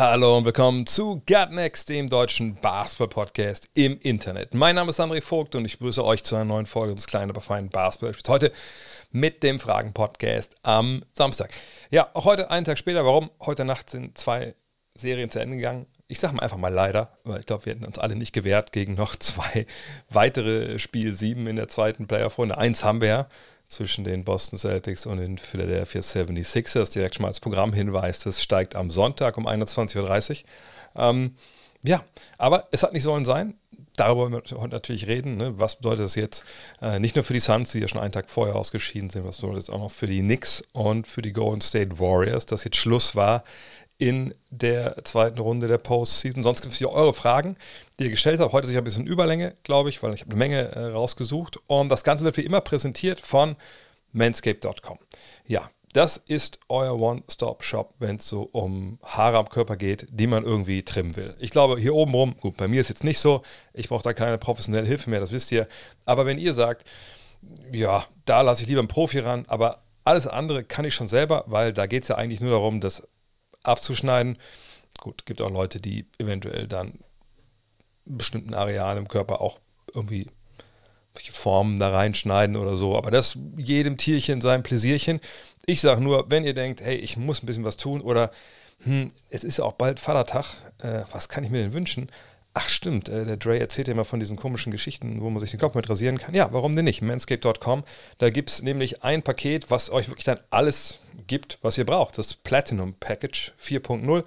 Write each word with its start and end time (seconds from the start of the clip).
Hallo 0.00 0.38
und 0.38 0.46
willkommen 0.46 0.86
zu 0.86 1.16
Gut 1.26 1.50
Next, 1.50 1.90
dem 1.90 2.08
deutschen 2.08 2.54
Basketball-Podcast 2.54 3.68
im 3.74 4.00
Internet. 4.00 4.54
Mein 4.54 4.76
Name 4.76 4.88
ist 4.88 4.98
André 4.98 5.20
Vogt 5.20 5.54
und 5.54 5.66
ich 5.66 5.78
begrüße 5.78 6.02
euch 6.02 6.24
zu 6.24 6.36
einer 6.36 6.46
neuen 6.46 6.64
Folge 6.64 6.94
des 6.94 7.06
kleinen, 7.06 7.28
aber 7.28 7.42
feinen 7.42 7.68
Basketball. 7.68 8.14
Heute 8.28 8.50
mit 9.10 9.42
dem 9.42 9.60
Fragen-Podcast 9.60 10.56
am 10.62 11.04
Samstag. 11.12 11.50
Ja, 11.90 12.08
auch 12.14 12.24
heute, 12.24 12.50
einen 12.50 12.64
Tag 12.64 12.78
später. 12.78 13.04
Warum? 13.04 13.30
Heute 13.42 13.66
Nacht 13.66 13.90
sind 13.90 14.16
zwei 14.16 14.54
Serien 14.94 15.28
zu 15.28 15.38
Ende 15.38 15.56
gegangen. 15.56 15.84
Ich 16.08 16.18
sage 16.18 16.34
mal 16.34 16.44
einfach 16.44 16.56
mal 16.56 16.72
leider, 16.72 17.18
weil 17.24 17.40
ich 17.40 17.46
glaube, 17.46 17.66
wir 17.66 17.74
hätten 17.74 17.84
uns 17.84 17.98
alle 17.98 18.16
nicht 18.16 18.32
gewehrt 18.32 18.72
gegen 18.72 18.94
noch 18.94 19.16
zwei 19.18 19.66
weitere 20.08 20.78
Spiel 20.78 21.12
7 21.12 21.46
in 21.46 21.56
der 21.56 21.68
zweiten 21.68 22.06
Playoff-Runde. 22.06 22.56
Eins 22.56 22.84
haben 22.84 23.02
wir 23.02 23.08
ja 23.08 23.28
zwischen 23.70 24.04
den 24.04 24.24
Boston 24.24 24.58
Celtics 24.58 25.06
und 25.06 25.18
den 25.18 25.38
Philadelphia 25.38 26.00
76ers. 26.00 26.92
Direkt 26.92 27.14
schon 27.14 27.22
mal 27.22 27.28
als 27.28 27.40
Programmhinweis, 27.40 28.18
das 28.18 28.42
steigt 28.42 28.74
am 28.74 28.90
Sonntag 28.90 29.38
um 29.38 29.46
21.30 29.46 30.30
Uhr. 30.30 31.02
Ähm, 31.02 31.36
ja, 31.82 32.04
aber 32.36 32.66
es 32.72 32.82
hat 32.82 32.92
nicht 32.92 33.04
sollen 33.04 33.24
sein. 33.24 33.54
Darüber 33.96 34.22
wollen 34.22 34.32
wir 34.32 34.58
heute 34.58 34.74
natürlich 34.74 35.06
reden. 35.06 35.36
Ne? 35.36 35.58
Was 35.58 35.76
bedeutet 35.76 36.04
das 36.04 36.14
jetzt 36.14 36.44
äh, 36.82 36.98
nicht 36.98 37.14
nur 37.14 37.24
für 37.24 37.32
die 37.32 37.40
Suns, 37.40 37.70
die 37.70 37.78
ja 37.78 37.88
schon 37.88 38.00
einen 38.00 38.12
Tag 38.12 38.28
vorher 38.28 38.56
ausgeschieden 38.56 39.08
sind, 39.08 39.24
was 39.24 39.38
bedeutet 39.38 39.58
das 39.58 39.70
auch 39.70 39.78
noch 39.78 39.90
für 39.90 40.06
die 40.06 40.20
Knicks 40.20 40.62
und 40.72 41.06
für 41.06 41.22
die 41.22 41.32
Golden 41.32 41.60
State 41.60 41.98
Warriors, 41.98 42.46
dass 42.46 42.64
jetzt 42.64 42.76
Schluss 42.76 43.14
war 43.14 43.44
in 44.00 44.34
der 44.48 45.04
zweiten 45.04 45.38
Runde 45.38 45.68
der 45.68 45.76
Postseason. 45.76 46.42
Sonst 46.42 46.62
gibt 46.62 46.72
es 46.72 46.78
hier 46.78 46.90
eure 46.90 47.12
Fragen, 47.12 47.56
die 47.98 48.04
ihr 48.04 48.10
gestellt 48.10 48.40
habt. 48.40 48.54
Heute 48.54 48.66
sicher 48.66 48.80
ein 48.80 48.84
bisschen 48.84 49.06
Überlänge, 49.06 49.54
glaube 49.62 49.90
ich, 49.90 50.02
weil 50.02 50.14
ich 50.14 50.22
habe 50.22 50.30
eine 50.30 50.38
Menge 50.38 50.74
äh, 50.74 50.86
rausgesucht. 50.86 51.58
Und 51.66 51.90
das 51.90 52.02
Ganze 52.02 52.24
wird 52.24 52.38
wie 52.38 52.44
immer 52.46 52.62
präsentiert 52.62 53.20
von 53.20 53.56
manscape.com. 54.12 54.98
Ja, 55.46 55.70
das 55.92 56.16
ist 56.16 56.60
euer 56.70 56.98
One-Stop-Shop, 56.98 57.94
wenn 57.98 58.16
es 58.16 58.26
so 58.26 58.48
um 58.52 58.98
Haare 59.02 59.36
am 59.36 59.50
Körper 59.50 59.76
geht, 59.76 60.06
die 60.10 60.26
man 60.26 60.44
irgendwie 60.44 60.82
trimmen 60.82 61.14
will. 61.16 61.36
Ich 61.38 61.50
glaube, 61.50 61.78
hier 61.78 61.94
oben 61.94 62.14
rum, 62.14 62.36
gut, 62.40 62.56
bei 62.56 62.68
mir 62.68 62.80
ist 62.80 62.88
jetzt 62.88 63.04
nicht 63.04 63.18
so, 63.18 63.42
ich 63.74 63.90
brauche 63.90 64.02
da 64.02 64.14
keine 64.14 64.38
professionelle 64.38 64.86
Hilfe 64.86 65.10
mehr, 65.10 65.20
das 65.20 65.30
wisst 65.30 65.52
ihr. 65.52 65.68
Aber 66.06 66.24
wenn 66.24 66.38
ihr 66.38 66.54
sagt, 66.54 66.86
ja, 67.70 68.06
da 68.24 68.40
lasse 68.40 68.62
ich 68.62 68.68
lieber 68.68 68.80
einen 68.80 68.88
Profi 68.88 69.18
ran, 69.18 69.44
aber 69.48 69.82
alles 70.04 70.26
andere 70.26 70.64
kann 70.64 70.86
ich 70.86 70.94
schon 70.94 71.08
selber, 71.08 71.44
weil 71.48 71.74
da 71.74 71.86
geht 71.86 72.04
es 72.04 72.08
ja 72.08 72.14
eigentlich 72.14 72.40
nur 72.40 72.52
darum, 72.52 72.80
das 72.80 73.06
abzuschneiden. 73.62 74.38
Gut, 75.00 75.26
gibt 75.26 75.40
auch 75.40 75.50
Leute, 75.50 75.80
die 75.80 76.06
eventuell 76.18 76.66
dann 76.66 77.00
bestimmten 78.04 78.54
Arealen 78.54 78.98
im 78.98 79.08
Körper 79.08 79.40
auch 79.40 79.60
irgendwie 79.94 80.28
Formen 81.30 81.78
da 81.78 81.90
reinschneiden 81.90 82.56
oder 82.56 82.76
so. 82.76 82.96
Aber 82.96 83.10
das 83.10 83.38
jedem 83.56 83.96
Tierchen 83.96 84.40
sein 84.40 84.62
Pläsierchen. 84.62 85.20
Ich 85.66 85.80
sage 85.80 86.00
nur, 86.00 86.30
wenn 86.30 86.44
ihr 86.44 86.54
denkt, 86.54 86.80
hey, 86.80 86.96
ich 86.96 87.16
muss 87.16 87.42
ein 87.42 87.46
bisschen 87.46 87.64
was 87.64 87.76
tun 87.76 88.00
oder 88.00 88.30
hm, 88.84 89.08
es 89.28 89.44
ist 89.44 89.58
ja 89.58 89.64
auch 89.64 89.72
bald 89.72 90.00
Vatertag, 90.00 90.46
äh, 90.78 91.02
was 91.10 91.28
kann 91.28 91.44
ich 91.44 91.50
mir 91.50 91.62
denn 91.62 91.72
wünschen? 91.72 92.10
Ach 92.52 92.68
stimmt, 92.68 93.08
äh, 93.08 93.24
der 93.24 93.36
Dre 93.36 93.60
erzählt 93.60 93.86
ja 93.86 93.92
immer 93.92 94.04
von 94.04 94.18
diesen 94.18 94.36
komischen 94.36 94.72
Geschichten, 94.72 95.20
wo 95.20 95.30
man 95.30 95.38
sich 95.38 95.52
den 95.52 95.60
Kopf 95.60 95.74
mit 95.74 95.88
rasieren 95.88 96.18
kann. 96.18 96.34
Ja, 96.34 96.52
warum 96.52 96.74
denn 96.74 96.84
nicht? 96.84 97.00
Manscape.com, 97.00 97.84
da 98.18 98.30
gibt 98.30 98.50
es 98.50 98.62
nämlich 98.62 99.04
ein 99.04 99.22
Paket, 99.22 99.70
was 99.70 99.90
euch 99.90 100.08
wirklich 100.08 100.24
dann 100.24 100.40
alles 100.50 100.98
gibt, 101.28 101.58
was 101.62 101.78
ihr 101.78 101.86
braucht. 101.86 102.18
Das 102.18 102.34
Platinum 102.34 102.94
Package 102.94 103.52
4.0. 103.62 104.24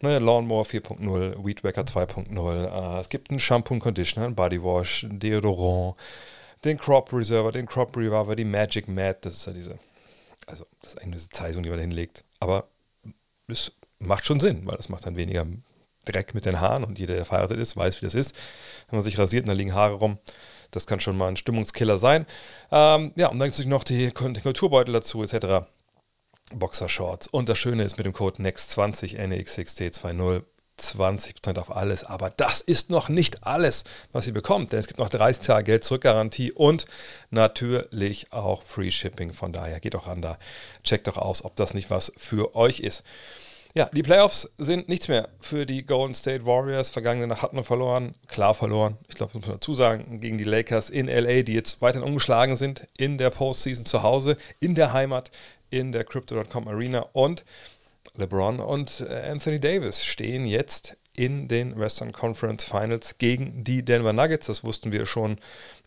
Ne, 0.00 0.18
Lawnmower 0.18 0.64
4.0, 0.64 1.44
Weed 1.44 1.64
Wacker 1.64 1.82
2.0. 1.82 2.96
Äh, 2.96 3.00
es 3.00 3.08
gibt 3.08 3.30
einen 3.30 3.38
Shampoo 3.38 3.74
und 3.74 3.80
Conditioner, 3.80 4.26
einen 4.26 4.34
Bodywash, 4.36 5.04
einen 5.04 5.18
Deodorant, 5.18 5.96
den 6.64 6.78
Crop 6.78 7.12
Reserver, 7.12 7.50
den 7.50 7.66
Crop 7.66 7.96
Reviver, 7.96 8.36
die 8.36 8.44
Magic 8.44 8.86
Mat. 8.86 9.24
Das 9.24 9.34
ist 9.34 9.46
ja 9.46 9.52
diese, 9.52 9.78
also 10.46 10.64
das 10.80 10.94
ist 10.94 11.00
eigentlich 11.00 11.22
diese 11.22 11.30
Zeitung, 11.30 11.62
die 11.64 11.70
man 11.70 11.78
da 11.78 11.82
hinlegt. 11.82 12.24
Aber 12.38 12.68
es 13.48 13.72
macht 13.98 14.26
schon 14.26 14.38
Sinn, 14.38 14.62
weil 14.66 14.76
das 14.76 14.88
macht 14.88 15.06
dann 15.06 15.16
weniger 15.16 15.44
Dreck 16.04 16.34
mit 16.34 16.44
den 16.44 16.60
Haaren 16.60 16.84
und 16.84 16.98
jeder, 16.98 17.14
der 17.14 17.24
verheiratet 17.24 17.58
ist, 17.58 17.76
weiß, 17.76 18.00
wie 18.00 18.06
das 18.06 18.14
ist. 18.14 18.34
Wenn 18.88 18.98
man 18.98 19.04
sich 19.04 19.18
rasiert 19.18 19.44
und 19.44 19.48
da 19.48 19.52
liegen 19.54 19.74
Haare 19.74 19.94
rum, 19.94 20.18
das 20.70 20.86
kann 20.86 21.00
schon 21.00 21.16
mal 21.16 21.28
ein 21.28 21.36
Stimmungskiller 21.36 21.98
sein. 21.98 22.26
Ähm, 22.70 23.12
ja, 23.16 23.28
und 23.28 23.38
dann 23.38 23.48
gibt 23.48 23.58
es 23.58 23.64
noch 23.66 23.84
die, 23.84 24.10
Kulturbeutel 24.10 24.92
dazu, 24.92 25.22
etc. 25.22 25.66
Boxershorts. 26.52 27.28
Und 27.28 27.48
das 27.48 27.58
Schöne 27.58 27.84
ist 27.84 27.96
mit 27.96 28.06
dem 28.06 28.12
Code 28.12 28.42
NEXT20, 28.42 29.16
NEXXT20, 29.18 30.42
20% 30.78 31.58
auf 31.58 31.74
alles. 31.74 32.04
Aber 32.04 32.30
das 32.30 32.60
ist 32.60 32.90
noch 32.90 33.08
nicht 33.08 33.46
alles, 33.46 33.84
was 34.12 34.26
ihr 34.26 34.32
bekommt, 34.32 34.72
denn 34.72 34.80
es 34.80 34.88
gibt 34.88 34.98
noch 34.98 35.08
30 35.08 35.46
Tage 35.46 35.64
Geld-Zurück-Garantie 35.64 36.52
und 36.52 36.86
natürlich 37.30 38.32
auch 38.32 38.62
Free 38.62 38.90
Shipping. 38.90 39.32
Von 39.32 39.52
daher 39.52 39.80
geht 39.80 39.94
doch 39.94 40.08
ran 40.08 40.22
da, 40.22 40.38
checkt 40.82 41.06
doch 41.06 41.16
aus, 41.16 41.44
ob 41.44 41.56
das 41.56 41.74
nicht 41.74 41.90
was 41.90 42.12
für 42.16 42.56
euch 42.56 42.80
ist. 42.80 43.04
Ja, 43.76 43.90
die 43.92 44.04
Playoffs 44.04 44.48
sind 44.56 44.88
nichts 44.88 45.08
mehr 45.08 45.28
für 45.40 45.66
die 45.66 45.84
Golden 45.84 46.14
State 46.14 46.46
Warriors. 46.46 46.90
Vergangene 46.90 47.26
Nacht 47.26 47.42
hatten 47.42 47.56
wir 47.56 47.64
verloren, 47.64 48.14
klar 48.28 48.54
verloren. 48.54 48.98
Ich 49.08 49.16
glaube, 49.16 49.32
das 49.32 49.40
muss 49.40 49.48
man 49.48 49.56
dazu 49.56 49.74
sagen, 49.74 50.20
gegen 50.20 50.38
die 50.38 50.44
Lakers 50.44 50.90
in 50.90 51.08
LA, 51.08 51.42
die 51.42 51.54
jetzt 51.54 51.82
weiterhin 51.82 52.06
umgeschlagen 52.06 52.54
sind 52.54 52.86
in 52.96 53.18
der 53.18 53.30
Postseason 53.30 53.84
zu 53.84 54.04
Hause, 54.04 54.36
in 54.60 54.76
der 54.76 54.92
Heimat, 54.92 55.32
in 55.70 55.90
der 55.90 56.04
Crypto.com 56.04 56.68
Arena. 56.68 57.00
Und 57.14 57.44
LeBron 58.16 58.60
und 58.60 59.00
äh, 59.08 59.28
Anthony 59.28 59.58
Davis 59.58 60.04
stehen 60.04 60.46
jetzt 60.46 60.96
in 61.16 61.48
den 61.48 61.78
Western 61.78 62.12
Conference 62.12 62.64
Finals 62.64 63.18
gegen 63.18 63.62
die 63.62 63.84
Denver 63.84 64.12
Nuggets. 64.12 64.46
Das 64.46 64.64
wussten 64.64 64.92
wir 64.92 65.06
schon 65.06 65.38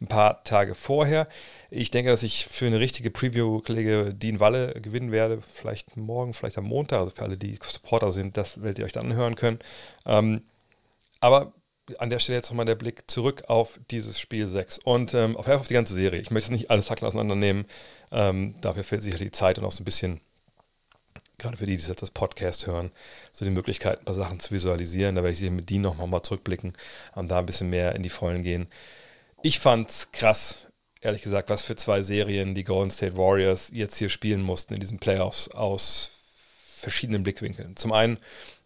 ein 0.01 0.07
paar 0.07 0.43
Tage 0.43 0.73
vorher. 0.73 1.27
Ich 1.69 1.91
denke, 1.91 2.11
dass 2.11 2.23
ich 2.23 2.45
für 2.45 2.65
eine 2.65 2.79
richtige 2.79 3.11
Preview-Kollege 3.11 4.13
Dean 4.13 4.39
Walle 4.39 4.79
gewinnen 4.81 5.11
werde. 5.11 5.41
Vielleicht 5.41 5.97
morgen, 5.97 6.33
vielleicht 6.33 6.57
am 6.57 6.65
Montag. 6.65 6.99
Also 6.99 7.15
für 7.15 7.23
alle, 7.23 7.37
die 7.37 7.59
Supporter 7.61 8.11
sind, 8.11 8.37
das 8.37 8.61
werdet 8.61 8.79
ihr 8.79 8.85
euch 8.85 8.93
dann 8.93 9.07
anhören 9.07 9.35
können. 9.35 9.59
Ähm, 10.05 10.43
aber 11.19 11.53
an 11.99 12.09
der 12.09 12.19
Stelle 12.19 12.37
jetzt 12.37 12.49
nochmal 12.49 12.65
der 12.65 12.75
Blick 12.75 13.09
zurück 13.09 13.43
auf 13.47 13.79
dieses 13.91 14.19
Spiel 14.19 14.47
6 14.47 14.79
und 14.79 15.13
ähm, 15.13 15.37
auf 15.37 15.67
die 15.67 15.73
ganze 15.73 15.93
Serie. 15.93 16.19
Ich 16.19 16.31
möchte 16.31 16.51
nicht 16.51 16.69
alles 16.69 16.89
Hacken 16.89 17.07
auseinandernehmen. 17.07 17.65
Ähm, 18.11 18.55
dafür 18.61 18.83
fehlt 18.83 19.03
sicher 19.03 19.17
die 19.17 19.31
Zeit 19.31 19.57
und 19.57 19.65
auch 19.65 19.71
so 19.71 19.81
ein 19.81 19.85
bisschen 19.85 20.21
gerade 21.37 21.57
für 21.57 21.65
die, 21.65 21.77
die 21.77 21.83
jetzt 21.83 22.01
das 22.01 22.11
Podcast 22.11 22.67
hören, 22.67 22.91
so 23.31 23.45
die 23.45 23.51
Möglichkeit, 23.51 23.99
ein 23.99 24.05
paar 24.05 24.13
Sachen 24.13 24.39
zu 24.39 24.51
visualisieren. 24.51 25.15
Da 25.15 25.21
werde 25.21 25.33
ich 25.33 25.39
sicher 25.39 25.51
mit 25.51 25.69
Dean 25.69 25.81
nochmal 25.81 26.07
mal 26.07 26.23
zurückblicken 26.23 26.73
und 27.15 27.29
da 27.29 27.39
ein 27.39 27.45
bisschen 27.45 27.69
mehr 27.69 27.95
in 27.95 28.03
die 28.03 28.09
Vollen 28.09 28.41
gehen. 28.41 28.67
Ich 29.43 29.59
fand 29.59 29.89
es 29.89 30.11
krass, 30.11 30.67
ehrlich 31.01 31.21
gesagt, 31.21 31.49
was 31.49 31.63
für 31.63 31.75
zwei 31.75 32.01
Serien 32.01 32.55
die 32.55 32.63
Golden 32.63 32.89
State 32.89 33.17
Warriors 33.17 33.71
jetzt 33.73 33.97
hier 33.97 34.09
spielen 34.09 34.41
mussten 34.41 34.73
in 34.73 34.79
diesen 34.79 34.99
Playoffs 34.99 35.49
aus 35.49 36.11
verschiedenen 36.65 37.23
Blickwinkeln. 37.23 37.75
Zum 37.75 37.91
einen, 37.91 38.17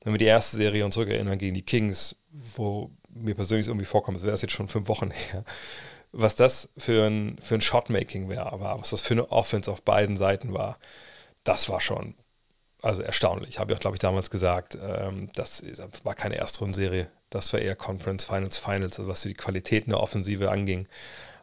wenn 0.03 0.13
wir 0.13 0.17
die 0.17 0.25
erste 0.25 0.57
Serie 0.57 0.85
uns 0.85 0.95
zurückerinnern 0.95 1.37
gegen 1.37 1.55
die 1.55 1.61
Kings, 1.61 2.15
wo 2.55 2.91
mir 3.09 3.35
persönlich 3.35 3.67
irgendwie 3.67 3.85
vorkommt, 3.85 4.17
es 4.17 4.23
wäre 4.23 4.31
das 4.31 4.41
jetzt 4.41 4.53
schon 4.53 4.69
fünf 4.69 4.87
Wochen 4.87 5.11
her, 5.31 5.43
was 6.13 6.35
das 6.35 6.69
für 6.77 7.07
ein, 7.07 7.37
für 7.41 7.55
ein 7.55 7.61
Shotmaking 7.61 8.29
wäre, 8.29 8.59
war, 8.59 8.79
was 8.79 8.89
das 8.91 9.01
für 9.01 9.13
eine 9.13 9.31
Offense 9.31 9.71
auf 9.71 9.81
beiden 9.81 10.17
Seiten 10.17 10.53
war, 10.53 10.77
das 11.43 11.69
war 11.69 11.81
schon 11.81 12.15
also 12.81 13.01
erstaunlich. 13.01 13.59
Habe 13.59 13.71
ich 13.71 13.77
auch, 13.77 13.81
glaube 13.81 13.95
ich, 13.95 14.01
damals 14.01 14.29
gesagt, 14.29 14.77
ähm, 14.81 15.29
das 15.35 15.63
war 16.03 16.15
keine 16.15 16.35
Erstrundenserie, 16.35 17.07
das 17.29 17.53
war 17.53 17.59
eher 17.59 17.75
Conference 17.75 18.23
Finals, 18.23 18.57
Finals, 18.57 18.99
also 18.99 19.09
was 19.09 19.21
die 19.21 19.33
Qualitäten 19.33 19.91
der 19.91 19.99
Offensive 19.99 20.49
anging. 20.49 20.87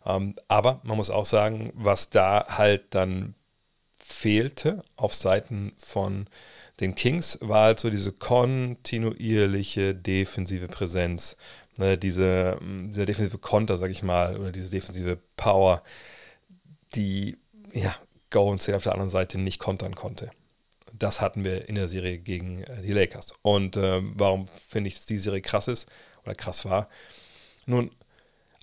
Ähm, 0.04 0.34
aber 0.48 0.80
man 0.82 0.96
muss 0.96 1.10
auch 1.10 1.26
sagen, 1.26 1.72
was 1.74 2.10
da 2.10 2.46
halt 2.48 2.94
dann 2.94 3.34
fehlte 3.96 4.82
auf 4.96 5.14
Seiten 5.14 5.72
von 5.76 6.28
den 6.80 6.94
Kings, 6.94 7.38
war 7.40 7.64
halt 7.64 7.80
so 7.80 7.90
diese 7.90 8.12
kontinuierliche 8.12 9.94
defensive 9.94 10.68
Präsenz, 10.68 11.36
ne, 11.76 11.98
diese, 11.98 12.58
dieser 12.62 13.06
defensive 13.06 13.38
Konter, 13.38 13.76
sag 13.78 13.90
ich 13.90 14.02
mal, 14.02 14.36
oder 14.36 14.52
diese 14.52 14.70
defensive 14.70 15.18
Power, 15.36 15.82
die 16.94 17.36
ja, 17.72 17.94
Golden 18.30 18.60
State 18.60 18.76
auf 18.76 18.84
der 18.84 18.92
anderen 18.92 19.10
Seite 19.10 19.38
nicht 19.38 19.58
kontern 19.58 19.94
konnte 19.94 20.30
das 20.98 21.20
hatten 21.20 21.44
wir 21.44 21.68
in 21.68 21.74
der 21.74 21.88
Serie 21.88 22.18
gegen 22.18 22.62
äh, 22.62 22.82
die 22.82 22.92
Lakers. 22.92 23.32
Und 23.42 23.76
äh, 23.76 24.00
warum 24.02 24.46
finde 24.68 24.88
ich, 24.88 24.94
dass 24.94 25.06
die 25.06 25.18
Serie 25.18 25.40
krass 25.40 25.68
ist 25.68 25.88
oder 26.24 26.34
krass 26.34 26.64
war? 26.64 26.88
Nun, 27.66 27.90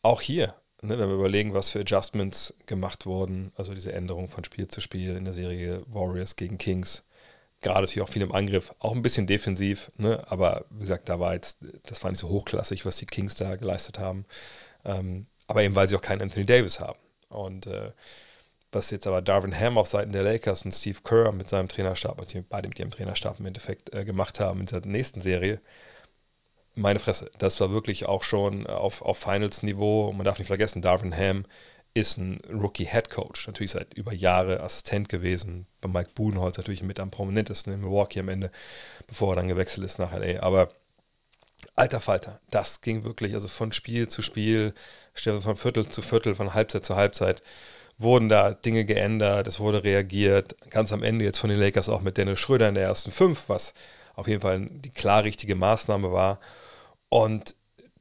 auch 0.01 0.21
hier, 0.21 0.55
ne, 0.81 0.97
wenn 0.97 1.09
wir 1.09 1.15
überlegen, 1.15 1.53
was 1.53 1.69
für 1.69 1.79
Adjustments 1.81 2.53
gemacht 2.65 3.05
wurden, 3.05 3.51
also 3.55 3.73
diese 3.73 3.93
Änderung 3.93 4.27
von 4.27 4.43
Spiel 4.43 4.67
zu 4.67 4.81
Spiel 4.81 5.15
in 5.15 5.25
der 5.25 5.33
Serie 5.33 5.83
Warriors 5.87 6.35
gegen 6.35 6.57
Kings, 6.57 7.03
gerade 7.61 7.81
natürlich 7.81 8.07
auch 8.07 8.11
viel 8.11 8.21
im 8.21 8.31
Angriff, 8.31 8.73
auch 8.79 8.93
ein 8.93 9.01
bisschen 9.01 9.27
defensiv, 9.27 9.91
ne, 9.97 10.23
aber 10.29 10.65
wie 10.69 10.81
gesagt, 10.81 11.09
da 11.09 11.19
war 11.19 11.33
jetzt, 11.33 11.59
das 11.83 12.03
war 12.03 12.11
nicht 12.11 12.19
so 12.19 12.29
hochklassig, 12.29 12.85
was 12.85 12.97
die 12.97 13.05
Kings 13.05 13.35
da 13.35 13.55
geleistet 13.55 13.99
haben. 13.99 14.25
Ähm, 14.83 15.27
aber 15.47 15.63
eben, 15.63 15.75
weil 15.75 15.87
sie 15.87 15.95
auch 15.95 16.01
keinen 16.01 16.21
Anthony 16.21 16.45
Davis 16.45 16.79
haben. 16.79 16.99
Und 17.29 17.67
äh, 17.67 17.91
was 18.75 18.91
jetzt 18.91 19.07
aber 19.07 19.21
Darvin 19.21 19.57
Ham 19.57 19.77
auf 19.77 19.87
Seiten 19.87 20.11
der 20.11 20.23
Lakers 20.23 20.65
und 20.65 20.73
Steve 20.73 20.99
Kerr 21.03 21.31
mit 21.31 21.49
seinem 21.49 21.67
Trainerstab, 21.67 22.19
also 22.19 22.43
beide 22.47 22.67
mit 22.67 22.77
ihrem 22.77 22.91
Trainerstab 22.91 23.39
im 23.39 23.45
Endeffekt 23.47 23.93
äh, 23.93 24.05
gemacht 24.05 24.39
haben 24.39 24.59
in 24.59 24.65
der 24.67 24.85
nächsten 24.85 25.21
Serie, 25.21 25.59
meine 26.75 26.99
Fresse, 26.99 27.31
das 27.37 27.59
war 27.59 27.71
wirklich 27.71 28.05
auch 28.05 28.23
schon 28.23 28.67
auf, 28.67 29.01
auf 29.01 29.17
Finals-Niveau. 29.17 30.09
Und 30.09 30.17
man 30.17 30.25
darf 30.25 30.37
nicht 30.37 30.47
vergessen, 30.47 30.81
Darvin 30.81 31.15
Ham 31.15 31.45
ist 31.93 32.17
ein 32.17 32.41
Rookie-Head-Coach, 32.51 33.47
natürlich 33.47 33.71
seit 33.71 33.93
über 33.93 34.13
Jahre 34.13 34.59
Assistent 34.59 35.07
gewesen. 35.07 35.65
Bei 35.79 35.87
Mike 35.87 36.11
Budenholz 36.13 36.57
natürlich 36.57 36.83
mit 36.83 36.99
am 36.99 37.09
prominentesten 37.11 37.73
in 37.73 37.81
Milwaukee 37.81 38.19
am 38.19 38.29
Ende, 38.29 38.51
bevor 39.07 39.31
er 39.31 39.35
dann 39.37 39.47
gewechselt 39.47 39.85
ist 39.85 39.97
nach 39.97 40.13
LA. 40.13 40.41
Aber 40.41 40.69
alter 41.75 42.01
Falter, 42.01 42.41
das 42.51 42.81
ging 42.81 43.05
wirklich, 43.05 43.33
also 43.33 43.47
von 43.47 43.71
Spiel 43.71 44.09
zu 44.09 44.21
Spiel, 44.21 44.73
von 45.13 45.55
Viertel 45.55 45.87
zu 45.87 46.01
Viertel, 46.01 46.35
von 46.35 46.53
Halbzeit 46.53 46.85
zu 46.85 46.97
Halbzeit 46.97 47.41
wurden 47.97 48.29
da 48.29 48.53
Dinge 48.53 48.85
geändert, 48.85 49.47
es 49.47 49.59
wurde 49.59 49.83
reagiert. 49.83 50.55
Ganz 50.69 50.91
am 50.91 51.03
Ende 51.03 51.25
jetzt 51.25 51.39
von 51.39 51.49
den 51.49 51.59
Lakers 51.59 51.89
auch 51.89 52.01
mit 52.01 52.17
Dennis 52.17 52.39
Schröder 52.39 52.67
in 52.69 52.75
der 52.75 52.83
ersten 52.83 53.11
Fünf, 53.11 53.47
was 53.47 53.73
auf 54.15 54.27
jeden 54.27 54.41
Fall 54.41 54.67
die 54.69 54.91
klar 54.91 55.23
richtige 55.23 55.55
Maßnahme 55.55 56.11
war. 56.11 56.39
Und 57.09 57.55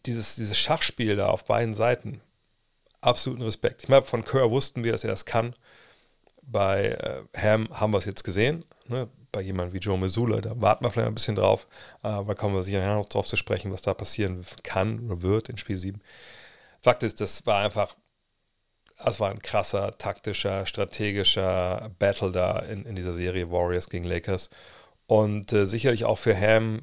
dieses, 0.06 0.36
dieses 0.36 0.58
Schachspiel 0.58 1.16
da 1.16 1.28
auf 1.28 1.44
beiden 1.44 1.74
Seiten, 1.74 2.20
absoluten 3.00 3.42
Respekt. 3.42 3.82
Ich 3.82 3.88
meine, 3.88 4.02
von 4.02 4.24
Kerr 4.24 4.50
wussten 4.50 4.84
wir, 4.84 4.92
dass 4.92 5.04
er 5.04 5.10
das 5.10 5.24
kann. 5.24 5.54
Bei 6.42 6.90
äh, 6.90 7.38
Ham 7.40 7.68
haben 7.70 7.92
wir 7.92 7.98
es 7.98 8.04
jetzt 8.04 8.24
gesehen. 8.24 8.64
Ne? 8.88 9.08
Bei 9.32 9.40
jemandem 9.40 9.74
wie 9.74 9.78
Joe 9.78 9.98
Missoula, 9.98 10.40
da 10.40 10.60
warten 10.60 10.84
wir 10.84 10.90
vielleicht 10.90 11.08
ein 11.08 11.14
bisschen 11.14 11.36
drauf. 11.36 11.66
Aber 12.02 12.34
kommen 12.34 12.54
wir 12.54 12.62
sicher 12.62 12.84
noch 12.94 13.06
drauf 13.06 13.26
zu 13.26 13.36
sprechen, 13.36 13.72
was 13.72 13.82
da 13.82 13.94
passieren 13.94 14.44
kann 14.62 15.00
oder 15.06 15.22
wird 15.22 15.48
in 15.48 15.58
Spiel 15.58 15.76
7. 15.76 16.00
Fakt 16.80 17.02
ist, 17.02 17.20
das 17.20 17.46
war 17.46 17.64
einfach, 17.64 17.96
das 19.04 19.20
war 19.20 19.30
ein 19.30 19.42
krasser, 19.42 19.96
taktischer, 19.98 20.66
strategischer 20.66 21.90
Battle 21.98 22.32
da 22.32 22.58
in, 22.58 22.84
in 22.84 22.94
dieser 22.94 23.12
Serie 23.12 23.50
Warriors 23.50 23.88
gegen 23.88 24.04
Lakers. 24.04 24.50
Und 25.06 25.52
äh, 25.52 25.66
sicherlich 25.66 26.04
auch 26.04 26.18
für 26.18 26.38
Ham, 26.38 26.82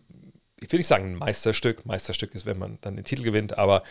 ich 0.60 0.72
will 0.72 0.80
nicht 0.80 0.88
sagen 0.88 1.06
ein 1.06 1.16
Meisterstück. 1.16 1.86
Meisterstück 1.86 2.36
ist, 2.36 2.46
wenn 2.46 2.60
man 2.60 2.78
dann 2.82 2.96
den 2.96 3.06
Titel 3.06 3.24
gewinnt, 3.24 3.58
aber 3.58 3.84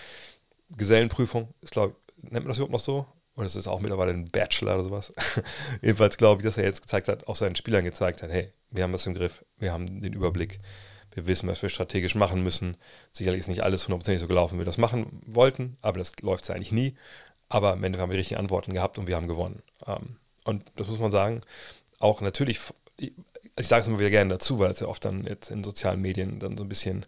Gesellenprüfung 0.77 1.53
ist, 1.61 1.73
glaube 1.73 1.95
ich, 2.17 2.25
nennt 2.25 2.45
man 2.45 2.49
das 2.49 2.59
überhaupt 2.59 2.73
noch 2.73 2.81
so? 2.81 3.07
Und 3.35 3.47
es 3.47 3.57
ist 3.57 3.69
auch 3.69 3.81
mittlerweile 3.81 4.13
ein 4.13 4.31
Bachelor 4.31 4.75
oder 4.75 4.85
sowas. 4.85 5.13
Jedenfalls 5.83 6.17
glaube 6.17 6.43
ich, 6.43 6.47
dass 6.47 6.59
er 6.59 6.65
jetzt 6.65 6.83
gezeigt 6.83 7.09
hat, 7.09 7.27
auch 7.27 7.37
seinen 7.37 7.57
Spielern 7.57 7.85
gezeigt 7.85 8.23
hat, 8.23 8.31
hey, 8.31 8.53
wir 8.71 8.85
haben 8.85 8.93
das 8.93 9.07
im 9.07 9.15
Griff, 9.15 9.45
wir 9.59 9.73
haben 9.73 10.01
den 10.01 10.13
Überblick, 10.13 10.59
wir 11.13 11.27
wissen, 11.27 11.49
was 11.49 11.63
wir 11.63 11.69
strategisch 11.69 12.15
machen 12.15 12.43
müssen. 12.43 12.77
Sicherlich 13.11 13.41
ist 13.41 13.49
nicht 13.49 13.63
alles 13.63 13.87
hundertprozentig 13.87 14.21
so 14.21 14.29
gelaufen, 14.29 14.57
wie 14.57 14.61
wir 14.61 14.67
das 14.67 14.79
machen 14.79 15.23
wollten, 15.27 15.77
aber 15.81 15.99
das 15.99 16.21
läuft 16.21 16.49
ja 16.49 16.55
eigentlich 16.55 16.73
nie. 16.73 16.95
Aber 17.51 17.73
am 17.73 17.85
Ende 17.85 17.99
haben 17.99 18.11
wir 18.11 18.17
richtige 18.17 18.41
Antworten 18.41 18.73
gehabt 18.73 18.97
und 18.97 19.07
wir 19.07 19.17
haben 19.17 19.29
gewonnen. 19.29 19.63
Ähm, 19.87 20.17
und 20.45 20.65
das 20.77 20.89
muss 20.89 20.99
man 20.99 21.11
sagen, 21.11 21.43
auch 21.99 22.23
natürlich, 22.23 22.59
ich 22.97 23.13
sage 23.59 23.83
es 23.83 23.89
immer 23.89 23.99
wieder 23.99 24.09
gerne 24.09 24.31
dazu, 24.31 24.59
weil 24.59 24.71
es 24.71 24.81
ja 24.81 24.87
oft 24.87 25.05
dann 25.05 25.27
jetzt 25.27 25.51
in 25.51 25.63
sozialen 25.63 26.01
Medien 26.01 26.39
dann 26.39 26.57
so 26.57 26.65
ein 26.65 26.69
bisschen 26.69 27.05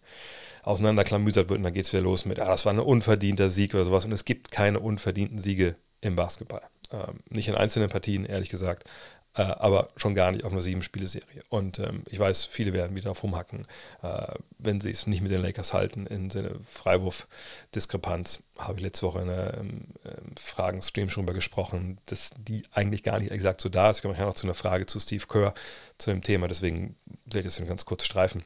auseinanderklamüsert 0.65 1.49
wird 1.49 1.59
und 1.59 1.65
dann 1.65 1.73
geht 1.73 1.87
es 1.87 1.93
wieder 1.93 2.03
los 2.03 2.27
mit, 2.27 2.41
ah, 2.41 2.47
das 2.47 2.67
war 2.67 2.73
ein 2.73 2.79
unverdienter 2.79 3.49
Sieg 3.49 3.73
oder 3.75 3.85
sowas. 3.85 4.05
Und 4.05 4.13
es 4.13 4.25
gibt 4.25 4.51
keine 4.51 4.81
unverdienten 4.81 5.39
Siege 5.39 5.77
im 6.01 6.17
Basketball. 6.17 6.63
Ähm, 6.91 7.21
nicht 7.31 7.49
in 7.49 7.55
einzelnen 7.55 7.89
Partien, 7.89 8.27
ehrlich 8.27 8.51
gesagt, 8.51 8.89
äh, 9.35 9.43
aber 9.43 9.89
schon 9.97 10.15
gar 10.15 10.31
nicht 10.31 10.45
auf 10.45 10.53
einer 10.53 10.61
sieben-Spiele-Serie. 10.61 11.43
Und 11.49 11.79
ähm, 11.79 12.05
ich 12.09 12.19
weiß, 12.19 12.45
viele 12.45 12.73
werden 12.73 12.95
wieder 12.95 13.05
darauf 13.05 13.23
rumhacken, 13.23 13.63
äh, 14.03 14.35
wenn 14.59 14.81
sie 14.81 14.91
es 14.91 15.07
nicht 15.07 15.23
mit 15.23 15.33
den 15.33 15.41
Lakers 15.41 15.73
halten. 15.73 16.07
In 16.07 16.31
Sinne 16.31 16.57
Freiwurf-Diskrepanz 16.67 18.43
habe 18.59 18.79
ich 18.79 18.85
letzte 18.85 19.07
Woche 19.07 19.21
in 19.21 19.31
einem 19.31 19.87
ähm, 20.05 20.35
Fragen-Stream 20.39 21.09
schon 21.09 21.25
darüber 21.25 21.35
gesprochen, 21.35 21.99
dass 22.07 22.31
die 22.37 22.63
eigentlich 22.73 23.03
gar 23.03 23.19
nicht 23.19 23.31
exakt 23.31 23.61
so 23.61 23.69
da 23.69 23.91
ist. 23.91 23.99
Ich 23.99 24.03
komme 24.03 24.15
nachher 24.15 24.27
noch 24.27 24.35
zu 24.35 24.47
einer 24.47 24.55
Frage 24.55 24.87
zu 24.87 25.01
Steve 25.01 25.27
Kerr 25.27 25.55
zu 25.99 26.11
dem 26.11 26.23
Thema, 26.23 26.49
deswegen 26.49 26.97
werde 27.25 27.49
ich 27.49 27.55
das 27.55 27.67
ganz 27.67 27.85
kurz 27.85 28.05
streifen. 28.05 28.45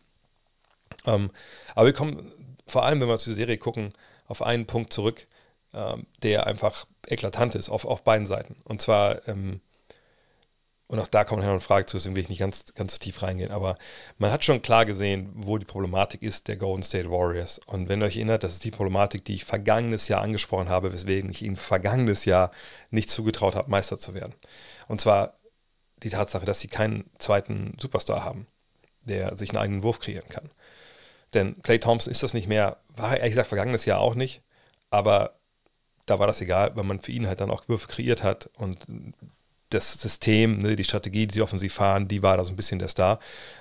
Ähm, 1.04 1.30
aber 1.74 1.86
wir 1.86 1.92
kommen 1.92 2.32
vor 2.66 2.84
allem, 2.84 3.00
wenn 3.00 3.08
wir 3.08 3.18
zu 3.18 3.30
der 3.30 3.36
Serie 3.36 3.58
gucken, 3.58 3.90
auf 4.26 4.42
einen 4.42 4.66
Punkt 4.66 4.92
zurück, 4.92 5.26
ähm, 5.72 6.06
der 6.22 6.46
einfach 6.46 6.86
eklatant 7.06 7.54
ist, 7.54 7.68
auf, 7.68 7.84
auf 7.84 8.02
beiden 8.04 8.26
Seiten. 8.26 8.56
Und 8.64 8.82
zwar, 8.82 9.26
ähm, 9.28 9.60
und 10.88 11.00
auch 11.00 11.08
da 11.08 11.24
kommt 11.24 11.42
noch 11.42 11.50
eine 11.50 11.60
Frage 11.60 11.86
zu, 11.86 11.96
deswegen 11.96 12.14
will 12.14 12.22
ich 12.22 12.28
nicht 12.28 12.38
ganz, 12.38 12.72
ganz 12.74 12.98
tief 13.00 13.22
reingehen, 13.22 13.50
aber 13.50 13.76
man 14.18 14.30
hat 14.30 14.44
schon 14.44 14.62
klar 14.62 14.86
gesehen, 14.86 15.30
wo 15.34 15.58
die 15.58 15.64
Problematik 15.64 16.22
ist 16.22 16.46
der 16.46 16.56
Golden 16.56 16.84
State 16.84 17.10
Warriors. 17.10 17.58
Und 17.66 17.88
wenn 17.88 18.00
ihr 18.00 18.06
euch 18.06 18.16
erinnert, 18.16 18.44
das 18.44 18.52
ist 18.52 18.64
die 18.64 18.70
Problematik, 18.70 19.24
die 19.24 19.34
ich 19.34 19.44
vergangenes 19.44 20.06
Jahr 20.06 20.22
angesprochen 20.22 20.68
habe, 20.68 20.92
weswegen 20.92 21.30
ich 21.30 21.42
ihnen 21.42 21.56
vergangenes 21.56 22.24
Jahr 22.24 22.52
nicht 22.90 23.10
zugetraut 23.10 23.56
habe, 23.56 23.68
Meister 23.68 23.98
zu 23.98 24.14
werden. 24.14 24.34
Und 24.86 25.00
zwar 25.00 25.38
die 26.04 26.10
Tatsache, 26.10 26.46
dass 26.46 26.60
sie 26.60 26.68
keinen 26.68 27.10
zweiten 27.18 27.76
Superstar 27.80 28.24
haben, 28.24 28.46
der 29.02 29.36
sich 29.36 29.50
einen 29.50 29.58
eigenen 29.58 29.82
Wurf 29.82 29.98
kreieren 29.98 30.28
kann. 30.28 30.50
Denn 31.34 31.60
Clay 31.62 31.80
Thompson 31.80 32.12
ist 32.12 32.22
das 32.22 32.32
nicht 32.32 32.46
mehr, 32.46 32.76
war 32.94 33.16
ehrlich 33.16 33.32
gesagt 33.32 33.48
vergangenes 33.48 33.86
Jahr 33.86 33.98
auch 33.98 34.14
nicht, 34.14 34.42
aber 34.90 35.40
da 36.06 36.20
war 36.20 36.28
das 36.28 36.40
egal, 36.40 36.76
weil 36.76 36.84
man 36.84 37.00
für 37.00 37.10
ihn 37.10 37.26
halt 37.26 37.40
dann 37.40 37.50
auch 37.50 37.68
Würfe 37.68 37.88
kreiert 37.88 38.22
hat 38.22 38.48
und 38.54 38.86
das 39.70 40.00
System, 40.00 40.58
ne, 40.58 40.76
die 40.76 40.84
Strategie, 40.84 41.26
die 41.26 41.34
sie 41.34 41.42
offensiv 41.42 41.74
fahren, 41.74 42.08
die 42.08 42.22
war 42.22 42.36
da 42.36 42.44
so 42.44 42.52
ein 42.52 42.56
bisschen 42.56 42.78
der 42.78 42.88
Star. 42.88 43.18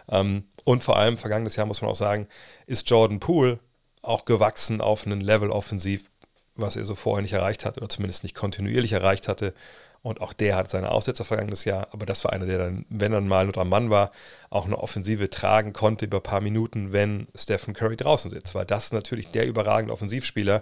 Ähm, 0.09 0.45
und 0.63 0.83
vor 0.83 0.97
allem, 0.97 1.17
vergangenes 1.17 1.55
Jahr 1.55 1.65
muss 1.65 1.81
man 1.81 1.91
auch 1.91 1.95
sagen, 1.95 2.27
ist 2.67 2.89
Jordan 2.89 3.19
Poole 3.19 3.59
auch 4.01 4.25
gewachsen 4.25 4.81
auf 4.81 5.05
einen 5.05 5.21
Level 5.21 5.49
offensiv, 5.49 6.11
was 6.55 6.75
er 6.75 6.85
so 6.85 6.95
vorher 6.95 7.21
nicht 7.21 7.33
erreicht 7.33 7.65
hat 7.65 7.77
oder 7.77 7.89
zumindest 7.89 8.23
nicht 8.23 8.35
kontinuierlich 8.35 8.93
erreicht 8.93 9.27
hatte. 9.27 9.53
Und 10.01 10.21
auch 10.21 10.33
der 10.33 10.55
hat 10.55 10.69
seine 10.69 10.91
Aussetzer 10.91 11.25
vergangenes 11.25 11.65
Jahr, 11.65 11.87
aber 11.91 12.05
das 12.05 12.23
war 12.23 12.31
einer, 12.31 12.45
der 12.45 12.59
dann, 12.59 12.85
wenn 12.89 13.11
er 13.11 13.21
mal 13.21 13.45
nur 13.45 13.57
ein 13.57 13.67
Mann 13.67 13.89
war, 13.89 14.11
auch 14.51 14.65
eine 14.65 14.77
Offensive 14.77 15.29
tragen 15.29 15.73
konnte 15.73 16.05
über 16.05 16.17
ein 16.17 16.23
paar 16.23 16.41
Minuten, 16.41 16.93
wenn 16.93 17.27
Stephen 17.33 17.73
Curry 17.73 17.95
draußen 17.95 18.29
sitzt. 18.29 18.53
Weil 18.53 18.65
das 18.65 18.91
natürlich 18.91 19.29
der 19.29 19.47
überragende 19.47 19.91
Offensivspieler, 19.93 20.61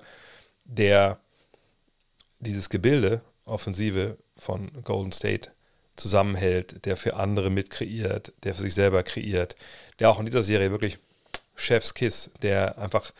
der 0.63 1.19
dieses 2.39 2.69
Gebilde, 2.69 3.21
Offensive 3.43 4.17
von 4.35 4.83
Golden 4.83 5.11
State 5.11 5.51
zusammenhält, 5.95 6.85
der 6.85 6.97
für 6.97 7.15
andere 7.15 7.49
mitkreiert, 7.49 8.33
der 8.43 8.55
für 8.55 8.61
sich 8.61 8.73
selber 8.73 9.03
kreiert, 9.03 9.55
der 9.99 10.09
auch 10.09 10.19
in 10.19 10.25
dieser 10.25 10.43
Serie 10.43 10.71
wirklich 10.71 10.97
Chef's 11.55 11.93
Kiss, 11.93 12.31
der 12.41 12.77
einfach 12.77 13.13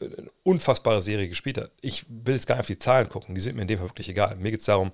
eine 0.00 0.30
unfassbare 0.42 1.02
Serie 1.02 1.28
gespielt 1.28 1.58
hat. 1.58 1.70
Ich 1.80 2.04
will 2.08 2.34
jetzt 2.34 2.46
gar 2.46 2.56
nicht 2.56 2.60
auf 2.60 2.66
die 2.66 2.78
Zahlen 2.78 3.08
gucken, 3.08 3.34
die 3.34 3.40
sind 3.40 3.56
mir 3.56 3.62
in 3.62 3.68
dem 3.68 3.78
Fall 3.78 3.88
wirklich 3.88 4.08
egal. 4.08 4.36
Mir 4.36 4.50
geht 4.50 4.60
es 4.60 4.66
darum, 4.66 4.92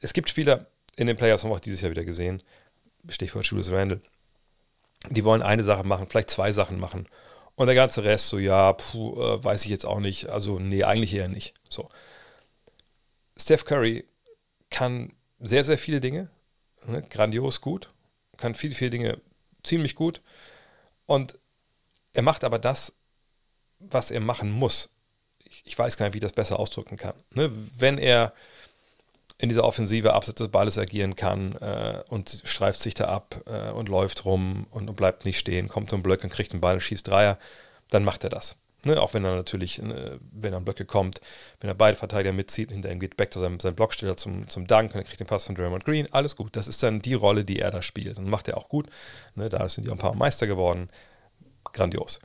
es 0.00 0.12
gibt 0.12 0.28
Spieler 0.28 0.66
in 0.96 1.06
den 1.06 1.16
Playoffs, 1.16 1.44
haben 1.44 1.50
wir 1.50 1.56
auch 1.56 1.60
dieses 1.60 1.80
Jahr 1.80 1.90
wieder 1.90 2.04
gesehen, 2.04 2.42
Stichwort 3.08 3.44
Julius 3.46 3.70
Randle, 3.70 4.00
die 5.10 5.24
wollen 5.24 5.42
eine 5.42 5.62
Sache 5.62 5.84
machen, 5.84 6.06
vielleicht 6.08 6.30
zwei 6.30 6.52
Sachen 6.52 6.78
machen. 6.78 7.08
Und 7.54 7.66
der 7.66 7.74
ganze 7.74 8.02
Rest 8.04 8.28
so, 8.28 8.38
ja, 8.38 8.72
puh, 8.72 9.20
äh, 9.20 9.44
weiß 9.44 9.64
ich 9.64 9.70
jetzt 9.70 9.84
auch 9.84 10.00
nicht. 10.00 10.30
Also, 10.30 10.58
nee, 10.58 10.84
eigentlich 10.84 11.12
eher 11.14 11.28
nicht. 11.28 11.54
So. 11.68 11.88
Steph 13.36 13.64
Curry 13.64 14.06
kann 14.72 15.12
sehr, 15.38 15.64
sehr 15.64 15.78
viele 15.78 16.00
Dinge, 16.00 16.28
ne, 16.86 17.02
grandios 17.02 17.60
gut, 17.60 17.90
kann 18.36 18.54
viele, 18.56 18.74
viele 18.74 18.90
Dinge 18.90 19.20
ziemlich 19.62 19.94
gut. 19.94 20.20
Und 21.06 21.38
er 22.12 22.22
macht 22.22 22.42
aber 22.42 22.58
das, 22.58 22.94
was 23.78 24.10
er 24.10 24.20
machen 24.20 24.50
muss. 24.50 24.90
Ich, 25.44 25.62
ich 25.64 25.78
weiß 25.78 25.96
gar 25.96 26.06
nicht, 26.06 26.14
wie 26.14 26.18
ich 26.18 26.22
das 26.22 26.32
besser 26.32 26.58
ausdrücken 26.58 26.96
kann. 26.96 27.14
Ne, 27.30 27.50
wenn 27.78 27.98
er 27.98 28.32
in 29.38 29.48
dieser 29.48 29.64
Offensive 29.64 30.14
abseits 30.14 30.38
des 30.38 30.48
Balles 30.48 30.78
agieren 30.78 31.16
kann 31.16 31.56
äh, 31.56 32.02
und 32.08 32.42
streift 32.44 32.80
sich 32.80 32.94
da 32.94 33.06
ab 33.06 33.42
äh, 33.46 33.70
und 33.70 33.88
läuft 33.88 34.24
rum 34.24 34.66
und, 34.70 34.88
und, 34.88 34.94
bleibt 34.94 35.24
nicht 35.24 35.38
stehen, 35.38 35.68
kommt 35.68 35.90
zum 35.90 36.02
Blöcke 36.02 36.24
und 36.24 36.32
kriegt 36.32 36.52
den 36.52 36.60
Ball 36.60 36.74
und 36.74 36.80
schießt 36.80 37.08
Dreier, 37.08 37.38
dann 37.90 38.04
macht 38.04 38.24
er 38.24 38.30
das. 38.30 38.56
Ne? 38.84 39.00
Auch 39.00 39.14
wenn 39.14 39.24
er 39.24 39.36
natürlich, 39.36 39.80
äh, 39.80 40.18
wenn 40.32 40.52
er 40.52 40.58
an 40.58 40.64
Blöcke 40.64 40.84
kommt, 40.84 41.20
wenn 41.60 41.68
er 41.68 41.74
beide 41.74 41.96
Verteidiger 41.96 42.32
mitzieht, 42.32 42.70
hinter 42.70 42.90
ihm 42.90 43.00
geht 43.00 43.16
back 43.16 43.32
zu 43.32 43.40
seinem, 43.40 43.60
seinem 43.60 43.76
Blocksteller 43.76 44.16
zum, 44.16 44.48
zum 44.48 44.66
Dank 44.66 44.94
und 44.94 45.00
er 45.00 45.04
kriegt 45.04 45.20
den 45.20 45.26
Pass 45.26 45.44
von 45.44 45.54
Draymond 45.54 45.84
Green, 45.84 46.08
alles 46.12 46.36
gut. 46.36 46.56
Das 46.56 46.66
ist 46.66 46.82
dann 46.82 47.00
die 47.00 47.14
Rolle, 47.14 47.44
die 47.44 47.60
er 47.60 47.70
da 47.70 47.82
spielt 47.82 48.18
und 48.18 48.28
macht 48.28 48.48
er 48.48 48.56
auch 48.56 48.68
gut. 48.68 48.88
Ne? 49.34 49.48
Da 49.48 49.68
sind 49.68 49.84
die 49.84 49.90
auch 49.90 49.94
ein 49.94 49.98
paar 49.98 50.14
Meister 50.14 50.46
geworden. 50.46 50.88
Grandios. 51.72 52.20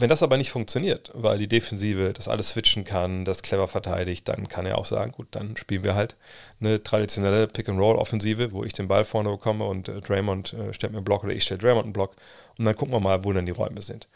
Wenn 0.00 0.08
das 0.10 0.22
aber 0.22 0.36
nicht 0.36 0.50
funktioniert, 0.50 1.10
weil 1.12 1.38
die 1.38 1.48
Defensive 1.48 2.12
das 2.12 2.28
alles 2.28 2.50
switchen 2.50 2.84
kann, 2.84 3.24
das 3.24 3.42
clever 3.42 3.66
verteidigt, 3.66 4.28
dann 4.28 4.46
kann 4.46 4.64
er 4.64 4.78
auch 4.78 4.84
sagen, 4.84 5.10
gut, 5.10 5.26
dann 5.32 5.56
spielen 5.56 5.82
wir 5.82 5.96
halt 5.96 6.14
eine 6.60 6.80
traditionelle 6.80 7.48
Pick-and-Roll-Offensive, 7.48 8.52
wo 8.52 8.62
ich 8.62 8.72
den 8.72 8.86
Ball 8.86 9.04
vorne 9.04 9.30
bekomme 9.30 9.64
und 9.64 9.88
äh, 9.88 10.00
Draymond 10.00 10.52
äh, 10.52 10.72
stellt 10.72 10.92
mir 10.92 10.98
einen 10.98 11.04
Block 11.04 11.24
oder 11.24 11.32
ich 11.32 11.42
stelle 11.42 11.58
Draymond 11.58 11.86
einen 11.86 11.92
Block 11.92 12.14
und 12.58 12.64
dann 12.64 12.76
gucken 12.76 12.94
wir 12.94 13.00
mal, 13.00 13.24
wo 13.24 13.32
dann 13.32 13.46
die 13.46 13.50
Räume 13.50 13.82
sind. 13.82 14.06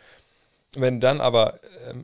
Wenn 0.77 1.01
dann 1.01 1.21
aber 1.21 1.61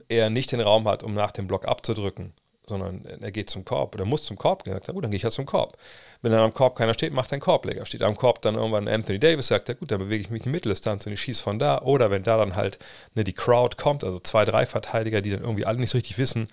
äh, 0.08 0.16
er 0.16 0.30
nicht 0.30 0.52
den 0.52 0.60
Raum 0.60 0.86
hat, 0.88 1.02
um 1.02 1.14
nach 1.14 1.32
dem 1.32 1.46
Block 1.46 1.66
abzudrücken, 1.66 2.32
sondern 2.68 3.04
er 3.04 3.32
geht 3.32 3.48
zum 3.50 3.64
Korb 3.64 3.94
oder 3.94 4.04
muss 4.04 4.24
zum 4.24 4.36
Korb 4.36 4.64
gehen, 4.64 4.74
sagt 4.74 4.88
er, 4.88 4.94
gut, 4.94 5.04
dann 5.04 5.10
gehe 5.10 5.16
ich 5.16 5.22
ja 5.22 5.30
zum 5.30 5.46
Korb. 5.46 5.78
Wenn 6.20 6.32
dann 6.32 6.42
am 6.42 6.52
Korb 6.52 6.76
keiner 6.76 6.94
steht, 6.94 7.12
macht 7.12 7.30
er 7.30 7.34
einen 7.34 7.40
Korbleger. 7.40 7.86
Steht 7.86 8.02
am 8.02 8.16
Korb 8.16 8.42
dann 8.42 8.56
irgendwann 8.56 8.88
Anthony 8.88 9.18
Davis, 9.18 9.46
sagt 9.46 9.68
er, 9.68 9.74
gut, 9.74 9.90
dann 9.90 10.00
bewege 10.00 10.22
ich 10.22 10.30
mich 10.30 10.40
in 10.40 10.44
die 10.44 10.50
Mitteldistanz 10.50 11.06
und 11.06 11.12
ich 11.12 11.20
schieße 11.20 11.42
von 11.42 11.58
da. 11.58 11.80
Oder 11.82 12.10
wenn 12.10 12.22
da 12.22 12.36
dann 12.36 12.56
halt 12.56 12.78
ne, 13.14 13.24
die 13.24 13.32
Crowd 13.32 13.76
kommt, 13.76 14.04
also 14.04 14.18
zwei, 14.18 14.44
drei 14.44 14.66
Verteidiger, 14.66 15.22
die 15.22 15.30
dann 15.30 15.42
irgendwie 15.42 15.64
alle 15.64 15.78
nicht 15.78 15.90
so 15.90 15.98
richtig 15.98 16.18
wissen, 16.18 16.48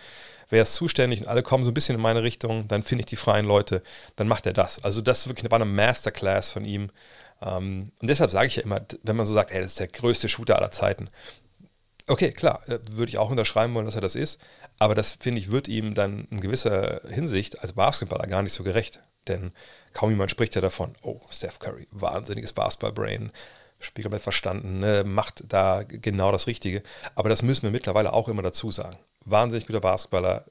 wer 0.50 0.62
ist 0.62 0.76
zuständig 0.76 1.22
und 1.22 1.28
alle 1.28 1.44
kommen 1.44 1.64
so 1.64 1.72
ein 1.72 1.74
bisschen 1.74 1.96
in 1.96 2.02
meine 2.02 2.24
Richtung, 2.24 2.68
dann 2.68 2.84
finde 2.84 3.02
ich 3.02 3.08
die 3.08 3.16
freien 3.16 3.46
Leute, 3.46 3.82
dann 4.16 4.28
macht 4.28 4.46
er 4.46 4.54
das. 4.54 4.84
Also 4.84 5.02
das 5.02 5.28
wirklich 5.28 5.52
eine 5.52 5.66
Masterclass 5.66 6.52
von 6.52 6.66
ihm. 6.66 6.92
Ähm, 7.42 7.92
und 8.00 8.08
deshalb 8.08 8.32
sage 8.32 8.48
ich 8.48 8.56
ja 8.58 8.64
immer, 8.64 8.82
wenn 9.04 9.16
man 9.16 9.26
so 9.26 9.34
sagt, 9.34 9.52
hey, 9.52 9.62
das 9.62 9.72
ist 9.72 9.80
der 9.80 9.88
größte 9.88 10.30
Shooter 10.30 10.58
aller 10.58 10.72
Zeiten. 10.72 11.10
Okay, 12.08 12.32
klar, 12.32 12.62
äh, 12.68 12.80
würde 12.92 13.10
ich 13.10 13.18
auch 13.18 13.32
unterschreiben 13.32 13.74
wollen, 13.74 13.86
dass 13.86 13.96
er 13.96 14.02
das 14.02 14.16
ist. 14.16 14.40
Aber 14.78 14.94
das, 14.94 15.14
finde 15.14 15.40
ich, 15.40 15.52
wird 15.52 15.68
ihm 15.68 15.96
dann 15.96 16.28
in 16.30 16.40
gewisser 16.40 17.02
Hinsicht 17.10 17.62
als 17.62 17.74
Basketballer 17.74 18.28
gar 18.28 18.44
nicht 18.44 18.54
so 18.54 18.64
gerecht. 18.64 19.00
Denn 19.28 19.52
kaum 19.94 20.12
jemand 20.12 20.30
spricht 20.30 20.54
ja 20.54 20.62
davon, 20.62 20.96
oh, 21.02 21.22
Steph 21.32 21.58
Curry, 21.60 21.88
wahnsinniges 21.92 22.54
Basketball-Brain, 22.54 23.32
Spiel 23.80 24.04
komplett 24.04 24.24
verstanden, 24.24 24.80
ne, 24.80 25.04
macht 25.04 25.44
da 25.48 25.84
genau 25.84 26.32
das 26.32 26.48
Richtige. 26.48 26.84
Aber 27.16 27.30
das 27.30 27.42
müssen 27.42 27.64
wir 27.64 27.72
mittlerweile 27.72 28.14
auch 28.14 28.30
immer 28.30 28.42
dazu 28.42 28.72
sagen. 28.72 28.98
Wahnsinnig 29.26 29.68
guter 29.68 29.82
Basketballer. 29.82 30.46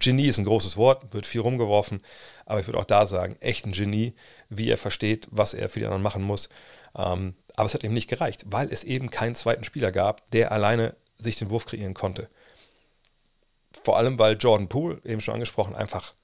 Genie 0.00 0.26
ist 0.26 0.38
ein 0.38 0.46
großes 0.46 0.76
Wort, 0.76 1.12
wird 1.12 1.26
viel 1.26 1.42
rumgeworfen, 1.42 2.00
aber 2.46 2.60
ich 2.60 2.66
würde 2.66 2.78
auch 2.78 2.86
da 2.86 3.04
sagen, 3.04 3.36
echt 3.40 3.66
ein 3.66 3.72
Genie, 3.72 4.14
wie 4.48 4.70
er 4.70 4.78
versteht, 4.78 5.28
was 5.30 5.52
er 5.52 5.68
für 5.68 5.80
die 5.80 5.84
anderen 5.84 6.02
machen 6.02 6.22
muss. 6.22 6.48
Ähm, 6.96 7.34
aber 7.56 7.66
es 7.66 7.74
hat 7.74 7.84
eben 7.84 7.94
nicht 7.94 8.08
gereicht, 8.08 8.44
weil 8.46 8.70
es 8.70 8.84
eben 8.84 9.10
keinen 9.10 9.34
zweiten 9.34 9.64
Spieler 9.64 9.90
gab, 9.90 10.30
der 10.30 10.52
alleine 10.52 10.94
sich 11.18 11.38
den 11.38 11.50
Wurf 11.50 11.66
kreieren 11.66 11.94
konnte. 11.94 12.28
Vor 13.82 13.96
allem, 13.96 14.18
weil 14.18 14.36
Jordan 14.36 14.68
Poole, 14.68 15.00
eben 15.04 15.20
schon 15.20 15.34
angesprochen, 15.34 15.74
einfach, 15.74 16.14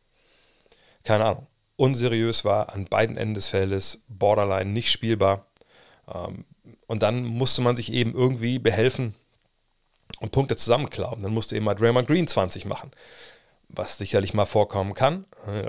keine 1.04 1.24
Ahnung, 1.24 1.46
unseriös 1.76 2.44
war, 2.44 2.72
an 2.72 2.84
beiden 2.84 3.16
Enden 3.16 3.34
des 3.34 3.46
Feldes, 3.46 4.02
borderline 4.08 4.70
nicht 4.70 4.90
spielbar. 4.92 5.46
Ähm, 6.12 6.44
und 6.86 7.02
dann 7.02 7.24
musste 7.24 7.62
man 7.62 7.76
sich 7.76 7.92
eben 7.92 8.14
irgendwie 8.14 8.58
behelfen 8.58 9.14
und 10.20 10.32
Punkte 10.32 10.56
zusammenklauen. 10.56 11.20
Dann 11.22 11.32
musste 11.32 11.56
eben 11.56 11.64
mal 11.64 11.74
Draymond 11.74 12.06
Green 12.06 12.26
20 12.26 12.66
machen, 12.66 12.90
was 13.68 13.96
sicherlich 13.96 14.34
mal 14.34 14.46
vorkommen 14.46 14.94
kann. 14.94 15.24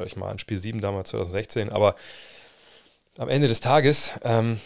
Ich 0.06 0.18
mal 0.18 0.30
an 0.30 0.40
Spiel 0.40 0.60
7 0.60 0.82
damals 0.82 1.10
2016, 1.10 1.72
aber 1.72 1.96
am 3.18 3.30
Ende 3.30 3.48
des 3.48 3.62
Tages 3.62 4.12
ähm, 4.24 4.60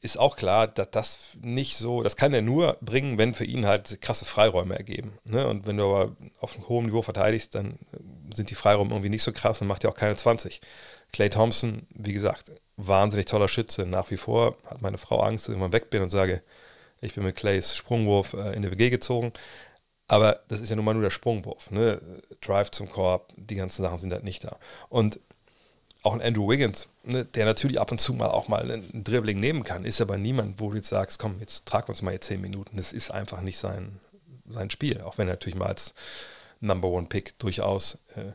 ist 0.00 0.18
auch 0.18 0.36
klar, 0.36 0.66
dass 0.66 0.90
das 0.90 1.18
nicht 1.40 1.76
so, 1.76 2.02
das 2.02 2.16
kann 2.16 2.34
er 2.34 2.42
nur 2.42 2.76
bringen, 2.80 3.18
wenn 3.18 3.34
für 3.34 3.44
ihn 3.44 3.66
halt 3.66 4.00
krasse 4.00 4.24
Freiräume 4.24 4.76
ergeben. 4.76 5.18
Ne? 5.24 5.46
Und 5.46 5.66
wenn 5.66 5.76
du 5.76 5.84
aber 5.84 6.16
auf 6.40 6.56
einem 6.56 6.68
hohen 6.68 6.86
Niveau 6.86 7.02
verteidigst, 7.02 7.54
dann 7.54 7.78
sind 8.34 8.50
die 8.50 8.54
Freiräume 8.54 8.90
irgendwie 8.90 9.10
nicht 9.10 9.22
so 9.22 9.32
krass, 9.32 9.58
dann 9.58 9.68
macht 9.68 9.84
er 9.84 9.90
auch 9.90 9.96
keine 9.96 10.16
20. 10.16 10.60
Clay 11.12 11.30
Thompson, 11.30 11.86
wie 11.90 12.12
gesagt, 12.12 12.52
wahnsinnig 12.76 13.26
toller 13.26 13.48
Schütze. 13.48 13.86
Nach 13.86 14.10
wie 14.10 14.16
vor 14.16 14.56
hat 14.66 14.82
meine 14.82 14.98
Frau 14.98 15.20
Angst, 15.20 15.46
dass 15.46 15.54
ich 15.54 15.58
immer 15.58 15.72
weg 15.72 15.90
bin 15.90 16.02
und 16.02 16.10
sage, 16.10 16.42
ich 17.00 17.14
bin 17.14 17.24
mit 17.24 17.36
Clays 17.36 17.76
Sprungwurf 17.76 18.32
äh, 18.32 18.52
in 18.54 18.62
die 18.62 18.70
WG 18.70 18.90
gezogen. 18.90 19.32
Aber 20.08 20.40
das 20.48 20.60
ist 20.60 20.70
ja 20.70 20.76
nun 20.76 20.84
mal 20.84 20.94
nur 20.94 21.02
der 21.02 21.10
Sprungwurf. 21.10 21.70
Ne? 21.70 22.00
Drive 22.40 22.70
zum 22.70 22.90
Korb, 22.90 23.32
die 23.36 23.54
ganzen 23.54 23.82
Sachen 23.82 23.98
sind 23.98 24.12
halt 24.12 24.24
nicht 24.24 24.44
da. 24.44 24.58
Und 24.88 25.20
auch 26.04 26.12
ein 26.12 26.22
Andrew 26.22 26.48
Wiggins, 26.48 26.88
ne, 27.02 27.24
der 27.24 27.46
natürlich 27.46 27.80
ab 27.80 27.90
und 27.90 27.98
zu 27.98 28.12
mal 28.12 28.28
auch 28.28 28.46
mal 28.46 28.70
ein 28.70 29.04
Dribbling 29.04 29.40
nehmen 29.40 29.64
kann, 29.64 29.84
ist 29.84 30.00
aber 30.00 30.18
niemand, 30.18 30.60
wo 30.60 30.70
du 30.70 30.76
jetzt 30.76 30.90
sagst, 30.90 31.18
komm, 31.18 31.40
jetzt 31.40 31.66
tragen 31.66 31.88
wir 31.88 31.90
uns 31.90 32.02
mal 32.02 32.12
jetzt 32.12 32.26
zehn 32.26 32.42
Minuten. 32.42 32.76
Das 32.76 32.92
ist 32.92 33.10
einfach 33.10 33.40
nicht 33.40 33.58
sein, 33.58 34.00
sein 34.46 34.70
Spiel, 34.70 35.00
auch 35.00 35.16
wenn 35.16 35.28
er 35.28 35.34
natürlich 35.34 35.58
mal 35.58 35.66
als 35.66 35.94
Number 36.60 36.88
One 36.88 37.06
Pick 37.06 37.38
durchaus 37.38 37.98
äh, 38.16 38.32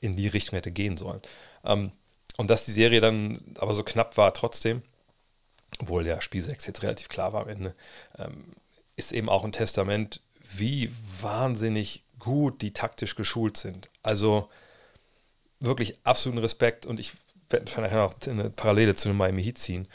in 0.00 0.14
die 0.14 0.28
Richtung 0.28 0.56
hätte 0.56 0.70
gehen 0.70 0.96
sollen. 0.96 1.20
Ähm, 1.64 1.90
und 2.36 2.48
dass 2.48 2.64
die 2.64 2.70
Serie 2.70 3.00
dann 3.00 3.56
aber 3.58 3.74
so 3.74 3.82
knapp 3.82 4.16
war 4.16 4.32
trotzdem, 4.32 4.82
obwohl 5.80 6.04
der 6.04 6.20
Spiel 6.20 6.42
6 6.42 6.66
jetzt 6.66 6.82
relativ 6.84 7.08
klar 7.08 7.32
war 7.32 7.42
am 7.42 7.48
Ende, 7.48 7.74
ähm, 8.18 8.52
ist 8.94 9.12
eben 9.12 9.28
auch 9.28 9.44
ein 9.44 9.52
Testament, 9.52 10.20
wie 10.56 10.92
wahnsinnig 11.20 12.04
gut 12.20 12.62
die 12.62 12.72
taktisch 12.72 13.16
geschult 13.16 13.56
sind. 13.56 13.90
Also 14.04 14.48
wirklich 15.60 15.96
absoluten 16.04 16.40
Respekt 16.40 16.86
und 16.86 16.98
ich 16.98 17.12
werde 17.50 17.66
nachher 17.80 17.96
noch 17.98 18.14
eine 18.26 18.50
Parallele 18.50 18.94
zu 18.94 19.08
einem 19.08 19.18
Miami 19.18 19.42
Heat 19.42 19.58
ziehen. 19.58 19.88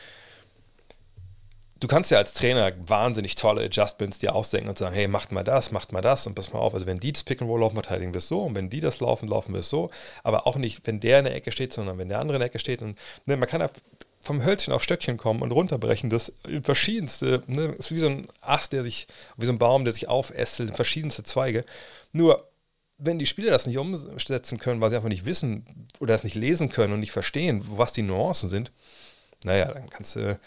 Du 1.79 1.87
kannst 1.87 2.09
ja 2.09 2.17
als 2.17 2.33
Trainer 2.33 2.71
wahnsinnig 2.87 3.35
tolle 3.35 3.63
Adjustments 3.65 4.17
dir 4.17 4.33
ausdenken 4.33 4.69
und 4.69 4.77
sagen, 4.77 4.95
hey, 4.95 5.07
macht 5.07 5.31
mal 5.31 5.43
das, 5.43 5.71
macht 5.71 5.91
mal 5.91 6.01
das 6.01 6.25
und 6.25 6.33
pass 6.33 6.53
mal 6.53 6.59
auf. 6.59 6.73
Also 6.73 6.85
wenn 6.85 6.99
die 6.99 7.11
das 7.11 7.23
Pick 7.23 7.41
and 7.41 7.49
Roll 7.49 7.59
laufen, 7.59 7.75
verteidigen 7.75 8.13
wir 8.13 8.19
es 8.19 8.27
so 8.27 8.43
und 8.43 8.55
wenn 8.55 8.69
die 8.69 8.79
das 8.79 9.01
laufen, 9.01 9.27
laufen 9.27 9.53
wir 9.53 9.59
es 9.59 9.69
so. 9.69 9.91
Aber 10.23 10.47
auch 10.47 10.55
nicht, 10.55 10.87
wenn 10.87 10.99
der 10.99 11.19
in 11.19 11.25
der 11.25 11.35
Ecke 11.35 11.51
steht, 11.51 11.73
sondern 11.73 11.97
wenn 11.97 12.09
der 12.09 12.19
andere 12.19 12.37
in 12.37 12.39
der 12.39 12.47
Ecke 12.47 12.59
steht. 12.59 12.81
Und 12.81 12.97
ne, 13.25 13.35
man 13.35 13.49
kann 13.49 13.61
ja 13.61 13.69
vom 14.21 14.43
Hölzchen 14.43 14.73
auf 14.73 14.83
Stöckchen 14.83 15.17
kommen 15.17 15.41
und 15.41 15.51
runterbrechen, 15.51 16.09
das 16.09 16.33
verschiedenste, 16.63 17.43
ne, 17.45 17.75
ist 17.77 17.91
wie 17.91 17.97
so 17.97 18.07
ein 18.07 18.27
Ast, 18.41 18.73
der 18.73 18.83
sich, 18.83 19.07
wie 19.37 19.45
so 19.45 19.51
ein 19.51 19.59
Baum, 19.59 19.83
der 19.83 19.93
sich 19.93 20.07
aufästelt, 20.07 20.75
verschiedenste 20.75 21.23
Zweige. 21.23 21.65
Nur 22.11 22.47
wenn 22.97 23.19
die 23.19 23.25
Spieler 23.25 23.51
das 23.51 23.67
nicht 23.67 23.77
umsetzen 23.77 24.57
können, 24.57 24.81
weil 24.81 24.89
sie 24.89 24.95
einfach 24.95 25.09
nicht 25.09 25.25
wissen 25.25 25.87
oder 25.99 26.13
es 26.13 26.23
nicht 26.23 26.35
lesen 26.35 26.69
können 26.69 26.93
und 26.93 26.99
nicht 27.01 27.11
verstehen, 27.11 27.61
was 27.65 27.93
die 27.93 28.03
Nuancen 28.03 28.49
sind, 28.49 28.71
naja, 29.43 29.71
dann 29.73 29.89
kannst 29.89 30.15
du 30.15 30.39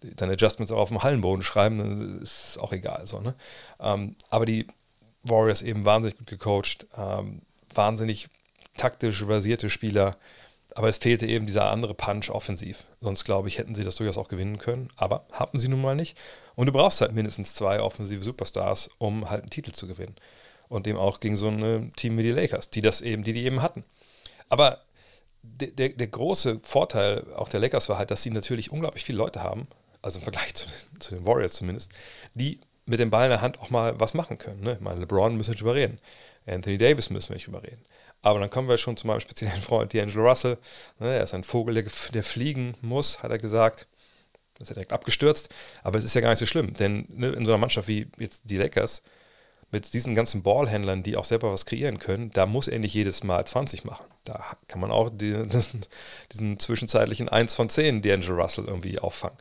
deine 0.00 0.32
Adjustments 0.32 0.72
auch 0.72 0.80
auf 0.80 0.88
dem 0.88 1.02
Hallenboden 1.02 1.42
schreiben, 1.42 1.78
dann 1.78 2.20
ist 2.20 2.58
auch 2.58 2.72
egal. 2.72 3.06
So, 3.06 3.20
ne? 3.20 3.34
Ähm, 3.80 4.16
aber 4.28 4.44
die 4.44 4.66
Warriors 5.22 5.62
eben 5.62 5.84
wahnsinnig 5.84 6.18
gut 6.18 6.26
gecoacht, 6.26 6.86
ähm, 6.96 7.42
wahnsinnig 7.72 8.28
taktisch 8.76 9.24
versierte 9.24 9.70
Spieler, 9.70 10.16
aber 10.74 10.88
es 10.88 10.98
fehlte 10.98 11.26
eben 11.26 11.46
dieser 11.46 11.70
andere 11.70 11.94
Punch 11.94 12.28
offensiv. 12.28 12.84
Sonst 13.00 13.24
glaube 13.24 13.48
ich, 13.48 13.58
hätten 13.58 13.74
sie 13.74 13.84
das 13.84 13.94
durchaus 13.94 14.18
auch 14.18 14.28
gewinnen 14.28 14.58
können, 14.58 14.90
aber 14.96 15.24
hatten 15.32 15.58
sie 15.58 15.68
nun 15.68 15.80
mal 15.80 15.94
nicht. 15.94 16.18
Und 16.56 16.66
du 16.66 16.72
brauchst 16.72 17.00
halt 17.00 17.12
mindestens 17.12 17.54
zwei 17.54 17.80
offensive 17.80 18.22
Superstars, 18.22 18.90
um 18.98 19.30
halt 19.30 19.42
einen 19.42 19.50
Titel 19.50 19.72
zu 19.72 19.86
gewinnen 19.86 20.16
und 20.68 20.86
eben 20.86 20.98
auch 20.98 21.20
gegen 21.20 21.36
so 21.36 21.48
ein 21.48 21.92
Team 21.96 22.18
wie 22.18 22.22
die 22.22 22.30
Lakers, 22.30 22.70
die 22.70 22.82
das 22.82 23.00
eben, 23.00 23.22
die 23.22 23.32
die 23.32 23.44
eben 23.44 23.62
hatten. 23.62 23.84
Aber 24.48 24.80
der, 25.42 25.68
der, 25.68 25.88
der 25.90 26.06
große 26.06 26.60
Vorteil 26.62 27.24
auch 27.34 27.48
der 27.48 27.60
Lakers 27.60 27.88
war 27.88 27.98
halt, 27.98 28.10
dass 28.10 28.22
sie 28.22 28.30
natürlich 28.30 28.72
unglaublich 28.72 29.04
viele 29.04 29.18
Leute 29.18 29.42
haben, 29.42 29.68
also 30.02 30.18
im 30.18 30.24
Vergleich 30.24 30.54
zu, 30.54 30.66
zu 30.98 31.14
den 31.14 31.26
Warriors 31.26 31.54
zumindest, 31.54 31.92
die 32.34 32.60
mit 32.86 33.00
dem 33.00 33.10
Ball 33.10 33.24
in 33.24 33.30
der 33.30 33.40
Hand 33.40 33.60
auch 33.60 33.70
mal 33.70 33.98
was 33.98 34.14
machen 34.14 34.38
können. 34.38 34.60
Ne? 34.60 34.78
Meine 34.80 35.00
LeBron 35.00 35.36
müssen 35.36 35.48
wir 35.48 35.54
nicht 35.54 35.62
überreden. 35.62 35.98
Anthony 36.46 36.76
Davis 36.76 37.10
müssen 37.10 37.30
wir 37.30 37.36
nicht 37.36 37.48
überreden. 37.48 37.82
Aber 38.22 38.40
dann 38.40 38.50
kommen 38.50 38.68
wir 38.68 38.78
schon 38.78 38.96
zu 38.96 39.06
meinem 39.06 39.20
speziellen 39.20 39.56
Freund 39.62 39.92
D'Angelo 39.92 40.28
Russell. 40.28 40.58
Ne? 40.98 41.14
Er 41.14 41.22
ist 41.22 41.34
ein 41.34 41.44
Vogel, 41.44 41.74
der, 41.74 41.84
der, 42.12 42.22
fliegen 42.22 42.74
muss, 42.82 43.22
hat 43.22 43.30
er 43.30 43.38
gesagt. 43.38 43.86
Das 44.54 44.68
ist 44.68 44.70
er 44.70 44.74
direkt 44.74 44.92
abgestürzt. 44.92 45.48
Aber 45.82 45.98
es 45.98 46.04
ist 46.04 46.14
ja 46.14 46.20
gar 46.20 46.30
nicht 46.30 46.38
so 46.38 46.46
schlimm, 46.46 46.74
denn 46.74 47.06
ne, 47.08 47.28
in 47.28 47.44
so 47.44 47.52
einer 47.52 47.58
Mannschaft 47.58 47.88
wie 47.88 48.08
jetzt 48.18 48.42
die 48.44 48.56
Lakers 48.56 49.02
mit 49.74 49.92
diesen 49.92 50.14
ganzen 50.14 50.42
Ballhändlern, 50.42 51.02
die 51.02 51.16
auch 51.16 51.24
selber 51.24 51.52
was 51.52 51.66
kreieren 51.66 51.98
können, 51.98 52.30
da 52.30 52.46
muss 52.46 52.68
er 52.68 52.78
nicht 52.78 52.94
jedes 52.94 53.24
Mal 53.24 53.44
20 53.44 53.84
machen. 53.84 54.06
Da 54.24 54.42
kann 54.68 54.80
man 54.80 54.92
auch 54.92 55.10
die, 55.12 55.36
diesen 56.32 56.58
zwischenzeitlichen 56.58 57.28
1 57.28 57.54
von 57.54 57.68
10 57.68 58.02
D'Angelo 58.02 58.40
Russell 58.40 58.66
irgendwie 58.66 59.00
auffangen. 59.00 59.36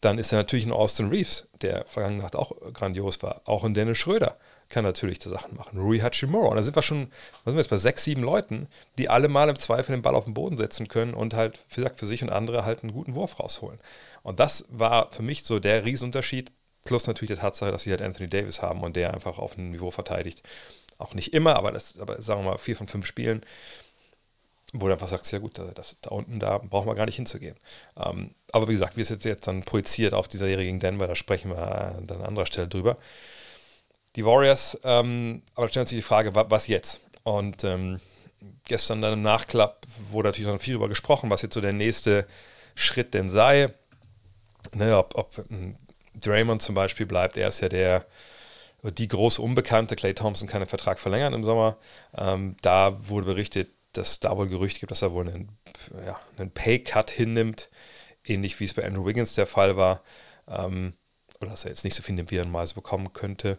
Dann 0.00 0.18
ist 0.18 0.32
er 0.32 0.38
natürlich 0.38 0.66
ein 0.66 0.72
Austin 0.72 1.08
Reeves, 1.08 1.48
der 1.60 1.84
vergangene 1.86 2.22
Nacht 2.22 2.36
auch 2.36 2.52
grandios 2.72 3.22
war. 3.22 3.40
Auch 3.44 3.64
ein 3.64 3.74
Dennis 3.74 3.98
Schröder 3.98 4.36
kann 4.68 4.84
natürlich 4.84 5.18
die 5.18 5.28
Sachen 5.28 5.56
machen. 5.56 5.78
Rui 5.78 5.98
Hachimura. 5.98 6.48
Und 6.48 6.56
da 6.56 6.62
sind 6.62 6.76
wir 6.76 6.82
schon, 6.82 7.10
was 7.44 7.52
sind 7.52 7.54
wir 7.54 7.60
jetzt, 7.60 7.70
bei 7.70 7.78
sechs, 7.78 8.04
sieben 8.04 8.22
Leuten, 8.22 8.68
die 8.98 9.08
alle 9.08 9.28
mal 9.28 9.48
im 9.48 9.58
Zweifel 9.58 9.92
den 9.92 10.02
Ball 10.02 10.14
auf 10.14 10.24
den 10.24 10.34
Boden 10.34 10.56
setzen 10.56 10.88
können 10.88 11.14
und 11.14 11.34
halt, 11.34 11.58
wie 11.70 11.76
gesagt, 11.76 11.98
für 11.98 12.06
sich 12.06 12.22
und 12.22 12.30
andere 12.30 12.64
halt 12.64 12.82
einen 12.82 12.92
guten 12.92 13.14
Wurf 13.14 13.40
rausholen. 13.40 13.78
Und 14.22 14.40
das 14.40 14.66
war 14.70 15.10
für 15.12 15.22
mich 15.22 15.44
so 15.44 15.58
der 15.58 15.84
Riesenunterschied 15.84 16.52
Plus 16.88 17.06
natürlich 17.06 17.36
die 17.36 17.42
Tatsache, 17.42 17.70
dass 17.70 17.82
sie 17.82 17.90
halt 17.90 18.00
Anthony 18.00 18.30
Davis 18.30 18.62
haben 18.62 18.82
und 18.82 18.96
der 18.96 19.12
einfach 19.12 19.38
auf 19.38 19.58
einem 19.58 19.72
Niveau 19.72 19.90
verteidigt. 19.90 20.42
Auch 20.96 21.12
nicht 21.12 21.34
immer, 21.34 21.56
aber, 21.56 21.70
das, 21.70 21.98
aber 21.98 22.22
sagen 22.22 22.40
wir 22.40 22.52
mal 22.52 22.56
vier 22.56 22.76
von 22.76 22.88
fünf 22.88 23.04
Spielen, 23.04 23.42
wo 24.72 24.86
du 24.86 24.92
einfach 24.94 25.08
sagst, 25.08 25.30
ja 25.30 25.38
gut, 25.38 25.60
das, 25.74 25.98
da 26.00 26.08
unten, 26.08 26.40
da 26.40 26.56
brauchen 26.56 26.86
wir 26.86 26.94
gar 26.94 27.04
nicht 27.04 27.16
hinzugehen. 27.16 27.56
Ähm, 28.02 28.34
aber 28.52 28.68
wie 28.68 28.72
gesagt, 28.72 28.96
wie 28.96 29.02
es 29.02 29.10
jetzt, 29.10 29.26
jetzt 29.26 29.46
dann 29.46 29.64
projiziert 29.64 30.14
auf 30.14 30.28
die 30.28 30.38
Serie 30.38 30.64
gegen 30.64 30.80
Denver, 30.80 31.06
da 31.06 31.14
sprechen 31.14 31.50
wir 31.50 32.00
dann 32.06 32.22
an 32.22 32.26
anderer 32.26 32.46
Stelle 32.46 32.68
drüber. 32.68 32.96
Die 34.16 34.24
Warriors, 34.24 34.78
ähm, 34.82 35.42
aber 35.56 35.68
stellen 35.68 35.84
sich 35.84 35.98
die 35.98 36.02
Frage, 36.02 36.34
was 36.34 36.68
jetzt? 36.68 37.06
Und 37.22 37.64
ähm, 37.64 38.00
gestern 38.64 39.02
dann 39.02 39.12
im 39.12 39.22
Nachklapp 39.22 39.86
wurde 40.10 40.30
natürlich 40.30 40.50
noch 40.50 40.58
viel 40.58 40.72
darüber 40.72 40.88
gesprochen, 40.88 41.30
was 41.30 41.42
jetzt 41.42 41.52
so 41.52 41.60
der 41.60 41.74
nächste 41.74 42.26
Schritt 42.74 43.12
denn 43.12 43.28
sei. 43.28 43.74
Ne, 44.72 44.96
ob, 44.96 45.16
ob 45.16 45.38
ein 45.50 45.76
Draymond 46.20 46.62
zum 46.62 46.74
Beispiel 46.74 47.06
bleibt, 47.06 47.36
er 47.36 47.48
ist 47.48 47.60
ja 47.60 47.68
der, 47.68 48.06
die 48.82 49.08
große 49.08 49.42
Unbekannte. 49.42 49.96
Clay 49.96 50.14
Thompson 50.14 50.48
kann 50.48 50.60
den 50.60 50.68
Vertrag 50.68 50.98
verlängern 50.98 51.34
im 51.34 51.44
Sommer. 51.44 51.76
Ähm, 52.16 52.56
da 52.62 53.08
wurde 53.08 53.26
berichtet, 53.26 53.70
dass 53.92 54.20
da 54.20 54.36
wohl 54.36 54.48
Gerüchte 54.48 54.80
gibt, 54.80 54.90
dass 54.90 55.02
er 55.02 55.12
wohl 55.12 55.28
einen, 55.28 55.48
ja, 56.06 56.18
einen 56.36 56.50
Pay-Cut 56.50 57.10
hinnimmt, 57.10 57.70
ähnlich 58.24 58.60
wie 58.60 58.64
es 58.64 58.74
bei 58.74 58.84
Andrew 58.84 59.06
Wiggins 59.06 59.34
der 59.34 59.46
Fall 59.46 59.76
war. 59.76 60.02
Ähm, 60.46 60.94
oder 61.40 61.50
dass 61.50 61.64
er 61.64 61.70
jetzt 61.70 61.84
nicht 61.84 61.94
so 61.94 62.02
viel 62.02 62.14
nimmt, 62.14 62.30
wie 62.30 62.36
er 62.36 62.44
normalerweise 62.44 62.74
bekommen 62.74 63.12
könnte. 63.12 63.58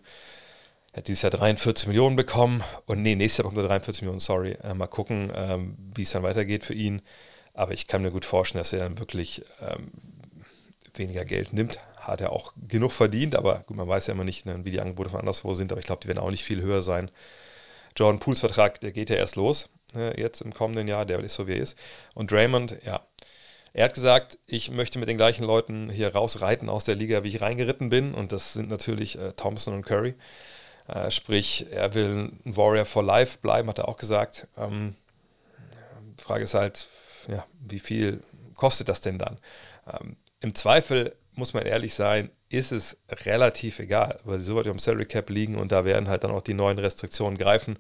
Er 0.92 0.98
hat 0.98 1.08
dieses 1.08 1.22
Jahr 1.22 1.32
43 1.32 1.88
Millionen 1.88 2.16
bekommen 2.16 2.64
und 2.86 3.02
nee, 3.02 3.16
nächstes 3.16 3.38
Jahr 3.38 3.44
bekommt 3.50 3.64
er 3.64 3.70
43 3.70 4.02
Millionen, 4.02 4.20
sorry. 4.20 4.58
Äh, 4.64 4.74
mal 4.74 4.88
gucken, 4.88 5.32
ähm, 5.36 5.78
wie 5.96 6.02
es 6.02 6.12
dann 6.12 6.24
weitergeht 6.24 6.64
für 6.64 6.74
ihn. 6.74 7.02
Aber 7.54 7.74
ich 7.74 7.88
kann 7.88 8.02
mir 8.02 8.12
gut 8.12 8.26
vorstellen, 8.26 8.62
dass 8.62 8.74
er 8.74 8.80
dann 8.80 9.00
wirklich 9.00 9.44
ähm, 9.62 9.92
weniger 10.94 11.26
Geld 11.26 11.54
nimmt, 11.54 11.80
hat 12.12 12.22
er 12.22 12.32
auch 12.32 12.54
genug 12.68 12.92
verdient, 12.92 13.36
aber 13.36 13.64
gut, 13.68 13.78
man 13.78 13.88
weiß 13.88 14.08
ja 14.08 14.14
immer 14.14 14.24
nicht, 14.24 14.46
ne, 14.46 14.64
wie 14.64 14.72
die 14.72 14.82
Angebote 14.82 15.10
von 15.10 15.20
anderswo 15.20 15.54
sind, 15.54 15.72
aber 15.72 15.80
ich 15.80 15.86
glaube, 15.88 16.02
die 16.02 16.08
werden 16.08 16.20
auch 16.20 16.32
nicht 16.32 16.44
viel 16.44 16.62
höher 16.62 16.82
sein. 16.82 17.12
Jordan 17.96 18.20
Pools 18.20 18.40
Vertrag, 18.40 18.80
der 18.80 18.92
geht 18.92 19.10
ja 19.10 19.16
erst 19.16 19.36
los, 19.36 19.70
ne, 19.94 20.14
jetzt 20.18 20.42
im 20.42 20.54
kommenden 20.54 20.88
Jahr, 20.88 21.06
der 21.06 21.20
ist 21.20 21.36
so 21.36 21.48
wie 21.48 21.54
er 21.54 21.62
ist. 21.62 21.78
Und 22.14 22.32
Draymond, 22.32 22.78
ja, 22.86 23.02
er 23.74 23.86
hat 23.86 23.94
gesagt, 23.94 24.38
ich 24.48 24.72
möchte 24.72 25.00
mit 25.00 25.10
den 25.10 25.18
gleichen 25.18 25.44
Leuten 25.44 25.90
hier 25.90 26.14
rausreiten 26.14 26.70
aus 26.70 26.86
der 26.86 26.96
Liga, 26.96 27.24
wie 27.24 27.30
ich 27.30 27.42
reingeritten 27.42 27.90
bin. 27.90 28.14
Und 28.14 28.32
das 28.32 28.54
sind 28.54 28.70
natürlich 28.70 29.18
äh, 29.18 29.34
Thompson 29.34 29.74
und 29.74 29.86
Curry. 29.86 30.16
Äh, 30.88 31.12
sprich, 31.12 31.68
er 31.72 31.94
will 31.94 32.32
ein 32.46 32.58
Warrior 32.58 32.86
for 32.86 33.04
Life 33.04 33.38
bleiben, 33.42 33.70
hat 33.70 33.78
er 33.78 33.88
auch 33.88 33.98
gesagt. 33.98 34.48
Ähm, 34.58 34.96
Frage 36.18 36.44
ist 36.44 36.56
halt, 36.56 36.90
ja, 37.28 37.46
wie 37.60 37.80
viel 37.80 38.24
kostet 38.56 38.90
das 38.90 39.02
denn 39.02 39.20
dann? 39.20 39.38
Ähm, 39.88 40.18
Im 40.42 40.56
Zweifel 40.56 41.16
muss 41.40 41.54
man 41.54 41.66
ehrlich 41.66 41.96
sein, 41.96 42.30
ist 42.50 42.72
es 42.72 42.98
relativ 43.10 43.80
egal, 43.80 44.20
weil 44.24 44.40
sie 44.40 44.46
so 44.46 44.56
weit 44.56 44.68
am 44.68 44.80
Salary 44.80 45.06
Cap 45.06 45.30
liegen 45.30 45.56
und 45.56 45.72
da 45.72 45.86
werden 45.86 46.08
halt 46.08 46.24
dann 46.24 46.32
auch 46.32 46.42
die 46.42 46.54
neuen 46.54 46.78
Restriktionen 46.78 47.38
greifen, 47.38 47.80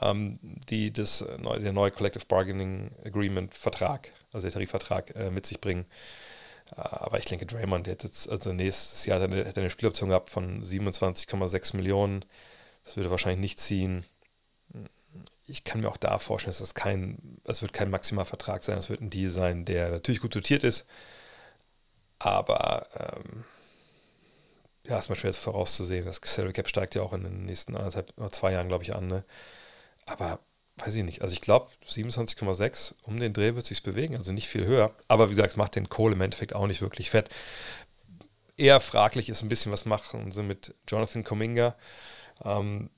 ähm, 0.00 0.38
die 0.42 0.92
das, 0.92 1.24
der 1.26 1.72
neue 1.72 1.90
Collective 1.90 2.26
Bargaining 2.26 2.90
Agreement 3.04 3.54
Vertrag, 3.54 4.10
also 4.32 4.46
der 4.46 4.52
Tarifvertrag, 4.52 5.14
äh, 5.16 5.30
mit 5.30 5.46
sich 5.46 5.60
bringen. 5.60 5.86
Äh, 6.76 6.80
aber 6.80 7.18
ich 7.18 7.24
denke, 7.24 7.46
Draymond 7.46 7.88
hat 7.88 8.02
jetzt, 8.02 8.28
also 8.28 8.52
nächstes 8.52 9.06
Jahr 9.06 9.20
er 9.20 9.24
eine, 9.24 9.44
eine 9.44 9.70
Spieloption 9.70 10.10
gehabt 10.10 10.30
von 10.30 10.62
27,6 10.62 11.76
Millionen. 11.76 12.24
Das 12.84 12.96
würde 12.96 13.10
wahrscheinlich 13.10 13.40
nicht 13.40 13.60
ziehen. 13.60 14.04
Ich 15.46 15.64
kann 15.64 15.80
mir 15.80 15.88
auch 15.88 15.96
da 15.96 16.18
vorstellen, 16.18 16.50
dass 16.50 16.58
das 16.58 16.74
kein, 16.74 17.38
es 17.44 17.62
wird 17.62 17.72
kein 17.72 17.90
Maximalvertrag 17.90 18.62
sein, 18.62 18.78
es 18.78 18.90
wird 18.90 19.00
ein 19.00 19.10
Deal 19.10 19.30
sein, 19.30 19.64
der 19.64 19.90
natürlich 19.90 20.20
gut 20.20 20.34
dotiert 20.34 20.64
ist, 20.64 20.86
aber 22.18 22.86
ähm, 22.96 23.44
ja, 24.86 24.98
ist 24.98 25.08
mal 25.08 25.16
schwer 25.16 25.32
vorauszusehen. 25.32 26.06
Das 26.06 26.20
Salary 26.24 26.52
Cap 26.52 26.68
steigt 26.68 26.94
ja 26.94 27.02
auch 27.02 27.12
in 27.12 27.22
den 27.22 27.44
nächsten 27.44 27.76
anderthalb 27.76 28.12
oder 28.16 28.32
zwei 28.32 28.52
Jahren, 28.52 28.68
glaube 28.68 28.84
ich, 28.84 28.94
an. 28.94 29.06
Ne? 29.06 29.24
Aber 30.06 30.40
weiß 30.76 30.94
ich 30.94 31.04
nicht. 31.04 31.22
Also 31.22 31.34
ich 31.34 31.40
glaube, 31.40 31.70
27,6 31.86 32.94
um 33.02 33.18
den 33.18 33.32
Dreh 33.32 33.54
wird 33.54 33.66
sich 33.66 33.82
bewegen, 33.82 34.16
also 34.16 34.32
nicht 34.32 34.48
viel 34.48 34.64
höher. 34.64 34.94
Aber 35.08 35.26
wie 35.28 35.32
gesagt, 35.32 35.50
es 35.50 35.56
macht 35.56 35.76
den 35.76 35.88
Kohl 35.88 36.12
im 36.12 36.20
Endeffekt 36.20 36.54
auch 36.54 36.66
nicht 36.66 36.80
wirklich 36.80 37.10
fett. 37.10 37.28
Eher 38.56 38.80
fraglich 38.80 39.28
ist 39.28 39.42
ein 39.42 39.48
bisschen, 39.48 39.72
was 39.72 39.84
machen 39.84 40.32
sie 40.32 40.42
mit 40.42 40.74
Jonathan 40.88 41.24
Cominga. 41.24 41.76
Ähm, 42.44 42.90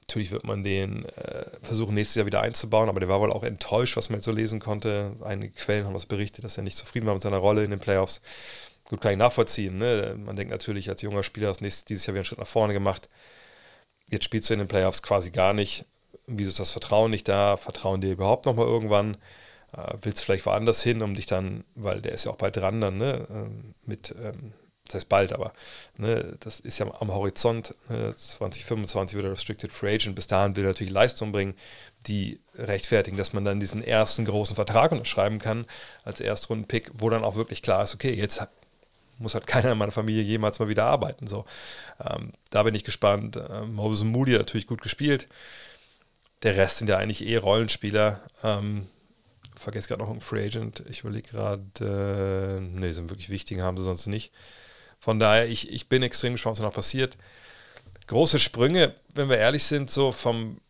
natürlich 0.00 0.30
wird 0.30 0.44
man 0.44 0.62
den 0.62 1.04
äh, 1.06 1.44
versuchen, 1.62 1.94
nächstes 1.94 2.16
Jahr 2.16 2.26
wieder 2.26 2.42
einzubauen, 2.42 2.88
aber 2.88 3.00
der 3.00 3.08
war 3.08 3.20
wohl 3.20 3.32
auch 3.32 3.44
enttäuscht, 3.44 3.96
was 3.96 4.10
man 4.10 4.18
jetzt 4.18 4.24
so 4.24 4.32
lesen 4.32 4.60
konnte. 4.60 5.16
Einige 5.24 5.52
Quellen 5.52 5.86
haben 5.86 5.94
was 5.94 6.06
berichtet, 6.06 6.44
dass 6.44 6.56
er 6.56 6.64
nicht 6.64 6.76
zufrieden 6.76 7.06
war 7.06 7.14
mit 7.14 7.22
seiner 7.22 7.38
Rolle 7.38 7.64
in 7.64 7.70
den 7.70 7.80
Playoffs. 7.80 8.20
Gut, 8.88 9.00
kann 9.00 9.12
ich 9.12 9.18
nachvollziehen. 9.18 9.78
Ne? 9.78 10.16
Man 10.18 10.36
denkt 10.36 10.50
natürlich, 10.50 10.88
als 10.90 11.02
junger 11.02 11.22
Spieler 11.22 11.48
hast 11.48 11.60
nächstes, 11.60 11.84
dieses 11.84 12.06
Jahr 12.06 12.14
wieder 12.14 12.20
einen 12.20 12.26
Schritt 12.26 12.38
nach 12.40 12.46
vorne 12.46 12.72
gemacht. 12.72 13.08
Jetzt 14.10 14.24
spielst 14.24 14.50
du 14.50 14.54
in 14.54 14.58
den 14.58 14.68
Playoffs 14.68 15.02
quasi 15.02 15.30
gar 15.30 15.54
nicht. 15.54 15.86
Wieso 16.26 16.50
ist 16.50 16.60
das 16.60 16.70
Vertrauen 16.70 17.10
nicht 17.10 17.28
da? 17.28 17.56
Vertrauen 17.56 18.00
dir 18.00 18.12
überhaupt 18.12 18.46
nochmal 18.46 18.66
irgendwann? 18.66 19.16
Äh, 19.72 19.94
willst 20.02 20.24
vielleicht 20.24 20.44
woanders 20.46 20.82
hin, 20.82 21.02
um 21.02 21.14
dich 21.14 21.26
dann, 21.26 21.64
weil 21.74 22.02
der 22.02 22.12
ist 22.12 22.24
ja 22.24 22.32
auch 22.32 22.36
bald 22.36 22.56
dran 22.56 22.80
dann, 22.80 22.98
ne? 22.98 23.26
Ähm, 23.30 23.74
mit, 23.86 24.14
ähm, 24.22 24.52
das 24.92 25.02
heißt 25.02 25.08
bald, 25.08 25.32
aber 25.32 25.52
ne, 25.96 26.36
das 26.40 26.60
ist 26.60 26.78
ja 26.78 26.86
am 27.00 27.12
Horizont. 27.12 27.74
Ne, 27.88 28.14
2025 28.14 29.16
wird 29.16 29.26
er 29.26 29.32
Restricted 29.32 29.72
Free 29.72 29.94
Agent. 29.94 30.14
Bis 30.14 30.26
dahin 30.26 30.56
will 30.56 30.64
er 30.64 30.68
natürlich 30.68 30.92
Leistung 30.92 31.32
bringen, 31.32 31.54
die 32.06 32.40
rechtfertigen, 32.54 33.16
dass 33.16 33.32
man 33.32 33.44
dann 33.44 33.60
diesen 33.60 33.82
ersten 33.82 34.24
großen 34.24 34.56
Vertrag 34.56 34.92
unterschreiben 34.92 35.38
kann 35.38 35.66
als 36.04 36.20
Erstrunden-Pick, 36.20 36.90
wo 36.94 37.10
dann 37.10 37.24
auch 37.24 37.36
wirklich 37.36 37.62
klar 37.62 37.82
ist, 37.82 37.94
okay, 37.94 38.12
jetzt 38.12 38.46
muss 39.18 39.34
halt 39.34 39.46
keiner 39.46 39.72
in 39.72 39.78
meiner 39.78 39.92
Familie 39.92 40.22
jemals 40.22 40.58
mal 40.58 40.68
wieder 40.68 40.84
arbeiten. 40.84 41.26
So, 41.26 41.44
ähm, 42.04 42.32
da 42.50 42.62
bin 42.62 42.74
ich 42.74 42.84
gespannt. 42.84 43.36
Ähm, 43.36 43.74
Moses 43.74 44.04
Moody 44.04 44.32
hat 44.32 44.40
natürlich 44.40 44.66
gut 44.66 44.82
gespielt. 44.82 45.28
Der 46.42 46.56
Rest 46.56 46.78
sind 46.78 46.88
ja 46.88 46.98
eigentlich 46.98 47.26
eh 47.26 47.36
Rollenspieler. 47.36 48.20
Ähm, 48.42 48.88
vergesse 49.54 49.88
gerade 49.88 50.02
noch 50.02 50.10
einen 50.10 50.20
Free 50.20 50.44
Agent. 50.44 50.84
Ich 50.88 51.00
überlege 51.00 51.30
gerade, 51.30 51.62
äh, 51.80 52.60
ne, 52.60 52.92
sind 52.92 53.10
wirklich 53.10 53.30
wichtigen, 53.30 53.62
haben 53.62 53.78
sie 53.78 53.84
sonst 53.84 54.06
nicht. 54.06 54.32
Von 55.02 55.18
daher, 55.18 55.48
ich, 55.48 55.68
ich 55.68 55.88
bin 55.88 56.04
extrem 56.04 56.34
gespannt, 56.34 56.58
was 56.58 56.62
noch 56.62 56.72
passiert. 56.72 57.18
Große 58.06 58.38
Sprünge, 58.38 58.94
wenn 59.16 59.28
wir 59.28 59.36
ehrlich 59.36 59.64
sind, 59.64 59.90
so 59.90 60.12
vom, 60.12 60.60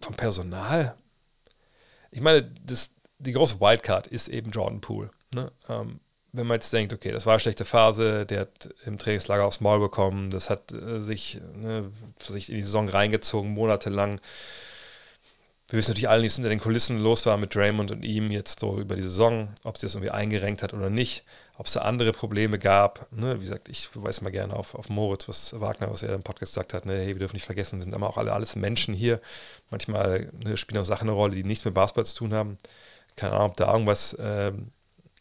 vom 0.00 0.14
Personal. 0.14 0.96
Ich 2.10 2.22
meine, 2.22 2.50
das, 2.64 2.94
die 3.18 3.32
große 3.32 3.60
Wildcard 3.60 4.06
ist 4.06 4.28
eben 4.28 4.50
Jordan 4.50 4.80
Poole. 4.80 5.10
Ne? 5.34 5.52
Ähm, 5.68 6.00
wenn 6.32 6.46
man 6.46 6.54
jetzt 6.54 6.72
denkt, 6.72 6.94
okay, 6.94 7.12
das 7.12 7.26
war 7.26 7.34
eine 7.34 7.40
schlechte 7.40 7.66
Phase, 7.66 8.24
der 8.24 8.40
hat 8.40 8.70
im 8.86 8.96
Trainingslager 8.96 9.44
aufs 9.44 9.60
Maul 9.60 9.78
bekommen, 9.78 10.30
das 10.30 10.48
hat 10.48 10.72
äh, 10.72 11.02
sich, 11.02 11.38
ne, 11.54 11.92
sich 12.18 12.48
in 12.48 12.56
die 12.56 12.62
Saison 12.62 12.88
reingezogen, 12.88 13.50
monatelang. 13.50 14.22
Wir 15.68 15.78
wissen 15.78 15.90
natürlich 15.90 16.08
alle 16.08 16.22
nicht, 16.22 16.30
was 16.30 16.36
hinter 16.36 16.48
den 16.48 16.60
Kulissen 16.60 16.96
los 16.96 17.26
war 17.26 17.36
mit 17.36 17.54
Draymond 17.54 17.90
und 17.90 18.06
ihm 18.06 18.30
jetzt 18.30 18.60
so 18.60 18.78
über 18.80 18.96
die 18.96 19.02
Saison, 19.02 19.50
ob 19.64 19.76
sie 19.76 19.84
das 19.84 19.96
irgendwie 19.96 20.12
eingerenkt 20.12 20.62
hat 20.62 20.72
oder 20.72 20.88
nicht, 20.88 21.24
ob 21.58 21.66
es 21.66 21.72
da 21.72 21.80
andere 21.80 22.12
Probleme 22.12 22.58
gab. 22.58 23.10
Ne? 23.12 23.36
Wie 23.36 23.44
gesagt, 23.44 23.68
ich 23.68 23.88
verweise 23.88 24.22
mal 24.22 24.30
gerne 24.30 24.54
auf, 24.54 24.74
auf 24.74 24.88
Moritz, 24.88 25.28
was 25.28 25.58
Wagner, 25.58 25.90
was 25.90 26.02
er 26.02 26.14
im 26.14 26.22
Podcast 26.22 26.52
gesagt 26.52 26.74
hat, 26.74 26.84
ne? 26.86 26.98
hey, 26.98 27.08
wir 27.08 27.18
dürfen 27.18 27.36
nicht 27.36 27.46
vergessen, 27.46 27.80
sind 27.80 27.94
aber 27.94 28.08
auch 28.08 28.18
alle 28.18 28.32
alles 28.32 28.56
Menschen 28.56 28.94
hier. 28.94 29.20
Manchmal 29.70 30.30
ne, 30.44 30.56
spielen 30.56 30.80
auch 30.80 30.86
Sachen 30.86 31.08
eine 31.08 31.16
Rolle, 31.16 31.34
die 31.34 31.44
nichts 31.44 31.64
mit 31.64 31.74
Basketball 31.74 32.04
zu 32.04 32.16
tun 32.16 32.34
haben. 32.34 32.58
Keine 33.16 33.32
Ahnung, 33.32 33.50
ob 33.50 33.56
da 33.56 33.72
irgendwas 33.72 34.16
ähm, 34.20 34.70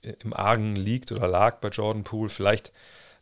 im 0.02 0.34
Argen 0.34 0.76
liegt 0.76 1.12
oder 1.12 1.28
lag 1.28 1.60
bei 1.60 1.70
Jordan 1.70 2.04
Poole. 2.04 2.30
Vielleicht 2.30 2.74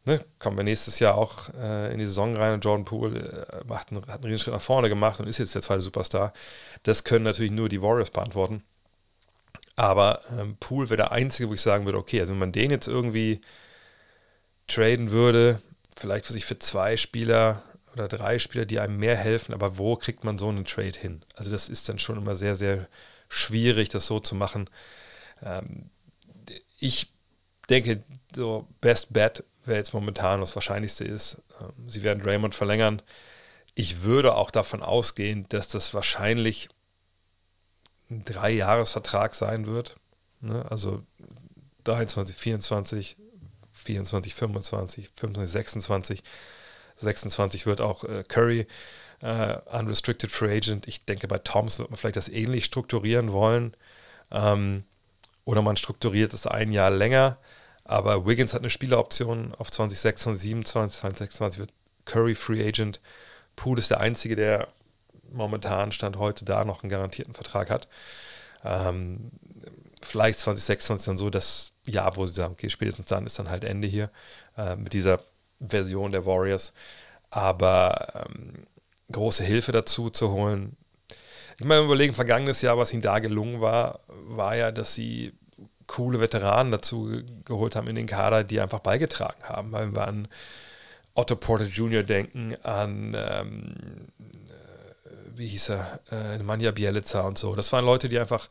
ne, 0.05 0.19
kommen 0.39 0.57
wir 0.57 0.63
nächstes 0.63 0.97
Jahr 0.99 1.15
auch 1.15 1.49
äh, 1.53 1.93
in 1.93 1.99
die 1.99 2.07
Saison 2.07 2.35
rein 2.35 2.53
und 2.53 2.65
Jordan 2.65 2.85
Poole 2.85 3.47
äh, 3.47 3.63
macht 3.67 3.91
einen, 3.91 4.01
hat 4.01 4.15
einen 4.15 4.25
riesen 4.25 4.39
Schritt 4.39 4.53
nach 4.55 4.61
vorne 4.61 4.89
gemacht 4.89 5.19
und 5.19 5.27
ist 5.27 5.37
jetzt 5.37 5.53
der 5.53 5.61
zweite 5.61 5.81
Superstar. 5.81 6.33
Das 6.81 7.03
können 7.03 7.25
natürlich 7.25 7.51
nur 7.51 7.69
die 7.69 7.81
Warriors 7.81 8.09
beantworten. 8.09 8.63
Aber 9.75 10.21
ähm, 10.37 10.57
Poole 10.59 10.89
wäre 10.89 10.97
der 10.97 11.11
einzige, 11.11 11.49
wo 11.49 11.53
ich 11.53 11.61
sagen 11.61 11.85
würde, 11.85 11.97
okay, 11.97 12.21
also 12.21 12.31
wenn 12.33 12.39
man 12.39 12.51
den 12.51 12.71
jetzt 12.71 12.87
irgendwie 12.87 13.41
traden 14.67 15.11
würde, 15.11 15.61
vielleicht 15.97 16.25
für 16.25 16.33
sich 16.33 16.45
für 16.45 16.59
zwei 16.59 16.97
Spieler 16.97 17.63
oder 17.93 18.07
drei 18.07 18.39
Spieler, 18.39 18.65
die 18.65 18.79
einem 18.79 18.97
mehr 18.97 19.15
helfen, 19.15 19.53
aber 19.53 19.77
wo 19.77 19.95
kriegt 19.95 20.23
man 20.23 20.37
so 20.37 20.49
einen 20.49 20.65
Trade 20.65 20.97
hin? 20.97 21.23
Also 21.35 21.51
das 21.51 21.69
ist 21.69 21.89
dann 21.89 21.99
schon 21.99 22.17
immer 22.17 22.35
sehr, 22.35 22.55
sehr 22.55 22.87
schwierig, 23.29 23.89
das 23.89 24.05
so 24.05 24.19
zu 24.19 24.35
machen. 24.35 24.69
Ähm, 25.41 25.89
ich 26.79 27.11
denke, 27.69 28.03
so 28.35 28.67
Best 28.81 29.13
Bet 29.13 29.43
wäre 29.65 29.77
jetzt 29.77 29.93
momentan 29.93 30.41
das 30.41 30.55
Wahrscheinlichste 30.55 31.05
ist. 31.05 31.41
Ähm, 31.59 31.87
sie 31.87 32.03
werden 32.03 32.23
Raymond 32.23 32.55
verlängern. 32.55 33.01
Ich 33.75 34.03
würde 34.03 34.35
auch 34.35 34.51
davon 34.51 34.83
ausgehen, 34.83 35.47
dass 35.49 35.67
das 35.67 35.93
wahrscheinlich 35.93 36.69
ein 38.13 38.25
Drei-Jahres-Vertrag 38.25 39.35
sein 39.35 39.67
wird. 39.67 39.97
Ne? 40.41 40.65
Also 40.69 41.03
23, 41.83 42.35
24, 42.35 43.17
24, 43.71 44.33
25, 44.33 45.09
25, 45.15 45.51
26. 45.51 46.23
26 46.97 47.65
wird 47.65 47.81
auch 47.81 48.03
äh, 48.03 48.23
Curry 48.23 48.67
äh, 49.21 49.57
Unrestricted 49.71 50.31
Free 50.31 50.55
Agent. 50.57 50.87
Ich 50.87 51.05
denke, 51.05 51.27
bei 51.27 51.39
Toms 51.39 51.79
wird 51.79 51.89
man 51.89 51.97
vielleicht 51.97 52.17
das 52.17 52.29
ähnlich 52.29 52.65
strukturieren 52.65 53.31
wollen. 53.31 53.75
Ähm, 54.31 54.83
oder 55.45 55.61
man 55.61 55.75
strukturiert 55.75 56.33
es 56.33 56.47
ein 56.47 56.71
Jahr 56.71 56.91
länger. 56.91 57.37
Aber 57.83 58.25
Wiggins 58.25 58.53
hat 58.53 58.61
eine 58.61 58.69
Spieleroption 58.69 59.53
auf 59.55 59.71
2026, 59.71 60.41
27, 60.41 60.99
2026 60.99 61.59
wird 61.59 61.73
Curry 62.05 62.35
Free 62.35 62.65
Agent. 62.65 63.01
Poole 63.55 63.79
ist 63.79 63.91
der 63.91 63.99
Einzige, 63.99 64.35
der 64.35 64.69
momentan 65.33 65.91
Stand 65.91 66.17
heute 66.17 66.45
da 66.45 66.65
noch 66.65 66.83
einen 66.83 66.89
garantierten 66.89 67.33
Vertrag 67.33 67.69
hat. 67.69 67.87
Ähm, 68.63 69.31
vielleicht 70.01 70.39
2026 70.39 71.05
dann 71.05 71.17
so 71.17 71.29
das 71.29 71.73
Jahr, 71.85 72.15
wo 72.15 72.25
sie 72.25 72.33
sagen, 72.33 72.53
okay, 72.53 72.69
spätestens 72.69 73.07
dann 73.07 73.25
ist 73.25 73.39
dann 73.39 73.49
halt 73.49 73.63
Ende 73.63 73.87
hier 73.87 74.09
äh, 74.57 74.75
mit 74.75 74.93
dieser 74.93 75.19
Version 75.59 76.11
der 76.11 76.25
Warriors. 76.25 76.73
Aber 77.29 78.25
ähm, 78.25 78.67
große 79.11 79.43
Hilfe 79.43 79.71
dazu 79.71 80.09
zu 80.09 80.31
holen, 80.31 80.77
ich 81.59 81.65
meine, 81.65 81.83
überlegen, 81.83 82.13
vergangenes 82.13 82.61
Jahr, 82.61 82.77
was 82.77 82.93
ihnen 82.93 83.01
da 83.01 83.19
gelungen 83.19 83.61
war, 83.61 83.99
war 84.07 84.55
ja, 84.55 84.71
dass 84.71 84.93
sie 84.95 85.33
coole 85.87 86.19
Veteranen 86.19 86.71
dazu 86.71 87.21
geholt 87.45 87.75
haben 87.75 87.87
in 87.87 87.95
den 87.95 88.07
Kader, 88.07 88.43
die 88.43 88.59
einfach 88.59 88.79
beigetragen 88.79 89.43
haben. 89.43 89.71
Weil 89.71 89.93
wir 89.93 90.07
an 90.07 90.27
Otto 91.13 91.35
Porter 91.35 91.65
Jr. 91.65 92.03
denken, 92.03 92.55
an, 92.63 93.15
ähm, 93.15 93.75
äh, 94.19 94.42
wie 95.35 95.47
hieß 95.47 95.69
er, 95.69 95.99
äh, 96.11 96.37
Manja 96.39 96.71
Bielica 96.71 97.21
und 97.21 97.37
so. 97.37 97.55
Das 97.55 97.71
waren 97.73 97.85
Leute, 97.85 98.09
die 98.09 98.19
einfach 98.19 98.49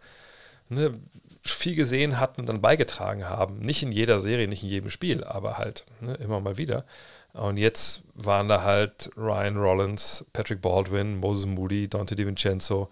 ne, 0.69 0.99
viel 1.43 1.75
gesehen 1.75 2.19
hatten 2.19 2.41
und 2.41 2.49
dann 2.49 2.61
beigetragen 2.61 3.29
haben. 3.29 3.59
Nicht 3.59 3.83
in 3.83 3.93
jeder 3.93 4.21
Serie, 4.21 4.49
nicht 4.49 4.63
in 4.63 4.69
jedem 4.69 4.91
Spiel, 4.91 5.25
aber 5.25 5.59
halt 5.59 5.85
ne, 6.01 6.15
immer 6.15 6.41
mal 6.41 6.59
wieder. 6.59 6.85
Und 7.33 7.57
jetzt 7.57 8.03
waren 8.15 8.49
da 8.49 8.63
halt 8.63 9.11
Ryan 9.17 9.57
Rollins, 9.57 10.27
Patrick 10.33 10.61
Baldwin, 10.61 11.17
Moses 11.17 11.47
Moody, 11.47 11.89
Dante 11.89 12.15
DiVincenzo, 12.15 12.91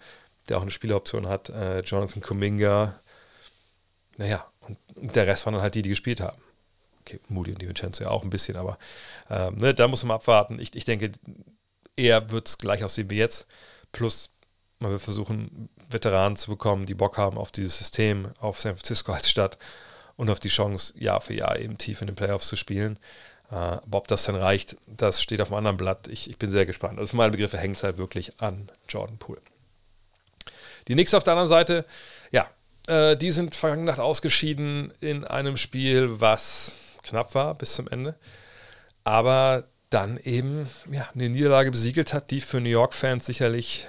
der 0.49 0.57
auch 0.57 0.63
eine 0.63 0.71
Spieleroption 0.71 1.27
hat, 1.27 1.49
äh, 1.49 1.81
Jonathan 1.81 2.21
Kuminga. 2.21 2.99
Naja, 4.17 4.45
und 4.95 5.15
der 5.15 5.27
Rest 5.27 5.45
waren 5.45 5.53
dann 5.53 5.63
halt 5.63 5.75
die, 5.75 5.83
die 5.83 5.89
gespielt 5.89 6.21
haben. 6.21 6.37
okay, 7.01 7.19
Moody 7.29 7.51
und 7.51 7.61
DiVincenzo 7.61 8.03
ja 8.03 8.09
auch 8.09 8.23
ein 8.23 8.29
bisschen, 8.29 8.55
aber 8.55 8.77
ähm, 9.29 9.57
ne, 9.57 9.73
da 9.73 9.87
muss 9.87 10.03
man 10.03 10.15
abwarten. 10.15 10.59
Ich, 10.59 10.75
ich 10.75 10.85
denke, 10.85 11.11
eher 11.95 12.31
wird 12.31 12.47
es 12.47 12.57
gleich 12.57 12.83
aussehen 12.83 13.09
wie 13.09 13.17
jetzt. 13.17 13.47
Plus, 13.91 14.29
man 14.79 14.91
wird 14.91 15.01
versuchen, 15.01 15.69
Veteranen 15.89 16.37
zu 16.37 16.49
bekommen, 16.49 16.85
die 16.85 16.93
Bock 16.93 17.17
haben 17.17 17.37
auf 17.37 17.51
dieses 17.51 17.77
System, 17.77 18.31
auf 18.39 18.59
San 18.59 18.75
Francisco 18.75 19.11
als 19.11 19.29
Stadt 19.29 19.57
und 20.15 20.29
auf 20.29 20.39
die 20.39 20.49
Chance, 20.49 20.93
Jahr 20.97 21.21
für 21.21 21.33
Jahr 21.33 21.59
eben 21.59 21.77
tief 21.77 22.01
in 22.01 22.07
den 22.07 22.15
Playoffs 22.15 22.47
zu 22.47 22.55
spielen. 22.55 22.97
Äh, 23.51 23.55
aber 23.55 23.97
ob 23.97 24.07
das 24.07 24.23
dann 24.23 24.35
reicht, 24.35 24.77
das 24.87 25.21
steht 25.21 25.41
auf 25.41 25.49
einem 25.49 25.57
anderen 25.57 25.77
Blatt. 25.77 26.07
Ich, 26.07 26.29
ich 26.29 26.37
bin 26.37 26.49
sehr 26.49 26.65
gespannt. 26.65 26.99
Also 26.99 27.11
für 27.11 27.17
meine 27.17 27.31
Begriffe 27.31 27.57
hängt 27.57 27.77
es 27.77 27.83
halt 27.83 27.97
wirklich 27.97 28.39
an 28.39 28.71
Jordan 28.87 29.17
Poole. 29.17 29.41
Die 30.87 30.93
Knicks 30.93 31.13
auf 31.13 31.23
der 31.23 31.33
anderen 31.33 31.49
Seite, 31.49 31.85
ja, 32.31 32.47
äh, 32.87 33.15
die 33.15 33.31
sind 33.31 33.55
vergangene 33.55 33.91
Nacht 33.91 33.99
ausgeschieden 33.99 34.93
in 34.99 35.23
einem 35.23 35.57
Spiel, 35.57 36.19
was 36.19 36.97
knapp 37.03 37.35
war 37.35 37.55
bis 37.55 37.73
zum 37.73 37.87
Ende. 37.87 38.15
Aber 39.03 39.65
dann 39.91 40.17
eben 40.17 40.67
ja, 40.89 41.07
eine 41.13 41.29
Niederlage 41.29 41.69
besiegelt 41.69 42.13
hat, 42.13 42.31
die 42.31 42.41
für 42.41 42.59
New 42.59 42.69
York-Fans 42.69 43.25
sicherlich 43.25 43.87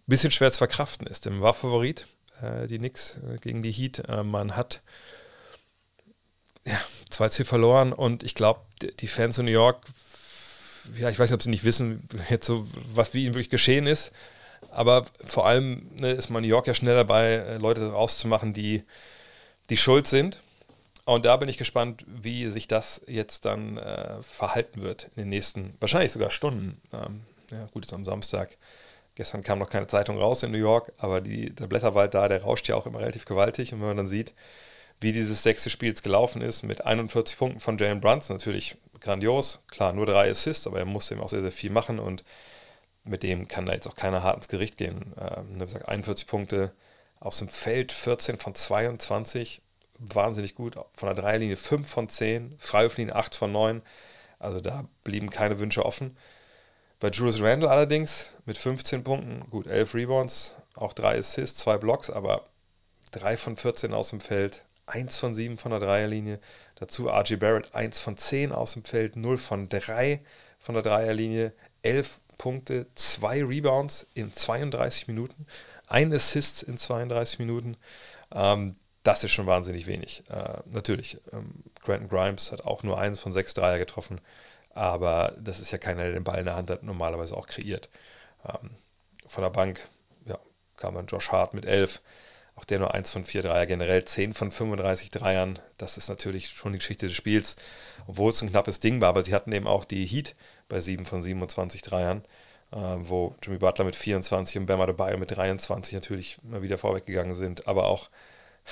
ein 0.00 0.10
bisschen 0.10 0.32
schwer 0.32 0.50
zu 0.52 0.58
verkraften 0.58 1.06
ist. 1.06 1.24
Denn 1.24 1.40
war 1.40 1.54
Favorit, 1.54 2.06
äh, 2.42 2.66
die 2.66 2.78
Knicks 2.78 3.18
äh, 3.18 3.38
gegen 3.38 3.62
die 3.62 3.72
Heat. 3.72 4.02
Äh, 4.08 4.24
man 4.24 4.56
hat 4.56 4.82
ja, 6.66 6.78
2-2 7.10 7.44
verloren 7.44 7.92
und 7.92 8.22
ich 8.22 8.34
glaube, 8.34 8.60
die 9.00 9.06
Fans 9.06 9.38
in 9.38 9.46
New 9.46 9.52
York, 9.52 9.82
ja, 10.98 11.08
ich 11.08 11.18
weiß 11.18 11.30
nicht, 11.30 11.34
ob 11.34 11.42
sie 11.42 11.50
nicht 11.50 11.64
wissen, 11.64 12.08
jetzt 12.28 12.46
so, 12.46 12.66
was 12.94 13.14
wie 13.14 13.24
ihnen 13.24 13.34
wirklich 13.34 13.50
geschehen 13.50 13.86
ist. 13.86 14.10
Aber 14.70 15.04
vor 15.26 15.46
allem 15.46 15.90
ne, 15.94 16.10
ist 16.10 16.30
man 16.30 16.42
New 16.42 16.48
York 16.48 16.66
ja 16.66 16.74
schnell 16.74 16.96
dabei, 16.96 17.34
äh, 17.34 17.58
Leute 17.58 17.92
rauszumachen, 17.92 18.52
die, 18.52 18.82
die 19.70 19.76
schuld 19.76 20.08
sind. 20.08 20.40
Und 21.06 21.26
da 21.26 21.36
bin 21.36 21.48
ich 21.48 21.58
gespannt, 21.58 22.04
wie 22.06 22.50
sich 22.50 22.66
das 22.66 23.02
jetzt 23.06 23.44
dann 23.44 23.76
äh, 23.76 24.22
verhalten 24.22 24.82
wird 24.82 25.10
in 25.16 25.22
den 25.22 25.28
nächsten, 25.28 25.74
wahrscheinlich 25.80 26.12
sogar 26.12 26.30
Stunden. 26.30 26.80
Ähm, 26.92 27.20
ja, 27.50 27.66
gut, 27.72 27.84
ist 27.84 27.92
am 27.92 28.04
Samstag. 28.04 28.56
Gestern 29.14 29.44
kam 29.44 29.58
noch 29.58 29.68
keine 29.68 29.86
Zeitung 29.86 30.18
raus 30.18 30.42
in 30.42 30.50
New 30.50 30.58
York, 30.58 30.92
aber 30.98 31.20
die, 31.20 31.54
der 31.54 31.66
Blätterwald 31.66 32.14
da, 32.14 32.26
der 32.28 32.42
rauscht 32.42 32.68
ja 32.68 32.74
auch 32.74 32.86
immer 32.86 33.00
relativ 33.00 33.26
gewaltig. 33.26 33.72
Und 33.72 33.80
wenn 33.80 33.88
man 33.88 33.96
dann 33.98 34.08
sieht, 34.08 34.32
wie 35.00 35.12
dieses 35.12 35.42
sechste 35.42 35.70
Spiel 35.70 35.90
jetzt 35.90 36.02
gelaufen 36.02 36.40
ist, 36.40 36.62
mit 36.62 36.84
41 36.84 37.36
Punkten 37.36 37.60
von 37.60 37.76
Jalen 37.78 38.00
Brunson, 38.00 38.36
natürlich 38.36 38.76
grandios. 39.00 39.62
Klar, 39.68 39.92
nur 39.92 40.06
drei 40.06 40.30
Assists, 40.30 40.66
aber 40.66 40.78
er 40.78 40.84
musste 40.84 41.14
eben 41.14 41.22
auch 41.22 41.28
sehr, 41.28 41.42
sehr 41.42 41.52
viel 41.52 41.70
machen 41.70 41.98
und 41.98 42.24
mit 43.04 43.22
dem 43.22 43.46
kann 43.46 43.66
da 43.66 43.74
jetzt 43.74 43.86
auch 43.86 43.96
keiner 43.96 44.22
hart 44.22 44.36
ins 44.36 44.48
Gericht 44.48 44.78
gehen. 44.78 45.12
Ähm, 45.20 45.62
41 45.84 46.26
Punkte 46.26 46.72
aus 47.20 47.38
dem 47.38 47.48
Feld, 47.48 47.92
14 47.92 48.38
von 48.38 48.54
22, 48.54 49.60
wahnsinnig 50.12 50.54
gut. 50.54 50.76
Von 50.94 51.12
der 51.12 51.14
Dreierlinie 51.14 51.56
5 51.56 51.88
von 51.88 52.08
10, 52.08 52.56
Freiwurflinie 52.58 53.14
8 53.14 53.34
von 53.34 53.52
9. 53.52 53.82
Also 54.38 54.60
da 54.60 54.84
blieben 55.04 55.30
keine 55.30 55.60
Wünsche 55.60 55.84
offen. 55.84 56.16
Bei 57.00 57.10
Julius 57.10 57.40
Randle 57.40 57.70
allerdings 57.70 58.30
mit 58.46 58.58
15 58.58 59.04
Punkten, 59.04 59.48
gut, 59.50 59.66
11 59.66 59.94
Rebounds, 59.94 60.56
auch 60.74 60.92
3 60.92 61.18
Assists, 61.18 61.60
2 61.60 61.78
Blocks, 61.78 62.10
aber 62.10 62.46
3 63.12 63.36
von 63.36 63.56
14 63.56 63.92
aus 63.92 64.10
dem 64.10 64.20
Feld, 64.20 64.64
1 64.86 65.16
von 65.16 65.34
7 65.34 65.58
von 65.58 65.70
der 65.70 65.80
Dreierlinie. 65.80 66.40
Dazu 66.76 67.08
RG 67.08 67.36
Barrett 67.36 67.74
1 67.74 68.00
von 68.00 68.16
10 68.16 68.52
aus 68.52 68.72
dem 68.72 68.84
Feld, 68.84 69.16
0 69.16 69.38
von 69.38 69.68
3 69.68 70.20
von 70.58 70.74
der 70.74 70.82
Dreierlinie, 70.82 71.52
11 71.82 72.20
Punkte, 72.38 72.86
2 72.94 73.44
Rebounds 73.44 74.06
in 74.14 74.34
32 74.34 75.08
Minuten, 75.08 75.46
ein 75.86 76.12
Assist 76.12 76.62
in 76.62 76.76
32 76.76 77.38
Minuten. 77.38 77.76
Ähm, 78.32 78.76
das 79.04 79.22
ist 79.22 79.32
schon 79.32 79.46
wahnsinnig 79.46 79.86
wenig. 79.86 80.24
Äh, 80.28 80.60
natürlich, 80.72 81.18
ähm, 81.32 81.62
Granton 81.82 82.08
Grimes 82.08 82.50
hat 82.50 82.64
auch 82.64 82.82
nur 82.82 82.98
eins 82.98 83.20
von 83.20 83.32
sechs 83.32 83.54
Dreier 83.54 83.78
getroffen, 83.78 84.20
aber 84.70 85.34
das 85.38 85.60
ist 85.60 85.70
ja 85.70 85.78
keiner, 85.78 86.02
der 86.02 86.12
den 86.12 86.24
Ball 86.24 86.40
in 86.40 86.46
der 86.46 86.56
Hand 86.56 86.70
hat, 86.70 86.82
normalerweise 86.82 87.36
auch 87.36 87.46
kreiert. 87.46 87.90
Ähm, 88.44 88.70
von 89.26 89.42
der 89.42 89.50
Bank 89.50 89.86
ja, 90.24 90.38
kam 90.76 90.94
dann 90.94 91.06
Josh 91.06 91.30
Hart 91.30 91.54
mit 91.54 91.66
elf, 91.66 92.00
auch 92.56 92.64
der 92.64 92.78
nur 92.78 92.94
eins 92.94 93.10
von 93.10 93.24
vier 93.26 93.42
Dreier, 93.42 93.66
generell 93.66 94.04
10 94.04 94.32
von 94.32 94.50
35 94.50 95.10
Dreiern. 95.10 95.58
Das 95.76 95.98
ist 95.98 96.08
natürlich 96.08 96.48
schon 96.48 96.72
die 96.72 96.78
Geschichte 96.78 97.06
des 97.06 97.16
Spiels, 97.16 97.56
obwohl 98.06 98.30
es 98.30 98.42
ein 98.42 98.50
knappes 98.50 98.80
Ding 98.80 99.00
war, 99.00 99.10
aber 99.10 99.22
sie 99.22 99.34
hatten 99.34 99.52
eben 99.52 99.66
auch 99.66 99.84
die 99.84 100.06
Heat 100.06 100.34
bei 100.68 100.80
7 100.80 101.04
von 101.04 101.20
27 101.20 101.82
Dreiern. 101.82 102.22
Äh, 102.72 102.76
wo 102.98 103.34
Jimmy 103.42 103.58
Butler 103.58 103.84
mit 103.84 103.96
24 103.96 104.58
und 104.58 104.66
Bam 104.66 104.80
Adebayo 104.80 105.18
mit 105.18 105.30
23 105.30 105.94
natürlich 105.94 106.38
mal 106.42 106.62
wieder 106.62 106.78
vorweggegangen 106.78 107.34
sind, 107.34 107.68
aber 107.68 107.86
auch 107.86 108.08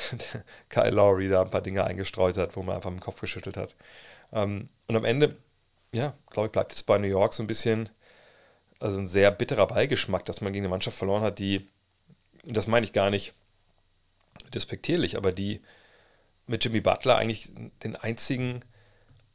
Kyle 0.69 0.91
Lowry 0.91 1.29
da 1.29 1.43
ein 1.43 1.51
paar 1.51 1.61
Dinge 1.61 1.85
eingestreut 1.85 2.37
hat, 2.37 2.57
wo 2.57 2.63
man 2.63 2.77
einfach 2.77 2.91
im 2.91 3.01
Kopf 3.01 3.21
geschüttelt 3.21 3.57
hat. 3.57 3.75
Ähm, 4.33 4.69
und 4.89 4.97
am 4.97 5.05
Ende, 5.05 5.37
ja, 5.95 6.15
glaube 6.31 6.47
ich, 6.47 6.53
bleibt 6.53 6.73
es 6.73 6.83
bei 6.83 6.99
New 6.99 7.09
York 7.09 7.35
so 7.35 7.43
ein 7.43 7.47
bisschen, 7.47 7.91
also 8.81 8.99
ein 8.99 9.09
sehr 9.09 9.31
bitterer 9.31 9.67
Beigeschmack, 9.67 10.25
dass 10.25 10.41
man 10.41 10.53
gegen 10.53 10.65
eine 10.65 10.71
Mannschaft 10.71 10.97
verloren 10.97 11.23
hat, 11.23 11.39
die, 11.39 11.69
das 12.45 12.67
meine 12.67 12.85
ich 12.85 12.93
gar 12.93 13.11
nicht 13.11 13.35
despektierlich, 14.55 15.17
aber 15.17 15.33
die 15.33 15.61
mit 16.47 16.65
Jimmy 16.65 16.81
Butler 16.81 17.17
eigentlich 17.17 17.51
den 17.85 17.97
einzigen 17.97 18.65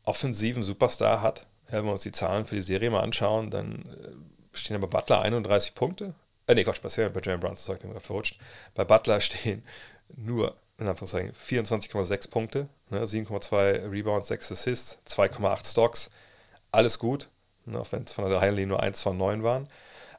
offensiven 0.04 0.64
Superstar 0.64 1.22
hat. 1.22 1.48
Ja, 1.68 1.80
wenn 1.80 1.86
wir 1.86 1.92
uns 1.92 2.02
die 2.02 2.12
Zahlen 2.12 2.46
für 2.46 2.56
die 2.56 2.62
Serie 2.62 2.90
mal 2.90 3.02
anschauen, 3.02 3.50
dann 3.50 3.86
äh, 3.86 4.58
stehen 4.58 4.76
aber 4.76 4.88
Butler 4.88 5.22
31 5.22 5.76
Punkte. 5.76 6.14
Äh, 6.48 6.56
nee, 6.56 6.64
Quatsch, 6.64 6.82
bei 6.82 6.90
Jalen 6.90 7.40
Brunson, 7.40 7.58
sorry, 7.58 7.78
ich 7.78 7.82
bin 7.82 7.92
gerade 7.92 8.06
verrutscht. 8.06 8.40
Bei 8.74 8.86
Butler 8.86 9.20
stehen 9.22 9.64
nur, 10.16 10.56
in 10.78 10.88
Anführungszeichen, 10.88 11.32
24,6 11.34 12.30
Punkte, 12.30 12.70
ne, 12.90 13.06
7,2 13.06 13.90
Rebounds, 13.92 14.28
6 14.28 14.52
Assists, 14.52 15.00
2,8 15.08 15.72
Stocks. 15.72 16.12
Alles 16.72 17.00
gut, 17.00 17.30
ne, 17.66 17.80
auch 17.80 17.92
wenn 17.92 18.04
es 18.04 18.14
von 18.14 18.26
der 18.26 18.38
Dreierlinie 18.38 18.68
nur 18.68 18.84
1 18.84 19.02
von 19.02 19.18
9 19.18 19.44
waren. 19.44 19.68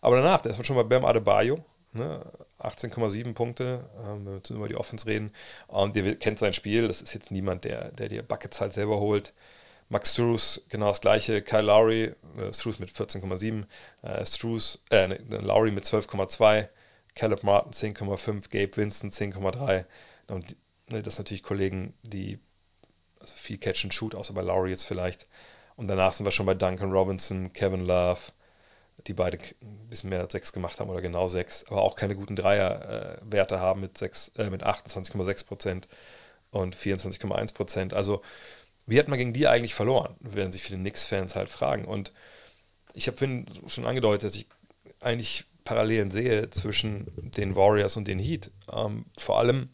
Aber 0.00 0.16
danach, 0.16 0.40
da 0.40 0.50
ist 0.50 0.56
man 0.56 0.64
schon 0.64 0.76
bei 0.76 0.84
Bam 0.84 1.04
Adebayo, 1.04 1.64
ne, 1.92 2.24
18,7 2.60 3.34
Punkte, 3.34 3.88
ähm, 4.04 4.26
wenn 4.26 4.42
wir 4.42 4.56
über 4.56 4.68
die 4.68 4.76
Offense 4.76 5.06
reden. 5.06 5.32
Und 5.66 5.96
ihr 5.96 6.16
kennt 6.16 6.38
sein 6.38 6.52
Spiel, 6.52 6.88
das 6.88 7.02
ist 7.02 7.14
jetzt 7.14 7.30
niemand, 7.30 7.64
der, 7.64 7.90
der 7.92 8.08
die 8.08 8.20
Buckets 8.22 8.60
halt 8.60 8.72
selber 8.72 8.98
holt. 9.00 9.32
Max 9.90 10.12
Struess, 10.12 10.62
genau 10.68 10.88
das 10.88 11.00
gleiche. 11.00 11.40
Kyle 11.40 11.62
Lowry, 11.62 12.14
äh, 12.36 12.52
Struess 12.52 12.78
mit 12.78 12.90
14,7, 12.90 13.64
äh, 14.02 14.24
Struess, 14.26 14.78
äh, 14.90 15.06
Lowry 15.30 15.70
mit 15.70 15.84
12,2. 15.84 16.68
Caleb 17.14 17.42
Martin 17.42 17.72
10,5, 17.72 18.50
Gabe 18.50 18.76
Vincent 18.76 19.12
10,3. 19.12 19.84
Und 20.28 20.56
ne, 20.88 21.02
das 21.02 21.16
sind 21.16 21.26
natürlich 21.26 21.42
Kollegen, 21.42 21.94
die 22.02 22.38
also 23.20 23.34
viel 23.34 23.58
Catch 23.58 23.84
and 23.84 23.94
Shoot, 23.94 24.14
außer 24.14 24.34
bei 24.34 24.42
Lowry 24.42 24.70
jetzt 24.70 24.84
vielleicht. 24.84 25.26
Und 25.76 25.88
danach 25.88 26.12
sind 26.12 26.26
wir 26.26 26.32
schon 26.32 26.46
bei 26.46 26.54
Duncan 26.54 26.92
Robinson, 26.92 27.52
Kevin 27.52 27.84
Love, 27.86 28.20
die 29.06 29.14
beide 29.14 29.38
ein 29.62 29.88
bisschen 29.88 30.10
mehr 30.10 30.20
als 30.20 30.32
sechs 30.32 30.52
gemacht 30.52 30.80
haben 30.80 30.90
oder 30.90 31.00
genau 31.00 31.28
sechs, 31.28 31.64
aber 31.68 31.82
auch 31.82 31.94
keine 31.94 32.16
guten 32.16 32.36
Dreierwerte 32.36 33.54
äh, 33.54 33.58
haben 33.58 33.80
mit, 33.80 34.00
äh, 34.02 34.50
mit 34.50 34.64
28,6% 34.64 35.84
und 36.50 36.74
24,1% 36.74 37.94
Also, 37.94 38.22
wie 38.86 38.98
hat 38.98 39.08
man 39.08 39.18
gegen 39.18 39.32
die 39.32 39.46
eigentlich 39.46 39.74
verloren, 39.74 40.16
werden 40.20 40.50
sich 40.50 40.62
viele 40.62 40.78
Knicks-Fans 40.78 41.36
halt 41.36 41.48
fragen. 41.48 41.84
Und 41.84 42.12
ich 42.94 43.06
habe 43.06 43.44
schon 43.66 43.86
angedeutet, 43.86 44.24
dass 44.24 44.34
ich 44.34 44.48
eigentlich 45.00 45.44
Parallelen 45.68 46.10
sehe 46.10 46.48
zwischen 46.48 47.12
den 47.14 47.54
Warriors 47.54 47.98
und 47.98 48.08
den 48.08 48.18
Heat. 48.18 48.50
Ähm, 48.72 49.04
vor 49.18 49.38
allem, 49.38 49.68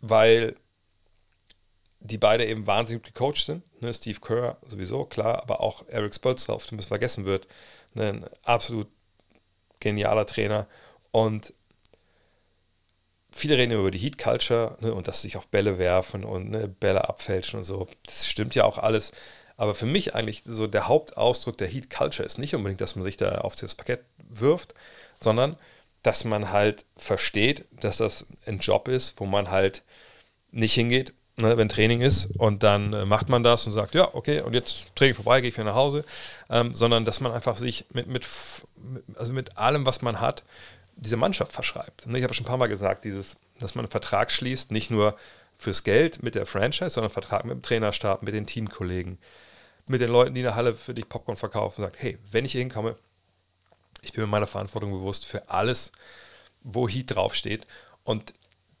weil 0.00 0.56
die 2.00 2.16
beide 2.16 2.46
eben 2.46 2.66
wahnsinnig 2.66 3.04
gecoacht 3.04 3.44
sind. 3.44 3.62
Ne? 3.82 3.92
Steve 3.92 4.20
Kerr 4.20 4.56
sowieso, 4.66 5.04
klar, 5.04 5.42
aber 5.42 5.60
auch 5.60 5.86
Eric 5.88 6.14
Spolstra, 6.14 6.54
auf 6.54 6.64
den 6.64 6.78
es 6.78 6.86
vergessen 6.86 7.26
wird. 7.26 7.46
Ne? 7.92 8.08
Ein 8.08 8.24
absolut 8.42 8.88
genialer 9.80 10.24
Trainer. 10.24 10.66
Und 11.10 11.52
viele 13.30 13.58
reden 13.58 13.78
über 13.78 13.90
die 13.90 13.98
Heat 13.98 14.16
Culture 14.16 14.78
ne? 14.80 14.94
und 14.94 15.08
dass 15.08 15.20
sie 15.20 15.28
sich 15.28 15.36
auf 15.36 15.48
Bälle 15.48 15.76
werfen 15.76 16.24
und 16.24 16.48
ne, 16.48 16.68
Bälle 16.68 17.06
abfälschen 17.06 17.58
und 17.58 17.64
so. 17.64 17.86
Das 18.06 18.26
stimmt 18.26 18.54
ja 18.54 18.64
auch 18.64 18.78
alles. 18.78 19.12
Aber 19.56 19.74
für 19.74 19.86
mich 19.86 20.14
eigentlich 20.14 20.42
so 20.44 20.66
der 20.66 20.88
Hauptausdruck 20.88 21.58
der 21.58 21.68
Heat 21.68 21.90
Culture 21.90 22.24
ist 22.24 22.38
nicht 22.38 22.54
unbedingt, 22.54 22.80
dass 22.80 22.96
man 22.96 23.04
sich 23.04 23.16
da 23.16 23.38
auf 23.38 23.54
das 23.54 23.74
Parkett 23.74 24.00
wirft, 24.28 24.74
sondern 25.20 25.56
dass 26.02 26.24
man 26.24 26.50
halt 26.50 26.84
versteht, 26.96 27.64
dass 27.70 27.98
das 27.98 28.26
ein 28.46 28.58
Job 28.58 28.88
ist, 28.88 29.20
wo 29.20 29.26
man 29.26 29.50
halt 29.50 29.82
nicht 30.50 30.74
hingeht, 30.74 31.12
ne, 31.36 31.56
wenn 31.56 31.68
Training 31.68 32.00
ist 32.00 32.26
und 32.36 32.62
dann 32.62 32.92
äh, 32.92 33.04
macht 33.04 33.28
man 33.28 33.42
das 33.42 33.66
und 33.66 33.72
sagt, 33.72 33.94
ja, 33.94 34.14
okay, 34.14 34.40
und 34.40 34.54
jetzt 34.54 34.94
Training 34.96 35.14
vorbei, 35.14 35.40
gehe 35.40 35.50
ich 35.50 35.56
wieder 35.56 35.64
nach 35.64 35.74
Hause, 35.74 36.04
ähm, 36.50 36.74
sondern 36.74 37.04
dass 37.04 37.20
man 37.20 37.32
einfach 37.32 37.56
sich 37.56 37.86
mit, 37.92 38.06
mit, 38.06 38.26
also 39.14 39.32
mit 39.32 39.56
allem, 39.56 39.86
was 39.86 40.02
man 40.02 40.20
hat, 40.20 40.42
diese 40.96 41.16
Mannschaft 41.16 41.52
verschreibt. 41.52 42.06
Ne, 42.06 42.18
ich 42.18 42.24
habe 42.24 42.34
schon 42.34 42.44
ein 42.44 42.48
paar 42.48 42.58
Mal 42.58 42.68
gesagt, 42.68 43.04
dieses, 43.04 43.36
dass 43.58 43.74
man 43.74 43.84
einen 43.84 43.90
Vertrag 43.90 44.30
schließt, 44.30 44.70
nicht 44.70 44.90
nur 44.90 45.16
fürs 45.62 45.84
Geld 45.84 46.22
mit 46.22 46.34
der 46.34 46.46
Franchise, 46.46 46.90
sondern 46.90 47.12
Vertrag 47.12 47.44
mit 47.44 47.54
dem 47.54 47.62
Trainerstab, 47.62 48.22
mit 48.22 48.34
den 48.34 48.46
Teamkollegen, 48.46 49.18
mit 49.86 50.00
den 50.00 50.10
Leuten, 50.10 50.34
die 50.34 50.40
in 50.40 50.46
der 50.46 50.56
Halle 50.56 50.74
für 50.74 50.94
dich 50.94 51.08
Popcorn 51.08 51.36
verkaufen 51.36 51.82
und 51.82 51.88
sagt, 51.88 52.02
hey, 52.02 52.18
wenn 52.30 52.44
ich 52.44 52.52
hier 52.52 52.60
hinkomme, 52.60 52.96
ich 54.02 54.12
bin 54.12 54.22
mir 54.22 54.28
meiner 54.28 54.46
Verantwortung 54.46 54.90
bewusst 54.90 55.24
für 55.24 55.48
alles, 55.48 55.92
wo 56.62 56.88
Heat 56.88 57.14
draufsteht. 57.14 57.66
Und 58.04 58.32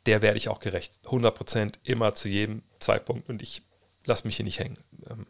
der 0.06 0.20
werde 0.20 0.36
ich 0.36 0.48
auch 0.48 0.60
gerecht. 0.60 0.98
100% 1.04 1.74
immer 1.84 2.14
zu 2.14 2.28
jedem 2.28 2.62
Zeitpunkt. 2.80 3.28
Und 3.28 3.40
ich 3.40 3.62
lass 4.04 4.24
mich 4.24 4.36
hier 4.36 4.44
nicht 4.44 4.58
hängen. 4.58 4.78
Ähm, 5.08 5.26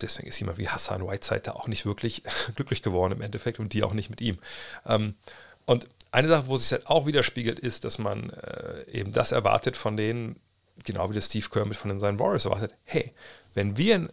deswegen 0.00 0.28
ist 0.28 0.40
jemand 0.40 0.58
wie 0.58 0.68
Hassan 0.68 1.06
Whiteside 1.06 1.42
da 1.42 1.52
auch 1.52 1.68
nicht 1.68 1.86
wirklich 1.86 2.24
glücklich 2.56 2.82
geworden 2.82 3.12
im 3.12 3.22
Endeffekt 3.22 3.60
und 3.60 3.72
die 3.72 3.84
auch 3.84 3.92
nicht 3.92 4.10
mit 4.10 4.20
ihm. 4.20 4.38
Ähm, 4.86 5.14
und 5.66 5.88
eine 6.12 6.28
Sache, 6.28 6.48
wo 6.48 6.56
sich 6.56 6.72
halt 6.72 6.86
auch 6.86 7.06
widerspiegelt, 7.06 7.58
ist, 7.58 7.84
dass 7.84 7.98
man 7.98 8.30
äh, 8.30 8.84
eben 8.90 9.12
das 9.12 9.32
erwartet 9.32 9.76
von 9.76 9.96
denen, 9.96 10.40
genau 10.84 11.08
wie 11.08 11.14
der 11.14 11.20
Steve 11.20 11.48
Kerr 11.48 11.66
mit 11.66 11.76
von 11.76 11.88
den 11.88 12.00
seinen 12.00 12.18
Warriors 12.18 12.46
erwartet, 12.46 12.74
hey, 12.84 13.12
wenn 13.54 13.76
wir 13.76 13.94
ein, 13.94 14.12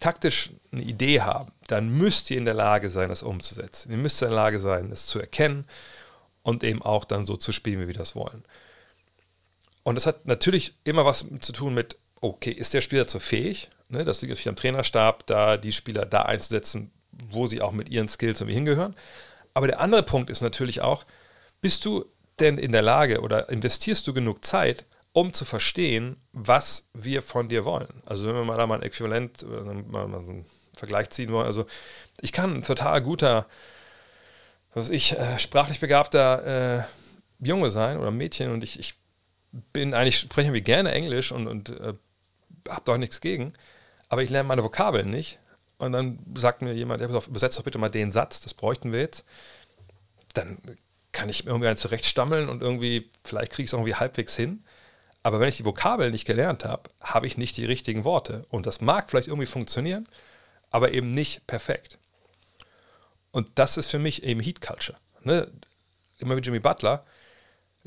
taktisch 0.00 0.50
eine 0.70 0.82
Idee 0.82 1.20
haben, 1.22 1.52
dann 1.66 1.90
müsst 1.90 2.30
ihr 2.30 2.38
in 2.38 2.44
der 2.44 2.54
Lage 2.54 2.88
sein, 2.88 3.08
das 3.08 3.22
umzusetzen. 3.22 3.90
Ihr 3.90 3.98
müsst 3.98 4.22
in 4.22 4.28
der 4.28 4.36
Lage 4.36 4.60
sein, 4.60 4.92
es 4.92 5.06
zu 5.06 5.18
erkennen 5.18 5.66
und 6.42 6.62
eben 6.62 6.82
auch 6.82 7.04
dann 7.04 7.26
so 7.26 7.36
zu 7.36 7.52
spielen, 7.52 7.80
wie 7.80 7.88
wir 7.88 7.94
das 7.94 8.14
wollen. 8.14 8.44
Und 9.82 9.96
das 9.96 10.06
hat 10.06 10.26
natürlich 10.26 10.74
immer 10.84 11.04
was 11.04 11.26
zu 11.40 11.52
tun 11.52 11.74
mit, 11.74 11.96
okay, 12.20 12.50
ist 12.50 12.74
der 12.74 12.80
Spieler 12.80 13.06
zu 13.06 13.20
fähig? 13.20 13.68
Ne, 13.88 14.04
das 14.04 14.20
liegt 14.20 14.30
natürlich 14.30 14.48
am 14.48 14.56
Trainerstab, 14.56 15.26
da 15.26 15.56
die 15.56 15.72
Spieler 15.72 16.04
da 16.04 16.22
einzusetzen, 16.22 16.90
wo 17.30 17.46
sie 17.46 17.62
auch 17.62 17.72
mit 17.72 17.88
ihren 17.88 18.08
Skills 18.08 18.40
irgendwie 18.40 18.54
hingehören. 18.54 18.94
Aber 19.58 19.66
der 19.66 19.80
andere 19.80 20.04
Punkt 20.04 20.30
ist 20.30 20.40
natürlich 20.40 20.82
auch, 20.82 21.04
bist 21.60 21.84
du 21.84 22.04
denn 22.38 22.58
in 22.58 22.70
der 22.70 22.80
Lage 22.80 23.22
oder 23.22 23.48
investierst 23.48 24.06
du 24.06 24.14
genug 24.14 24.44
Zeit, 24.44 24.86
um 25.12 25.32
zu 25.32 25.44
verstehen, 25.44 26.16
was 26.30 26.90
wir 26.94 27.22
von 27.22 27.48
dir 27.48 27.64
wollen? 27.64 27.88
Also 28.06 28.28
wenn 28.28 28.36
wir 28.36 28.44
mal 28.44 28.54
da 28.54 28.68
mal 28.68 28.76
ein 28.76 28.84
Äquivalent, 28.84 29.42
äh, 29.42 29.46
mal, 29.46 30.04
einen 30.04 30.46
Vergleich 30.74 31.10
ziehen 31.10 31.32
wollen, 31.32 31.46
also 31.46 31.66
ich 32.20 32.30
kann 32.30 32.58
ein 32.58 32.62
total 32.62 33.02
guter, 33.02 33.46
was 34.74 34.90
ich, 34.90 35.18
äh, 35.18 35.40
sprachlich 35.40 35.80
begabter 35.80 36.76
äh, 36.76 36.82
Junge 37.44 37.70
sein 37.70 37.98
oder 37.98 38.12
Mädchen 38.12 38.52
und 38.52 38.62
ich, 38.62 38.78
ich 38.78 38.94
bin 39.72 39.92
eigentlich, 39.92 40.18
spreche 40.18 40.52
wie 40.52 40.62
gerne 40.62 40.92
Englisch 40.92 41.32
und, 41.32 41.48
und 41.48 41.70
äh, 41.70 41.94
habe 42.68 42.82
doch 42.84 42.96
nichts 42.96 43.20
gegen, 43.20 43.54
aber 44.08 44.22
ich 44.22 44.30
lerne 44.30 44.46
meine 44.46 44.62
Vokabeln 44.62 45.10
nicht. 45.10 45.40
Und 45.78 45.92
dann 45.92 46.18
sagt 46.34 46.62
mir 46.62 46.74
jemand, 46.74 47.00
ja, 47.00 47.08
übersetzt 47.08 47.58
doch 47.58 47.64
bitte 47.64 47.78
mal 47.78 47.88
den 47.88 48.12
Satz, 48.12 48.40
das 48.40 48.54
bräuchten 48.54 48.92
wir 48.92 49.00
jetzt. 49.00 49.24
Dann 50.34 50.58
kann 51.12 51.28
ich 51.28 51.46
irgendwie 51.46 51.68
einen 51.68 51.76
zurechtstammeln 51.76 52.48
und 52.48 52.62
irgendwie, 52.62 53.10
vielleicht 53.24 53.52
kriege 53.52 53.64
ich 53.64 53.70
es 53.70 53.72
irgendwie 53.72 53.94
halbwegs 53.94 54.36
hin. 54.36 54.64
Aber 55.22 55.40
wenn 55.40 55.48
ich 55.48 55.56
die 55.56 55.64
Vokabeln 55.64 56.12
nicht 56.12 56.24
gelernt 56.24 56.64
habe, 56.64 56.90
habe 57.00 57.26
ich 57.26 57.38
nicht 57.38 57.56
die 57.56 57.64
richtigen 57.64 58.04
Worte. 58.04 58.46
Und 58.50 58.66
das 58.66 58.80
mag 58.80 59.08
vielleicht 59.08 59.28
irgendwie 59.28 59.46
funktionieren, 59.46 60.08
aber 60.70 60.92
eben 60.92 61.10
nicht 61.10 61.46
perfekt. 61.46 61.98
Und 63.30 63.48
das 63.56 63.76
ist 63.76 63.90
für 63.90 63.98
mich 63.98 64.22
eben 64.22 64.40
Heat 64.40 64.60
Culture. 64.60 64.98
Ne? 65.22 65.50
Immer 66.18 66.36
wie 66.36 66.40
Jimmy 66.40 66.60
Butler, 66.60 67.04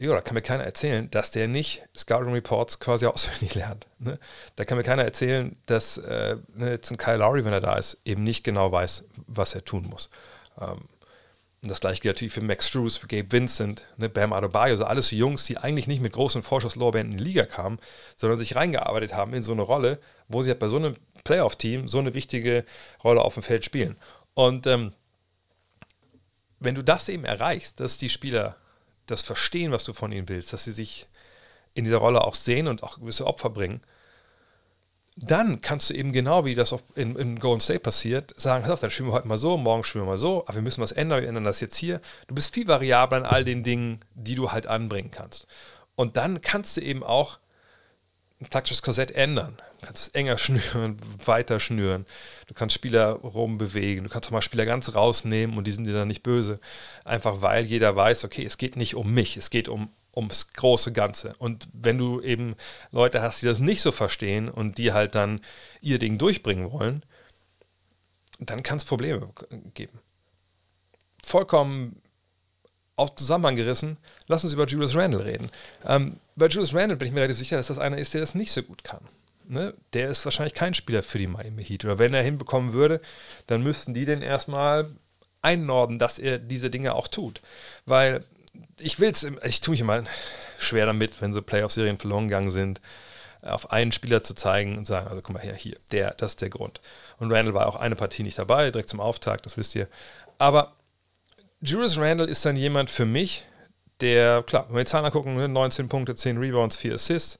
ja, 0.02 0.16
da 0.16 0.22
kann 0.22 0.34
mir 0.34 0.42
keiner 0.42 0.64
erzählen, 0.64 1.12
dass 1.12 1.30
der 1.30 1.48
nicht 1.48 1.84
Scouting 1.96 2.34
Reports 2.34 2.80
quasi 2.80 3.06
auswendig 3.08 3.54
lernt. 3.54 3.86
Ne? 4.00 4.18
Da 4.56 4.66
kann 4.66 4.78
mir 4.78 4.84
keiner 4.84 5.04
erzählen, 5.04 5.56
dass 5.68 5.98
äh, 6.00 6.38
ne, 6.56 6.72
jetzt 6.72 6.90
ein 6.90 6.98
Kyle 6.98 7.18
Lowry, 7.18 7.46
wenn 7.46 7.54
er 7.54 7.62
da 7.62 7.76
ist, 7.76 8.00
eben 8.04 8.24
nicht 8.24 8.44
genau 8.44 8.72
weiß, 8.72 9.06
was 9.28 9.54
er 9.54 9.64
tun 9.64 9.86
muss. 9.88 10.10
Ähm, 10.60 10.90
und 11.64 11.70
das 11.70 11.82
gleiche 11.82 12.02
gilt 12.02 12.16
natürlich 12.16 12.34
für 12.34 12.42
Max 12.42 12.68
Struess, 12.68 12.98
für 12.98 13.06
Gabe 13.06 13.32
Vincent, 13.32 13.84
ne, 13.98 14.10
Bam 14.10 14.34
Adebayo, 14.34 14.72
also 14.72 14.86
alles 14.86 15.12
Jungs, 15.12 15.46
die 15.46 15.60
eigentlich 15.60 15.86
nicht 15.86 16.02
mit 16.02 16.14
großen 16.14 16.42
Vorschusslorbeeren 16.42 17.12
in 17.12 17.18
die 17.20 17.24
Liga 17.24 17.46
kamen, 17.46 17.78
sondern 18.16 18.40
sich 18.40 18.56
reingearbeitet 18.56 19.14
haben 19.14 19.36
in 19.36 19.44
so 19.44 19.52
eine 19.52 19.62
Rolle, 19.62 20.00
wo 20.28 20.42
sie 20.42 20.50
halt 20.50 20.58
bei 20.58 20.68
so 20.68 20.78
einem 20.78 20.96
Playoff-Team 21.24 21.88
so 21.88 22.00
eine 22.00 22.16
wichtige 22.16 22.66
Rolle 23.04 23.22
auf 23.22 23.36
dem 23.36 23.44
Feld 23.44 23.66
spielen. 23.66 23.98
Und 24.34 24.66
ähm, 24.66 24.94
wenn 26.60 26.74
du 26.74 26.84
das 26.84 27.08
eben 27.08 27.26
erreichst, 27.26 27.80
dass 27.80 28.00
die 28.00 28.10
Spieler 28.10 28.58
das 29.06 29.22
verstehen, 29.22 29.72
was 29.72 29.84
du 29.84 29.94
von 29.94 30.12
ihnen 30.12 30.30
willst, 30.30 30.54
dass 30.54 30.64
sie 30.64 30.72
sich 30.72 31.08
in 31.74 31.84
dieser 31.84 31.98
Rolle 31.98 32.22
auch 32.22 32.36
sehen 32.36 32.68
und 32.68 32.84
auch 32.84 33.00
gewisse 33.00 33.28
Opfer 33.28 33.50
bringen, 33.50 33.82
dann 35.18 35.62
kannst 35.62 35.90
du 35.90 35.94
eben 35.94 36.14
genau 36.14 36.46
wie 36.46 36.56
das 36.56 36.74
auch 36.74 36.82
in, 36.96 37.16
in 37.16 37.40
Golden 37.40 37.60
State 37.60 37.82
passiert, 37.82 38.34
sagen, 38.40 38.64
pass 38.64 38.72
auf, 38.72 38.80
dann 38.80 38.92
spielen 38.92 39.10
wir 39.10 39.14
heute 39.14 39.28
mal 39.28 39.38
so, 39.38 39.58
morgen 39.58 39.84
spielen 39.84 40.06
wir 40.06 40.12
mal 40.12 40.18
so, 40.18 40.44
aber 40.48 40.56
wir 40.56 40.62
müssen 40.62 40.82
was 40.82 40.94
ändern, 40.94 41.22
wir 41.22 41.28
ändern 41.28 41.44
das 41.44 41.60
jetzt 41.60 41.76
hier. 41.76 42.02
Du 42.28 42.36
bist 42.36 42.54
viel 42.54 42.68
variabler 42.68 43.20
in 43.20 43.26
all 43.26 43.44
den 43.44 43.64
Dingen, 43.64 44.00
die 44.16 44.36
du 44.36 44.52
halt 44.52 44.68
anbringen 44.68 45.12
kannst. 45.12 45.48
Und 45.96 46.18
dann 46.18 46.42
kannst 46.42 46.78
du 46.78 46.82
eben 46.82 47.04
auch 47.04 47.40
ein 48.40 48.50
taktisches 48.50 48.82
Korsett 48.82 49.12
ändern. 49.12 49.62
Du 49.82 49.88
kannst 49.88 50.04
es 50.04 50.08
enger 50.10 50.38
schnüren, 50.38 50.98
weiter 51.26 51.60
schnüren. 51.60 52.06
Du 52.48 52.54
kannst 52.54 52.76
Spieler 52.76 53.13
rumbewegen. 53.13 54.04
Du 54.04 54.10
kannst 54.10 54.30
auch 54.30 54.34
mal 54.34 54.41
Spieler 54.41 54.65
ganz 54.65 54.94
rausnehmen 54.94 55.58
und 55.58 55.65
die 55.65 55.72
sind 55.72 55.86
dir 55.86 55.94
dann 55.94 56.08
nicht 56.08 56.24
böse. 56.24 56.60
Einfach 57.04 57.41
weil 57.41 57.65
jeder 57.65 57.96
weiß, 57.96 58.24
okay, 58.24 58.46
es 58.46 58.58
geht 58.58 58.76
nicht 58.76 58.96
um 58.96 59.12
mich, 59.12 59.38
es 59.38 59.50
geht 59.50 59.67
um 59.67 59.89
ums 60.15 60.54
große 60.54 60.94
Ganze. 60.94 61.36
Und 61.38 61.67
wenn 61.74 61.98
du 61.98 62.22
eben 62.22 62.56
Leute 62.91 63.22
hast, 63.22 63.41
die 63.41 63.46
das 63.46 63.60
nicht 63.60 63.82
so 63.82 63.91
verstehen 63.91 64.50
und 64.50 64.78
die 64.78 64.94
halt 64.94 65.15
dann 65.15 65.41
ihr 65.82 66.00
Ding 66.00 66.17
durchbringen 66.17 66.72
wollen, 66.72 67.04
dann 68.39 68.63
kann 68.63 68.78
es 68.78 68.86
Probleme 68.86 69.30
geben. 69.74 70.00
Vollkommen 71.26 72.02
auf 72.96 73.15
Zusammenhang 73.15 73.56
gerissen, 73.56 73.98
lass 74.28 74.44
uns 74.44 74.54
über 74.54 74.67
Julius 74.67 74.96
Randle 74.96 75.24
reden. 75.24 75.50
Ähm, 75.86 76.17
bei 76.36 76.48
Julius 76.48 76.74
Randle 76.74 76.98
bin 76.98 77.08
ich 77.08 77.13
mir 77.13 77.22
relativ 77.22 77.38
sicher, 77.38 77.58
dass 77.58 77.67
das 77.67 77.80
einer 77.80 77.98
ist, 77.98 78.13
der 78.13 78.22
das 78.22 78.36
nicht 78.36 78.52
so 78.52 78.62
gut 78.62 78.84
kann. 78.84 79.08
Ne? 79.47 79.73
Der 79.93 80.10
ist 80.10 80.23
wahrscheinlich 80.25 80.54
kein 80.54 80.73
Spieler 80.73 81.04
für 81.04 81.17
die 81.17 81.27
Miami 81.27 81.63
Heat. 81.63 81.86
Oder 81.86 81.99
wenn 81.99 82.13
er 82.13 82.23
hinbekommen 82.23 82.73
würde, 82.73 83.01
dann 83.47 83.63
müssten 83.63 83.93
die 83.93 84.06
den 84.06 84.21
erstmal 84.21 84.91
einnorden, 85.41 85.99
dass 85.99 86.19
er 86.19 86.38
diese 86.38 86.69
Dinge 86.69 86.93
auch 86.93 87.08
tut. 87.08 87.41
Weil 87.86 88.21
ich 88.80 88.99
will 88.99 89.12
es, 89.12 89.25
ich 89.43 89.62
tue 89.62 89.73
mich 89.73 89.82
immer 89.82 90.04
schwer 90.58 90.86
damit, 90.86 91.21
wenn 91.21 91.34
so 91.34 91.41
Playoff-Serien 91.41 91.97
verloren 91.97 92.27
gegangen 92.27 92.51
sind, 92.51 92.82
auf 93.41 93.71
einen 93.71 93.91
Spieler 93.91 94.21
zu 94.21 94.36
zeigen 94.36 94.77
und 94.77 94.86
sagen, 94.86 95.08
also 95.08 95.21
guck 95.21 95.34
mal 95.34 95.41
her, 95.41 95.56
hier, 95.56 95.77
der, 95.91 96.13
das 96.13 96.32
ist 96.32 96.41
der 96.41 96.49
Grund. 96.49 96.80
Und 97.17 97.32
Randall 97.32 97.54
war 97.54 97.67
auch 97.67 97.75
eine 97.75 97.95
Partie 97.95 98.23
nicht 98.23 98.38
dabei, 98.38 98.69
direkt 98.69 98.89
zum 98.89 98.99
Auftakt, 98.99 99.45
das 99.45 99.58
wisst 99.58 99.75
ihr. 99.75 99.88
Aber 100.38 100.73
Julius 101.62 101.97
Randall 101.97 102.30
ist 102.30 102.45
dann 102.45 102.56
jemand 102.56 102.89
für 102.89 103.06
mich, 103.06 103.45
der, 103.99 104.43
klar, 104.43 104.65
wenn 104.67 104.75
wir 104.75 104.84
die 104.84 104.89
Zahlen 104.89 105.06
angucken, 105.06 105.51
19 105.51 105.86
ne, 105.86 105.89
Punkte, 105.89 106.15
10 106.15 106.38
Rebounds, 106.38 106.75
4 106.75 106.95
Assists, 106.95 107.39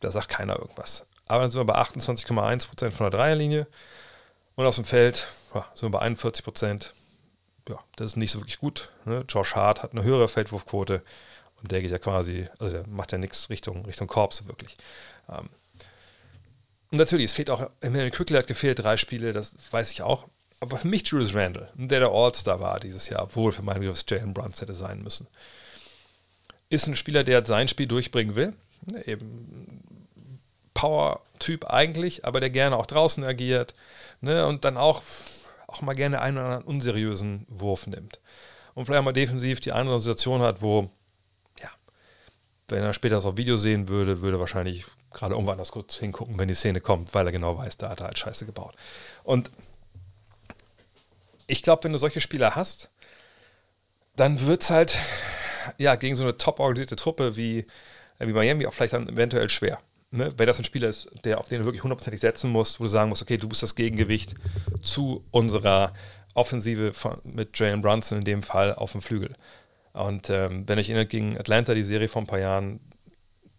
da 0.00 0.10
sagt 0.10 0.28
keiner 0.28 0.58
irgendwas. 0.58 1.06
Aber 1.28 1.42
dann 1.42 1.50
sind 1.50 1.60
wir 1.60 1.64
bei 1.64 1.76
28,1% 1.76 2.90
von 2.90 3.10
der 3.10 3.18
Dreierlinie 3.18 3.66
und 4.54 4.66
aus 4.66 4.76
dem 4.76 4.84
Feld 4.84 5.26
ja, 5.54 5.66
sind 5.74 5.92
wir 5.92 5.98
bei 5.98 6.06
41%. 6.06 6.86
Ja, 7.68 7.78
das 7.96 8.12
ist 8.12 8.16
nicht 8.16 8.30
so 8.30 8.40
wirklich 8.40 8.58
gut. 8.58 8.90
Ne? 9.04 9.24
Josh 9.28 9.56
Hart 9.56 9.82
hat 9.82 9.92
eine 9.92 10.04
höhere 10.04 10.28
Feldwurfquote 10.28 11.02
und 11.60 11.72
der 11.72 11.82
geht 11.82 11.90
ja 11.90 11.98
quasi, 11.98 12.48
also 12.58 12.72
der 12.72 12.86
macht 12.86 13.12
ja 13.12 13.18
nichts 13.18 13.50
Richtung, 13.50 13.84
Richtung 13.86 14.06
Korb 14.06 14.34
so 14.34 14.46
wirklich. 14.46 14.76
Ähm, 15.28 15.48
und 16.92 16.98
natürlich, 16.98 17.26
es 17.26 17.32
fehlt 17.32 17.50
auch, 17.50 17.68
Emmanuel 17.80 18.12
Quickly 18.12 18.36
hat 18.36 18.46
gefehlt, 18.46 18.78
drei 18.78 18.96
Spiele, 18.96 19.32
das 19.32 19.56
weiß 19.72 19.90
ich 19.90 20.02
auch 20.02 20.26
aber 20.60 20.78
für 20.78 20.88
mich 20.88 21.06
Julius 21.06 21.34
Randle, 21.34 21.68
der 21.74 22.00
der 22.00 22.10
All-Star 22.10 22.60
war 22.60 22.80
dieses 22.80 23.08
Jahr, 23.08 23.24
obwohl 23.24 23.52
für 23.52 23.62
meinen 23.62 23.80
Begriff 23.80 24.04
Jalen 24.08 24.32
Brunson 24.32 24.60
hätte 24.60 24.74
sein 24.74 25.02
müssen, 25.02 25.28
ist 26.68 26.86
ein 26.86 26.96
Spieler, 26.96 27.24
der 27.24 27.44
sein 27.44 27.68
Spiel 27.68 27.86
durchbringen 27.86 28.34
will. 28.34 28.54
Eben 29.04 29.82
Power-Typ 30.74 31.70
eigentlich, 31.70 32.24
aber 32.24 32.40
der 32.40 32.50
gerne 32.50 32.76
auch 32.76 32.86
draußen 32.86 33.24
agiert 33.24 33.74
ne, 34.20 34.46
und 34.46 34.64
dann 34.64 34.76
auch, 34.76 35.02
auch 35.66 35.80
mal 35.80 35.94
gerne 35.94 36.20
einen 36.20 36.36
oder 36.36 36.46
anderen 36.46 36.64
unseriösen 36.64 37.46
Wurf 37.48 37.86
nimmt. 37.86 38.20
Und 38.74 38.84
vielleicht 38.84 39.04
mal 39.04 39.12
defensiv 39.12 39.60
die 39.60 39.72
andere 39.72 39.98
Situation 40.00 40.42
hat, 40.42 40.60
wo, 40.60 40.90
ja, 41.60 41.70
wenn 42.68 42.82
er 42.82 42.92
später 42.92 43.16
das 43.16 43.24
auf 43.24 43.38
Video 43.38 43.56
sehen 43.56 43.88
würde, 43.88 44.20
würde 44.20 44.38
wahrscheinlich 44.38 44.84
gerade 45.12 45.34
irgendwo 45.34 45.52
anders 45.52 45.72
kurz 45.72 45.94
hingucken, 45.94 46.38
wenn 46.38 46.48
die 46.48 46.54
Szene 46.54 46.82
kommt, 46.82 47.14
weil 47.14 47.26
er 47.26 47.32
genau 47.32 47.56
weiß, 47.56 47.78
da 47.78 47.88
hat 47.88 48.00
er 48.00 48.08
halt 48.08 48.18
Scheiße 48.18 48.44
gebaut. 48.44 48.74
Und 49.24 49.50
ich 51.46 51.62
glaube, 51.62 51.84
wenn 51.84 51.92
du 51.92 51.98
solche 51.98 52.20
Spieler 52.20 52.54
hast, 52.54 52.90
dann 54.14 54.46
wird 54.46 54.62
es 54.62 54.70
halt 54.70 54.98
ja, 55.78 55.94
gegen 55.94 56.16
so 56.16 56.22
eine 56.22 56.36
top 56.36 56.60
organisierte 56.60 56.96
Truppe 56.96 57.36
wie, 57.36 57.66
wie 58.18 58.32
Miami 58.32 58.66
auch 58.66 58.74
vielleicht 58.74 58.92
dann 58.92 59.08
eventuell 59.08 59.48
schwer. 59.48 59.78
Ne? 60.10 60.32
Wenn 60.36 60.46
das 60.46 60.58
ein 60.58 60.64
Spieler 60.64 60.88
ist, 60.88 61.10
der, 61.24 61.40
auf 61.40 61.48
den 61.48 61.60
du 61.60 61.64
wirklich 61.64 61.82
hundertprozentig 61.82 62.20
setzen 62.20 62.50
musst, 62.50 62.80
wo 62.80 62.84
du 62.84 62.88
sagen 62.88 63.08
musst, 63.08 63.22
okay, 63.22 63.36
du 63.36 63.48
bist 63.48 63.62
das 63.62 63.74
Gegengewicht 63.74 64.34
zu 64.82 65.24
unserer 65.30 65.92
Offensive 66.34 66.92
von, 66.92 67.18
mit 67.24 67.58
Jalen 67.58 67.82
Brunson 67.82 68.18
in 68.18 68.24
dem 68.24 68.42
Fall 68.42 68.74
auf 68.74 68.92
dem 68.92 69.00
Flügel. 69.00 69.34
Und 69.92 70.30
ähm, 70.30 70.68
wenn 70.68 70.78
ich 70.78 70.90
erinnere, 70.90 71.06
gegen 71.06 71.38
Atlanta, 71.38 71.74
die 71.74 71.82
Serie 71.82 72.08
vor 72.08 72.22
ein 72.22 72.26
paar 72.26 72.38
Jahren, 72.38 72.80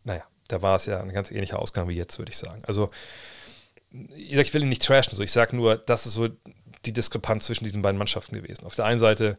naja, 0.03 0.23
da 0.47 0.61
war 0.61 0.75
es 0.75 0.85
ja 0.85 1.01
ein 1.01 1.11
ganz 1.11 1.31
ähnlicher 1.31 1.59
Ausgang 1.59 1.89
wie 1.89 1.95
jetzt, 1.95 2.17
würde 2.19 2.31
ich 2.31 2.37
sagen. 2.37 2.61
Also, 2.65 2.91
ich, 4.15 4.35
sag, 4.35 4.45
ich 4.45 4.53
will 4.53 4.61
ihn 4.61 4.69
nicht 4.69 4.85
trashen, 4.85 5.15
so. 5.15 5.23
ich 5.23 5.31
sage 5.31 5.55
nur, 5.55 5.77
das 5.77 6.05
ist 6.05 6.13
so 6.13 6.29
die 6.85 6.93
Diskrepanz 6.93 7.45
zwischen 7.45 7.63
diesen 7.63 7.81
beiden 7.81 7.97
Mannschaften 7.97 8.35
gewesen. 8.35 8.65
Auf 8.65 8.75
der 8.75 8.85
einen 8.85 8.99
Seite 8.99 9.37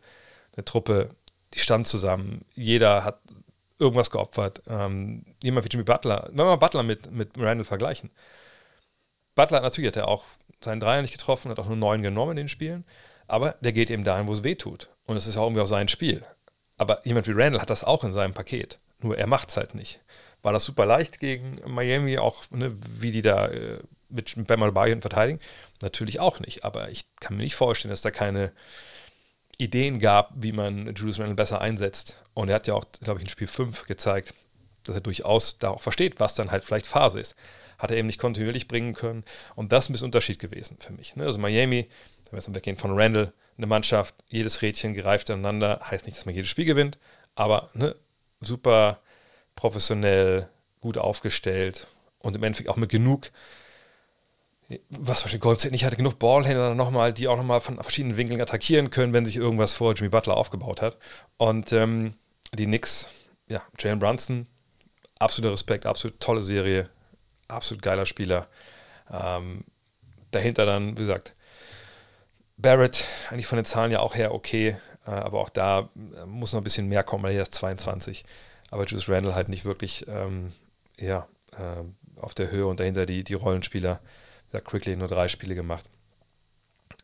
eine 0.57 0.65
Truppe, 0.65 1.11
die 1.55 1.61
stand 1.61 1.87
zusammen, 1.87 2.45
jeder 2.55 3.05
hat 3.05 3.21
irgendwas 3.79 4.11
geopfert. 4.11 4.63
Ähm, 4.69 5.25
jemand 5.43 5.65
wie 5.65 5.71
Jimmy 5.71 5.85
Butler, 5.85 6.29
wenn 6.29 6.39
wir 6.39 6.45
mal 6.45 6.57
Butler 6.57 6.83
mit, 6.83 7.11
mit 7.11 7.31
Randall 7.39 7.65
vergleichen. 7.65 8.11
Butler 9.35 9.61
natürlich 9.61 9.89
hat 9.89 9.97
er 9.97 10.09
auch 10.09 10.25
seinen 10.61 10.81
Dreier 10.81 11.03
nicht 11.03 11.13
getroffen, 11.13 11.51
hat 11.51 11.59
auch 11.59 11.67
nur 11.69 11.77
neun 11.77 12.03
genommen 12.03 12.33
in 12.33 12.37
den 12.39 12.49
Spielen, 12.49 12.85
aber 13.29 13.55
der 13.61 13.73
geht 13.73 13.91
eben 13.91 14.05
dahin, 14.05 14.27
wo 14.27 14.33
es 14.33 14.43
weh 14.43 14.57
tut. 14.57 14.89
Und 15.07 15.17
es 15.17 15.27
ist 15.27 15.37
auch 15.37 15.45
irgendwie 15.45 15.63
auch 15.63 15.67
sein 15.67 15.89
Spiel. 15.89 16.25
Aber 16.77 17.01
jemand 17.07 17.27
wie 17.29 17.33
Randall 17.33 17.61
hat 17.61 17.71
das 17.71 17.85
auch 17.85 18.05
in 18.05 18.13
seinem 18.13 18.35
Paket. 18.35 18.79
Nur 19.01 19.17
er 19.17 19.27
macht 19.27 19.51
es 19.51 19.57
halt 19.57 19.75
nicht. 19.75 20.01
war 20.43 20.53
das 20.53 20.65
super 20.65 20.87
leicht 20.87 21.21
gegen 21.21 21.61
Miami, 21.67 22.19
auch 22.19 22.43
ne, 22.51 22.77
wie 22.81 23.13
die 23.13 23.23
da 23.23 23.47
äh, 23.47 23.79
mit 24.09 24.35
Bam 24.47 24.63
Adebayo 24.63 25.01
verteidigen. 25.01 25.41
Natürlich 25.83 26.21
auch 26.21 26.41
nicht, 26.41 26.65
aber 26.65 26.89
ich 26.91 27.05
kann 27.21 27.37
mir 27.37 27.43
nicht 27.43 27.57
vorstellen, 27.57 27.91
dass 27.91 28.03
da 28.03 28.11
keine 28.11 28.53
Ideen 29.59 29.99
gab, 29.99 30.33
wie 30.37 30.53
man 30.53 30.95
Julius 30.95 31.19
Randle 31.19 31.35
besser 31.35 31.61
einsetzt. 31.61 32.23
Und 32.35 32.49
er 32.49 32.57
hat 32.57 32.67
ja 32.67 32.75
auch, 32.75 32.85
glaube 33.03 33.19
ich, 33.19 33.25
in 33.25 33.31
Spiel 33.31 33.49
5 33.49 33.87
gezeigt, 33.87 34.33
dass 34.85 34.95
er 34.95 35.01
durchaus 35.01 35.59
da 35.59 35.71
auch 35.71 35.83
versteht, 35.83 36.21
was 36.21 36.35
dann 36.35 36.51
halt 36.51 36.65
vielleicht 36.65 36.87
Phase 36.87 37.21
ist. 37.21 37.35
Hat 37.79 37.91
er 37.91 37.97
eben 37.97 38.07
nicht 38.07 38.21
kontinuierlich 38.21 38.69
bringen 38.69 38.95
können. 38.95 39.25
Und 39.57 39.73
das 39.73 39.85
ist 39.85 39.91
ein 39.91 39.93
bisschen 39.93 40.07
Unterschied 40.07 40.39
gewesen 40.39 40.77
für 40.79 40.93
mich. 40.93 41.17
Ne? 41.17 41.25
Also 41.25 41.39
Miami, 41.39 41.89
wenn 42.25 42.33
wir 42.33 42.39
jetzt 42.39 42.55
weggehen 42.55 42.77
von 42.77 42.99
Randall, 42.99 43.33
eine 43.57 43.67
Mannschaft, 43.67 44.15
jedes 44.29 44.63
Rädchen 44.63 44.95
greift 44.95 45.31
aneinander, 45.31 45.81
heißt 45.85 46.07
nicht, 46.07 46.17
dass 46.17 46.27
man 46.27 46.35
jedes 46.35 46.49
Spiel 46.49 46.65
gewinnt, 46.65 46.99
aber 47.35 47.71
ne, 47.75 47.97
super 48.41 49.01
professionell, 49.57 50.49
gut 50.81 50.97
aufgestellt 50.97 51.89
und 52.21 52.37
im 52.37 52.43
Endeffekt 52.45 52.69
auch 52.69 52.77
mit 52.77 52.91
genug 52.91 53.33
was 54.91 55.23
Beispiel 55.23 55.41
Gold 55.41 55.61
State 55.61 55.73
nicht 55.73 55.85
hatte, 55.85 55.97
genug 55.97 56.19
Ballhändler 56.19 56.75
nochmal, 56.75 57.13
die 57.13 57.29
auch 57.29 57.37
nochmal 57.37 57.61
von 57.61 57.77
verschiedenen 57.77 58.17
Winkeln 58.17 58.41
attackieren 58.41 58.91
können, 58.91 59.13
wenn 59.13 59.25
sich 59.25 59.37
irgendwas 59.37 59.73
vor 59.73 59.95
Jimmy 59.95 60.11
Butler 60.11 60.37
aufgebaut 60.37 60.83
hat. 60.83 60.99
Und 61.39 61.73
ähm, 61.73 62.15
die 62.53 62.67
Knicks, 62.67 63.09
ja, 63.49 63.63
Jalen 63.79 63.99
Brunson, 63.99 64.47
absoluter 65.19 65.55
Respekt, 65.55 65.87
absolut 65.87 66.21
tolle 66.21 66.43
Serie, 66.43 66.91
absolut 67.49 67.83
geiler 67.83 68.05
Spieler. 68.05 68.49
Ähm, 69.11 69.65
dahinter 70.31 70.67
dann, 70.67 70.99
wie 70.99 71.03
gesagt, 71.03 71.35
Barrett, 72.59 73.05
eigentlich 73.31 73.47
von 73.47 73.57
den 73.57 73.65
Zahlen 73.65 73.93
ja 73.93 74.01
auch 74.01 74.15
her 74.15 74.35
okay, 74.35 74.77
äh, 75.07 75.11
aber 75.11 75.41
auch 75.41 75.49
da 75.49 75.89
äh, 75.97 76.27
muss 76.27 76.53
noch 76.53 76.61
ein 76.61 76.65
bisschen 76.65 76.89
mehr 76.89 77.05
kommen, 77.05 77.25
weil 77.25 77.35
er 77.35 77.43
ist 77.43 77.55
22. 77.55 78.25
Aber 78.71 78.85
Juice 78.85 79.09
Randall 79.09 79.35
halt 79.35 79.49
nicht 79.49 79.65
wirklich 79.65 80.07
ähm, 80.09 80.53
ja, 80.99 81.27
äh, 81.53 82.21
auf 82.21 82.35
der 82.35 82.51
Höhe 82.51 82.67
und 82.67 82.81
dahinter 82.81 83.07
die, 83.07 83.25
die 83.25 83.35
Rollenspieler 83.35 84.01
hat 84.57 84.65
Quickly 84.65 84.97
nur 84.97 85.09
drei 85.09 85.29
Spiele 85.29 85.55
gemacht. 85.55 85.85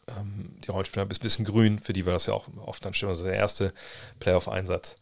Ähm, 0.08 0.56
die 0.64 0.70
Rollenspieler 0.70 1.10
ist 1.10 1.20
ein 1.20 1.22
bisschen 1.22 1.44
grün, 1.44 1.78
für 1.78 1.92
die 1.92 2.04
war 2.06 2.12
das 2.12 2.26
ja 2.26 2.34
auch 2.34 2.48
oft 2.56 2.84
dann 2.84 2.94
stimmt, 2.94 3.10
also 3.10 3.24
der 3.24 3.34
erste 3.34 3.72
Playoff-Einsatz. 4.20 4.96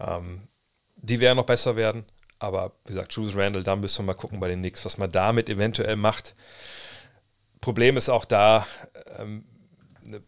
Ähm, 0.00 0.48
die 0.96 1.20
werden 1.20 1.36
noch 1.36 1.46
besser 1.46 1.76
werden, 1.76 2.04
aber 2.38 2.72
wie 2.84 2.92
gesagt, 2.92 3.12
Juice 3.12 3.36
Randall, 3.36 3.62
da 3.62 3.76
müssen 3.76 3.98
wir 3.98 4.12
mal 4.12 4.18
gucken 4.18 4.40
bei 4.40 4.48
den 4.48 4.60
Knicks, 4.60 4.84
was 4.84 4.98
man 4.98 5.10
damit 5.10 5.48
eventuell 5.48 5.96
macht. 5.96 6.34
Problem 7.60 7.96
ist 7.96 8.08
auch 8.08 8.24
da, 8.24 8.66
ähm, 9.18 9.44
ne, 10.04 10.22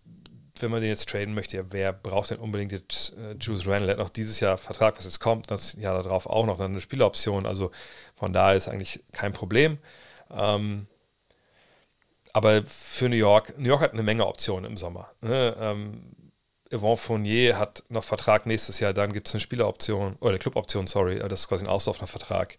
wenn 0.60 0.70
man 0.70 0.80
den 0.80 0.88
jetzt 0.88 1.08
traden 1.08 1.34
möchte, 1.34 1.70
wer 1.70 1.92
braucht 1.92 2.30
denn 2.30 2.38
unbedingt 2.38 2.72
jetzt 2.72 3.14
äh, 3.18 3.36
Juice 3.38 3.66
Randall? 3.66 3.90
Er 3.90 3.92
hat 3.92 3.98
noch 3.98 4.08
dieses 4.08 4.40
Jahr 4.40 4.56
Vertrag, 4.56 4.96
was 4.96 5.04
jetzt 5.04 5.20
kommt, 5.20 5.50
das 5.50 5.74
Jahr 5.74 6.02
darauf 6.02 6.26
auch 6.26 6.46
noch 6.46 6.56
dann 6.56 6.70
eine 6.72 6.80
Spieleroption. 6.80 7.44
Also 7.44 7.70
von 8.14 8.32
daher 8.32 8.56
ist 8.56 8.68
eigentlich 8.68 9.04
kein 9.12 9.34
Problem. 9.34 9.78
Ähm, 10.30 10.86
aber 12.36 12.64
für 12.66 13.08
New 13.08 13.16
York, 13.16 13.58
New 13.58 13.70
York 13.70 13.80
hat 13.80 13.94
eine 13.94 14.02
Menge 14.02 14.26
Optionen 14.26 14.70
im 14.70 14.76
Sommer. 14.76 15.10
Ne? 15.22 15.56
Ähm, 15.58 16.02
Yvonne 16.70 16.98
Fournier 16.98 17.58
hat 17.58 17.82
noch 17.88 18.04
Vertrag 18.04 18.44
nächstes 18.44 18.78
Jahr, 18.78 18.92
dann 18.92 19.14
gibt 19.14 19.28
es 19.28 19.34
eine 19.34 19.40
Spieleroption, 19.40 20.16
oder 20.20 20.32
eine 20.32 20.38
Cluboption, 20.38 20.86
sorry, 20.86 21.18
das 21.18 21.40
ist 21.40 21.48
quasi 21.48 21.64
ein 21.64 21.70
auslaufender 21.70 22.08
Vertrag. 22.08 22.58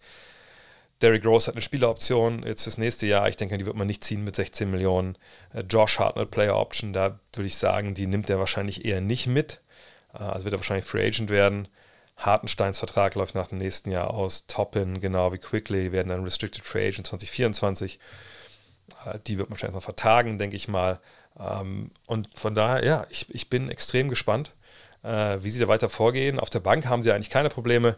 Derrick 1.04 1.24
Rose 1.24 1.46
hat 1.46 1.54
eine 1.54 1.62
Spieleroption 1.62 2.42
jetzt 2.42 2.63
fürs 2.63 2.80
nächste 2.80 3.06
Jahr. 3.06 3.30
Ich 3.30 3.36
denke, 3.36 3.56
die 3.60 3.68
wird 3.68 3.76
man 3.76 3.86
nicht 3.86 4.04
ziehen 4.04 4.24
mit 4.24 4.36
16 4.36 4.72
Millionen. 4.72 5.16
Äh, 5.54 5.62
Josh 5.70 6.00
hat 6.00 6.16
eine 6.16 6.26
Player 6.26 6.58
Option, 6.58 6.92
da 6.92 7.20
würde 7.34 7.46
ich 7.46 7.58
sagen, 7.58 7.94
die 7.94 8.08
nimmt 8.08 8.32
er 8.32 8.40
wahrscheinlich 8.40 8.84
eher 8.84 9.00
nicht 9.00 9.28
mit. 9.28 9.62
Äh, 10.12 10.24
also 10.24 10.46
wird 10.46 10.56
er 10.56 10.60
wahrscheinlich 10.60 10.86
Free 10.86 11.06
Agent 11.06 11.30
werden. 11.30 11.68
Hartensteins 12.16 12.80
Vertrag 12.80 13.13
läuft 13.13 13.36
nach 13.36 13.50
dem 13.50 13.60
nächsten 13.60 13.92
Jahr 13.92 14.10
aus. 14.10 14.48
Toppin, 14.48 15.02
genau 15.02 15.32
wie 15.34 15.38
Quickly, 15.38 15.92
werden 15.92 16.08
dann 16.08 16.24
Restricted 16.24 16.66
Free 16.66 16.88
Agent 16.88 17.06
2024. 17.06 18.00
Äh, 19.06 19.19
die 19.26 19.38
wird 19.38 19.50
man 19.50 19.56
wahrscheinlich 19.56 19.76
mal 19.76 19.82
vertagen, 19.82 20.38
denke 20.38 20.56
ich 20.56 20.67
mal. 20.67 21.00
Ähm, 21.39 21.91
und 22.06 22.30
von 22.38 22.56
daher, 22.56 22.86
ja, 22.86 23.08
ich, 23.10 23.34
ich 23.34 23.50
bin 23.50 23.69
extrem 23.69 24.10
gespannt, 24.10 24.54
äh, 25.04 25.38
wie 25.41 25.50
sie 25.50 25.60
da 25.60 25.67
weiter 25.67 25.89
vorgehen. 25.89 26.39
Auf 26.39 26.50
der 26.50 26.60
Bank 26.60 26.86
haben 26.86 27.04
sie 27.04 27.12
eigentlich 27.12 27.30
keine 27.30 27.50
Probleme. 27.50 27.97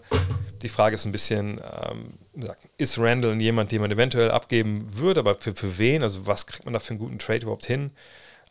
Die 0.61 0.69
Frage 0.69 0.95
ist 0.95 1.05
ein 1.05 1.11
bisschen, 1.11 1.61
ähm, 1.83 2.13
ist 2.77 2.97
Randall 2.99 3.39
jemand, 3.41 3.71
den 3.71 3.81
man 3.81 3.91
eventuell 3.91 4.31
abgeben 4.31 4.97
würde, 4.97 5.21
aber 5.21 5.35
für, 5.35 5.55
für 5.55 5.77
wen? 5.77 6.03
Also 6.03 6.27
was 6.27 6.47
kriegt 6.47 6.65
man 6.65 6.73
da 6.73 6.79
für 6.79 6.91
einen 6.91 6.99
guten 6.99 7.19
Trade 7.19 7.43
überhaupt 7.43 7.65
hin? 7.65 7.91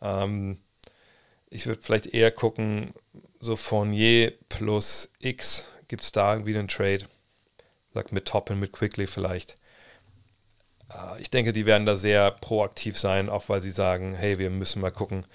Ähm, 0.01 0.57
ich 1.49 1.65
würde 1.65 1.81
vielleicht 1.81 2.07
eher 2.07 2.31
gucken, 2.31 2.91
so 3.39 3.55
Fournier 3.55 4.33
plus 4.49 5.11
X, 5.19 5.67
gibt 5.87 6.03
es 6.03 6.11
da 6.11 6.33
irgendwie 6.33 6.57
einen 6.57 6.67
Trade? 6.67 7.05
Sagt 7.93 8.11
mit 8.11 8.27
Toppen, 8.27 8.59
mit 8.59 8.71
Quickly 8.71 9.07
vielleicht. 9.07 9.55
Äh, 10.91 11.21
ich 11.21 11.29
denke, 11.29 11.53
die 11.53 11.65
werden 11.65 11.85
da 11.85 11.95
sehr 11.97 12.31
proaktiv 12.31 12.97
sein, 12.97 13.29
auch 13.29 13.49
weil 13.49 13.61
sie 13.61 13.69
sagen, 13.71 14.15
hey, 14.15 14.37
wir 14.39 14.49
müssen 14.49 14.81
mal 14.81 14.91
gucken, 14.91 15.25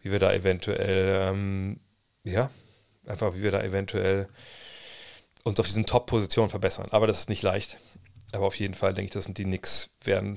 wie 0.00 0.10
wir 0.10 0.18
da 0.18 0.32
eventuell, 0.32 1.30
ähm, 1.30 1.80
ja, 2.24 2.50
einfach 3.06 3.34
wie 3.34 3.42
wir 3.42 3.50
da 3.50 3.62
eventuell 3.62 4.28
uns 5.44 5.58
auf 5.58 5.66
diesen 5.66 5.86
Top-Positionen 5.86 6.50
verbessern. 6.50 6.88
Aber 6.90 7.06
das 7.06 7.18
ist 7.20 7.28
nicht 7.28 7.42
leicht. 7.42 7.78
Aber 8.32 8.46
auf 8.46 8.54
jeden 8.56 8.74
Fall 8.74 8.94
denke 8.94 9.06
ich, 9.06 9.12
das 9.12 9.24
sind 9.24 9.38
die 9.38 9.44
Knicks, 9.44 9.90
werden 10.04 10.36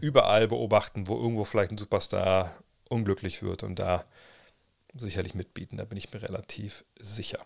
überall 0.00 0.48
beobachten, 0.48 1.06
wo 1.06 1.16
irgendwo 1.16 1.44
vielleicht 1.44 1.72
ein 1.72 1.78
Superstar 1.78 2.58
unglücklich 2.88 3.42
wird 3.42 3.62
und 3.62 3.78
da 3.78 4.04
sicherlich 4.94 5.34
mitbieten. 5.34 5.76
Da 5.76 5.84
bin 5.84 5.98
ich 5.98 6.12
mir 6.12 6.22
relativ 6.22 6.84
sicher. 6.98 7.38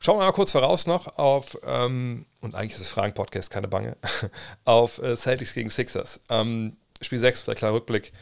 Schauen 0.00 0.18
wir 0.18 0.26
mal 0.26 0.32
kurz 0.32 0.52
voraus 0.52 0.86
noch 0.86 1.18
auf, 1.18 1.58
ähm, 1.64 2.26
und 2.40 2.54
eigentlich 2.54 2.74
ist 2.74 2.82
es 2.82 2.88
Fragen-Podcast, 2.88 3.50
keine 3.50 3.66
Bange, 3.66 3.96
auf 4.64 5.02
äh, 5.02 5.16
Celtics 5.16 5.54
gegen 5.54 5.70
Sixers. 5.70 6.20
Ähm, 6.28 6.76
Spiel 7.00 7.18
6, 7.18 7.42
vielleicht 7.42 7.58
klar 7.58 7.72
Rückblick. 7.72 8.12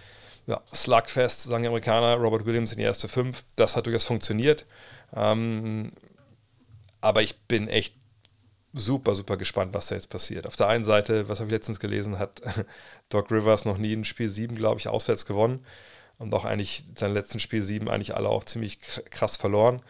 Ja, 0.46 0.62
Slugfest, 0.74 1.42
sagen 1.42 1.64
die 1.64 1.68
Amerikaner, 1.68 2.14
Robert 2.14 2.46
Williams 2.46 2.72
in 2.72 2.78
die 2.78 2.84
erste 2.84 3.08
5. 3.08 3.44
Das 3.56 3.76
hat 3.76 3.86
durchaus 3.86 4.04
funktioniert. 4.04 4.64
Ähm, 5.14 5.90
aber 7.00 7.22
ich 7.22 7.40
bin 7.42 7.68
echt 7.68 7.94
super, 8.72 9.14
super 9.14 9.36
gespannt, 9.36 9.74
was 9.74 9.88
da 9.88 9.96
jetzt 9.96 10.08
passiert. 10.08 10.46
Auf 10.46 10.56
der 10.56 10.68
einen 10.68 10.84
Seite, 10.84 11.28
was 11.28 11.40
habe 11.40 11.48
ich 11.48 11.52
letztens 11.52 11.80
gelesen, 11.80 12.18
hat 12.18 12.42
Doc 13.10 13.30
Rivers 13.30 13.64
noch 13.64 13.76
nie 13.76 13.92
in 13.92 14.04
Spiel 14.04 14.28
7, 14.28 14.54
glaube 14.54 14.80
ich, 14.80 14.88
auswärts 14.88 15.26
gewonnen. 15.26 15.64
Und 16.18 16.32
auch 16.32 16.46
eigentlich 16.46 16.84
sein 16.96 17.12
letzten 17.12 17.40
Spiel 17.40 17.62
7 17.62 17.88
eigentlich 17.90 18.14
alle 18.14 18.30
auch 18.30 18.44
ziemlich 18.44 18.80
krass 19.10 19.36
verloren. 19.36 19.82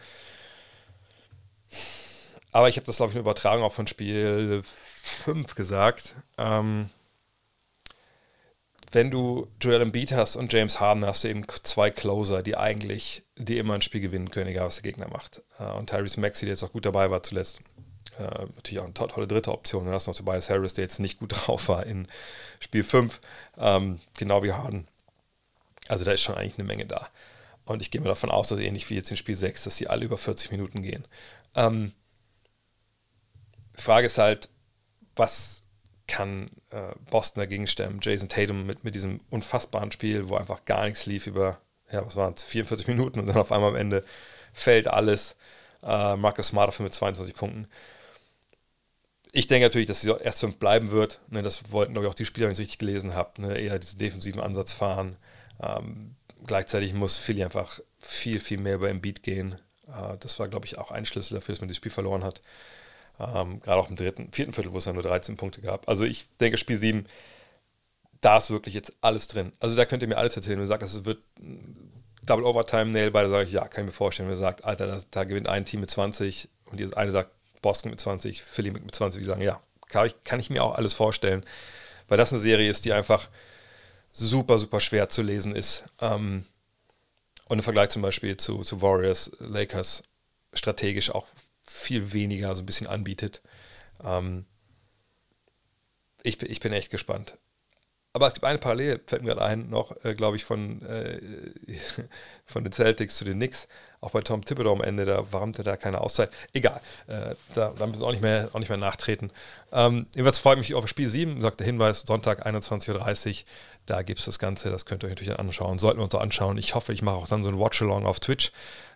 Aber 2.51 2.69
ich 2.69 2.77
habe 2.77 2.85
das, 2.85 2.97
glaube 2.97 3.11
ich, 3.11 3.15
in 3.15 3.21
Übertragung 3.21 3.63
auch 3.63 3.73
von 3.73 3.87
Spiel 3.87 4.61
5 5.25 5.55
gesagt. 5.55 6.15
Ähm, 6.37 6.89
wenn 8.91 9.11
du 9.11 9.47
Joel 9.61 9.81
Embiid 9.81 10.13
hast 10.13 10.37
und 10.37 10.51
James 10.53 10.79
Harden, 10.79 11.05
hast 11.05 11.23
du 11.23 11.27
eben 11.27 11.45
zwei 11.63 11.91
Closer, 11.91 12.41
die 12.41 12.55
eigentlich, 12.55 13.23
die 13.35 13.57
immer 13.57 13.73
ein 13.73 13.81
Spiel 13.81 14.01
gewinnen 14.01 14.31
können, 14.31 14.49
egal 14.49 14.67
was 14.67 14.75
der 14.75 14.83
Gegner 14.83 15.09
macht. 15.09 15.43
Äh, 15.59 15.65
und 15.71 15.89
Tyrese 15.89 16.19
Maxey, 16.19 16.45
der 16.45 16.53
jetzt 16.53 16.63
auch 16.63 16.71
gut 16.71 16.85
dabei 16.85 17.11
war 17.11 17.21
zuletzt, 17.21 17.61
äh, 18.17 18.23
natürlich 18.55 18.79
auch 18.79 18.85
eine 18.85 18.93
to 18.93 19.07
tolle 19.07 19.27
dritte 19.27 19.51
Option. 19.51 19.85
Dann 19.85 19.93
hast 19.93 20.07
du 20.07 20.11
noch 20.11 20.17
Tobias 20.17 20.49
Harris, 20.49 20.73
der 20.73 20.83
jetzt 20.83 20.99
nicht 20.99 21.19
gut 21.19 21.33
drauf 21.47 21.67
war 21.69 21.85
in 21.85 22.07
Spiel 22.59 22.83
5, 22.83 23.19
ähm, 23.57 23.99
genau 24.17 24.43
wie 24.43 24.53
Harden. 24.53 24.87
Also 25.89 26.05
da 26.05 26.11
ist 26.11 26.21
schon 26.21 26.35
eigentlich 26.35 26.57
eine 26.57 26.67
Menge 26.67 26.85
da. 26.85 27.09
Und 27.65 27.81
ich 27.81 27.91
gehe 27.91 27.99
mir 27.99 28.07
davon 28.07 28.31
aus, 28.31 28.47
dass 28.47 28.59
ähnlich 28.59 28.89
wie 28.89 28.95
jetzt 28.95 29.11
in 29.11 29.17
Spiel 29.17 29.35
6, 29.35 29.65
dass 29.65 29.75
sie 29.75 29.87
alle 29.87 30.05
über 30.05 30.17
40 30.17 30.51
Minuten 30.51 30.81
gehen. 30.81 31.05
Ähm, 31.55 31.93
Frage 33.73 34.07
ist 34.07 34.17
halt, 34.17 34.49
was 35.15 35.63
kann 36.07 36.49
äh, 36.71 36.93
Boston 37.09 37.41
dagegen 37.41 37.67
stemmen? 37.67 37.99
Jason 38.01 38.29
Tatum 38.29 38.65
mit, 38.65 38.83
mit 38.83 38.95
diesem 38.95 39.19
unfassbaren 39.29 39.91
Spiel, 39.91 40.29
wo 40.29 40.35
einfach 40.35 40.65
gar 40.65 40.85
nichts 40.85 41.05
lief 41.05 41.27
über, 41.27 41.59
ja, 41.91 42.05
was 42.05 42.15
waren 42.15 42.33
es, 42.33 42.43
44 42.43 42.87
Minuten 42.87 43.19
und 43.19 43.27
dann 43.27 43.37
auf 43.37 43.51
einmal 43.51 43.69
am 43.69 43.75
Ende 43.75 44.03
fällt 44.53 44.87
alles. 44.87 45.35
Äh, 45.83 46.15
Marcus 46.15 46.47
Smart 46.47 46.69
dafür 46.69 46.85
mit 46.85 46.93
22 46.93 47.35
Punkten. 47.35 47.67
Ich 49.31 49.47
denke 49.47 49.65
natürlich, 49.65 49.87
dass 49.87 50.01
sie 50.01 50.09
erst 50.09 50.39
fünf 50.39 50.57
bleiben 50.57 50.91
wird. 50.91 51.19
Ne, 51.29 51.43
das 51.43 51.71
wollten, 51.71 51.93
glaube 51.93 52.07
ich, 52.07 52.11
auch 52.11 52.15
die 52.15 52.25
Spieler, 52.25 52.47
wenn 52.47 52.53
ich 52.53 52.57
es 52.57 52.61
richtig 52.61 52.79
gelesen 52.79 53.13
habe, 53.13 53.41
ne, 53.41 53.57
eher 53.57 53.77
diesen 53.77 53.99
defensiven 53.99 54.41
Ansatz 54.41 54.73
fahren. 54.73 55.17
Ähm, 55.61 56.15
gleichzeitig 56.45 56.93
muss 56.93 57.17
Philly 57.17 57.43
einfach 57.43 57.79
viel, 57.99 58.39
viel 58.39 58.57
mehr 58.57 58.75
über 58.75 58.89
Embiid 58.89 59.23
gehen. 59.23 59.59
Äh, 59.87 60.17
das 60.19 60.39
war, 60.39 60.47
glaube 60.47 60.65
ich, 60.65 60.77
auch 60.77 60.91
ein 60.91 61.05
Schlüssel 61.05 61.35
dafür, 61.35 61.53
dass 61.53 61.61
man 61.61 61.67
das 61.67 61.77
Spiel 61.77 61.91
verloren 61.91 62.23
hat. 62.23 62.41
Ähm, 63.19 63.59
gerade 63.61 63.81
auch 63.81 63.89
im 63.89 63.95
dritten, 63.95 64.31
vierten 64.31 64.53
Viertel, 64.53 64.73
wo 64.73 64.77
es 64.77 64.85
ja 64.85 64.93
nur 64.93 65.03
13 65.03 65.37
Punkte 65.37 65.61
gab. 65.61 65.87
Also 65.89 66.03
ich 66.05 66.27
denke, 66.37 66.57
Spiel 66.57 66.77
7, 66.77 67.07
da 68.21 68.37
ist 68.37 68.49
wirklich 68.49 68.75
jetzt 68.75 68.93
alles 69.01 69.27
drin. 69.27 69.53
Also 69.59 69.75
da 69.75 69.85
könnt 69.85 70.03
ihr 70.03 70.07
mir 70.07 70.17
alles 70.17 70.35
erzählen. 70.35 70.57
Wenn 70.57 70.65
ihr 70.65 70.67
sagt, 70.67 70.83
es 70.83 71.05
wird 71.05 71.19
Double 72.23 72.45
Overtime, 72.45 72.91
Nail 72.91 73.11
beide 73.11 73.29
sage 73.29 73.45
ich, 73.45 73.53
ja, 73.53 73.67
kann 73.67 73.85
ich 73.85 73.87
mir 73.87 73.93
vorstellen. 73.93 74.29
Wenn 74.29 74.35
ihr 74.35 74.39
sagt, 74.39 74.65
Alter, 74.65 74.87
da, 74.87 74.99
da 75.09 75.23
gewinnt 75.23 75.49
ein 75.49 75.65
Team 75.65 75.79
mit 75.79 75.89
20 75.89 76.49
und 76.65 76.79
ihr 76.79 76.95
eine 76.95 77.11
sagt, 77.11 77.31
Boston 77.61 77.89
mit 77.89 77.99
20, 77.99 78.43
Philly 78.43 78.71
mit 78.71 78.93
20, 78.93 79.21
die 79.21 79.25
sagen, 79.25 79.41
ja, 79.41 79.61
kann 79.87 80.05
ich, 80.05 80.23
kann 80.23 80.39
ich 80.39 80.49
mir 80.49 80.63
auch 80.63 80.75
alles 80.75 80.93
vorstellen. 80.93 81.43
Weil 82.07 82.17
das 82.17 82.31
eine 82.31 82.41
Serie 82.41 82.69
ist, 82.69 82.85
die 82.85 82.93
einfach 82.93 83.29
super, 84.11 84.59
super 84.59 84.79
schwer 84.79 85.09
zu 85.09 85.21
lesen 85.21 85.55
ist. 85.55 85.85
Ähm, 86.01 86.45
und 87.49 87.59
im 87.59 87.63
Vergleich 87.63 87.89
zum 87.89 88.01
Beispiel 88.01 88.37
zu, 88.37 88.61
zu 88.61 88.81
Warriors, 88.81 89.31
Lakers 89.39 90.03
strategisch 90.53 91.11
auch 91.11 91.27
viel 91.61 92.13
weniger 92.13 92.55
so 92.55 92.63
ein 92.63 92.65
bisschen 92.65 92.87
anbietet. 92.87 93.41
Ähm, 94.03 94.45
ich, 96.23 96.41
ich 96.41 96.59
bin 96.59 96.73
echt 96.73 96.91
gespannt. 96.91 97.37
Aber 98.13 98.27
es 98.27 98.33
gibt 98.33 98.45
eine 98.45 98.57
Parallele, 98.57 98.99
fällt 99.05 99.21
mir 99.21 99.35
gerade 99.35 99.45
ein, 99.45 99.69
noch, 99.69 99.95
äh, 100.03 100.15
glaube 100.15 100.37
ich, 100.37 100.43
von, 100.43 100.81
äh, 100.81 101.21
von 102.45 102.63
den 102.63 102.73
Celtics 102.73 103.15
zu 103.15 103.25
den 103.25 103.35
Knicks. 103.35 103.67
Auch 104.01 104.11
bei 104.11 104.21
Tom 104.21 104.43
Thibodeau 104.43 104.73
am 104.73 104.81
Ende, 104.81 105.05
da 105.05 105.31
warmte 105.31 105.61
da 105.61 105.77
keine 105.77 106.01
Auszeit. 106.01 106.31
Egal, 106.51 106.81
äh, 107.05 107.35
da, 107.53 107.73
müssen 107.85 107.99
wir 107.99 108.07
auch 108.07 108.11
nicht 108.11 108.23
mehr, 108.23 108.49
auch 108.53 108.59
nicht 108.59 108.69
mehr 108.69 108.77
nachtreten. 108.79 109.31
Ähm, 109.71 110.07
jedenfalls 110.15 110.39
freue 110.39 110.55
ich 110.55 110.61
mich 110.61 110.73
auf 110.73 110.87
Spiel 110.87 111.07
7, 111.07 111.39
sagt 111.39 111.59
der 111.59 111.67
Hinweis, 111.67 112.01
Sonntag 112.01 112.47
21.30 112.47 113.29
Uhr. 113.29 113.45
Da 113.87 114.03
gibt 114.03 114.19
es 114.19 114.25
das 114.25 114.37
Ganze, 114.37 114.69
das 114.69 114.85
könnt 114.85 115.03
ihr 115.03 115.07
euch 115.07 115.13
natürlich 115.13 115.39
anschauen. 115.39 115.79
Sollten 115.79 115.99
wir 115.99 116.03
uns 116.03 116.13
auch 116.13 116.21
anschauen. 116.21 116.57
Ich 116.57 116.75
hoffe, 116.75 116.93
ich 116.93 117.01
mache 117.01 117.15
auch 117.15 117.27
dann 117.27 117.43
so 117.43 117.49
ein 117.49 117.57
Watch-Along 117.57 118.05
auf 118.05 118.19
Twitch. 118.19 118.51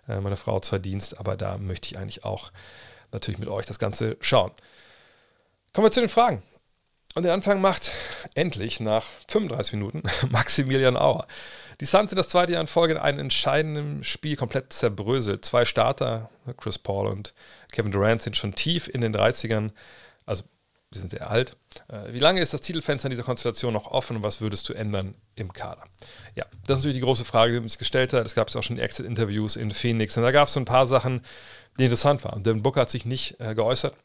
Äh, 0.08 0.20
meine 0.20 0.36
Frau 0.36 0.58
hat 0.58 0.66
zwar 0.66 0.80
Dienst, 0.80 1.18
aber 1.18 1.36
da 1.36 1.58
möchte 1.58 1.89
ich 1.89 1.98
eigentlich 1.98 2.24
auch 2.24 2.52
natürlich 3.12 3.39
mit 3.39 3.50
euch 3.50 3.66
das 3.66 3.80
Ganze 3.80 4.18
schauen. 4.20 4.52
Kommen 5.74 5.88
wir 5.88 5.92
zu 5.92 6.02
den 6.02 6.10
Fragen. 6.10 6.44
Und 7.14 7.24
den 7.24 7.32
Anfang 7.32 7.60
macht 7.60 7.92
endlich 8.36 8.80
nach 8.80 9.06
35 9.30 9.74
Minuten 9.74 10.04
Maximilian 10.30 10.98
Auer. 10.98 11.26
Die 11.80 11.86
Suns 11.86 12.12
sind 12.12 12.18
das 12.18 12.30
zweite 12.30 12.54
Jahr 12.54 12.62
in 12.62 12.68
Folge 12.68 12.94
in 12.94 13.00
einem 13.00 13.20
entscheidenden 13.20 14.04
Spiel 14.04 14.36
komplett 14.36 14.72
zerbröselt. 14.72 15.44
Zwei 15.44 15.66
Starter, 15.66 16.30
Chris 16.58 16.78
Paul 16.78 17.08
und 17.08 17.34
Kevin 17.72 17.92
Durant, 17.92 18.22
sind 18.22 18.38
schon 18.38 18.56
tief 18.56 18.88
in 18.88 19.02
den 19.02 19.16
30ern. 19.16 19.72
Die 20.94 21.00
sind 21.00 21.10
sehr 21.10 21.30
alt. 21.30 21.56
Äh, 21.88 22.14
wie 22.14 22.20
lange 22.20 22.42
ist 22.42 22.54
das 22.54 22.62
Titelfenster 22.62 23.08
in 23.08 23.12
dieser 23.12 23.24
Konstellation 23.24 23.74
noch 23.74 23.88
offen 23.88 24.18
und 24.18 24.24
was 24.24 24.42
würdest 24.42 24.68
du 24.68 24.74
ändern 24.74 25.16
im 25.36 25.54
Kader? 25.54 25.84
Ja, 26.36 26.46
das 26.66 26.80
ist 26.80 26.84
natürlich 26.84 26.98
die 26.98 27.06
große 27.06 27.24
Frage, 27.24 27.62
die 27.62 27.68
sich 27.68 27.78
gestellt 27.78 28.12
hat. 28.14 28.26
Es 28.26 28.36
gab 28.36 28.54
auch 28.54 28.64
schon 28.64 28.78
Exit-Interviews 28.78 29.56
in 29.56 29.72
Phoenix 29.72 30.18
und 30.18 30.24
da 30.24 30.32
gab 30.32 30.48
es 30.48 30.54
so 30.54 30.60
ein 30.60 30.66
paar 30.66 30.88
Sachen, 30.88 31.22
die 31.78 31.84
interessant 31.86 32.24
waren. 32.26 32.44
Devin 32.44 32.62
Booker 32.62 32.82
hat 32.82 32.89
sich 32.89 33.06
nicht 33.06 33.39
äh, 33.39 33.56
geäußert. 33.56 33.96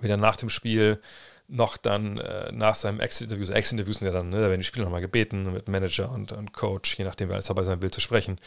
Weder 0.00 0.16
nach 0.16 0.36
dem 0.36 0.50
Spiel 0.50 1.00
noch 1.48 1.76
dann 1.76 2.18
äh, 2.18 2.50
nach 2.52 2.74
seinem 2.74 2.98
Exit-Interview, 2.98 3.52
Exit-Interviews 3.52 3.98
sind 3.98 4.06
ja 4.06 4.12
dann, 4.12 4.30
ne, 4.30 4.40
da 4.40 4.48
werden 4.48 4.60
die 4.60 4.64
Spieler 4.64 4.84
nochmal 4.84 5.00
gebeten, 5.00 5.52
mit 5.52 5.68
Manager 5.68 6.10
und, 6.10 6.32
und 6.32 6.52
Coach, 6.52 6.98
je 6.98 7.04
nachdem, 7.04 7.28
wer 7.28 7.34
alles 7.34 7.46
dabei 7.46 7.62
sein 7.62 7.80
will, 7.82 7.90
zu 7.90 8.00
sprechen, 8.00 8.38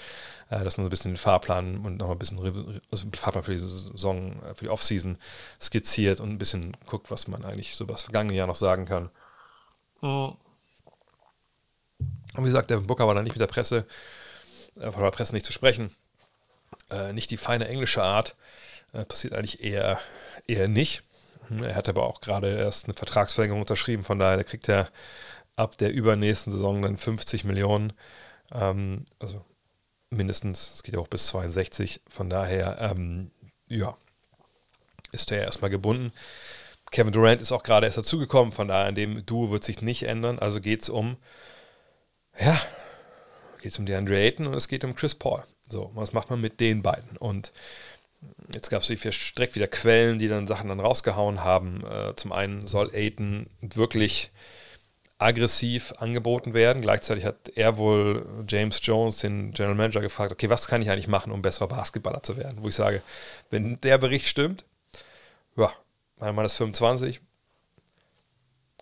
äh, 0.49 0.63
dass 0.63 0.77
man 0.77 0.85
so 0.85 0.89
ein 0.89 0.91
bisschen 0.91 1.11
den 1.11 1.17
Fahrplan 1.17 1.77
und 1.77 1.97
nochmal 1.97 2.15
ein 2.15 2.19
bisschen 2.19 2.81
also 2.91 3.07
Fahrplan 3.15 3.43
für 3.43 3.53
die 3.53 3.59
Saison, 3.59 4.41
äh, 4.43 4.53
für 4.53 4.65
die 4.65 4.69
Offseason 4.69 5.17
skizziert 5.61 6.19
und 6.19 6.29
ein 6.29 6.37
bisschen 6.37 6.75
guckt, 6.87 7.09
was 7.09 7.27
man 7.27 7.45
eigentlich 7.45 7.75
so 7.75 7.85
das 7.85 8.03
vergangene 8.03 8.35
Jahr 8.35 8.47
noch 8.47 8.55
sagen 8.55 8.85
kann. 8.85 9.09
Und 12.35 12.43
wie 12.43 12.49
gesagt, 12.49 12.69
der 12.69 12.77
Booker 12.77 13.07
war 13.07 13.13
dann 13.13 13.23
nicht 13.23 13.33
mit 13.33 13.41
der 13.41 13.47
Presse, 13.47 13.85
äh, 14.79 14.91
von 14.91 15.03
der 15.03 15.11
Presse 15.11 15.33
nicht 15.33 15.45
zu 15.45 15.53
sprechen. 15.53 15.91
Äh, 16.89 17.13
nicht 17.13 17.31
die 17.31 17.37
feine 17.37 17.67
englische 17.67 18.03
Art. 18.03 18.35
Äh, 18.93 19.05
passiert 19.05 19.33
eigentlich 19.33 19.63
eher, 19.63 19.99
eher 20.47 20.67
nicht. 20.67 21.03
Er 21.49 21.75
hat 21.75 21.89
aber 21.89 22.03
auch 22.05 22.21
gerade 22.21 22.57
erst 22.57 22.85
eine 22.85 22.93
Vertragsverlängerung 22.93 23.61
unterschrieben, 23.61 24.03
von 24.03 24.19
daher 24.19 24.43
kriegt 24.43 24.69
er 24.69 24.89
ab 25.55 25.77
der 25.77 25.91
übernächsten 25.91 26.51
Saison 26.51 26.81
dann 26.81 26.97
50 26.97 27.43
Millionen. 27.43 27.93
Ähm, 28.51 29.05
also 29.19 29.43
mindestens, 30.09 30.73
es 30.75 30.83
geht 30.83 30.95
ja 30.95 30.99
auch 30.99 31.07
bis 31.07 31.27
62. 31.27 32.01
Von 32.07 32.29
daher, 32.29 32.77
ähm, 32.79 33.31
ja, 33.67 33.95
ist 35.11 35.31
er 35.31 35.43
erstmal 35.43 35.69
gebunden. 35.69 36.11
Kevin 36.91 37.13
Durant 37.13 37.41
ist 37.41 37.51
auch 37.51 37.63
gerade 37.63 37.85
erst 37.85 37.97
dazugekommen, 37.99 38.51
von 38.51 38.67
daher 38.67 38.89
in 38.89 38.95
dem 38.95 39.25
Duo 39.25 39.51
wird 39.51 39.63
sich 39.63 39.81
nicht 39.81 40.03
ändern. 40.03 40.39
Also 40.39 40.59
geht 40.59 40.81
es 40.81 40.89
um, 40.89 41.17
ja, 42.39 42.59
geht 43.61 43.71
es 43.71 43.79
um 43.79 43.85
DeAndre 43.85 44.17
Ayton 44.17 44.47
und 44.47 44.53
es 44.55 44.67
geht 44.67 44.83
um 44.83 44.95
Chris 44.95 45.13
Paul. 45.13 45.43
So, 45.67 45.91
was 45.93 46.13
macht 46.13 46.29
man 46.29 46.41
mit 46.41 46.59
den 46.59 46.81
beiden? 46.81 47.17
Und 47.17 47.51
Jetzt 48.53 48.69
gab 48.69 48.81
es 48.81 48.87
direkt 48.87 49.55
wieder 49.55 49.67
Quellen, 49.67 50.19
die 50.19 50.27
dann 50.27 50.47
Sachen 50.47 50.69
dann 50.69 50.79
rausgehauen 50.79 51.43
haben. 51.43 51.83
Äh, 51.85 52.15
zum 52.15 52.31
einen 52.31 52.67
soll 52.67 52.91
Aiden 52.93 53.47
wirklich 53.61 54.31
aggressiv 55.19 55.93
angeboten 55.97 56.53
werden. 56.53 56.81
Gleichzeitig 56.81 57.25
hat 57.25 57.49
er 57.55 57.77
wohl 57.77 58.25
James 58.47 58.79
Jones, 58.81 59.17
den 59.17 59.51
General 59.51 59.75
Manager, 59.75 60.01
gefragt, 60.01 60.31
okay, 60.31 60.49
was 60.49 60.67
kann 60.67 60.81
ich 60.81 60.89
eigentlich 60.89 61.09
machen, 61.09 61.31
um 61.31 61.41
besserer 61.41 61.67
Basketballer 61.67 62.23
zu 62.23 62.37
werden? 62.37 62.63
Wo 62.63 62.69
ich 62.69 62.75
sage, 62.75 63.03
wenn 63.49 63.75
der 63.81 63.97
Bericht 63.97 64.27
stimmt, 64.27 64.65
ja, 65.57 65.71
mein 66.17 66.33
Mann 66.33 66.45
ist 66.45 66.53
25, 66.53 67.19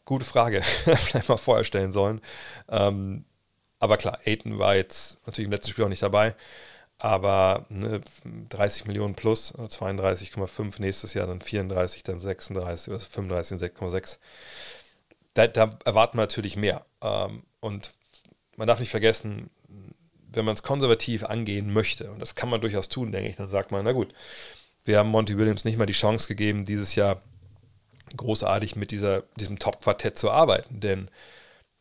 gute 0.06 0.26
Frage, 0.26 0.62
vielleicht 0.84 1.28
mal 1.28 1.38
vorher 1.38 1.64
stellen 1.66 1.92
sollen. 1.92 2.22
Ähm, 2.70 3.26
aber 3.80 3.98
klar, 3.98 4.20
Aiden 4.26 4.60
war 4.60 4.76
jetzt 4.76 5.20
natürlich 5.26 5.48
im 5.48 5.52
letzten 5.52 5.72
Spiel 5.72 5.86
auch 5.86 5.90
nicht 5.90 6.04
dabei. 6.04 6.36
Aber 7.00 7.66
ne, 7.70 8.02
30 8.50 8.86
Millionen 8.86 9.14
plus, 9.14 9.54
32,5 9.54 10.82
nächstes 10.82 11.14
Jahr, 11.14 11.28
dann 11.28 11.42
34, 11.42 12.04
dann 12.04 12.20
36, 12.20 13.04
35, 13.04 13.60
6,6. 13.60 14.18
Da, 15.36 15.48
da, 15.48 15.70
erwarten 15.86 16.18
wir 16.18 16.24
natürlich 16.24 16.56
mehr. 16.58 16.86
Ähm, 17.02 17.44
und 17.60 17.92
man 18.56 18.68
darf 18.68 18.80
nicht 18.80 18.90
vergessen, 18.90 19.52
wenn 20.32 20.46
man 20.46 20.56
es 20.56 20.64
konservativ 20.64 21.24
angehen 21.24 21.72
möchte, 21.72 22.12
und 22.12 22.20
das 22.20 22.34
kann 22.34 22.50
man 22.50 22.62
durchaus 22.62 22.90
tun, 22.90 23.12
denke 23.12 23.30
ich, 23.30 23.36
dann 23.36 23.48
sagt 23.48 23.72
man, 23.72 23.86
na 23.86 23.92
gut, 23.92 24.14
wir 24.84 24.98
haben 24.98 25.10
Monty 25.10 25.38
Williams 25.38 25.66
nicht 25.66 25.78
mal 25.78 25.86
die 25.86 25.94
Chance 25.94 26.28
gegeben, 26.28 26.66
dieses 26.66 26.96
Jahr 26.96 27.22
großartig 28.16 28.76
mit 28.76 28.90
dieser, 28.92 29.24
diesem 29.36 29.60
Top-Quartett 29.60 30.18
zu 30.18 30.32
arbeiten, 30.32 30.80
denn 30.80 31.12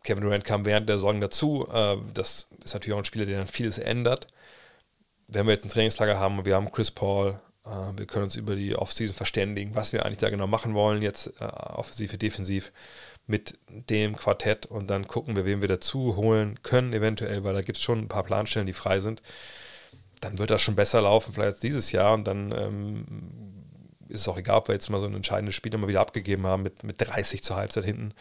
Kevin 0.03 0.23
Durant 0.23 0.45
kam 0.45 0.65
während 0.65 0.89
der 0.89 0.99
Saison 0.99 1.21
dazu. 1.21 1.67
Äh, 1.73 1.97
das 2.13 2.49
ist 2.63 2.75
natürlich 2.75 2.95
auch 2.95 2.99
ein 2.99 3.05
Spieler, 3.05 3.27
der 3.27 3.39
dann 3.39 3.49
vieles 3.49 3.79
ändert 3.79 4.27
wenn 5.29 5.47
wir 5.47 5.53
jetzt 5.53 5.65
ein 5.65 5.71
Trainingslager 5.71 6.19
haben 6.19 6.39
und 6.39 6.45
wir 6.45 6.55
haben 6.55 6.71
Chris 6.71 6.91
Paul, 6.91 7.41
äh, 7.65 7.71
wir 7.97 8.07
können 8.07 8.25
uns 8.25 8.37
über 8.37 8.57
die 8.57 8.77
Offseason 8.77 9.17
verständigen, 9.17 9.75
was 9.75 9.93
wir 9.93 10.05
eigentlich 10.05 10.19
da 10.19 10.31
genau 10.31 10.47
machen 10.47 10.75
wollen, 10.75 11.03
jetzt 11.03 11.33
äh, 11.41 11.45
offensiv, 11.45 12.17
defensiv 12.17 12.73
mit 13.27 13.59
dem 13.69 14.17
Quartett 14.17 14.67
und 14.67 14.89
dann 14.89 15.09
gucken 15.09 15.35
wir, 15.35 15.45
wen 15.45 15.61
wir 15.61 15.69
dazu 15.69 16.17
holen 16.17 16.63
können, 16.63 16.93
eventuell, 16.93 17.43
weil 17.43 17.55
da 17.55 17.63
gibt 17.63 17.79
es 17.79 17.83
schon 17.83 18.01
ein 18.01 18.09
paar 18.09 18.23
Planstellen, 18.23 18.67
die 18.67 18.73
frei 18.73 19.01
sind. 19.01 19.21
Dann 20.21 20.39
wird 20.39 20.51
das 20.51 20.63
schon 20.63 20.77
besser 20.77 21.03
laufen, 21.03 21.35
vielleicht 21.35 21.55
als 21.55 21.61
dieses 21.61 21.93
Jahr 21.93 22.15
und 22.15 22.25
dann 22.25 22.53
ähm, 22.53 23.05
ist 24.09 24.23
es 24.23 24.29
auch 24.29 24.39
egal, 24.39 24.59
ob 24.59 24.69
wir 24.69 24.75
jetzt 24.75 24.89
mal 24.89 25.01
so 25.01 25.07
ein 25.07 25.15
entscheidendes 25.15 25.57
Spiel 25.57 25.75
immer 25.75 25.89
wieder 25.89 26.01
abgegeben 26.01 26.47
haben 26.47 26.63
mit, 26.63 26.85
mit 26.85 26.97
30 26.99 27.43
zur 27.43 27.57
Halbzeit 27.57 27.85
hinten. 27.85 28.15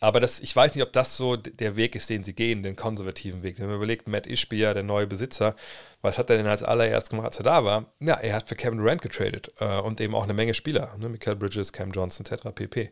Aber 0.00 0.20
das, 0.20 0.38
ich 0.40 0.54
weiß 0.54 0.74
nicht, 0.74 0.84
ob 0.84 0.92
das 0.92 1.16
so 1.16 1.36
der 1.36 1.76
Weg 1.76 1.96
ist, 1.96 2.08
den 2.08 2.22
sie 2.22 2.32
gehen, 2.32 2.62
den 2.62 2.76
konservativen 2.76 3.42
Weg. 3.42 3.58
Wenn 3.58 3.66
man 3.66 3.76
überlegt, 3.76 4.06
Matt 4.06 4.28
Ishbia, 4.28 4.72
der 4.72 4.84
neue 4.84 5.08
Besitzer, 5.08 5.56
was 6.02 6.18
hat 6.18 6.30
er 6.30 6.36
denn 6.36 6.46
als 6.46 6.62
allererst 6.62 7.10
gemacht, 7.10 7.26
als 7.26 7.38
er 7.38 7.44
da 7.44 7.64
war? 7.64 7.86
Ja, 7.98 8.14
er 8.14 8.36
hat 8.36 8.48
für 8.48 8.54
Kevin 8.54 8.78
Durant 8.78 9.02
getradet 9.02 9.52
äh, 9.58 9.80
und 9.80 10.00
eben 10.00 10.14
auch 10.14 10.22
eine 10.22 10.34
Menge 10.34 10.54
Spieler, 10.54 10.94
ne? 10.98 11.08
Michael 11.08 11.34
Bridges, 11.34 11.72
Cam 11.72 11.90
Johnson, 11.90 12.24
etc. 12.24 12.48
pp. 12.54 12.90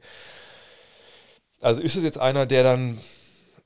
Also 1.60 1.80
ist 1.80 1.94
es 1.94 2.02
jetzt 2.02 2.18
einer, 2.18 2.44
der 2.44 2.64
dann, 2.64 2.98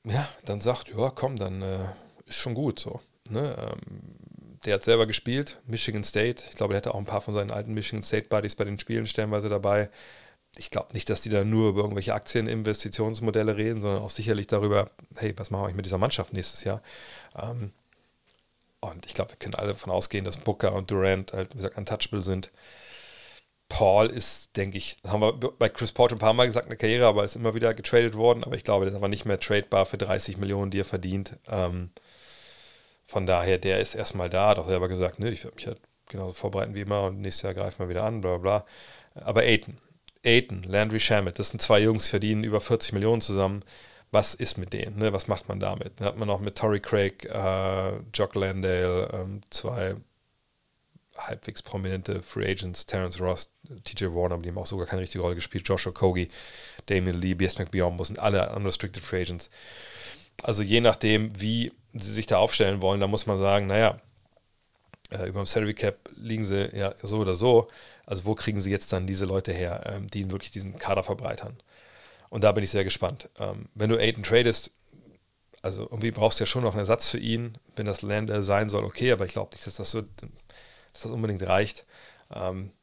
ja, 0.03 0.29
dann 0.45 0.61
sagt, 0.61 0.89
ja, 0.95 1.09
komm, 1.09 1.35
dann 1.35 1.63
äh, 1.63 1.85
ist 2.27 2.37
schon 2.37 2.53
gut 2.53 2.79
so. 2.79 3.01
Ne? 3.29 3.55
Ähm, 3.57 4.15
der 4.65 4.75
hat 4.75 4.83
selber 4.83 5.07
gespielt, 5.07 5.59
Michigan 5.65 6.03
State. 6.03 6.43
Ich 6.49 6.55
glaube, 6.55 6.75
er 6.75 6.77
hatte 6.77 6.93
auch 6.93 6.99
ein 6.99 7.05
paar 7.05 7.21
von 7.21 7.33
seinen 7.33 7.49
alten 7.49 7.73
Michigan 7.73 8.03
State 8.03 8.27
Buddies 8.29 8.55
bei 8.55 8.65
den 8.65 8.77
Spielen 8.77 9.07
stellenweise 9.07 9.49
dabei 9.49 9.89
ich 10.57 10.69
glaube 10.69 10.93
nicht, 10.93 11.09
dass 11.09 11.21
die 11.21 11.29
da 11.29 11.43
nur 11.43 11.69
über 11.69 11.81
irgendwelche 11.81 12.13
Aktieninvestitionsmodelle 12.13 13.55
reden, 13.57 13.81
sondern 13.81 14.01
auch 14.01 14.09
sicherlich 14.09 14.47
darüber, 14.47 14.91
hey, 15.15 15.33
was 15.37 15.49
machen 15.49 15.67
wir 15.67 15.73
mit 15.73 15.85
dieser 15.85 15.97
Mannschaft 15.97 16.33
nächstes 16.33 16.63
Jahr? 16.63 16.81
Ähm, 17.41 17.71
und 18.81 19.05
ich 19.05 19.13
glaube, 19.13 19.31
wir 19.31 19.37
können 19.37 19.55
alle 19.55 19.69
davon 19.69 19.91
ausgehen, 19.91 20.25
dass 20.25 20.37
Booker 20.37 20.73
und 20.73 20.91
Durant 20.91 21.33
halt, 21.33 21.51
wie 21.51 21.57
gesagt, 21.57 21.77
untouchable 21.77 22.21
sind. 22.23 22.51
Paul 23.69 24.07
ist, 24.07 24.57
denke 24.57 24.77
ich, 24.77 24.97
das 25.01 25.13
haben 25.13 25.21
wir 25.21 25.33
bei 25.33 25.69
Chris 25.69 25.93
Paul 25.93 26.09
schon 26.09 26.17
ein 26.17 26.19
paar 26.19 26.33
Mal 26.33 26.47
gesagt, 26.47 26.67
eine 26.67 26.75
Karriere, 26.75 27.05
aber 27.05 27.23
ist 27.23 27.37
immer 27.37 27.53
wieder 27.53 27.73
getradet 27.73 28.15
worden. 28.15 28.43
Aber 28.43 28.55
ich 28.55 28.65
glaube, 28.65 28.85
der 28.85 28.91
ist 28.93 28.97
aber 28.97 29.07
nicht 29.07 29.25
mehr 29.25 29.39
tradebar 29.39 29.85
für 29.85 29.97
30 29.97 30.37
Millionen, 30.37 30.71
die 30.71 30.81
er 30.81 30.85
verdient. 30.85 31.37
Ähm, 31.47 31.91
von 33.07 33.25
daher, 33.25 33.59
der 33.59 33.79
ist 33.79 33.95
erstmal 33.95 34.29
da, 34.29 34.49
hat 34.49 34.59
auch 34.59 34.67
selber 34.67 34.89
gesagt, 34.89 35.19
ne, 35.19 35.29
ich 35.31 35.43
werde 35.43 35.55
mich 35.55 35.67
halt 35.67 35.79
genauso 36.09 36.33
vorbereiten 36.33 36.75
wie 36.75 36.81
immer 36.81 37.03
und 37.03 37.21
nächstes 37.21 37.43
Jahr 37.43 37.53
greifen 37.53 37.79
wir 37.79 37.89
wieder 37.89 38.03
an, 38.03 38.21
bla 38.21 38.37
bla 38.37 38.63
bla. 39.13 39.23
Aber 39.23 39.41
Aiden, 39.41 39.77
Aiton, 40.23 40.63
Landry 40.63 40.99
Shamet, 40.99 41.39
das 41.39 41.49
sind 41.49 41.61
zwei 41.61 41.79
Jungs, 41.79 42.07
verdienen 42.07 42.43
über 42.43 42.61
40 42.61 42.93
Millionen 42.93 43.21
zusammen. 43.21 43.63
Was 44.11 44.33
ist 44.33 44.57
mit 44.57 44.73
denen? 44.73 44.97
Ne? 44.97 45.13
Was 45.13 45.27
macht 45.27 45.47
man 45.47 45.59
damit? 45.59 45.93
Dann 45.99 46.07
hat 46.07 46.17
man 46.17 46.27
noch 46.27 46.39
mit 46.39 46.57
Torrey 46.57 46.81
Craig, 46.81 47.25
äh, 47.25 47.93
Jock 48.13 48.35
Landale, 48.35 49.09
ähm, 49.13 49.41
zwei 49.49 49.95
halbwegs 51.17 51.61
prominente 51.61 52.21
Free 52.21 52.49
Agents, 52.49 52.85
Terence 52.85 53.19
Ross, 53.19 53.51
TJ 53.83 54.05
Warner, 54.05 54.37
die 54.39 54.49
haben 54.49 54.57
auch 54.57 54.65
sogar 54.65 54.85
keine 54.85 55.01
richtige 55.01 55.21
Rolle 55.21 55.35
gespielt, 55.35 55.67
Joshua 55.67 55.91
Kogi, 55.91 56.29
Damien 56.85 57.19
Lee, 57.19 57.33
B.S. 57.33 57.59
McBeombo 57.59 58.03
sind 58.03 58.19
alle 58.19 58.53
unrestricted 58.55 59.03
Free 59.03 59.21
Agents. 59.21 59.49
Also 60.43 60.63
je 60.63 60.81
nachdem, 60.81 61.39
wie 61.39 61.71
sie 61.93 62.11
sich 62.11 62.27
da 62.27 62.37
aufstellen 62.37 62.81
wollen, 62.81 62.99
da 62.99 63.07
muss 63.07 63.25
man 63.25 63.37
sagen, 63.37 63.67
naja, 63.67 63.99
äh, 65.09 65.27
über 65.27 65.41
dem 65.41 65.45
Salary 65.45 65.73
Cap 65.73 66.09
liegen 66.15 66.45
sie 66.45 66.69
ja 66.75 66.93
so 67.03 67.19
oder 67.19 67.35
so. 67.35 67.67
Also 68.11 68.25
wo 68.25 68.35
kriegen 68.35 68.59
sie 68.59 68.71
jetzt 68.71 68.91
dann 68.91 69.07
diese 69.07 69.23
Leute 69.23 69.53
her, 69.53 69.83
ähm, 69.85 70.09
die 70.09 70.29
wirklich 70.31 70.51
diesen 70.51 70.77
Kader 70.77 71.01
verbreitern? 71.01 71.55
Und 72.29 72.43
da 72.43 72.51
bin 72.51 72.61
ich 72.61 72.69
sehr 72.69 72.83
gespannt. 72.83 73.29
Ähm, 73.39 73.69
wenn 73.73 73.89
du 73.89 73.97
Aiden 73.97 74.23
tradest, 74.23 74.71
also 75.61 75.83
irgendwie 75.83 76.11
brauchst 76.11 76.37
du 76.37 76.43
ja 76.43 76.45
schon 76.45 76.63
noch 76.63 76.71
einen 76.71 76.79
Ersatz 76.79 77.09
für 77.09 77.19
ihn, 77.19 77.57
wenn 77.77 77.85
das 77.85 78.01
Lander 78.01 78.43
sein 78.43 78.67
soll, 78.67 78.83
okay, 78.83 79.13
aber 79.13 79.25
ich 79.25 79.31
glaube 79.31 79.55
nicht, 79.55 79.65
dass 79.65 79.75
das 79.75 79.91
so, 79.91 80.01
dass 80.01 81.03
das 81.03 81.11
unbedingt 81.13 81.41
reicht. 81.43 81.85
Ähm, 82.35 82.73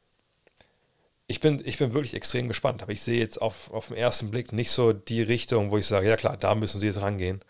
ich 1.27 1.39
bin, 1.39 1.61
ich 1.63 1.77
bin 1.77 1.93
wirklich 1.93 2.15
extrem 2.15 2.47
gespannt, 2.47 2.81
aber 2.81 2.91
ich 2.91 3.03
sehe 3.03 3.19
jetzt 3.19 3.39
auf, 3.39 3.69
auf 3.69 3.89
den 3.89 3.97
ersten 3.97 4.31
Blick 4.31 4.51
nicht 4.51 4.71
so 4.71 4.93
die 4.93 5.21
Richtung, 5.21 5.69
wo 5.69 5.77
ich 5.77 5.85
sage, 5.85 6.09
ja 6.09 6.15
klar, 6.15 6.37
da 6.37 6.55
müssen 6.55 6.79
sie 6.79 6.87
jetzt 6.87 7.01
rangehen. 7.01 7.45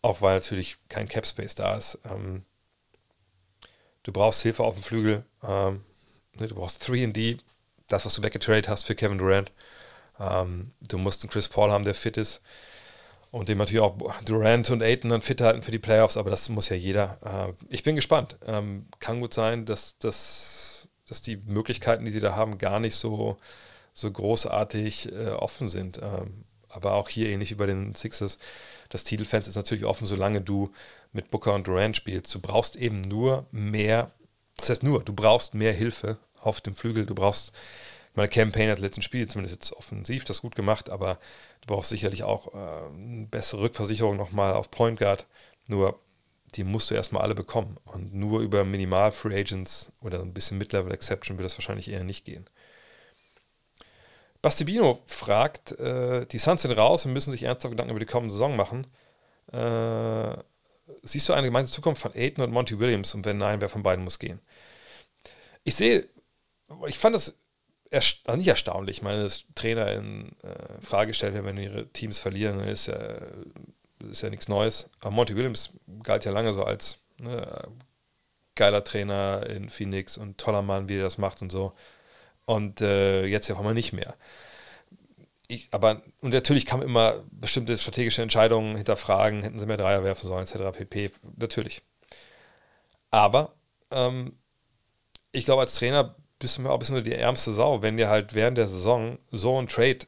Auch 0.00 0.22
weil 0.22 0.36
natürlich 0.36 0.78
kein 0.88 1.06
Cap 1.06 1.26
Space 1.26 1.54
da 1.54 1.76
ist. 1.76 1.98
Ähm, 2.10 2.46
du 4.04 4.12
brauchst 4.12 4.40
Hilfe 4.40 4.64
auf 4.64 4.72
dem 4.76 4.82
Flügel. 4.82 5.24
Ähm, 5.46 5.84
du 6.48 6.54
brauchst 6.54 6.82
3D, 6.84 7.38
das, 7.88 8.06
was 8.06 8.14
du 8.14 8.22
weggetradet 8.22 8.68
hast 8.68 8.84
für 8.84 8.94
Kevin 8.94 9.18
Durant. 9.18 9.52
Ähm, 10.18 10.72
du 10.80 10.98
musst 10.98 11.22
einen 11.22 11.30
Chris 11.30 11.48
Paul 11.48 11.70
haben, 11.70 11.84
der 11.84 11.94
fit 11.94 12.16
ist. 12.16 12.40
Und 13.30 13.48
dem 13.48 13.58
natürlich 13.58 13.80
auch 13.80 13.96
Durant 14.24 14.70
und 14.70 14.82
Aiton 14.82 15.10
dann 15.10 15.22
fit 15.22 15.40
halten 15.40 15.62
für 15.62 15.70
die 15.70 15.78
Playoffs, 15.78 16.16
aber 16.16 16.30
das 16.30 16.48
muss 16.48 16.68
ja 16.68 16.76
jeder. 16.76 17.18
Äh, 17.24 17.64
ich 17.72 17.82
bin 17.82 17.94
gespannt. 17.94 18.36
Ähm, 18.46 18.86
kann 18.98 19.20
gut 19.20 19.32
sein, 19.34 19.66
dass, 19.66 19.98
dass, 19.98 20.88
dass 21.06 21.22
die 21.22 21.36
Möglichkeiten, 21.36 22.04
die 22.04 22.10
sie 22.10 22.20
da 22.20 22.34
haben, 22.34 22.58
gar 22.58 22.80
nicht 22.80 22.96
so, 22.96 23.38
so 23.94 24.10
großartig 24.10 25.12
äh, 25.12 25.28
offen 25.28 25.68
sind. 25.68 25.98
Ähm, 26.02 26.44
aber 26.68 26.94
auch 26.94 27.08
hier 27.08 27.28
ähnlich 27.28 27.50
wie 27.50 27.56
bei 27.56 27.66
den 27.66 27.94
Sixers. 27.94 28.38
Das 28.88 29.04
Titelfans 29.04 29.48
ist 29.48 29.56
natürlich 29.56 29.84
offen, 29.84 30.06
solange 30.06 30.40
du 30.40 30.72
mit 31.12 31.30
Booker 31.30 31.54
und 31.54 31.66
Durant 31.66 31.96
spielst. 31.96 32.34
Du 32.34 32.40
brauchst 32.40 32.76
eben 32.76 33.00
nur 33.00 33.46
mehr, 33.50 34.10
das 34.56 34.70
heißt 34.70 34.82
nur, 34.82 35.02
du 35.02 35.12
brauchst 35.12 35.54
mehr 35.54 35.72
Hilfe 35.72 36.18
auf 36.40 36.60
dem 36.60 36.74
Flügel. 36.74 37.06
Du 37.06 37.14
brauchst, 37.14 37.52
meine 38.14 38.28
Campaign 38.28 38.70
hat 38.70 38.78
letzten 38.78 39.02
Spiel 39.02 39.28
zumindest 39.28 39.54
jetzt 39.54 39.72
offensiv 39.72 40.24
das 40.24 40.42
gut 40.42 40.54
gemacht, 40.54 40.90
aber 40.90 41.18
du 41.60 41.68
brauchst 41.68 41.90
sicherlich 41.90 42.22
auch 42.24 42.54
äh, 42.54 42.86
eine 42.94 43.26
bessere 43.26 43.62
Rückversicherung 43.62 44.16
nochmal 44.16 44.54
auf 44.54 44.70
Point 44.70 44.98
Guard. 44.98 45.26
Nur 45.68 45.98
die 46.54 46.64
musst 46.64 46.90
du 46.90 46.94
erstmal 46.94 47.22
alle 47.22 47.34
bekommen. 47.34 47.76
Und 47.84 48.14
nur 48.14 48.40
über 48.40 48.64
Minimal 48.64 49.12
Free 49.12 49.38
Agents 49.38 49.92
oder 50.00 50.20
ein 50.20 50.34
bisschen 50.34 50.58
Mid-Level 50.58 50.92
Exception 50.92 51.38
wird 51.38 51.44
das 51.44 51.56
wahrscheinlich 51.56 51.88
eher 51.88 52.04
nicht 52.04 52.24
gehen. 52.24 52.48
Basti 54.42 54.64
Bino 54.64 55.02
fragt, 55.06 55.72
äh, 55.72 56.26
die 56.26 56.38
Suns 56.38 56.62
sind 56.62 56.72
raus 56.72 57.04
und 57.04 57.12
müssen 57.12 57.30
sich 57.30 57.42
ernsthaft 57.42 57.72
Gedanken 57.72 57.90
über 57.90 58.00
die 58.00 58.06
kommende 58.06 58.32
Saison 58.32 58.56
machen. 58.56 58.86
Äh, 59.52 60.36
siehst 61.02 61.28
du 61.28 61.34
eine 61.34 61.46
gemeinsame 61.46 61.74
Zukunft 61.74 62.02
von 62.02 62.12
Aiden 62.14 62.42
und 62.42 62.50
Monty 62.50 62.78
Williams? 62.78 63.14
Und 63.14 63.24
wenn 63.26 63.36
nein, 63.36 63.60
wer 63.60 63.68
von 63.68 63.82
beiden 63.82 64.02
muss 64.04 64.18
gehen? 64.18 64.40
Ich 65.62 65.74
sehe, 65.74 66.08
ich 66.86 66.98
fand 66.98 67.14
das 67.14 67.38
erst, 67.90 68.20
also 68.26 68.38
nicht 68.38 68.48
erstaunlich. 68.48 68.98
Ich 68.98 69.02
meine, 69.02 69.22
dass 69.22 69.44
Trainer 69.54 69.92
in 69.92 70.32
äh, 70.42 70.80
Frage 70.80 71.08
gestellt 71.08 71.34
werden, 71.34 71.46
wenn 71.46 71.58
ihre 71.58 71.88
Teams 71.88 72.18
verlieren, 72.18 72.60
ist 72.60 72.86
ja, 72.86 73.18
ist 74.10 74.22
ja 74.22 74.30
nichts 74.30 74.48
Neues. 74.48 74.88
Aber 75.00 75.10
Monty 75.10 75.36
Williams 75.36 75.72
galt 76.02 76.24
ja 76.24 76.32
lange 76.32 76.52
so 76.52 76.64
als 76.64 77.02
ne, 77.18 77.68
geiler 78.54 78.84
Trainer 78.84 79.46
in 79.48 79.68
Phoenix 79.68 80.16
und 80.16 80.38
toller 80.38 80.62
Mann, 80.62 80.88
wie 80.88 80.96
er 80.96 81.02
das 81.02 81.18
macht 81.18 81.42
und 81.42 81.50
so. 81.50 81.72
Und 82.46 82.80
äh, 82.80 83.26
jetzt 83.26 83.48
ja 83.48 83.56
auch 83.56 83.62
mal 83.62 83.74
nicht 83.74 83.92
mehr. 83.92 84.14
Ich, 85.48 85.68
aber, 85.72 86.02
und 86.20 86.32
natürlich 86.32 86.64
kann 86.64 86.78
man 86.78 86.88
immer 86.88 87.14
bestimmte 87.30 87.76
strategische 87.76 88.22
Entscheidungen 88.22 88.76
hinterfragen, 88.76 89.42
hätten 89.42 89.58
sie 89.58 89.66
mehr 89.66 89.76
Dreier 89.76 90.04
werfen 90.04 90.28
sollen, 90.28 90.44
etc. 90.44 90.76
pp. 90.76 91.10
Natürlich. 91.36 91.82
Aber 93.10 93.54
ähm, 93.90 94.38
ich 95.32 95.44
glaube, 95.44 95.62
als 95.62 95.74
Trainer 95.74 96.14
bist 96.40 96.58
du 96.58 96.62
mir 96.62 96.70
auch 96.70 96.74
ein 96.74 96.78
bisschen 96.80 97.04
die 97.04 97.14
ärmste 97.14 97.52
Sau, 97.52 97.82
wenn 97.82 97.96
dir 97.96 98.08
halt 98.08 98.34
während 98.34 98.58
der 98.58 98.66
Saison 98.66 99.18
so 99.30 99.60
ein 99.60 99.68
Trade 99.68 100.00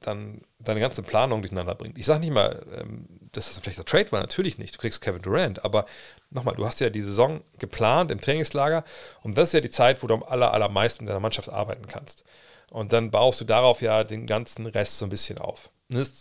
dann 0.00 0.42
deine 0.58 0.80
ganze 0.80 1.02
Planung 1.02 1.42
durcheinander 1.42 1.74
bringt. 1.74 1.98
Ich 1.98 2.06
sage 2.06 2.20
nicht 2.20 2.32
mal, 2.32 2.64
ähm, 2.78 3.06
dass 3.32 3.48
das 3.48 3.56
ein 3.56 3.62
schlechter 3.62 3.84
Trade 3.84 4.12
war, 4.12 4.20
natürlich 4.20 4.58
nicht. 4.58 4.74
Du 4.74 4.78
kriegst 4.78 5.00
Kevin 5.00 5.22
Durant, 5.22 5.64
aber 5.64 5.86
nochmal, 6.30 6.54
du 6.54 6.66
hast 6.66 6.80
ja 6.80 6.90
die 6.90 7.00
Saison 7.00 7.40
geplant 7.58 8.10
im 8.10 8.20
Trainingslager 8.20 8.84
und 9.22 9.36
das 9.36 9.48
ist 9.48 9.52
ja 9.54 9.60
die 9.60 9.70
Zeit, 9.70 10.02
wo 10.02 10.06
du 10.06 10.14
am 10.14 10.22
aller, 10.22 10.52
allermeisten 10.52 11.04
mit 11.04 11.10
deiner 11.10 11.20
Mannschaft 11.20 11.48
arbeiten 11.48 11.86
kannst. 11.86 12.24
Und 12.70 12.92
dann 12.92 13.10
baust 13.10 13.40
du 13.40 13.44
darauf 13.44 13.80
ja 13.80 14.04
den 14.04 14.26
ganzen 14.26 14.66
Rest 14.66 14.98
so 14.98 15.06
ein 15.06 15.10
bisschen 15.10 15.38
auf. 15.38 15.70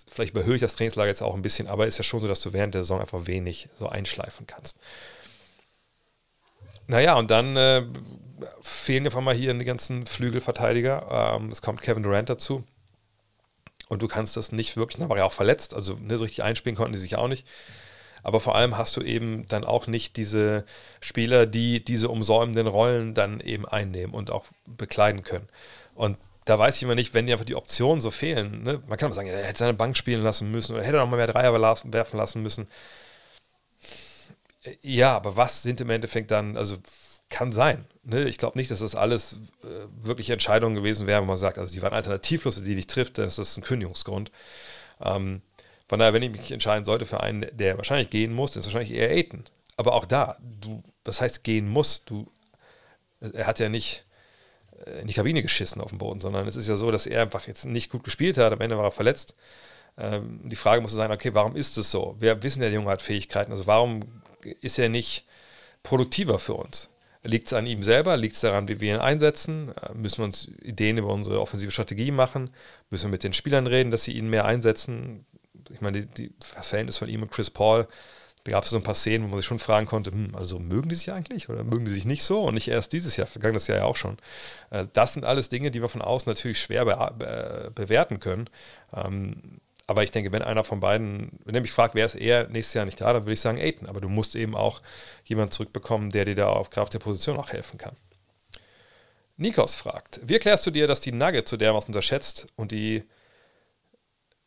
Vielleicht 0.08 0.32
überhöhe 0.32 0.56
ich 0.56 0.62
das 0.62 0.76
Trainingslager 0.76 1.10
jetzt 1.10 1.24
auch 1.24 1.34
ein 1.34 1.42
bisschen, 1.42 1.68
aber 1.68 1.88
ist 1.88 1.98
ja 1.98 2.04
schon 2.04 2.22
so, 2.22 2.28
dass 2.28 2.42
du 2.42 2.54
während 2.54 2.76
der 2.76 2.84
Saison 2.84 3.02
einfach 3.02 3.26
wenig 3.26 3.68
so 3.78 3.90
einschleifen 3.90 4.48
kannst. 4.48 4.78
Naja, 6.88 7.16
und 7.16 7.32
dann 7.32 7.58
äh, 7.58 7.84
fehlen 8.62 9.06
einfach 9.06 9.22
mal 9.22 9.36
hier 9.36 9.54
die 9.54 9.66
ganzen 9.66 10.06
Flügelverteidiger. 10.06 11.36
Ähm, 11.38 11.50
es 11.50 11.62
kommt 11.62 11.82
Kevin 11.82 12.04
Durant 12.04 12.30
dazu. 12.30 12.64
Und 13.88 14.02
du 14.02 14.08
kannst 14.08 14.36
das 14.36 14.52
nicht 14.52 14.78
wirklich, 14.78 15.00
da 15.00 15.10
war 15.10 15.18
ja 15.18 15.26
auch 15.26 15.32
verletzt, 15.32 15.74
also 15.74 15.96
ne, 16.02 16.18
so 16.18 16.24
richtig 16.24 16.44
einspielen 16.44 16.76
konnten 16.76 16.94
die 16.94 17.00
sich 17.00 17.16
auch 17.18 17.28
nicht. 17.28 17.46
Aber 18.24 18.40
vor 18.40 18.56
allem 18.56 18.76
hast 18.78 18.98
du 18.98 19.02
eben 19.02 19.46
dann 19.48 19.64
auch 19.64 19.86
nicht 19.86 20.18
diese 20.18 20.66
Spieler, 21.00 21.46
die 21.46 21.86
diese 21.86 22.10
umsäumenden 22.10 22.66
Rollen 22.66 23.14
dann 23.14 23.40
eben 23.40 23.68
einnehmen 23.68 24.16
und 24.16 24.32
auch 24.32 24.46
bekleiden 24.66 25.22
können. 25.22 25.48
Und 25.94 26.18
da 26.46 26.58
weiß 26.58 26.78
ich 26.78 26.84
immer 26.84 26.96
nicht, 26.96 27.14
wenn 27.14 27.28
dir 27.28 27.34
einfach 27.34 27.46
die 27.46 27.56
Optionen 27.56 28.02
so 28.02 28.10
fehlen. 28.10 28.64
Ne? 28.64 28.82
Man 28.88 28.98
kann 28.98 29.14
sagen, 29.14 29.28
er 29.28 29.44
hätte 29.44 29.60
seine 29.60 29.76
Bank 29.76 29.96
spielen 29.96 30.24
lassen 30.24 30.50
müssen 30.50 30.74
oder 30.76 30.84
hätte 30.84 30.98
noch 30.98 31.08
mal 31.08 31.18
mehr 31.18 31.28
Dreier 31.28 31.54
werfen 31.54 32.18
lassen 32.18 32.42
müssen. 32.42 32.68
Ja, 34.82 35.16
aber 35.16 35.38
was 35.38 35.62
sind 35.62 35.82
im 35.82 35.92
Endeffekt 35.92 36.32
dann, 36.32 36.58
also 36.58 36.78
kann 37.30 37.52
sein. 37.52 37.86
Ne? 38.06 38.26
Ich 38.30 38.38
glaube 38.38 38.58
nicht, 38.58 38.72
dass 38.72 38.80
das 38.80 38.96
alles 38.96 39.40
äh, 39.64 39.68
wirklich 40.02 40.30
Entscheidungen 40.30 40.76
gewesen 40.76 41.08
wären, 41.08 41.24
wo 41.24 41.28
man 41.28 41.38
sagt, 41.38 41.58
also 41.58 41.74
die 41.74 41.82
waren 41.82 41.94
alternativlos, 41.94 42.58
wenn 42.58 42.64
sie 42.64 42.76
nicht 42.76 42.90
trifft, 42.90 43.18
das 43.18 43.40
ist 43.40 43.58
ein 43.58 43.64
Kündigungsgrund. 43.64 44.32
Ähm, 45.02 45.42
von 45.88 46.00
daher, 46.00 46.14
wenn 46.14 46.24
ich 46.24 46.32
mich 46.32 46.52
entscheiden 46.52 46.86
sollte 46.86 47.06
für 47.06 47.22
einen, 47.22 47.46
der 47.52 47.78
wahrscheinlich 47.78 48.10
gehen 48.10 48.34
muss, 48.34 48.56
ist 48.56 48.66
wahrscheinlich 48.66 48.94
eher 48.94 49.10
Aiden. 49.10 49.44
Aber 49.78 49.94
auch 49.94 50.06
da, 50.06 50.38
du, 50.62 50.84
das 51.04 51.20
heißt 51.20 51.44
gehen 51.44 51.68
muss, 51.68 52.06
du, 52.06 52.32
er 53.20 53.48
hat 53.48 53.60
ja 53.60 53.70
nicht 53.70 54.06
äh, 54.86 55.02
in 55.02 55.08
die 55.08 55.14
Kabine 55.14 55.42
geschissen 55.42 55.82
auf 55.82 55.90
dem 55.90 55.98
Boden, 55.98 56.22
sondern 56.22 56.48
es 56.48 56.56
ist 56.56 56.68
ja 56.68 56.76
so, 56.76 56.92
dass 56.92 57.08
er 57.08 57.24
einfach 57.24 57.48
jetzt 57.48 57.66
nicht 57.66 57.92
gut 57.92 58.04
gespielt 58.04 58.38
hat, 58.38 58.54
am 58.54 58.62
Ende 58.62 58.78
war 58.78 58.86
er 58.86 58.92
verletzt. 58.92 59.36
Ähm, 59.98 60.42
die 60.44 60.56
Frage 60.56 60.82
muss 60.82 60.92
sein, 60.92 61.12
okay, 61.12 61.34
warum 61.34 61.56
ist 61.56 61.78
es 61.78 61.90
so? 61.90 62.16
Wir 62.20 62.42
wissen 62.44 62.62
ja, 62.62 62.70
der 62.70 62.76
Junge 62.76 62.92
hat 62.92 63.02
Fähigkeiten, 63.02 63.52
also 63.52 63.66
warum 63.68 64.02
ist 64.62 64.78
er 64.78 64.90
nicht 64.90 65.26
produktiver 65.82 66.38
für 66.40 66.54
uns? 66.54 66.90
Liegt 67.26 67.48
es 67.48 67.54
an 67.54 67.66
ihm 67.66 67.84
selber? 67.84 68.18
Liegt 68.18 68.36
es 68.36 68.42
daran, 68.42 68.68
wie 68.68 68.80
wir 68.80 68.96
ihn 68.96 69.02
einsetzen? 69.02 69.72
Äh, 69.82 69.94
müssen 69.94 70.20
wir 70.20 70.26
uns 70.26 70.48
Ideen 70.62 70.98
über 70.98 71.12
unsere 71.12 71.42
offensive 71.42 71.72
Strategie 71.72 72.12
machen? 72.12 72.52
Müssen 72.90 73.06
wir 73.06 73.12
mit 73.12 73.24
den 73.24 73.34
Spielern 73.34 73.68
reden, 73.68 73.92
dass 73.92 74.04
sie 74.04 74.14
ihn 74.14 74.30
mehr 74.30 74.46
einsetzen? 74.46 75.26
Ich 75.72 75.82
meine, 75.82 76.02
die, 76.02 76.30
die, 76.30 76.34
das 76.40 76.68
Verhältnis 76.68 76.98
von 76.98 77.10
ihm 77.10 77.24
und 77.24 77.32
Chris 77.32 77.50
Paul, 77.50 77.88
da 78.44 78.52
gab 78.52 78.64
es 78.64 78.70
so 78.70 78.78
ein 78.78 78.84
paar 78.84 78.94
Szenen, 78.94 79.26
wo 79.26 79.30
man 79.30 79.40
sich 79.40 79.48
schon 79.48 79.58
fragen 79.58 79.88
konnte, 79.88 80.12
hm, 80.12 80.36
also 80.36 80.60
mögen 80.60 80.88
die 80.88 80.96
sich 80.96 81.12
eigentlich 81.12 81.50
oder 81.50 81.64
mögen 81.64 81.86
die 81.86 81.92
sich 81.92 82.06
nicht 82.06 82.24
so? 82.24 82.44
Und 82.44 82.54
nicht 82.54 82.68
erst 82.68 82.94
dieses 82.94 83.18
Jahr, 83.18 83.26
vergangenes 83.26 83.66
Jahr 83.66 83.80
ja 83.80 83.86
auch 83.86 83.96
schon. 83.96 84.18
Äh, 84.70 84.86
das 84.94 85.16
sind 85.16 85.26
alles 85.26 85.50
Dinge, 85.50 85.72
die 85.72 85.82
wir 85.82 85.90
von 85.90 86.04
außen 86.04 86.30
natürlich 86.30 86.62
schwer 86.62 86.86
be 86.86 87.72
bewerten 87.74 88.20
können. 88.20 88.50
Ähm, 88.94 89.60
aber 89.88 90.04
ich 90.04 90.12
denke, 90.12 90.32
wenn 90.32 90.42
einer 90.42 90.64
von 90.64 90.80
beiden, 90.80 91.40
wenn 91.46 91.54
er 91.54 91.62
mich 91.62 91.72
fragt, 91.72 91.94
wer 91.94 92.06
ist 92.06 92.16
eher 92.16 92.48
nächstes 92.48 92.74
Jahr 92.74 92.86
nicht 92.86 93.00
da, 93.02 93.14
dann 93.14 93.24
würde 93.24 93.34
ich 93.34 93.42
sagen 93.42 93.60
Aiden. 93.60 93.88
Aber 93.88 94.02
du 94.02 94.10
musst 94.10 94.36
eben 94.36 94.56
auch 94.56 94.82
jemanden 95.26 95.52
zurückbekommen, 95.52 96.10
der 96.10 96.26
dir 96.26 96.36
da 96.36 96.50
auf 96.50 96.72
Kraft 96.72 96.94
der 96.94 97.00
Position 97.00 97.38
auch 97.38 97.52
helfen 97.52 97.78
kann. 97.78 97.96
Nikos 99.38 99.76
fragt, 99.76 100.22
wie 100.24 100.34
erklärst 100.34 100.66
du 100.66 100.72
dir, 100.72 100.88
dass 100.88 101.02
die 101.02 101.12
Nuggets 101.12 101.52
so 101.52 101.58
dermaßen 101.58 101.90
unterschätzt 101.90 102.48
und 102.56 102.72
die 102.72 103.04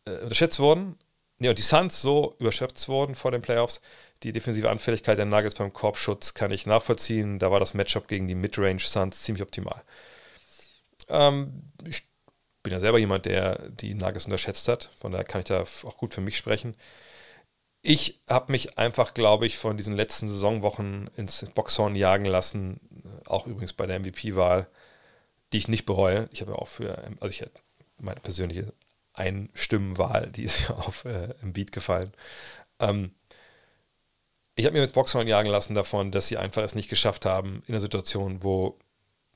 äh, 0.06 0.22
unterschätzt 0.22 0.58
wurden, 0.58 0.98
nee, 1.38 1.48
und 1.48 1.58
die 1.58 1.62
Suns 1.62 2.00
so 2.00 2.34
überschöpft 2.38 2.88
wurden 2.88 3.14
vor 3.14 3.30
den 3.30 3.42
Playoffs? 3.42 3.80
Die 4.24 4.32
defensive 4.32 4.70
Anfälligkeit 4.70 5.18
der 5.18 5.26
Nuggets 5.26 5.54
beim 5.54 5.72
Korbschutz 5.72 6.34
kann 6.34 6.50
ich 6.50 6.66
nachvollziehen. 6.66 7.38
Da 7.38 7.52
war 7.52 7.60
das 7.60 7.74
Matchup 7.74 8.08
gegen 8.08 8.26
die 8.26 8.34
Midrange 8.34 8.80
Suns 8.80 9.22
ziemlich 9.22 9.42
optimal. 9.42 9.82
Ähm, 11.08 11.70
ich 11.86 12.02
bin 12.62 12.72
ja 12.72 12.80
selber 12.80 12.98
jemand, 12.98 13.26
der 13.26 13.68
die 13.70 13.94
Nuggets 13.94 14.26
unterschätzt 14.26 14.68
hat. 14.68 14.90
Von 15.00 15.12
daher 15.12 15.24
kann 15.24 15.40
ich 15.40 15.46
da 15.46 15.62
auch 15.62 15.96
gut 15.96 16.14
für 16.14 16.20
mich 16.20 16.36
sprechen. 16.36 16.76
Ich 17.82 18.20
habe 18.28 18.52
mich 18.52 18.78
einfach, 18.78 19.14
glaube 19.14 19.46
ich, 19.46 19.56
von 19.56 19.76
diesen 19.76 19.94
letzten 19.94 20.28
Saisonwochen 20.28 21.08
ins 21.16 21.44
Boxhorn 21.54 21.94
jagen 21.94 22.24
lassen. 22.24 22.80
Auch 23.24 23.46
übrigens 23.46 23.72
bei 23.72 23.86
der 23.86 24.00
MVP-Wahl, 24.00 24.68
die 25.52 25.58
ich 25.58 25.68
nicht 25.68 25.86
bereue. 25.86 26.28
Ich 26.32 26.40
habe 26.40 26.52
ja 26.52 26.58
auch 26.58 26.68
für, 26.68 26.98
also 27.20 27.28
ich 27.28 27.44
meine 27.98 28.20
persönliche 28.20 28.72
Einstimmenwahl, 29.12 30.30
die 30.30 30.44
ist 30.44 30.60
ja 30.68 30.74
auf 30.74 31.04
äh, 31.04 31.34
im 31.42 31.52
Beat 31.52 31.72
gefallen. 31.72 32.12
Ähm, 32.80 33.12
ich 34.56 34.64
habe 34.64 34.74
mir 34.74 34.82
mit 34.82 34.92
Boxhorn 34.92 35.28
jagen 35.28 35.50
lassen 35.50 35.74
davon, 35.74 36.10
dass 36.10 36.26
sie 36.26 36.36
einfach 36.36 36.62
es 36.62 36.74
nicht 36.74 36.88
geschafft 36.88 37.24
haben 37.24 37.62
in 37.66 37.74
einer 37.74 37.80
Situation, 37.80 38.42
wo 38.42 38.76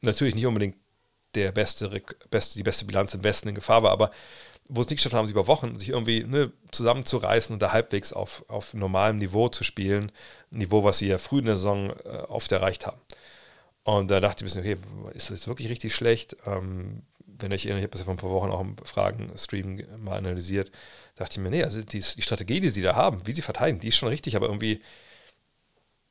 natürlich 0.00 0.34
nicht 0.34 0.46
unbedingt 0.46 0.76
der 1.34 1.52
beste, 1.52 2.02
beste, 2.30 2.56
die 2.56 2.62
beste 2.62 2.84
Bilanz 2.84 3.14
im 3.14 3.24
Westen 3.24 3.48
in 3.48 3.54
Gefahr 3.54 3.82
war, 3.82 3.90
aber 3.90 4.10
wo 4.68 4.80
es 4.80 4.88
nicht 4.88 4.98
geschafft 4.98 5.14
haben, 5.14 5.26
sie 5.26 5.32
über 5.32 5.46
Wochen 5.46 5.78
sich 5.78 5.90
irgendwie 5.90 6.24
ne, 6.24 6.52
zusammenzureißen 6.70 7.52
und 7.52 7.60
da 7.60 7.72
halbwegs 7.72 8.12
auf, 8.12 8.44
auf 8.48 8.74
normalem 8.74 9.18
Niveau 9.18 9.48
zu 9.48 9.64
spielen. 9.64 10.12
Ein 10.50 10.58
Niveau, 10.58 10.84
was 10.84 10.98
sie 10.98 11.08
ja 11.08 11.18
früh 11.18 11.40
in 11.40 11.46
der 11.46 11.56
Saison 11.56 11.90
äh, 11.90 12.22
oft 12.28 12.50
erreicht 12.52 12.86
haben. 12.86 12.98
Und 13.84 14.10
da 14.10 14.20
dachte 14.20 14.44
ich 14.44 14.54
ein 14.54 14.62
bisschen, 14.62 14.82
okay, 14.82 15.14
ist 15.14 15.30
das 15.30 15.48
wirklich 15.48 15.68
richtig 15.68 15.94
schlecht? 15.94 16.36
Ähm, 16.46 17.02
wenn 17.26 17.50
ich 17.50 17.66
erinnere, 17.66 17.80
ich 17.80 17.84
habe 17.84 17.92
das 17.92 18.00
ja 18.00 18.04
vor 18.04 18.14
ein 18.14 18.18
paar 18.18 18.30
Wochen 18.30 18.50
auch 18.50 18.60
im 18.60 18.76
Fragen-Stream 18.82 19.82
mal 19.98 20.16
analysiert, 20.16 20.70
dachte 21.16 21.32
ich 21.32 21.38
mir, 21.42 21.50
nee, 21.50 21.64
also 21.64 21.82
die, 21.82 21.98
die 21.98 22.22
Strategie, 22.22 22.60
die 22.60 22.68
sie 22.68 22.82
da 22.82 22.94
haben, 22.94 23.18
wie 23.26 23.32
sie 23.32 23.42
verteidigen, 23.42 23.80
die 23.80 23.88
ist 23.88 23.96
schon 23.96 24.08
richtig, 24.08 24.36
aber 24.36 24.46
irgendwie 24.46 24.80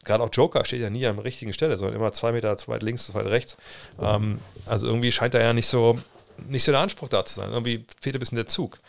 gerade 0.04 0.24
auch 0.24 0.30
Joker 0.32 0.66
steht 0.66 0.82
ja 0.82 0.90
nie 0.90 1.06
an 1.06 1.16
der 1.16 1.26
richtigen 1.26 1.54
Stelle, 1.54 1.78
sondern 1.78 1.96
immer 1.96 2.14
zwei 2.14 2.32
Meter 2.32 2.56
zu 2.58 2.68
weit 2.70 2.84
links, 2.84 3.06
zu 3.06 3.14
weit 3.14 3.28
rechts. 3.28 3.58
Ähm, 4.00 4.40
also 4.66 4.88
irgendwie 4.88 5.12
scheint 5.12 5.34
er 5.34 5.42
ja 5.42 5.54
nicht 5.54 5.68
so 5.68 6.00
nicht 6.48 6.64
so 6.64 6.72
der 6.72 6.82
Anspruch 6.82 7.10
da 7.10 7.26
zu 7.26 7.36
sein. 7.36 7.52
Irgendwie 7.52 7.86
fehlt 8.00 8.16
ein 8.16 8.20
bisschen 8.20 8.38
der 8.38 8.48
Zug. 8.48 8.80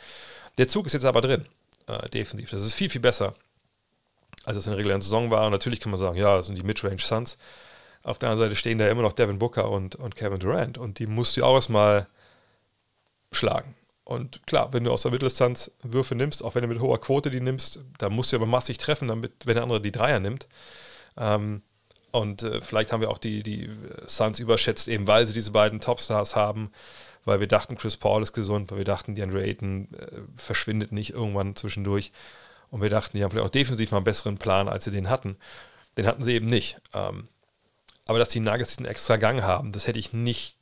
Der 0.58 0.68
Zug 0.68 0.86
ist 0.86 0.92
jetzt 0.92 1.04
aber 1.04 1.20
drin, 1.20 1.46
äh, 1.86 2.08
defensiv. 2.08 2.50
Das 2.50 2.62
ist 2.62 2.74
viel, 2.74 2.90
viel 2.90 3.00
besser, 3.00 3.34
als 4.44 4.56
es 4.56 4.66
in 4.66 4.72
der 4.72 4.78
regulären 4.78 5.00
Saison 5.00 5.30
war. 5.30 5.46
Und 5.46 5.52
natürlich 5.52 5.80
kann 5.80 5.90
man 5.90 6.00
sagen, 6.00 6.16
ja, 6.16 6.36
das 6.36 6.46
sind 6.46 6.58
die 6.58 6.62
Midrange 6.62 6.98
Suns. 6.98 7.38
Auf 8.02 8.18
der 8.18 8.30
anderen 8.30 8.48
Seite 8.48 8.56
stehen 8.56 8.78
da 8.78 8.88
immer 8.88 9.02
noch 9.02 9.12
Devin 9.12 9.38
Booker 9.38 9.70
und, 9.70 9.94
und 9.94 10.16
Kevin 10.16 10.40
Durant. 10.40 10.78
Und 10.78 10.98
die 10.98 11.06
musst 11.06 11.36
du 11.36 11.44
auch 11.44 11.54
erstmal 11.54 12.06
schlagen. 13.30 13.74
Und 14.04 14.44
klar, 14.46 14.72
wenn 14.72 14.84
du 14.84 14.92
aus 14.92 15.02
der 15.02 15.12
Mitteldistanz 15.12 15.70
Würfe 15.82 16.14
nimmst, 16.14 16.42
auch 16.42 16.54
wenn 16.54 16.62
du 16.62 16.68
mit 16.68 16.80
hoher 16.80 17.00
Quote 17.00 17.30
die 17.30 17.40
nimmst, 17.40 17.80
da 17.98 18.10
musst 18.10 18.32
du 18.32 18.36
aber 18.36 18.46
massig 18.46 18.78
treffen, 18.78 19.08
damit, 19.08 19.32
wenn 19.44 19.54
der 19.54 19.62
andere 19.62 19.80
die 19.80 19.92
Dreier 19.92 20.18
nimmt. 20.18 20.48
Ähm, 21.16 21.62
und 22.10 22.42
äh, 22.42 22.60
vielleicht 22.60 22.92
haben 22.92 23.00
wir 23.00 23.10
auch 23.10 23.18
die, 23.18 23.42
die 23.42 23.70
Suns 24.06 24.38
überschätzt, 24.38 24.88
eben 24.88 25.06
weil 25.06 25.26
sie 25.26 25.32
diese 25.32 25.50
beiden 25.50 25.80
Topstars 25.80 26.36
haben, 26.36 26.70
weil 27.24 27.40
wir 27.40 27.48
dachten, 27.48 27.76
Chris 27.76 27.96
Paul 27.96 28.22
ist 28.22 28.32
gesund, 28.32 28.70
weil 28.70 28.78
wir 28.78 28.84
dachten, 28.84 29.14
DeAndre 29.14 29.42
Ayton 29.42 29.88
äh, 29.94 30.20
verschwindet 30.36 30.92
nicht 30.92 31.10
irgendwann 31.10 31.56
zwischendurch. 31.56 32.12
Und 32.70 32.80
wir 32.80 32.90
dachten, 32.90 33.16
die 33.16 33.22
haben 33.22 33.30
vielleicht 33.30 33.46
auch 33.46 33.50
defensiv 33.50 33.90
mal 33.90 33.98
einen 33.98 34.04
besseren 34.04 34.38
Plan, 34.38 34.68
als 34.68 34.84
sie 34.84 34.90
den 34.90 35.08
hatten. 35.08 35.36
Den 35.96 36.06
hatten 36.06 36.22
sie 36.22 36.32
eben 36.32 36.46
nicht. 36.46 36.80
Ähm, 36.94 37.28
aber 38.06 38.18
dass 38.18 38.30
die 38.30 38.40
Nuggets 38.40 38.76
diesen 38.76 38.86
extra 38.86 39.16
Gang 39.16 39.42
haben, 39.42 39.72
das 39.72 39.86
hätte 39.86 39.98
ich 39.98 40.12
nicht 40.12 40.56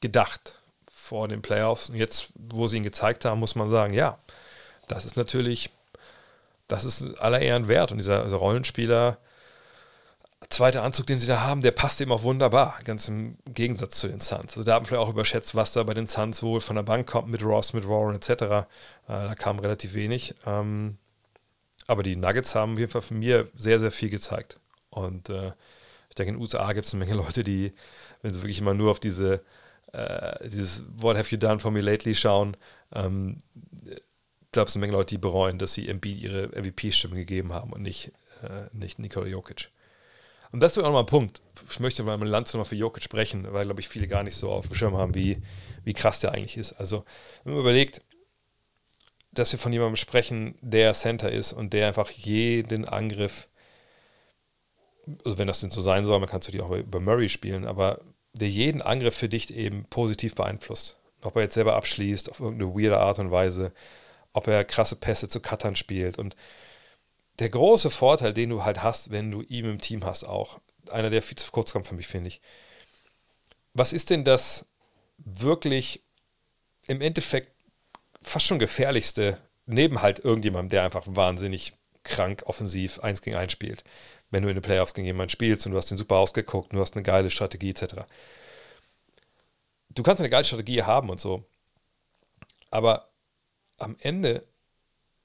gedacht 0.00 0.60
vor 0.90 1.28
den 1.28 1.42
Playoffs. 1.42 1.88
Und 1.88 1.96
jetzt, 1.96 2.32
wo 2.34 2.66
sie 2.66 2.76
ihn 2.76 2.82
gezeigt 2.82 3.24
haben, 3.24 3.40
muss 3.40 3.54
man 3.54 3.70
sagen, 3.70 3.92
ja, 3.92 4.18
das 4.86 5.04
ist 5.04 5.16
natürlich, 5.16 5.70
das 6.68 6.84
ist 6.84 7.18
aller 7.20 7.40
Ehren 7.40 7.68
wert. 7.68 7.90
Und 7.90 7.98
dieser, 7.98 8.24
dieser 8.24 8.36
Rollenspieler, 8.36 9.18
zweiter 10.48 10.82
Anzug, 10.82 11.06
den 11.06 11.16
sie 11.16 11.26
da 11.26 11.42
haben, 11.42 11.60
der 11.60 11.72
passt 11.72 12.00
eben 12.00 12.12
auch 12.12 12.22
wunderbar, 12.22 12.78
ganz 12.84 13.08
im 13.08 13.36
Gegensatz 13.46 13.98
zu 13.98 14.08
den 14.08 14.20
Suns. 14.20 14.56
Also 14.56 14.64
da 14.64 14.74
haben 14.74 14.90
wir 14.90 15.00
auch 15.00 15.08
überschätzt, 15.08 15.54
was 15.54 15.72
da 15.72 15.82
bei 15.82 15.94
den 15.94 16.08
Suns 16.08 16.42
wohl 16.42 16.60
von 16.60 16.76
der 16.76 16.82
Bank 16.82 17.06
kommt 17.06 17.28
mit 17.28 17.44
Ross, 17.44 17.72
mit 17.72 17.88
Warren 17.88 18.14
etc. 18.14 18.30
Äh, 18.30 18.64
da 19.06 19.34
kam 19.34 19.58
relativ 19.58 19.94
wenig. 19.94 20.34
Ähm, 20.46 20.98
aber 21.86 22.02
die 22.02 22.16
Nuggets 22.16 22.54
haben 22.54 22.74
auf 22.74 22.78
jeden 22.78 22.90
Fall 22.90 23.02
von 23.02 23.18
mir 23.18 23.48
sehr, 23.56 23.80
sehr 23.80 23.90
viel 23.90 24.10
gezeigt. 24.10 24.58
Und 24.90 25.28
äh, 25.28 25.52
ich 26.08 26.14
denke, 26.16 26.30
in 26.30 26.36
den 26.36 26.42
USA 26.42 26.72
gibt 26.72 26.86
es 26.86 26.94
eine 26.94 27.04
Menge 27.04 27.16
Leute, 27.22 27.44
die, 27.44 27.72
wenn 28.22 28.32
sie 28.32 28.42
wirklich 28.42 28.60
immer 28.60 28.74
nur 28.74 28.90
auf 28.90 29.00
diese 29.00 29.42
äh, 29.92 30.48
dieses 30.48 30.84
What 30.96 31.16
have 31.16 31.30
you 31.30 31.38
done 31.38 31.58
for 31.58 31.70
me 31.70 31.80
lately 31.80 32.14
schauen, 32.14 32.56
ähm, 32.92 33.38
ich 33.84 34.52
glaube, 34.52 34.68
es 34.68 34.72
sind 34.72 34.82
eine 34.82 34.88
Menge 34.88 34.98
Leute, 34.98 35.14
die 35.14 35.20
bereuen, 35.20 35.58
dass 35.58 35.74
sie 35.74 35.88
Embiid 35.88 36.18
ihre 36.20 36.48
MVP-Stimme 36.48 37.16
gegeben 37.16 37.52
haben 37.52 37.72
und 37.72 37.82
nicht, 37.82 38.12
äh, 38.42 38.68
nicht 38.72 38.98
Nikola 38.98 39.26
Jokic. 39.26 39.70
Und 40.56 40.60
das 40.60 40.74
ist 40.74 40.78
auch 40.78 40.84
nochmal 40.84 41.02
ein 41.02 41.06
Punkt. 41.06 41.42
Ich 41.70 41.80
möchte 41.80 42.02
mal 42.02 42.16
mit 42.16 42.30
Lanz 42.30 42.54
nochmal 42.54 42.64
für 42.64 42.76
Jokic 42.76 43.02
sprechen, 43.02 43.46
weil, 43.52 43.66
glaube 43.66 43.82
ich, 43.82 43.90
viele 43.90 44.08
gar 44.08 44.22
nicht 44.22 44.36
so 44.36 44.50
auf 44.50 44.68
dem 44.68 44.74
Schirm 44.74 44.96
haben, 44.96 45.14
wie, 45.14 45.36
wie 45.84 45.92
krass 45.92 46.20
der 46.20 46.32
eigentlich 46.32 46.56
ist. 46.56 46.72
Also, 46.72 47.04
wenn 47.44 47.52
man 47.52 47.60
überlegt, 47.60 48.00
dass 49.32 49.52
wir 49.52 49.58
von 49.58 49.70
jemandem 49.70 49.96
sprechen, 49.96 50.56
der 50.62 50.94
Center 50.94 51.30
ist 51.30 51.52
und 51.52 51.74
der 51.74 51.88
einfach 51.88 52.08
jeden 52.08 52.86
Angriff, 52.86 53.48
also 55.26 55.36
wenn 55.36 55.46
das 55.46 55.60
denn 55.60 55.70
so 55.70 55.82
sein 55.82 56.06
soll, 56.06 56.20
man 56.20 56.28
kann 56.30 56.40
es 56.40 56.46
natürlich 56.46 56.64
auch 56.64 56.74
über 56.74 57.00
Murray 57.00 57.28
spielen, 57.28 57.66
aber 57.66 58.00
der 58.32 58.48
jeden 58.48 58.80
Angriff 58.80 59.14
für 59.14 59.28
dich 59.28 59.52
eben 59.52 59.84
positiv 59.90 60.36
beeinflusst. 60.36 60.98
Ob 61.20 61.36
er 61.36 61.42
jetzt 61.42 61.52
selber 61.52 61.76
abschließt, 61.76 62.30
auf 62.30 62.40
irgendeine 62.40 62.72
weirde 62.72 62.96
Art 62.96 63.18
und 63.18 63.30
Weise, 63.30 63.74
ob 64.32 64.46
er 64.46 64.64
krasse 64.64 64.96
Pässe 64.96 65.28
zu 65.28 65.40
Cuttern 65.40 65.76
spielt. 65.76 66.18
Und 66.18 66.34
der 67.38 67.48
große 67.48 67.90
Vorteil, 67.90 68.32
den 68.32 68.50
du 68.50 68.64
halt 68.64 68.82
hast, 68.82 69.10
wenn 69.10 69.30
du 69.30 69.42
ihn 69.42 69.64
im 69.64 69.80
Team 69.80 70.04
hast, 70.04 70.24
auch, 70.24 70.60
einer, 70.90 71.10
der 71.10 71.22
viel 71.22 71.36
zu 71.36 71.50
kurz 71.50 71.72
kommt 71.72 71.86
für 71.86 71.94
mich, 71.94 72.06
finde 72.06 72.28
ich. 72.28 72.40
Was 73.74 73.92
ist 73.92 74.10
denn 74.10 74.24
das 74.24 74.66
wirklich 75.18 76.02
im 76.86 77.00
Endeffekt 77.00 77.50
fast 78.22 78.46
schon 78.46 78.58
gefährlichste, 78.58 79.38
neben 79.66 80.02
halt 80.02 80.20
irgendjemandem, 80.20 80.70
der 80.70 80.84
einfach 80.84 81.04
wahnsinnig 81.06 81.74
krank 82.04 82.44
offensiv 82.46 83.00
eins 83.00 83.20
gegen 83.20 83.36
eins 83.36 83.52
spielt? 83.52 83.84
wenn 84.30 84.42
du 84.42 84.48
in 84.48 84.56
den 84.56 84.62
Playoffs 84.62 84.94
gegen 84.94 85.06
jemanden 85.06 85.30
spielst 85.30 85.66
und 85.66 85.72
du 85.72 85.78
hast 85.78 85.90
den 85.90 85.98
super 85.98 86.16
ausgeguckt, 86.16 86.72
du 86.72 86.80
hast 86.80 86.94
eine 86.94 87.02
geile 87.02 87.30
Strategie 87.30 87.70
etc. 87.70 87.94
Du 89.90 90.02
kannst 90.02 90.20
eine 90.20 90.30
geile 90.30 90.44
Strategie 90.44 90.82
haben 90.82 91.10
und 91.10 91.20
so, 91.20 91.44
aber 92.70 93.10
am 93.78 93.96
Ende 94.00 94.46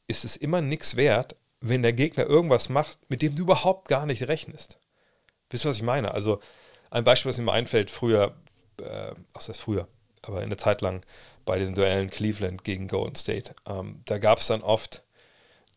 ist 0.07 0.23
es 0.23 0.35
immer 0.35 0.61
nichts 0.61 0.95
wert, 0.95 1.35
wenn 1.61 1.83
der 1.83 1.93
Gegner 1.93 2.25
irgendwas 2.25 2.69
macht, 2.69 2.97
mit 3.09 3.21
dem 3.21 3.35
du 3.35 3.43
überhaupt 3.43 3.87
gar 3.87 4.05
nicht 4.05 4.27
rechnest. 4.27 4.79
Wisst 5.49 5.65
ihr, 5.65 5.69
was 5.69 5.77
ich 5.77 5.83
meine? 5.83 6.13
Also 6.13 6.39
ein 6.89 7.03
Beispiel, 7.03 7.29
was 7.29 7.37
mir 7.37 7.51
einfällt, 7.51 7.91
früher, 7.91 8.35
äh, 8.81 9.13
was 9.33 9.47
heißt 9.47 9.61
früher, 9.61 9.87
aber 10.23 10.43
in 10.43 10.49
der 10.49 10.57
Zeit 10.57 10.81
lang 10.81 11.05
bei 11.45 11.59
diesen 11.59 11.75
Duellen 11.75 12.09
Cleveland 12.09 12.63
gegen 12.63 12.87
Golden 12.87 13.15
State, 13.15 13.55
ähm, 13.67 14.01
da 14.05 14.17
gab 14.17 14.39
es 14.39 14.47
dann 14.47 14.61
oft 14.61 15.03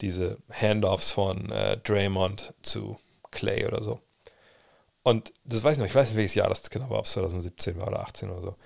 diese 0.01 0.39
Handoffs 0.51 1.13
von 1.13 1.51
äh, 1.53 1.77
Draymond 1.79 2.55
zu 2.63 2.97
Clay 3.31 3.67
oder 3.67 3.83
so. 3.83 4.01
Und 5.03 5.35
das 5.45 5.63
weiß 5.63 5.75
ich 5.75 5.79
noch, 5.81 5.87
ich 5.87 5.95
weiß 5.95 6.09
nicht, 6.09 6.17
welches 6.17 6.35
Jahr 6.35 6.49
das 6.49 6.69
genau 6.71 6.89
war, 6.89 6.99
ob 6.99 7.05
es 7.05 7.13
2017 7.13 7.79
war 7.79 7.89
oder 7.89 8.01
18 8.01 8.31
oder 8.31 8.41
so. 8.41 8.57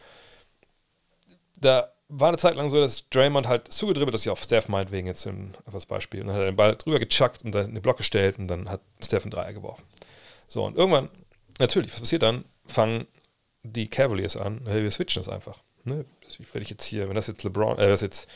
Da 1.60 1.92
war 2.08 2.28
eine 2.28 2.38
Zeit 2.38 2.56
lang 2.56 2.68
so, 2.68 2.80
dass 2.80 3.08
Draymond 3.10 3.46
halt 3.46 3.70
zugedribbelt 3.70 4.14
ist, 4.14 4.24
ja 4.24 4.32
auf 4.32 4.42
Steph 4.42 4.68
meinetwegen 4.68 5.06
jetzt 5.06 5.26
ein, 5.26 5.54
als 5.70 5.86
Beispiel. 5.86 6.22
Und 6.22 6.28
dann 6.28 6.36
hat 6.36 6.42
er 6.42 6.50
den 6.50 6.56
Ball 6.56 6.74
drüber 6.76 6.98
gechuckt 6.98 7.44
und 7.44 7.54
dann 7.54 7.66
in 7.66 7.74
den 7.74 7.82
Block 7.82 7.98
gestellt 7.98 8.38
und 8.38 8.48
dann 8.48 8.68
hat 8.68 8.80
Steph 9.02 9.24
einen 9.24 9.30
Dreier 9.30 9.52
geworfen. 9.52 9.84
So, 10.46 10.64
und 10.64 10.76
irgendwann, 10.76 11.10
natürlich, 11.58 11.92
was 11.92 12.00
passiert 12.00 12.22
dann? 12.22 12.44
Fangen 12.66 13.06
die 13.62 13.88
Cavaliers 13.88 14.36
an, 14.36 14.60
wir 14.64 14.90
switchen 14.90 15.22
das 15.22 15.28
einfach. 15.28 15.58
Ne? 15.84 16.04
Wenn 16.52 16.62
ich 16.62 16.70
jetzt 16.70 16.84
hier, 16.84 17.08
wenn 17.08 17.14
das 17.14 17.26
jetzt 17.26 17.44
LeBron, 17.44 17.78
äh, 17.78 17.88
das 17.88 18.00
jetzt 18.00 18.28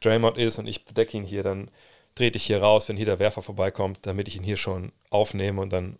Draymond 0.00 0.36
ist 0.36 0.58
und 0.58 0.66
ich 0.66 0.84
decke 0.84 1.16
ihn 1.16 1.24
hier, 1.24 1.42
dann 1.42 1.70
drehe 2.14 2.30
dich 2.30 2.44
hier 2.44 2.60
raus, 2.60 2.88
wenn 2.88 2.96
hier 2.96 3.06
der 3.06 3.18
Werfer 3.18 3.42
vorbeikommt, 3.42 4.00
damit 4.02 4.28
ich 4.28 4.36
ihn 4.36 4.42
hier 4.42 4.56
schon 4.56 4.92
aufnehme 5.10 5.60
und 5.60 5.72
dann 5.72 5.98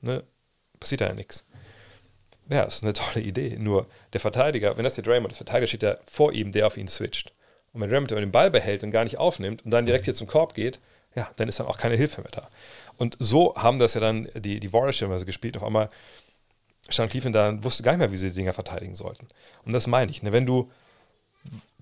ne, 0.00 0.24
passiert 0.80 1.00
da 1.00 1.06
ja 1.06 1.14
nichts. 1.14 1.46
Ja, 2.48 2.62
ist 2.62 2.82
eine 2.82 2.92
tolle 2.92 3.24
Idee. 3.24 3.56
Nur 3.58 3.86
der 4.12 4.20
Verteidiger, 4.20 4.76
wenn 4.76 4.84
das 4.84 4.94
der 4.94 5.04
Draymond, 5.04 5.32
der 5.32 5.36
Verteidiger 5.36 5.66
steht 5.66 5.82
da 5.82 5.96
vor 6.06 6.32
ihm, 6.32 6.52
der 6.52 6.66
auf 6.66 6.76
ihn 6.76 6.88
switcht. 6.88 7.32
Und 7.72 7.80
wenn 7.80 7.90
Draymond 7.90 8.10
den 8.10 8.32
Ball 8.32 8.50
behält 8.50 8.82
und 8.82 8.90
gar 8.90 9.04
nicht 9.04 9.18
aufnimmt 9.18 9.64
und 9.64 9.70
dann 9.70 9.86
direkt 9.86 10.04
hier 10.04 10.14
zum 10.14 10.26
Korb 10.26 10.54
geht, 10.54 10.78
ja, 11.14 11.30
dann 11.36 11.48
ist 11.48 11.60
dann 11.60 11.66
auch 11.66 11.78
keine 11.78 11.96
Hilfe 11.96 12.22
mehr 12.22 12.30
da. 12.30 12.48
Und 12.96 13.16
so 13.18 13.54
haben 13.56 13.78
das 13.78 13.94
ja 13.94 14.00
dann 14.00 14.28
die, 14.34 14.60
die 14.60 14.72
Warriors 14.72 14.98
teilweise 14.98 15.26
gespielt. 15.26 15.56
Auf 15.56 15.64
einmal 15.64 15.90
stand 16.88 17.10
Cleveland 17.10 17.36
da 17.36 17.48
und 17.48 17.64
wusste 17.64 17.82
gar 17.82 17.92
nicht 17.92 18.00
mehr, 18.00 18.12
wie 18.12 18.16
sie 18.16 18.28
die 18.28 18.34
Dinger 18.34 18.52
verteidigen 18.52 18.94
sollten. 18.94 19.28
Und 19.64 19.72
das 19.72 19.86
meine 19.86 20.10
ich. 20.10 20.22
Ne? 20.22 20.32
Wenn 20.32 20.46
du 20.46 20.70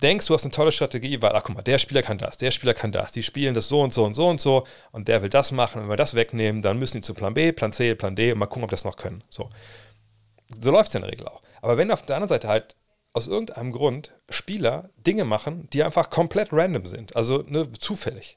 denkst, 0.03 0.27
du 0.27 0.35
hast 0.35 0.45
eine 0.45 0.53
tolle 0.53 0.73
Strategie, 0.73 1.21
weil, 1.21 1.33
ach 1.33 1.43
guck 1.45 1.57
mal, 1.57 1.63
der 1.63 1.79
Spieler 1.79 2.03
kann 2.03 2.19
das, 2.19 2.39
der 2.39 2.51
Spieler 2.51 2.75
kann 2.75 2.93
das, 2.93 3.13
die 3.13 3.23
spielen 3.23 3.55
das 3.55 3.69
so 3.69 3.83
und 3.83 3.93
so 3.93 4.05
und 4.05 4.15
so 4.15 4.29
und 4.29 4.41
so 4.41 4.67
und 4.93 5.09
der 5.09 5.23
will 5.23 5.29
das 5.29 5.53
machen, 5.53 5.83
wenn 5.83 5.89
wir 5.89 5.97
das 5.97 6.15
wegnehmen, 6.15 6.63
dann 6.63 6.79
müssen 6.79 6.99
die 6.99 7.03
zu 7.03 7.15
Plan 7.15 7.35
B, 7.35 7.53
Plan 7.53 7.73
C, 7.73 7.95
Plan 7.95 8.17
D 8.17 8.33
und 8.33 8.39
mal 8.39 8.47
gucken, 8.47 8.65
ob 8.65 8.71
das 8.71 8.85
noch 8.85 8.97
können. 8.97 9.23
So, 9.29 9.51
so 10.61 10.71
läuft 10.71 10.89
es 10.89 10.95
in 10.95 11.03
der 11.03 11.11
Regel 11.11 11.29
auch. 11.29 11.43
Aber 11.63 11.77
wenn 11.77 11.91
auf 11.91 12.03
der 12.03 12.17
anderen 12.17 12.29
Seite 12.29 12.49
halt 12.49 12.77
aus 13.13 13.27
irgendeinem 13.27 13.73
Grund 13.73 14.15
Spieler 14.29 14.91
Dinge 14.97 15.25
machen, 15.25 15.69
die 15.73 15.83
einfach 15.83 16.11
komplett 16.11 16.53
random 16.53 16.87
sind, 16.87 17.17
also 17.17 17.45
ne, 17.47 17.71
zufällig 17.73 18.37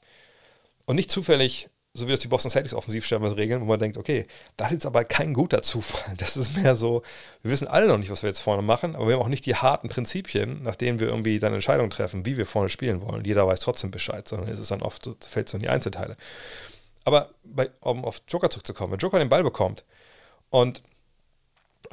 und 0.86 0.96
nicht 0.96 1.10
zufällig 1.10 1.70
so 1.96 2.08
wie 2.08 2.10
das 2.10 2.20
die 2.20 2.28
Boston 2.28 2.50
Celtics 2.50 2.74
offensiv 2.74 3.06
stellenweise 3.06 3.36
regeln, 3.36 3.60
wo 3.60 3.66
man 3.66 3.78
denkt, 3.78 3.96
okay, 3.96 4.26
das 4.56 4.68
ist 4.68 4.72
jetzt 4.72 4.86
aber 4.86 5.04
kein 5.04 5.32
guter 5.32 5.62
Zufall. 5.62 6.14
Das 6.16 6.36
ist 6.36 6.56
mehr 6.56 6.74
so, 6.74 7.02
wir 7.42 7.52
wissen 7.52 7.68
alle 7.68 7.86
noch 7.86 7.98
nicht, 7.98 8.10
was 8.10 8.22
wir 8.22 8.28
jetzt 8.28 8.40
vorne 8.40 8.62
machen, 8.62 8.96
aber 8.96 9.06
wir 9.06 9.14
haben 9.14 9.22
auch 9.22 9.28
nicht 9.28 9.46
die 9.46 9.54
harten 9.54 9.88
Prinzipien, 9.88 10.62
nach 10.64 10.74
denen 10.74 10.98
wir 10.98 11.06
irgendwie 11.06 11.38
dann 11.38 11.54
Entscheidungen 11.54 11.90
treffen, 11.90 12.26
wie 12.26 12.36
wir 12.36 12.46
vorne 12.46 12.68
spielen 12.68 13.00
wollen. 13.00 13.24
Jeder 13.24 13.46
weiß 13.46 13.60
trotzdem 13.60 13.92
Bescheid, 13.92 14.26
sondern 14.26 14.48
es 14.48 14.58
ist 14.58 14.72
dann 14.72 14.82
oft, 14.82 15.04
so, 15.04 15.14
fällt 15.20 15.48
so 15.48 15.56
in 15.56 15.62
die 15.62 15.68
Einzelteile. 15.68 16.16
Aber 17.04 17.30
bei, 17.44 17.70
um 17.80 18.04
auf 18.04 18.22
Joker 18.26 18.50
zurückzukommen, 18.50 18.92
wenn 18.92 18.98
Joker 18.98 19.20
den 19.20 19.28
Ball 19.28 19.44
bekommt 19.44 19.84
und 20.50 20.82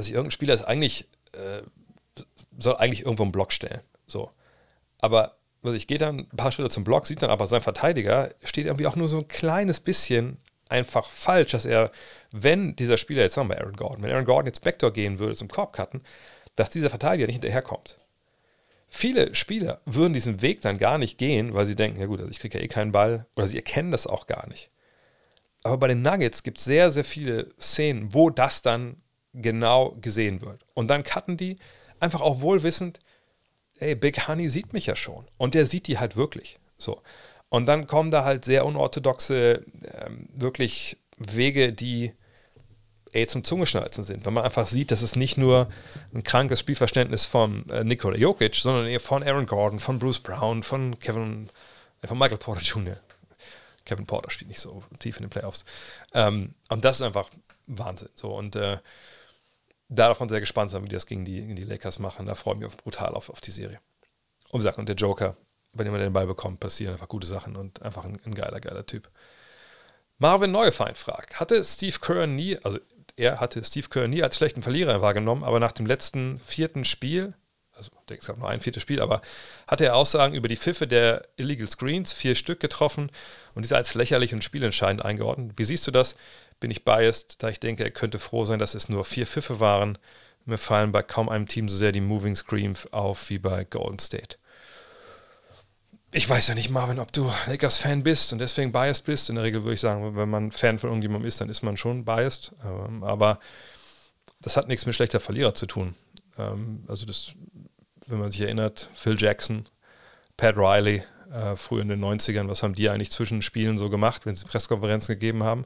also 0.01 0.11
irgendein 0.13 0.31
Spieler 0.31 0.53
ist 0.53 0.63
eigentlich, 0.63 1.07
äh, 1.33 1.61
soll 2.57 2.77
eigentlich 2.77 3.01
irgendwo 3.01 3.23
einen 3.23 3.31
Block 3.31 3.51
stellen. 3.51 3.81
So. 4.07 4.31
Aber 4.99 5.37
also 5.63 5.75
ich 5.75 5.87
gehe 5.87 5.97
dann 5.97 6.27
ein 6.31 6.37
paar 6.37 6.51
Schritte 6.51 6.69
zum 6.69 6.83
Block, 6.83 7.05
sieht 7.05 7.21
dann 7.21 7.29
aber 7.29 7.45
sein 7.45 7.61
Verteidiger 7.61 8.31
steht 8.43 8.65
irgendwie 8.65 8.87
auch 8.87 8.95
nur 8.95 9.09
so 9.09 9.19
ein 9.19 9.27
kleines 9.27 9.79
bisschen 9.79 10.37
einfach 10.69 11.09
falsch, 11.09 11.51
dass 11.51 11.65
er, 11.65 11.91
wenn 12.31 12.75
dieser 12.75 12.97
Spieler, 12.97 13.21
jetzt 13.21 13.35
sagen 13.35 13.49
wir 13.49 13.59
Aaron 13.59 13.75
Gordon, 13.75 14.03
wenn 14.03 14.11
Aaron 14.11 14.25
Gordon 14.25 14.47
jetzt 14.47 14.63
Backdoor 14.63 14.91
gehen 14.91 15.19
würde 15.19 15.35
zum 15.35 15.49
Korb 15.49 15.73
cutten, 15.73 16.01
dass 16.55 16.69
dieser 16.69 16.89
Verteidiger 16.89 17.27
nicht 17.27 17.35
hinterherkommt. 17.35 17.97
Viele 18.89 19.35
Spieler 19.35 19.81
würden 19.85 20.13
diesen 20.13 20.41
Weg 20.41 20.61
dann 20.61 20.79
gar 20.79 20.97
nicht 20.97 21.17
gehen, 21.17 21.53
weil 21.53 21.65
sie 21.65 21.75
denken, 21.75 21.99
ja 21.99 22.07
gut, 22.07 22.19
also 22.19 22.31
ich 22.31 22.39
kriege 22.39 22.57
ja 22.57 22.63
eh 22.63 22.67
keinen 22.67 22.91
Ball 22.91 23.25
oder 23.35 23.47
sie 23.47 23.55
erkennen 23.55 23.91
das 23.91 24.07
auch 24.07 24.27
gar 24.27 24.47
nicht. 24.47 24.69
Aber 25.63 25.77
bei 25.77 25.87
den 25.87 26.01
Nuggets 26.01 26.43
gibt 26.43 26.57
es 26.57 26.63
sehr, 26.63 26.89
sehr 26.89 27.05
viele 27.05 27.49
Szenen, 27.59 28.13
wo 28.13 28.29
das 28.29 28.61
dann 28.61 29.00
genau 29.33 29.95
gesehen 30.01 30.41
wird. 30.41 30.65
Und 30.73 30.87
dann 30.87 31.03
cutten 31.03 31.37
die 31.37 31.57
einfach 31.99 32.21
auch 32.21 32.41
wohlwissend, 32.41 32.99
ey, 33.79 33.95
Big 33.95 34.27
Honey 34.27 34.49
sieht 34.49 34.73
mich 34.73 34.85
ja 34.85 34.95
schon. 34.95 35.25
Und 35.37 35.53
der 35.53 35.65
sieht 35.65 35.87
die 35.87 35.99
halt 35.99 36.15
wirklich. 36.15 36.59
So. 36.77 37.01
Und 37.49 37.65
dann 37.65 37.87
kommen 37.87 38.11
da 38.11 38.23
halt 38.23 38.45
sehr 38.45 38.65
unorthodoxe, 38.65 39.65
ähm, 39.83 40.29
wirklich 40.33 40.97
Wege, 41.17 41.73
die 41.73 42.13
ey, 43.13 43.27
zum 43.27 43.43
Zungeschnalzen 43.43 44.03
sind, 44.03 44.25
weil 44.25 44.33
man 44.33 44.45
einfach 44.45 44.65
sieht, 44.65 44.91
dass 44.91 45.01
es 45.01 45.15
nicht 45.15 45.37
nur 45.37 45.67
ein 46.13 46.23
krankes 46.23 46.59
Spielverständnis 46.61 47.25
von 47.25 47.67
äh, 47.69 47.83
Nikola 47.83 48.17
Jokic, 48.17 48.55
sondern 48.55 48.87
eher 48.87 48.99
von 48.99 49.23
Aaron 49.23 49.45
Gordon, 49.45 49.79
von 49.79 49.99
Bruce 49.99 50.19
Brown, 50.19 50.63
von 50.63 50.97
Kevin, 50.99 51.49
äh, 52.01 52.07
von 52.07 52.17
Michael 52.17 52.37
Porter 52.37 52.61
Jr. 52.61 52.97
Kevin 53.85 54.05
Porter 54.05 54.29
spielt 54.29 54.49
nicht 54.49 54.61
so 54.61 54.83
tief 54.99 55.17
in 55.17 55.23
den 55.23 55.29
Playoffs. 55.29 55.65
Ähm, 56.13 56.53
und 56.69 56.85
das 56.85 56.97
ist 56.97 57.01
einfach 57.01 57.29
Wahnsinn. 57.67 58.09
So, 58.15 58.33
und 58.33 58.55
äh, 58.55 58.77
davon 59.91 60.29
sehr 60.29 60.39
gespannt 60.39 60.71
sein, 60.71 60.83
wie 60.83 60.89
die 60.89 60.95
das 60.95 61.05
gegen 61.05 61.25
die, 61.25 61.41
gegen 61.41 61.55
die 61.55 61.63
Lakers 61.63 61.99
machen. 61.99 62.25
Da 62.25 62.35
freue 62.35 62.55
ich 62.55 62.61
mich 62.61 62.77
brutal 62.77 63.13
auf, 63.13 63.29
auf 63.29 63.41
die 63.41 63.51
Serie. 63.51 63.79
Um 64.49 64.61
Sachen. 64.61 64.81
Und 64.81 64.89
der 64.89 64.95
Joker, 64.95 65.35
wenn 65.73 65.85
jemand 65.85 66.03
den 66.03 66.13
Ball 66.13 66.27
bekommt, 66.27 66.59
passieren 66.59 66.93
einfach 66.93 67.09
gute 67.09 67.27
Sachen 67.27 67.55
und 67.55 67.81
einfach 67.81 68.05
ein, 68.05 68.19
ein 68.25 68.33
geiler, 68.33 68.59
geiler 68.59 68.85
Typ. 68.85 69.09
Marvin 70.17 70.51
Neufeind 70.51 70.97
fragt, 70.97 71.39
hatte 71.39 71.63
Steve 71.63 71.97
Kerr 71.99 72.27
nie, 72.27 72.57
also 72.63 72.79
er 73.15 73.39
hatte 73.39 73.63
Steve 73.63 73.89
Kerr 73.89 74.07
nie 74.07 74.21
als 74.23 74.35
schlechten 74.35 74.61
Verlierer 74.61 75.01
wahrgenommen, 75.01 75.43
aber 75.43 75.59
nach 75.59 75.71
dem 75.71 75.85
letzten 75.85 76.37
vierten 76.37 76.85
Spiel, 76.85 77.33
also 77.73 77.89
ich 77.99 78.05
denke, 78.05 78.21
es 78.21 78.27
gab 78.27 78.37
nur 78.37 78.47
ein 78.47 78.61
viertes 78.61 78.83
Spiel, 78.83 79.01
aber 79.01 79.21
hatte 79.67 79.85
er 79.85 79.95
Aussagen 79.95 80.35
über 80.35 80.47
die 80.47 80.57
Pfiffe 80.57 80.87
der 80.87 81.23
Illegal 81.37 81.67
Screens, 81.67 82.13
vier 82.13 82.35
Stück 82.35 82.59
getroffen 82.59 83.09
und 83.55 83.63
diese 83.63 83.75
als 83.75 83.95
lächerlich 83.95 84.33
und 84.33 84.43
spielentscheidend 84.43 85.03
eingeordnet. 85.03 85.53
Wie 85.55 85.65
siehst 85.65 85.87
du 85.87 85.91
das? 85.91 86.15
Bin 86.61 86.71
ich 86.71 86.85
biased, 86.85 87.43
da 87.43 87.49
ich 87.49 87.59
denke, 87.59 87.83
er 87.83 87.91
könnte 87.91 88.19
froh 88.19 88.45
sein, 88.45 88.59
dass 88.59 88.73
es 88.73 88.87
nur 88.87 89.03
vier 89.03 89.27
Pfiffe 89.27 89.59
waren. 89.59 89.97
Mir 90.45 90.57
fallen 90.57 90.93
bei 90.93 91.03
kaum 91.03 91.27
einem 91.27 91.47
Team 91.47 91.67
so 91.67 91.75
sehr 91.75 91.91
die 91.91 91.99
Moving 91.99 92.35
Screens 92.35 92.91
auf 92.93 93.29
wie 93.29 93.39
bei 93.39 93.65
Golden 93.65 93.99
State 93.99 94.37
ich 96.13 96.29
weiß 96.29 96.47
ja 96.47 96.55
nicht, 96.55 96.69
Marvin, 96.69 96.99
ob 96.99 97.11
du 97.13 97.31
Lakers-Fan 97.47 98.03
bist 98.03 98.33
und 98.33 98.39
deswegen 98.39 98.71
biased 98.71 99.05
bist. 99.05 99.29
In 99.29 99.35
der 99.35 99.45
Regel 99.45 99.63
würde 99.63 99.75
ich 99.75 99.79
sagen, 99.79 100.15
wenn 100.15 100.29
man 100.29 100.51
Fan 100.51 100.77
von 100.77 100.89
irgendjemandem 100.89 101.27
ist, 101.27 101.39
dann 101.39 101.49
ist 101.49 101.63
man 101.63 101.77
schon 101.77 102.03
biased. 102.03 102.51
Ähm, 102.65 103.03
aber 103.03 103.39
das 104.41 104.57
hat 104.57 104.67
nichts 104.67 104.85
mit 104.85 104.95
schlechter 104.95 105.19
Verlierer 105.19 105.53
zu 105.53 105.67
tun. 105.67 105.95
Ähm, 106.37 106.83
also 106.87 107.05
das, 107.05 107.33
wenn 108.07 108.19
man 108.19 108.31
sich 108.31 108.41
erinnert, 108.41 108.89
Phil 108.93 109.19
Jackson, 109.19 109.67
Pat 110.35 110.57
Riley, 110.57 111.03
äh, 111.31 111.55
früher 111.55 111.81
in 111.81 111.89
den 111.89 112.03
90ern, 112.03 112.47
was 112.47 112.63
haben 112.63 112.75
die 112.75 112.89
eigentlich 112.89 113.11
zwischen 113.11 113.41
Spielen 113.41 113.77
so 113.77 113.89
gemacht, 113.89 114.25
wenn 114.25 114.35
sie 114.35 114.45
Pressekonferenzen 114.45 115.15
gegeben 115.15 115.43
haben? 115.43 115.65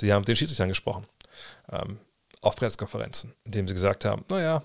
Sie 0.00 0.12
haben 0.12 0.24
den 0.24 0.36
Schiedsrichtern 0.36 0.68
gesprochen. 0.68 1.06
Ähm, 1.70 1.98
auf 2.42 2.56
Pressekonferenzen, 2.56 3.34
indem 3.44 3.68
sie 3.68 3.74
gesagt 3.74 4.04
haben, 4.04 4.24
naja, 4.28 4.62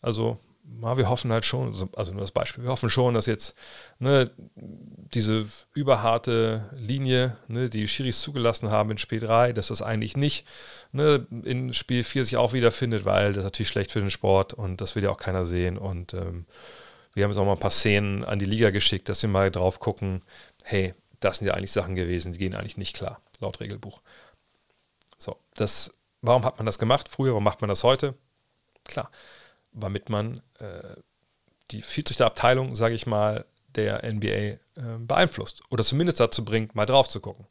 also 0.00 0.38
ja, 0.82 0.96
wir 0.96 1.08
hoffen 1.08 1.32
halt 1.32 1.44
schon, 1.44 1.74
also 1.96 2.12
nur 2.12 2.20
das 2.20 2.30
Beispiel, 2.30 2.64
wir 2.64 2.70
hoffen 2.70 2.90
schon, 2.90 3.14
dass 3.14 3.26
jetzt 3.26 3.54
ne, 3.98 4.30
diese 4.54 5.46
überharte 5.74 6.70
Linie, 6.74 7.36
ne, 7.48 7.68
die 7.68 7.88
Schiris 7.88 8.20
zugelassen 8.20 8.70
haben 8.70 8.90
in 8.90 8.98
Spiel 8.98 9.20
3, 9.20 9.52
dass 9.52 9.68
das 9.68 9.82
eigentlich 9.82 10.16
nicht 10.16 10.46
ne, 10.92 11.26
in 11.44 11.72
Spiel 11.74 12.04
4 12.04 12.24
sich 12.24 12.36
auch 12.36 12.52
wiederfindet, 12.52 13.04
weil 13.04 13.32
das 13.32 13.38
ist 13.38 13.44
natürlich 13.44 13.68
schlecht 13.68 13.90
für 13.90 14.00
den 14.00 14.10
Sport 14.10 14.54
und 14.54 14.80
das 14.80 14.94
will 14.94 15.02
ja 15.02 15.10
auch 15.10 15.18
keiner 15.18 15.44
sehen. 15.44 15.76
Und 15.76 16.14
ähm, 16.14 16.46
wir 17.20 17.24
haben 17.24 17.32
jetzt 17.32 17.38
auch 17.38 17.44
mal 17.44 17.52
ein 17.52 17.58
paar 17.58 17.70
Szenen 17.70 18.24
an 18.24 18.38
die 18.38 18.46
Liga 18.46 18.70
geschickt, 18.70 19.10
dass 19.10 19.20
sie 19.20 19.26
mal 19.26 19.50
drauf 19.50 19.78
gucken, 19.78 20.22
hey, 20.64 20.94
das 21.20 21.36
sind 21.36 21.46
ja 21.46 21.54
eigentlich 21.54 21.72
Sachen 21.72 21.94
gewesen, 21.94 22.32
die 22.32 22.38
gehen 22.38 22.54
eigentlich 22.54 22.78
nicht 22.78 22.96
klar, 22.96 23.20
laut 23.40 23.60
Regelbuch. 23.60 24.00
So, 25.18 25.36
das, 25.54 25.92
warum 26.22 26.46
hat 26.46 26.58
man 26.58 26.64
das 26.64 26.78
gemacht 26.78 27.08
früher, 27.08 27.32
warum 27.32 27.44
macht 27.44 27.60
man 27.60 27.68
das 27.68 27.84
heute? 27.84 28.14
Klar, 28.84 29.10
womit 29.72 30.08
man 30.08 30.40
äh, 30.58 30.96
die 31.70 31.82
Schiedsrichterabteilung, 31.82 32.74
sage 32.74 32.94
ich 32.94 33.06
mal, 33.06 33.44
der 33.74 34.02
NBA 34.10 34.26
äh, 34.26 34.58
beeinflusst 34.98 35.60
oder 35.68 35.84
zumindest 35.84 36.20
dazu 36.20 36.42
bringt, 36.42 36.74
mal 36.74 36.86
drauf 36.86 37.08
zu 37.08 37.20
gucken 37.20 37.46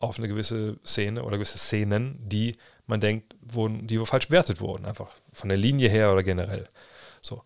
auf 0.00 0.18
eine 0.18 0.28
gewisse 0.28 0.78
Szene 0.84 1.22
oder 1.22 1.36
gewisse 1.36 1.58
Szenen, 1.58 2.18
die 2.20 2.56
man 2.86 3.00
denkt, 3.00 3.34
wurden, 3.40 3.86
die 3.86 3.98
falsch 4.04 4.28
bewertet 4.28 4.60
wurden, 4.60 4.84
einfach 4.84 5.10
von 5.32 5.48
der 5.48 5.58
Linie 5.58 5.88
her 5.88 6.12
oder 6.12 6.22
generell. 6.22 6.68
So, 7.20 7.42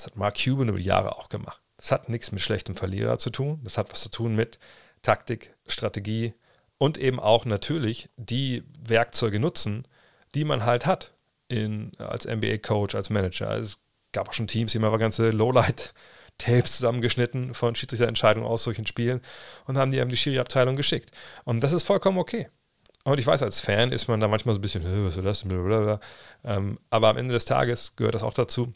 das 0.00 0.06
hat 0.06 0.16
Mark 0.16 0.42
Cuban 0.42 0.70
über 0.70 0.78
die 0.78 0.84
Jahre 0.84 1.16
auch 1.16 1.28
gemacht. 1.28 1.60
Das 1.76 1.92
hat 1.92 2.08
nichts 2.08 2.32
mit 2.32 2.40
schlechtem 2.40 2.74
Verlierer 2.74 3.18
zu 3.18 3.28
tun. 3.28 3.60
Das 3.64 3.76
hat 3.76 3.92
was 3.92 4.00
zu 4.00 4.08
tun 4.08 4.34
mit 4.34 4.58
Taktik, 5.02 5.54
Strategie 5.66 6.32
und 6.78 6.96
eben 6.96 7.20
auch 7.20 7.44
natürlich 7.44 8.08
die 8.16 8.64
Werkzeuge 8.82 9.38
nutzen, 9.38 9.86
die 10.34 10.44
man 10.44 10.64
halt 10.64 10.86
hat 10.86 11.12
in, 11.48 11.92
als 11.98 12.26
NBA-Coach, 12.26 12.94
als 12.94 13.10
Manager. 13.10 13.48
Also 13.50 13.64
es 13.64 13.78
gab 14.12 14.28
auch 14.28 14.32
schon 14.32 14.46
Teams, 14.46 14.72
die 14.72 14.78
haben 14.78 14.86
aber 14.86 14.98
ganze 14.98 15.30
Lowlight-Tapes 15.30 16.76
zusammengeschnitten 16.76 17.52
von 17.52 17.74
Schiedsrichterentscheidungen 17.74 18.48
aus 18.48 18.64
solchen 18.64 18.86
Spielen 18.86 19.20
und 19.66 19.76
haben 19.76 19.90
die 19.90 20.00
an 20.00 20.08
die 20.08 20.16
Schiri-Abteilung 20.16 20.76
geschickt. 20.76 21.10
Und 21.44 21.60
das 21.60 21.72
ist 21.72 21.82
vollkommen 21.82 22.16
okay. 22.16 22.48
Und 23.04 23.20
ich 23.20 23.26
weiß, 23.26 23.42
als 23.42 23.60
Fan 23.60 23.92
ist 23.92 24.08
man 24.08 24.20
da 24.20 24.28
manchmal 24.28 24.54
so 24.54 24.58
ein 24.58 24.62
bisschen, 24.62 25.06
was 25.06 25.14
soll 25.14 25.24
das 25.24 25.44
ähm, 26.44 26.78
aber 26.88 27.08
am 27.08 27.16
Ende 27.18 27.34
des 27.34 27.44
Tages 27.44 27.96
gehört 27.96 28.14
das 28.14 28.22
auch 28.22 28.34
dazu. 28.34 28.74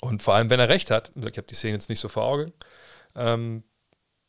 Und 0.00 0.22
vor 0.22 0.34
allem, 0.34 0.50
wenn 0.50 0.60
er 0.60 0.68
recht 0.68 0.90
hat, 0.90 1.12
ich 1.16 1.24
habe 1.24 1.42
die 1.42 1.54
Szene 1.54 1.74
jetzt 1.74 1.88
nicht 1.88 2.00
so 2.00 2.08
vor 2.08 2.24
Augen, 2.24 2.52
ähm, 3.14 3.62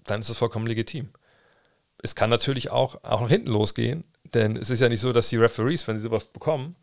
dann 0.03 0.21
ist 0.21 0.29
das 0.29 0.37
vollkommen 0.37 0.67
legitim. 0.67 1.09
Es 2.01 2.15
kann 2.15 2.29
natürlich 2.29 2.69
auch, 2.69 3.03
auch 3.03 3.21
nach 3.21 3.29
hinten 3.29 3.51
losgehen, 3.51 4.03
denn 4.33 4.55
es 4.55 4.69
ist 4.69 4.79
ja 4.79 4.89
nicht 4.89 5.01
so, 5.01 5.13
dass 5.13 5.29
die 5.29 5.37
Referees, 5.37 5.87
wenn 5.87 5.97
sie 5.97 6.03
sowas 6.03 6.25
bekommen, 6.25 6.75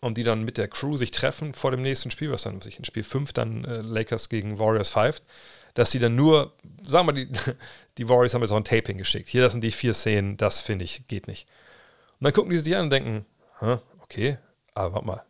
und 0.00 0.18
die 0.18 0.24
dann 0.24 0.44
mit 0.44 0.58
der 0.58 0.68
Crew 0.68 0.96
sich 0.96 1.12
treffen 1.12 1.54
vor 1.54 1.70
dem 1.70 1.80
nächsten 1.80 2.10
Spiel, 2.10 2.30
was 2.30 2.42
dann 2.42 2.60
sich 2.60 2.78
in 2.78 2.84
Spiel 2.84 3.04
5 3.04 3.32
dann 3.32 3.64
äh, 3.64 3.80
Lakers 3.80 4.28
gegen 4.28 4.58
Warriors 4.58 4.90
5, 4.90 5.22
dass 5.72 5.90
sie 5.90 5.98
dann 5.98 6.14
nur, 6.14 6.52
sagen 6.86 7.08
wir, 7.08 7.12
die, 7.14 7.28
die 7.98 8.08
Warriors 8.08 8.34
haben 8.34 8.42
jetzt 8.42 8.50
auch 8.50 8.56
ein 8.56 8.64
Taping 8.64 8.98
geschickt. 8.98 9.28
Hier, 9.28 9.40
das 9.40 9.52
sind 9.52 9.62
die 9.62 9.70
vier 9.70 9.94
Szenen, 9.94 10.36
das 10.36 10.60
finde 10.60 10.84
ich, 10.84 11.08
geht 11.08 11.26
nicht. 11.26 11.48
Und 12.20 12.24
dann 12.24 12.32
gucken 12.34 12.50
die 12.50 12.58
sich 12.58 12.76
an 12.76 12.84
und 12.84 12.90
denken, 12.90 13.24
okay, 14.02 14.38
aber 14.74 14.94
warte 14.94 15.06
mal, 15.06 15.24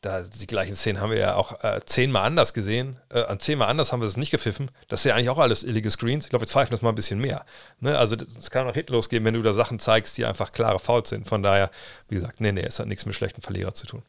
da 0.00 0.22
die 0.22 0.46
gleichen 0.46 0.74
Szenen 0.74 1.00
haben 1.00 1.10
wir 1.10 1.18
ja 1.18 1.34
auch 1.34 1.62
äh, 1.62 1.80
zehnmal 1.84 2.24
anders 2.24 2.54
gesehen. 2.54 2.98
Äh, 3.10 3.36
zehnmal 3.38 3.68
anders 3.68 3.92
haben 3.92 4.00
wir 4.00 4.06
es 4.06 4.16
nicht 4.16 4.30
gepfiffen. 4.30 4.70
Das 4.88 5.02
sind 5.02 5.10
ja 5.10 5.16
eigentlich 5.16 5.28
auch 5.28 5.38
alles 5.38 5.62
illige 5.62 5.90
Screens. 5.90 6.24
Ich 6.24 6.30
glaube, 6.30 6.44
wir 6.44 6.48
zweifeln 6.48 6.70
das 6.70 6.80
mal 6.80 6.88
ein 6.88 6.94
bisschen 6.94 7.20
mehr. 7.20 7.44
Ne? 7.80 7.98
Also 7.98 8.16
es 8.16 8.50
kann 8.50 8.66
auch 8.66 8.74
Hit 8.74 8.88
losgehen, 8.88 9.24
wenn 9.24 9.34
du 9.34 9.42
da 9.42 9.52
Sachen 9.52 9.78
zeigst, 9.78 10.16
die 10.16 10.24
einfach 10.24 10.52
klare 10.52 10.78
Fouls 10.78 11.10
sind. 11.10 11.28
Von 11.28 11.42
daher, 11.42 11.70
wie 12.08 12.14
gesagt, 12.14 12.40
nee, 12.40 12.52
nee, 12.52 12.62
es 12.62 12.78
hat 12.78 12.86
nichts 12.86 13.04
mit 13.04 13.14
schlechten 13.14 13.42
Verlierer 13.42 13.74
zu 13.74 13.86
tun. 13.86 14.02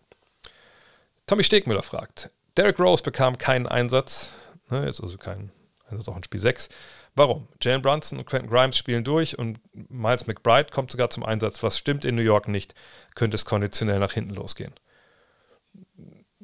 Tommy 1.27 1.43
Stegmüller 1.43 1.83
fragt, 1.83 2.29
Derek 2.57 2.79
Rose 2.79 3.03
bekam 3.03 3.37
keinen 3.37 3.67
Einsatz, 3.67 4.29
ne, 4.69 4.85
jetzt 4.85 5.01
also 5.01 5.17
keinen 5.17 5.51
Einsatz 5.89 6.07
auch 6.07 6.17
in 6.17 6.23
Spiel 6.23 6.39
6. 6.39 6.69
Warum? 7.15 7.49
Jalen 7.61 7.81
Brunson 7.81 8.17
und 8.17 8.25
Quentin 8.25 8.49
Grimes 8.49 8.77
spielen 8.77 9.03
durch 9.03 9.37
und 9.37 9.59
Miles 9.73 10.27
McBride 10.27 10.69
kommt 10.71 10.91
sogar 10.91 11.09
zum 11.09 11.25
Einsatz. 11.25 11.61
Was 11.63 11.77
stimmt 11.77 12.05
in 12.05 12.15
New 12.15 12.21
York 12.21 12.47
nicht? 12.47 12.73
Könnte 13.15 13.35
es 13.35 13.43
konditionell 13.43 13.99
nach 13.99 14.13
hinten 14.13 14.33
losgehen? 14.33 14.73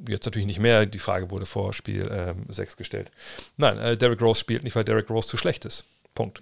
Jetzt 0.07 0.25
natürlich 0.25 0.45
nicht 0.45 0.59
mehr, 0.59 0.85
die 0.85 0.99
Frage 0.99 1.31
wurde 1.31 1.45
vor 1.45 1.73
Spiel 1.73 2.09
ähm, 2.11 2.45
6 2.49 2.77
gestellt. 2.77 3.11
Nein, 3.57 3.77
äh, 3.77 3.97
Derrick 3.97 4.21
Rose 4.21 4.39
spielt 4.39 4.63
nicht, 4.63 4.75
weil 4.75 4.83
Derrick 4.83 5.09
Rose 5.09 5.27
zu 5.27 5.37
schlecht 5.37 5.65
ist. 5.65 5.85
Punkt. 6.13 6.41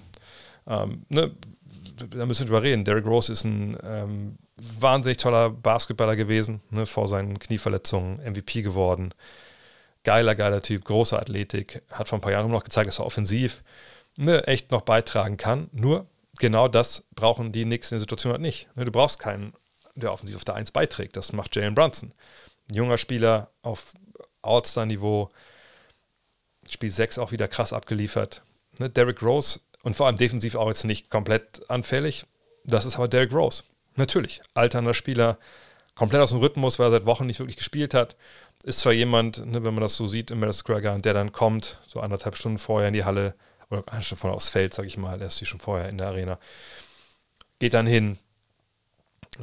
Ähm, 0.68 1.06
ne, 1.10 1.32
da 2.10 2.26
müssen 2.26 2.42
wir 2.42 2.48
drüber 2.48 2.64
reden. 2.64 2.84
Derrick 2.84 3.06
Rose 3.06 3.32
ist 3.32 3.44
ein 3.44 3.78
ähm, 3.84 4.38
wahnsinnig 4.80 5.18
toller 5.18 5.50
Basketballer 5.50 6.16
gewesen, 6.16 6.62
ne, 6.70 6.86
vor 6.86 7.08
seinen 7.08 7.40
Knieverletzungen, 7.40 8.20
MVP 8.20 8.62
geworden. 8.62 9.14
Geiler, 10.04 10.36
geiler 10.36 10.62
Typ, 10.62 10.86
große 10.86 11.18
Athletik, 11.18 11.82
hat 11.90 12.08
vor 12.08 12.20
ein 12.20 12.22
paar 12.22 12.32
Jahren 12.32 12.52
noch 12.52 12.64
gezeigt, 12.64 12.88
dass 12.88 13.00
er 13.00 13.06
offensiv 13.06 13.64
ne, 14.18 14.46
echt 14.48 14.72
noch 14.72 14.82
beitragen 14.82 15.38
kann. 15.38 15.70
Nur 15.72 16.06
genau 16.40 16.68
das 16.68 17.06
brauchen 17.16 17.52
die 17.52 17.64
Knicks 17.64 17.92
in 17.92 17.96
der 17.96 18.02
Situation 18.02 18.34
halt 18.34 18.42
nicht. 18.42 18.68
Ne, 18.76 18.86
du 18.86 18.92
brauchst 18.92 19.20
keinen, 19.20 19.54
der 19.96 20.12
offensiv 20.12 20.36
auf 20.36 20.46
der 20.46 20.56
1 20.56 20.72
beiträgt. 20.72 21.16
Das 21.16 21.34
macht 21.34 21.56
Jalen 21.56 21.76
Brunson 21.76 22.14
junger 22.72 22.98
Spieler 22.98 23.50
auf 23.62 23.94
All-Star-Niveau. 24.42 25.32
Spiel 26.68 26.90
6 26.90 27.20
auch 27.20 27.32
wieder 27.32 27.48
krass 27.48 27.74
abgeliefert. 27.74 28.42
Ne, 28.80 28.90
Derrick 28.90 29.22
Rose 29.22 29.60
und 29.84 29.96
vor 29.96 30.08
allem 30.08 30.16
defensiv 30.16 30.56
auch 30.56 30.68
jetzt 30.68 30.84
nicht 30.86 31.10
komplett 31.10 31.70
anfällig. 31.70 32.26
Das 32.64 32.86
ist 32.86 32.96
aber 32.96 33.08
Derrick 33.08 33.34
Rose. 33.34 33.64
Natürlich, 33.96 34.42
alternder 34.54 34.94
Spieler, 34.94 35.38
komplett 35.94 36.22
aus 36.22 36.32
dem 36.32 36.40
Rhythmus, 36.40 36.80
weil 36.80 36.88
er 36.88 36.92
seit 36.92 37.06
Wochen 37.06 37.26
nicht 37.26 37.40
wirklich 37.40 37.58
gespielt 37.58 37.94
hat. 37.94 38.16
Ist 38.64 38.80
zwar 38.80 38.94
jemand, 38.94 39.46
ne, 39.46 39.64
wenn 39.64 39.74
man 39.74 39.82
das 39.82 39.96
so 39.96 40.08
sieht 40.08 40.32
im 40.32 40.40
Madison 40.40 40.60
Square 40.60 40.82
Garden, 40.82 41.02
der 41.02 41.14
dann 41.14 41.32
kommt, 41.32 41.78
so 41.88 42.00
anderthalb 42.00 42.36
Stunden 42.36 42.58
vorher 42.58 42.88
in 42.88 42.94
die 42.94 43.06
Halle, 43.06 43.36
oder 43.70 43.84
eine 43.92 44.04
Stunde 44.04 44.22
vorher 44.22 44.36
aufs 44.36 44.50
Feld, 44.50 44.74
sage 44.74 44.88
ich 44.88 44.98
mal, 44.98 45.22
er 45.22 45.28
ist 45.28 45.40
die 45.40 45.46
schon 45.46 45.60
vorher 45.60 45.90
in 45.90 45.98
der 45.98 46.08
Arena, 46.08 46.40
geht 47.60 47.74
dann 47.74 47.88
hin, 47.88 48.18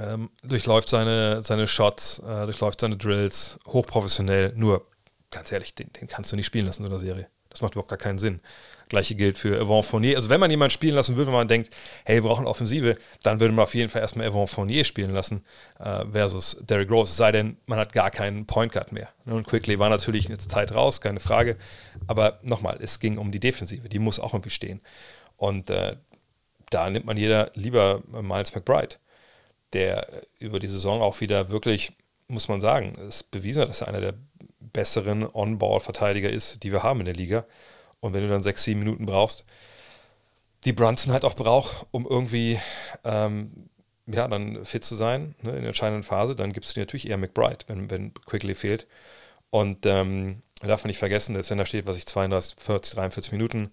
ähm, 0.01 0.31
durchläuft 0.43 0.89
seine, 0.89 1.43
seine 1.43 1.67
Shots, 1.67 2.21
äh, 2.21 2.45
durchläuft 2.45 2.81
seine 2.81 2.97
Drills, 2.97 3.59
hochprofessionell. 3.67 4.53
Nur, 4.57 4.87
ganz 5.31 5.53
ehrlich, 5.53 5.75
den, 5.75 5.93
den 5.93 6.09
kannst 6.09 6.33
du 6.33 6.37
nicht 6.37 6.47
spielen 6.47 6.67
lassen 6.67 6.85
in 6.85 6.91
der 6.91 6.99
Serie. 7.01 7.29
Das 7.51 7.61
macht 7.61 7.75
überhaupt 7.75 7.91
gar 7.91 7.99
keinen 7.99 8.19
Sinn. 8.19 8.41
Gleiche 8.89 9.15
gilt 9.15 9.39
für 9.39 9.59
Evan 9.59 9.83
Fournier. 9.83 10.17
Also 10.17 10.31
wenn 10.31 10.41
man 10.41 10.51
jemanden 10.51 10.71
spielen 10.71 10.95
lassen 10.95 11.17
würde, 11.17 11.29
wenn 11.29 11.39
man 11.39 11.49
denkt, 11.49 11.75
hey, 12.05 12.17
wir 12.17 12.29
brauchen 12.29 12.47
Offensive, 12.47 12.97
dann 13.23 13.41
würde 13.41 13.55
man 13.55 13.63
auf 13.63 13.75
jeden 13.75 13.91
Fall 13.91 14.01
erstmal 14.01 14.27
Evan 14.27 14.47
Fournier 14.47 14.85
spielen 14.85 15.11
lassen 15.11 15.45
äh, 15.79 16.05
versus 16.13 16.59
Derrick 16.63 16.91
Rose. 16.91 17.11
Es 17.11 17.17
sei 17.17 17.33
denn, 17.33 17.57
man 17.67 17.79
hat 17.79 17.93
gar 17.93 18.11
keinen 18.11 18.47
Point 18.47 18.73
Guard 18.73 18.93
mehr. 18.93 19.09
Und 19.27 19.47
Quickly 19.47 19.79
war 19.79 19.91
natürlich 19.91 20.27
eine 20.27 20.39
Zeit 20.39 20.73
raus, 20.73 21.01
keine 21.01 21.21
Frage. 21.21 21.57
Aber 22.07 22.39
nochmal, 22.43 22.79
es 22.81 23.01
ging 23.01 23.19
um 23.19 23.31
die 23.31 23.41
Defensive. 23.41 23.89
Die 23.89 23.99
muss 23.99 24.19
auch 24.19 24.33
irgendwie 24.33 24.51
stehen. 24.51 24.81
Und 25.37 25.71
äh, 25.71 25.97
da 26.71 26.89
nimmt 26.89 27.05
man 27.05 27.17
jeder 27.17 27.51
lieber 27.55 28.03
Miles 28.09 28.55
McBride 28.55 28.97
der 29.73 30.07
über 30.39 30.59
die 30.59 30.69
Saison 30.69 31.03
auch 31.03 31.21
wieder 31.21 31.51
wirklich, 31.51 31.93
muss 32.29 32.49
man 32.49 32.61
sagen, 32.61 32.93
ist 33.09 33.31
bewiesen, 33.31 33.67
dass 33.67 33.81
er 33.81 33.89
einer 33.89 34.01
der 34.01 34.15
besseren 34.61 35.27
On-Ball-Verteidiger 35.33 36.31
ist, 36.31 36.63
die 36.63 36.73
wir 36.73 36.83
haben 36.83 37.01
in 37.01 37.07
der 37.07 37.15
Liga. 37.15 37.45
Und 38.01 38.15
wenn 38.15 38.23
du 38.23 38.29
dann 38.29 38.43
sechs, 38.43 38.65
sieben 38.65 38.81
Minuten 38.81 39.07
brauchst, 39.07 39.45
die 40.65 40.73
Brunson 40.73 41.13
halt 41.13 41.25
auch 41.25 41.35
braucht, 41.35 41.87
um 41.91 42.07
irgendwie 42.07 42.59
ähm, 43.05 43.69
ja, 44.07 44.29
dann 44.29 44.65
fit 44.65 44.85
zu 44.85 44.95
sein 44.95 45.35
ne, 45.43 45.51
in 45.51 45.59
der 45.59 45.69
entscheidenden 45.69 46.03
Phase, 46.03 46.35
dann 46.35 46.53
gibst 46.53 46.71
du 46.71 46.75
dir 46.75 46.83
natürlich 46.83 47.09
eher 47.09 47.19
McBride, 47.19 47.65
wenn, 47.67 47.91
wenn 47.91 48.15
Quickly 48.15 48.55
fehlt. 48.55 48.87
Und 49.51 49.87
ähm, 49.87 50.43
darf 50.61 50.85
man 50.85 50.89
nicht 50.89 50.99
vergessen, 50.99 51.35
selbst 51.35 51.51
wenn 51.51 51.59
da 51.59 51.67
steht, 51.67 51.87
was 51.87 51.97
ich 51.97 52.07
32, 52.07 52.57
40, 52.59 52.95
43 52.95 53.33
Minuten, 53.33 53.71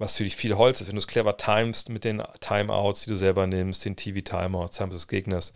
was 0.00 0.14
natürlich 0.14 0.34
viel 0.34 0.56
Holz 0.56 0.80
ist, 0.80 0.88
wenn 0.88 0.94
du 0.94 1.00
es 1.00 1.06
clever 1.06 1.36
timest 1.36 1.90
mit 1.90 2.04
den 2.04 2.22
Timeouts, 2.40 3.02
die 3.02 3.10
du 3.10 3.16
selber 3.16 3.46
nimmst, 3.46 3.84
den 3.84 3.96
TV-Timeouts, 3.96 4.78
Times 4.78 4.94
des 4.94 5.08
Gegners, 5.08 5.52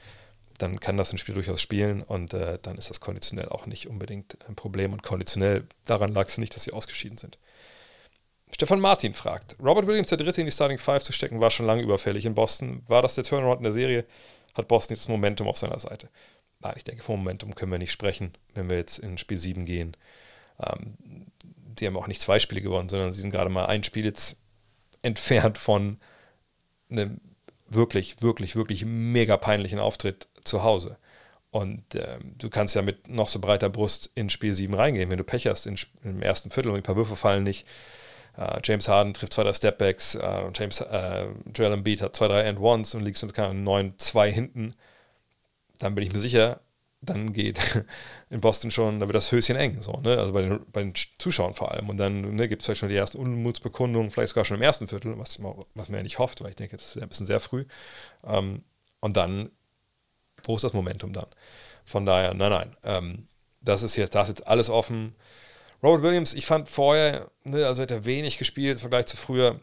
dann 0.58 0.78
kann 0.78 0.98
das 0.98 1.12
ein 1.12 1.18
Spiel 1.18 1.34
durchaus 1.34 1.62
spielen 1.62 2.02
und 2.02 2.34
äh, 2.34 2.58
dann 2.60 2.76
ist 2.76 2.90
das 2.90 3.00
konditionell 3.00 3.48
auch 3.48 3.64
nicht 3.64 3.88
unbedingt 3.88 4.36
ein 4.46 4.54
Problem. 4.54 4.92
Und 4.92 5.02
konditionell 5.02 5.66
daran 5.86 6.12
lag 6.12 6.28
es 6.28 6.36
nicht, 6.36 6.54
dass 6.54 6.64
sie 6.64 6.72
ausgeschieden 6.72 7.16
sind. 7.16 7.38
Stefan 8.52 8.80
Martin 8.80 9.14
fragt: 9.14 9.56
Robert 9.58 9.86
Williams, 9.86 10.08
der 10.08 10.18
Dritte 10.18 10.42
in 10.42 10.46
die 10.46 10.52
Starting 10.52 10.78
Five 10.78 11.02
zu 11.02 11.14
stecken, 11.14 11.40
war 11.40 11.50
schon 11.50 11.66
lange 11.66 11.82
überfällig 11.82 12.26
in 12.26 12.34
Boston. 12.34 12.82
War 12.86 13.00
das 13.00 13.14
der 13.14 13.24
Turnaround 13.24 13.60
in 13.60 13.64
der 13.64 13.72
Serie? 13.72 14.04
Hat 14.52 14.68
Boston 14.68 14.94
jetzt 14.94 15.04
das 15.04 15.08
Momentum 15.08 15.48
auf 15.48 15.56
seiner 15.56 15.78
Seite? 15.78 16.10
Nein, 16.60 16.74
ich 16.76 16.84
denke, 16.84 17.02
vom 17.02 17.18
Momentum 17.18 17.54
können 17.54 17.72
wir 17.72 17.78
nicht 17.78 17.92
sprechen, 17.92 18.34
wenn 18.52 18.68
wir 18.68 18.76
jetzt 18.76 18.98
in 18.98 19.16
Spiel 19.16 19.38
7 19.38 19.64
gehen. 19.64 19.96
Ähm, 20.60 21.32
die 21.78 21.86
haben 21.86 21.96
auch 21.96 22.06
nicht 22.06 22.20
zwei 22.20 22.38
Spiele 22.38 22.60
gewonnen, 22.60 22.88
sondern 22.88 23.12
sie 23.12 23.20
sind 23.20 23.30
gerade 23.30 23.50
mal 23.50 23.66
ein 23.66 23.84
Spiel 23.84 24.04
jetzt 24.04 24.36
entfernt 25.02 25.58
von 25.58 25.98
einem 26.90 27.20
wirklich, 27.68 28.22
wirklich, 28.22 28.56
wirklich 28.56 28.84
mega 28.84 29.36
peinlichen 29.36 29.78
Auftritt 29.78 30.28
zu 30.44 30.62
Hause. 30.62 30.98
Und 31.50 31.94
äh, 31.94 32.18
du 32.38 32.50
kannst 32.50 32.74
ja 32.74 32.82
mit 32.82 33.08
noch 33.08 33.28
so 33.28 33.38
breiter 33.38 33.68
Brust 33.68 34.10
in 34.14 34.28
Spiel 34.28 34.54
7 34.54 34.74
reingehen, 34.74 35.10
wenn 35.10 35.18
du 35.18 35.24
Pech 35.24 35.46
hast 35.46 35.66
in, 35.66 35.78
im 36.02 36.20
ersten 36.20 36.50
Viertel 36.50 36.70
und 36.70 36.76
ein 36.76 36.82
paar 36.82 36.96
Würfe 36.96 37.16
fallen 37.16 37.44
nicht. 37.44 37.66
Uh, 38.36 38.58
James 38.64 38.88
Harden 38.88 39.14
trifft 39.14 39.34
zwei, 39.34 39.44
drei 39.44 39.52
Stepbacks, 39.52 40.16
uh, 40.16 40.50
James, 40.52 40.80
uh, 40.80 41.28
Joel 41.54 41.72
Embiid 41.72 42.02
hat 42.02 42.16
zwei, 42.16 42.26
drei 42.26 42.48
And-Ones 42.48 42.96
und 42.96 43.04
liegst 43.04 43.24
mit 43.24 43.36
9-2 43.36 44.26
hinten. 44.26 44.74
Dann 45.78 45.94
bin 45.94 46.02
ich 46.02 46.12
mir 46.12 46.18
sicher, 46.18 46.58
dann 47.04 47.32
geht 47.32 47.84
in 48.30 48.40
Boston 48.40 48.70
schon, 48.70 49.00
da 49.00 49.06
wird 49.06 49.14
das 49.14 49.32
Höschen 49.32 49.56
eng, 49.56 49.80
so, 49.80 50.00
ne? 50.02 50.18
Also 50.18 50.32
bei 50.32 50.42
den, 50.42 50.60
bei 50.72 50.82
den 50.82 50.94
Zuschauern 51.18 51.54
vor 51.54 51.72
allem. 51.72 51.88
Und 51.88 51.96
dann 51.98 52.34
ne, 52.34 52.48
gibt 52.48 52.62
es 52.62 52.66
vielleicht 52.66 52.80
schon 52.80 52.88
die 52.88 52.96
ersten 52.96 53.18
Unmutsbekundungen, 53.18 54.10
vielleicht 54.10 54.30
sogar 54.30 54.44
schon 54.44 54.56
im 54.56 54.62
ersten 54.62 54.88
Viertel, 54.88 55.18
was, 55.18 55.38
was 55.74 55.88
man 55.88 55.98
ja 55.98 56.02
nicht 56.02 56.18
hofft, 56.18 56.42
weil 56.42 56.50
ich 56.50 56.56
denke, 56.56 56.76
das 56.76 56.96
ist 56.96 57.02
ein 57.02 57.08
bisschen 57.08 57.26
sehr 57.26 57.40
früh. 57.40 57.64
Um, 58.22 58.62
und 59.00 59.16
dann, 59.16 59.50
wo 60.44 60.56
ist 60.56 60.64
das 60.64 60.72
Momentum 60.72 61.12
dann? 61.12 61.26
Von 61.84 62.06
daher, 62.06 62.34
nein, 62.34 62.50
nein. 62.50 62.76
Ähm, 62.82 63.28
das 63.60 63.82
ist 63.82 63.96
jetzt, 63.96 64.14
da 64.14 64.22
ist 64.22 64.28
jetzt 64.28 64.46
alles 64.46 64.70
offen. 64.70 65.14
Robert 65.82 66.02
Williams, 66.02 66.34
ich 66.34 66.46
fand 66.46 66.68
vorher, 66.68 67.30
ne, 67.44 67.66
also 67.66 67.82
hat 67.82 67.90
er 67.90 68.04
wenig 68.04 68.38
gespielt 68.38 68.76
im 68.76 68.80
Vergleich 68.80 69.06
zu 69.06 69.16
früher. 69.16 69.60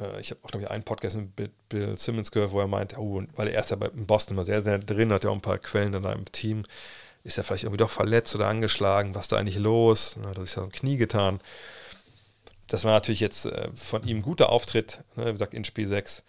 Äh, 0.00 0.20
ich 0.20 0.30
habe 0.30 0.40
auch, 0.42 0.50
glaube 0.50 0.64
ich, 0.64 0.70
einen 0.70 0.84
Podcast 0.84 1.16
mit 1.16 1.68
Bill 1.68 1.98
Simmons 1.98 2.30
gehört, 2.30 2.52
wo 2.52 2.60
er 2.60 2.66
meint, 2.66 2.96
oh, 2.98 3.22
weil 3.36 3.48
er 3.48 3.60
ist 3.60 3.70
ja 3.70 3.76
bei 3.76 3.88
Boston 3.88 4.34
immer 4.34 4.44
sehr, 4.44 4.62
sehr 4.62 4.78
drin, 4.78 5.12
hat 5.12 5.24
ja 5.24 5.30
auch 5.30 5.34
ein 5.34 5.40
paar 5.40 5.58
Quellen 5.58 5.94
in 5.94 6.06
einem 6.06 6.30
Team. 6.32 6.64
Ist 7.24 7.38
er 7.38 7.44
vielleicht 7.44 7.64
irgendwie 7.64 7.78
doch 7.78 7.90
verletzt 7.90 8.34
oder 8.34 8.48
angeschlagen? 8.48 9.14
Was 9.14 9.22
ist 9.22 9.32
da 9.32 9.36
eigentlich 9.36 9.58
los? 9.58 10.14
Dann 10.14 10.26
hat 10.26 10.38
er 10.38 10.44
sich 10.44 10.52
so 10.52 10.62
ein 10.62 10.72
Knie 10.72 10.96
getan. 10.96 11.40
Das 12.68 12.84
war 12.84 12.92
natürlich 12.92 13.20
jetzt 13.20 13.46
äh, 13.46 13.68
von 13.74 14.06
ihm 14.06 14.18
ein 14.18 14.22
guter 14.22 14.50
Auftritt, 14.50 15.02
ne, 15.16 15.26
wie 15.26 15.32
gesagt, 15.32 15.54
in 15.54 15.64
Spiel 15.64 15.86
6. 15.86 16.22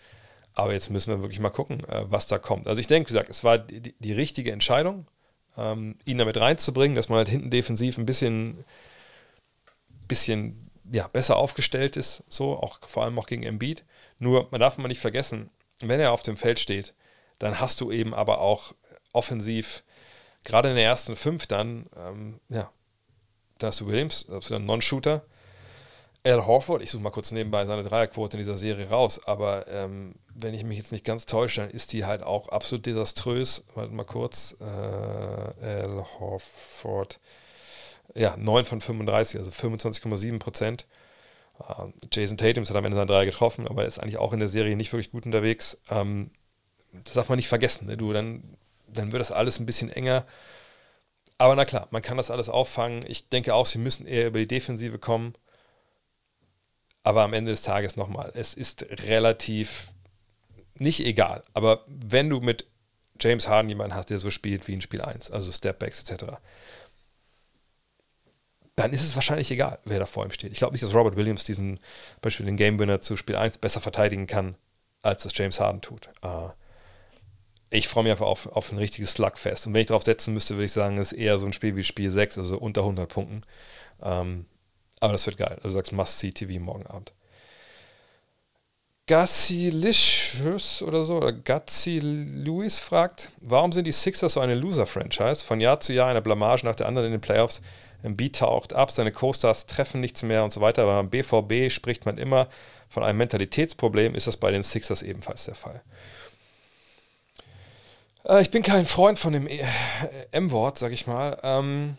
Aber 0.56 0.74
jetzt 0.74 0.90
müssen 0.90 1.12
wir 1.12 1.22
wirklich 1.22 1.40
mal 1.40 1.50
gucken, 1.50 1.84
äh, 1.86 2.06
was 2.10 2.28
da 2.28 2.38
kommt. 2.38 2.68
Also 2.68 2.82
ich 2.82 2.88
denke, 2.88 3.10
wie 3.10 3.14
gesagt, 3.14 3.30
es 3.30 3.44
war 3.44 3.58
die, 3.58 3.94
die 3.98 4.14
richtige 4.14 4.52
Entscheidung, 4.52 5.06
ähm, 5.58 5.98
ihn 6.06 6.18
damit 6.18 6.38
reinzubringen, 6.38 6.96
dass 6.96 7.10
man 7.10 7.18
halt 7.18 7.30
hinten 7.30 7.50
defensiv 7.50 7.98
ein 7.98 8.06
bisschen, 8.06 8.64
bisschen 10.08 10.69
ja, 10.92 11.08
besser 11.08 11.38
aufgestellt 11.38 11.98
ist, 11.98 12.24
so, 12.28 12.58
auch 12.58 12.80
vor 12.88 13.04
allem 13.04 13.18
auch 13.20 13.28
gegen 13.28 13.44
Embiid. 13.44 13.84
Nur, 14.18 14.48
man 14.52 14.60
darf 14.60 14.78
mal 14.78 14.88
nicht 14.88 15.02
vergessen, 15.02 15.50
wenn 15.82 16.00
er 16.00 16.12
auf 16.12 16.24
dem 16.24 16.38
Feld 16.38 16.60
steht, 16.60 16.94
dann 17.38 17.60
hast 17.60 17.82
du 17.82 17.92
eben 17.92 18.14
aber 18.14 18.42
auch 18.42 18.74
offensiv, 19.14 19.84
gerade 20.44 20.70
in 20.70 20.76
den 20.76 20.86
ersten 20.86 21.16
fünf 21.16 21.48
dann, 21.48 21.88
ähm, 21.96 22.40
ja, 22.50 22.72
da 23.58 23.68
hast 23.68 23.80
du 23.82 23.88
Williams, 23.88 24.26
da 24.28 24.36
hast 24.36 24.50
du 24.50 24.56
einen 24.56 24.66
Non-Shooter. 24.66 25.26
Al 26.26 26.46
Horford, 26.46 26.82
ich 26.82 26.92
suche 26.92 27.02
mal 27.02 27.12
kurz 27.12 27.32
nebenbei 27.32 27.66
seine 27.66 27.84
Dreierquote 27.84 28.36
in 28.36 28.40
dieser 28.40 28.58
Serie 28.58 28.90
raus, 28.90 29.22
aber 29.26 29.68
ähm, 29.70 30.16
wenn 30.34 30.54
ich 30.54 30.64
mich 30.66 30.78
jetzt 30.78 30.92
nicht 30.92 31.06
ganz 31.06 31.26
täusche, 31.26 31.62
dann 31.62 31.70
ist 31.70 31.94
die 31.94 32.06
halt 32.06 32.24
auch 32.24 32.50
absolut 32.50 32.86
desaströs. 32.86 33.66
Warte 33.74 33.94
mal 33.94 34.04
kurz. 34.06 34.58
Äh, 34.60 34.64
Al 34.64 36.06
Horford 36.20 37.20
ja, 38.16 38.36
9 38.38 38.66
von 38.66 38.82
35, 38.82 39.40
also 39.40 39.52
25,7 39.52 40.40
Prozent. 40.40 40.88
Uh, 41.60 41.92
Jason 42.12 42.38
Tatum 42.38 42.64
hat 42.64 42.76
am 42.76 42.86
Ende 42.86 42.96
seine 42.96 43.08
drei 43.08 43.26
getroffen, 43.26 43.68
aber 43.68 43.86
ist 43.86 44.00
eigentlich 44.00 44.18
auch 44.18 44.32
in 44.32 44.40
der 44.40 44.48
Serie 44.48 44.78
nicht 44.78 44.94
wirklich 44.94 45.12
gut 45.12 45.26
unterwegs. 45.26 45.78
Ähm, 45.90 46.32
das 46.92 47.14
darf 47.14 47.30
man 47.30 47.36
nicht 47.36 47.50
vergessen. 47.50 47.88
Ne? 47.88 47.98
Du, 47.98 48.14
dann, 48.14 48.44
dann 48.88 49.12
wird 49.12 49.20
das 49.20 49.32
alles 49.32 49.60
ein 49.60 49.66
bisschen 49.66 49.92
enger. 49.92 50.26
Aber 51.38 51.56
na 51.56 51.66
klar, 51.66 51.88
man 51.92 52.02
kann 52.02 52.18
das 52.18 52.32
alles 52.32 52.50
auffangen. 52.50 53.04
Ich 53.08 53.30
denke 53.30 53.54
auch, 53.54 53.66
sie 53.66 53.78
müssen 53.78 54.08
eher 54.08 54.28
über 54.28 54.40
die 54.40 54.48
Defensive 54.48 55.00
kommen. 55.00 55.34
Aber 57.04 57.24
am 57.24 57.34
Ende 57.34 57.52
des 57.52 57.62
Tages 57.62 57.96
nochmal, 57.96 58.32
es 58.36 58.54
ist 58.54 58.86
relativ 59.08 59.88
nicht 60.76 61.00
egal. 61.06 61.44
Aber 61.54 61.84
wenn 61.88 62.30
du 62.30 62.40
mit 62.40 62.66
James 63.20 63.48
Harden 63.48 63.70
jemanden 63.70 63.96
hast, 63.96 64.10
der 64.10 64.20
so 64.20 64.30
spielt 64.30 64.68
wie 64.68 64.74
in 64.74 64.82
Spiel 64.82 65.02
1, 65.02 65.32
also 65.32 65.52
Stepbacks 65.52 66.04
etc., 66.04 66.38
dann 68.80 68.94
ist 68.94 69.04
es 69.04 69.16
wahrscheinlich 69.16 69.52
egal, 69.52 69.80
wer 69.84 70.00
da 70.00 70.06
vor 70.06 70.24
ihm 70.24 70.32
steht. 70.32 70.54
Ich 70.54 70.60
glaube 70.60 70.74
nicht, 70.74 70.84
dass 70.84 70.94
Robert 70.94 71.18
Williams 71.18 71.44
diesen 71.44 71.80
Beispiel 72.22 72.46
den 72.46 72.56
Game 72.56 72.80
Winner 72.80 73.02
zu 73.02 73.18
Spiel 73.18 73.36
1 73.36 73.58
besser 73.58 73.82
verteidigen 73.82 74.26
kann, 74.26 74.56
als 75.02 75.24
das 75.24 75.38
James 75.38 75.60
Harden 75.60 75.82
tut. 75.82 76.10
Uh, 76.24 76.50
ich 77.70 77.88
freue 77.88 78.04
mich 78.04 78.12
einfach 78.12 78.26
auf, 78.26 78.48
auf 78.48 78.72
ein 78.72 78.78
richtiges 78.78 79.12
Slugfest. 79.12 79.68
Und 79.68 79.74
wenn 79.74 79.82
ich 79.82 79.88
darauf 79.88 80.04
setzen 80.04 80.34
müsste, 80.34 80.56
würde 80.56 80.66
ich 80.66 80.72
sagen, 80.72 80.98
es 80.98 81.12
ist 81.12 81.20
eher 81.20 81.38
so 81.40 81.46
ein 81.46 81.54
Spiel 81.54 81.76
wie 81.76 81.84
Spiel 81.84 82.10
6, 82.10 82.38
also 82.38 82.58
unter 82.58 82.82
100 82.82 83.10
Punkten. 83.10 83.44
Um, 84.00 84.12
ähm, 84.12 84.46
aber 85.02 85.14
das 85.14 85.26
wird 85.26 85.38
geil. 85.38 85.56
Also 85.58 85.68
du 85.68 85.72
sagst 85.72 85.92
Must-See-TV 85.92 86.60
morgen 86.60 86.88
Abend. 86.88 87.14
Gassilicious 89.08 90.82
oder 90.84 91.04
so, 91.04 91.18
oder 91.18 91.34
Gatsi 91.34 92.00
Lewis 92.00 92.80
fragt, 92.80 93.30
warum 93.42 93.72
sind 93.72 93.86
die 93.86 93.92
Sixers 93.92 94.34
so 94.34 94.40
eine 94.40 94.56
Loser-Franchise? 94.56 95.44
Von 95.44 95.60
Jahr 95.60 95.80
zu 95.80 95.94
Jahr 95.94 96.10
eine 96.10 96.22
Blamage 96.22 96.64
nach 96.64 96.76
der 96.76 96.88
anderen 96.88 97.08
in 97.08 97.14
den 97.14 97.22
Playoffs. 97.22 97.62
Embiid 98.02 98.38
taucht 98.38 98.74
ab, 98.74 98.92
seine 98.92 99.12
Co-Stars 99.12 99.66
treffen 99.66 100.00
nichts 100.00 100.24
mehr 100.24 100.44
und 100.44 100.52
so 100.52 100.62
weiter. 100.62 100.84
Aber 100.84 100.96
beim 100.96 101.10
BVB 101.10 101.72
spricht 101.72 102.06
man 102.06 102.18
immer 102.18 102.48
von 102.88 103.04
einem 103.04 103.18
Mentalitätsproblem. 103.18 104.16
Ist 104.16 104.28
das 104.28 104.38
bei 104.38 104.52
den 104.52 104.64
Sixers 104.64 105.02
ebenfalls 105.02 105.46
der 105.46 105.56
Fall? 105.56 105.82
Äh, 108.26 108.42
ich 108.42 108.52
bin 108.52 108.64
kein 108.64 108.86
Freund 108.86 109.20
von 109.20 109.34
dem 109.34 109.48
äh, 109.48 109.66
M-Wort, 110.32 110.78
sag 110.78 110.92
ich 110.92 111.08
mal, 111.08 111.40
ähm, 111.44 111.98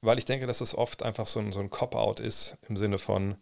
weil 0.00 0.18
ich 0.18 0.24
denke, 0.24 0.46
dass 0.46 0.60
es 0.60 0.74
oft 0.74 1.02
einfach 1.02 1.26
so 1.26 1.40
ein, 1.40 1.52
so 1.52 1.60
ein 1.60 1.70
Cop-Out 1.70 2.20
ist 2.20 2.56
im 2.68 2.76
Sinne 2.76 2.98
von, 2.98 3.36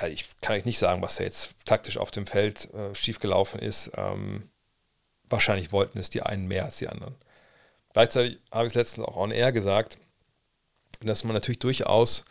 äh, 0.00 0.08
ich 0.08 0.26
kann 0.40 0.56
euch 0.56 0.64
nicht 0.64 0.78
sagen, 0.78 1.02
was 1.02 1.16
da 1.16 1.24
jetzt 1.24 1.66
taktisch 1.66 1.98
auf 1.98 2.10
dem 2.10 2.26
Feld 2.26 2.72
äh, 2.74 2.94
schiefgelaufen 2.94 3.60
ist. 3.60 3.92
Ähm, 3.96 4.50
wahrscheinlich 5.28 5.72
wollten 5.72 5.98
es 5.98 6.10
die 6.10 6.22
einen 6.22 6.46
mehr 6.46 6.64
als 6.64 6.78
die 6.78 6.88
anderen. 6.88 7.16
Gleichzeitig 7.92 8.38
habe 8.50 8.66
ich 8.66 8.72
es 8.72 8.74
letztens 8.74 9.06
auch 9.06 9.16
on 9.16 9.30
air 9.30 9.52
gesagt, 9.52 9.98
dass 11.00 11.24
man 11.24 11.34
natürlich 11.34 11.58
durchaus 11.58 12.24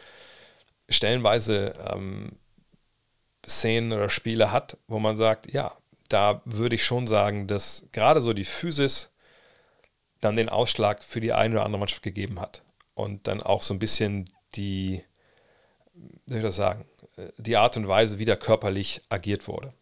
stellenweise 0.90 1.74
ähm, 1.92 2.38
Szenen 3.46 3.94
oder 3.94 4.10
Spiele 4.10 4.52
hat, 4.52 4.78
wo 4.88 5.00
man 5.00 5.16
sagt, 5.16 5.52
ja, 5.52 5.76
da 6.10 6.42
würde 6.46 6.76
ich 6.76 6.84
schon 6.84 7.08
sagen, 7.08 7.48
dass 7.48 7.88
gerade 7.92 8.22
so 8.22 8.34
die 8.34 8.46
Physis 8.46 9.12
dann 10.20 10.36
den 10.36 10.50
Ausschlag 10.50 11.04
für 11.04 11.20
die 11.20 11.34
eine 11.34 11.56
oder 11.56 11.66
andere 11.66 11.80
Mannschaft 11.80 12.04
gegeben 12.04 12.40
hat. 12.40 12.64
Und 12.94 13.28
dann 13.28 13.42
auch 13.42 13.64
so 13.64 13.74
ein 13.74 13.80
bisschen 13.80 14.30
die, 14.56 15.04
wie 15.94 16.34
soll 16.34 16.38
ich 16.38 16.44
das 16.44 16.56
sagen, 16.56 16.86
äh, 17.18 17.30
die 17.38 17.58
Art 17.58 17.78
und 17.78 17.88
Weise, 17.88 18.20
wie 18.20 18.26
da 18.26 18.36
körperlich 18.36 19.02
agiert 19.10 19.48
wurde. 19.48 19.74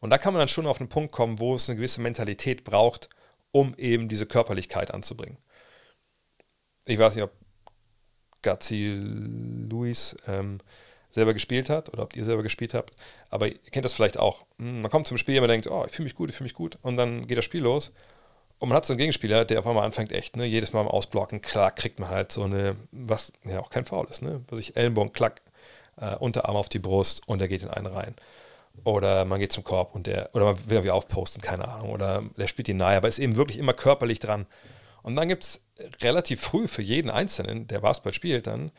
Und 0.00 0.10
da 0.10 0.18
kann 0.18 0.34
man 0.34 0.40
dann 0.40 0.48
schon 0.48 0.66
auf 0.66 0.80
einen 0.80 0.90
Punkt 0.90 1.12
kommen, 1.12 1.38
wo 1.38 1.54
es 1.54 1.68
eine 1.68 1.76
gewisse 1.76 2.00
Mentalität 2.00 2.64
braucht, 2.64 3.08
um 3.56 3.74
eben 3.78 4.08
diese 4.08 4.26
Körperlichkeit 4.26 4.92
anzubringen. 4.92 5.38
Ich 6.84 6.98
weiß 6.98 7.14
nicht, 7.14 7.24
ob 7.24 7.32
Gazi 8.42 8.94
Luis 9.70 10.14
ähm, 10.26 10.58
selber 11.10 11.32
gespielt 11.32 11.70
hat 11.70 11.90
oder 11.90 12.02
ob 12.02 12.14
ihr 12.14 12.24
selber 12.24 12.42
gespielt 12.42 12.74
habt, 12.74 12.94
aber 13.30 13.48
ihr 13.48 13.58
kennt 13.70 13.86
das 13.86 13.94
vielleicht 13.94 14.18
auch. 14.18 14.44
Hm, 14.58 14.82
man 14.82 14.90
kommt 14.90 15.06
zum 15.06 15.16
Spiel, 15.16 15.40
man 15.40 15.48
denkt, 15.48 15.68
oh, 15.68 15.84
ich 15.86 15.92
fühle 15.92 16.04
mich 16.04 16.14
gut, 16.14 16.28
ich 16.28 16.36
fühle 16.36 16.44
mich 16.44 16.54
gut 16.54 16.78
und 16.82 16.96
dann 16.96 17.26
geht 17.26 17.38
das 17.38 17.46
Spiel 17.46 17.62
los 17.62 17.92
und 18.58 18.68
man 18.68 18.76
hat 18.76 18.84
so 18.84 18.92
einen 18.92 18.98
Gegenspieler, 18.98 19.46
der 19.46 19.60
auf 19.60 19.66
einmal 19.66 19.84
anfängt, 19.84 20.12
echt, 20.12 20.36
ne, 20.36 20.44
jedes 20.44 20.74
Mal 20.74 20.82
im 20.82 20.88
Ausblocken, 20.88 21.40
klar, 21.40 21.70
kriegt 21.70 21.98
man 21.98 22.10
halt 22.10 22.30
so 22.30 22.42
eine, 22.42 22.76
was 22.92 23.32
ja 23.44 23.58
auch 23.60 23.70
kein 23.70 23.86
Foul 23.86 24.06
ist, 24.10 24.20
ne, 24.20 24.44
was 24.48 24.60
ich 24.60 24.76
Ellenbogen, 24.76 25.14
klack, 25.14 25.40
äh, 25.96 26.14
Unterarm 26.16 26.56
auf 26.56 26.68
die 26.68 26.78
Brust 26.78 27.26
und 27.26 27.40
er 27.40 27.48
geht 27.48 27.62
in 27.62 27.70
einen 27.70 27.86
rein. 27.86 28.14
Oder 28.84 29.24
man 29.24 29.40
geht 29.40 29.52
zum 29.52 29.64
Korb 29.64 29.94
und 29.94 30.06
der, 30.06 30.34
oder 30.34 30.44
man 30.46 30.58
will 30.66 30.76
irgendwie 30.76 30.90
aufposten, 30.90 31.42
keine 31.42 31.68
Ahnung, 31.68 31.90
oder 31.90 32.22
der 32.36 32.46
spielt 32.46 32.68
die 32.68 32.74
nahe, 32.74 32.96
aber 32.96 33.08
ist 33.08 33.18
eben 33.18 33.36
wirklich 33.36 33.58
immer 33.58 33.74
körperlich 33.74 34.18
dran. 34.18 34.46
Und 35.02 35.16
dann 35.16 35.28
gibt 35.28 35.44
es 35.44 35.60
relativ 36.00 36.40
früh 36.40 36.68
für 36.68 36.82
jeden 36.82 37.10
Einzelnen, 37.10 37.66
der 37.66 37.80
Basketball 37.80 38.12
spielt, 38.12 38.46
dann 38.46 38.72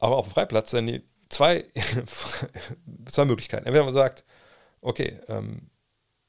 auch 0.00 0.12
auf 0.12 0.26
dem 0.26 0.32
Freiplatz, 0.32 0.70
dann 0.70 0.86
die 0.86 1.02
zwei, 1.28 1.64
zwei 3.06 3.24
Möglichkeiten. 3.24 3.66
Entweder 3.66 3.84
man 3.84 3.94
sagt, 3.94 4.24
okay, 4.80 5.18
ähm, 5.28 5.70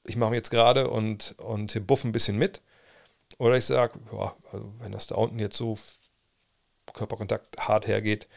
ich 0.05 0.15
mache 0.15 0.33
jetzt 0.33 0.49
gerade 0.49 0.89
und, 0.89 1.35
und 1.37 1.85
buff 1.85 2.03
ein 2.03 2.11
bisschen 2.11 2.37
mit. 2.37 2.61
Oder 3.37 3.57
ich 3.57 3.65
sage, 3.65 3.99
also 4.51 4.73
wenn 4.79 4.91
das 4.91 5.07
da 5.07 5.15
unten 5.15 5.39
jetzt 5.39 5.57
so 5.57 5.77
Körperkontakt 6.93 7.57
hart 7.59 7.87
hergeht, 7.87 8.27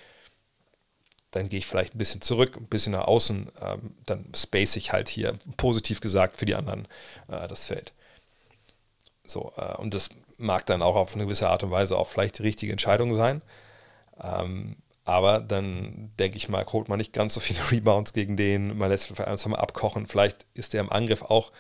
dann 1.33 1.49
gehe 1.49 1.59
ich 1.59 1.67
vielleicht 1.67 1.95
ein 1.95 1.99
bisschen 1.99 2.21
zurück, 2.21 2.57
ein 2.57 2.67
bisschen 2.67 2.93
nach 2.93 3.07
außen, 3.07 3.51
ähm, 3.61 3.95
dann 4.07 4.27
space 4.37 4.77
ich 4.77 4.93
halt 4.93 5.09
hier, 5.09 5.39
positiv 5.57 6.01
gesagt, 6.01 6.37
für 6.37 6.47
die 6.47 6.55
anderen 6.55 6.87
äh, 7.29 7.49
das 7.49 7.67
Feld. 7.67 7.93
So, 9.25 9.53
äh, 9.57 9.77
und 9.77 9.95
das 9.95 10.11
mag 10.37 10.67
dann 10.67 10.83
auch 10.83 10.95
auf 10.95 11.15
eine 11.15 11.25
gewisse 11.25 11.49
Art 11.49 11.65
und 11.65 11.71
Weise 11.71 11.97
auch 11.97 12.09
vielleicht 12.09 12.39
die 12.39 12.43
richtige 12.43 12.73
Entscheidung 12.73 13.15
sein. 13.15 13.43
Ähm, 14.23 14.77
aber 15.05 15.41
dann 15.41 16.13
denke 16.19 16.37
ich 16.37 16.49
mal, 16.49 16.65
holt 16.67 16.89
man 16.89 16.99
nicht 16.99 17.13
ganz 17.13 17.35
so 17.35 17.41
viele 17.41 17.61
Rebounds 17.71 18.13
gegen 18.13 18.37
den, 18.37 18.77
man 18.77 18.91
lässt 18.91 19.11
einfach 19.19 19.47
mal 19.47 19.59
abkochen. 19.59 20.07
Vielleicht 20.07 20.47
ist 20.55 20.75
der 20.75 20.83
im 20.83 20.93
Angriff 20.93 21.23
auch 21.23 21.51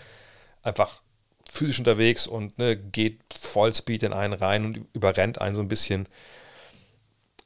einfach 0.63 1.03
physisch 1.51 1.79
unterwegs 1.79 2.27
und 2.27 2.59
ne, 2.59 2.77
geht 2.77 3.21
Vollspeed 3.39 4.05
in 4.05 4.13
einen 4.13 4.35
rein 4.35 4.65
und 4.65 4.87
überrennt 4.93 5.41
einen 5.41 5.55
so 5.55 5.63
ein 5.63 5.69
bisschen. 5.69 6.09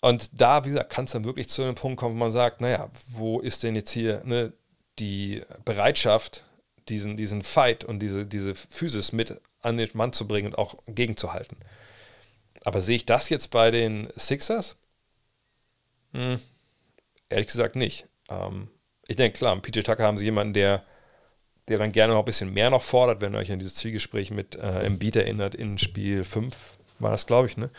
Und 0.01 0.40
da, 0.40 0.64
wie 0.64 0.70
gesagt, 0.70 0.90
kann 0.90 1.07
es 1.07 1.12
dann 1.12 1.24
wirklich 1.24 1.49
zu 1.49 1.62
einem 1.62 1.74
Punkt 1.74 1.99
kommen, 1.99 2.14
wo 2.14 2.18
man 2.18 2.30
sagt, 2.30 2.61
naja, 2.61 2.90
wo 3.09 3.40
ist 3.40 3.62
denn 3.62 3.74
jetzt 3.74 3.90
hier 3.90 4.22
ne, 4.24 4.53
die 4.99 5.42
Bereitschaft, 5.64 6.44
diesen, 6.88 7.16
diesen 7.16 7.42
Fight 7.42 7.84
und 7.84 7.99
diese, 8.01 8.26
diese 8.26 8.55
Physis 8.55 9.12
mit 9.12 9.40
an 9.62 9.76
den 9.76 9.90
Mann 9.94 10.12
zu 10.12 10.28
bringen 10.28 10.49
und 10.49 10.59
auch 10.59 10.76
gegenzuhalten. 10.86 11.57
Aber 12.64 12.80
sehe 12.80 12.97
ich 12.97 13.07
das 13.07 13.28
jetzt 13.28 13.51
bei 13.51 13.70
den 13.70 14.09
Sixers? 14.16 14.76
Hm, 16.12 16.38
ehrlich 17.28 17.49
gesagt 17.49 17.76
nicht. 17.76 18.07
Ähm, 18.28 18.68
ich 19.09 19.16
denke, 19.16 19.38
klar, 19.38 19.61
PJ 19.61 19.80
Tucker 19.80 20.05
haben 20.05 20.18
sie 20.18 20.24
jemanden, 20.24 20.55
der, 20.55 20.84
der 21.68 21.78
dann 21.78 21.92
gerne 21.92 22.14
noch 22.14 22.20
ein 22.20 22.26
bisschen 22.26 22.53
mehr 22.53 22.70
noch 22.70 22.82
fordert, 22.82 23.20
wenn 23.20 23.34
ihr 23.34 23.38
euch 23.38 23.53
an 23.53 23.59
dieses 23.59 23.76
Zwiegespräch 23.76 24.30
mit 24.30 24.57
äh, 24.57 24.80
Embiid 24.84 25.16
erinnert 25.16 25.55
in 25.55 25.78
Spiel 25.78 26.24
5, 26.24 26.57
war 26.99 27.11
das, 27.11 27.26
glaube 27.26 27.49
ich, 27.49 27.57
ne? 27.57 27.70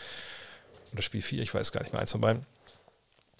Oder 0.92 1.02
Spiel 1.02 1.22
4, 1.22 1.42
ich 1.42 1.54
weiß 1.54 1.72
gar 1.72 1.82
nicht 1.82 1.92
mehr, 1.92 2.00
eins 2.00 2.12
von 2.12 2.20
beiden. 2.20 2.46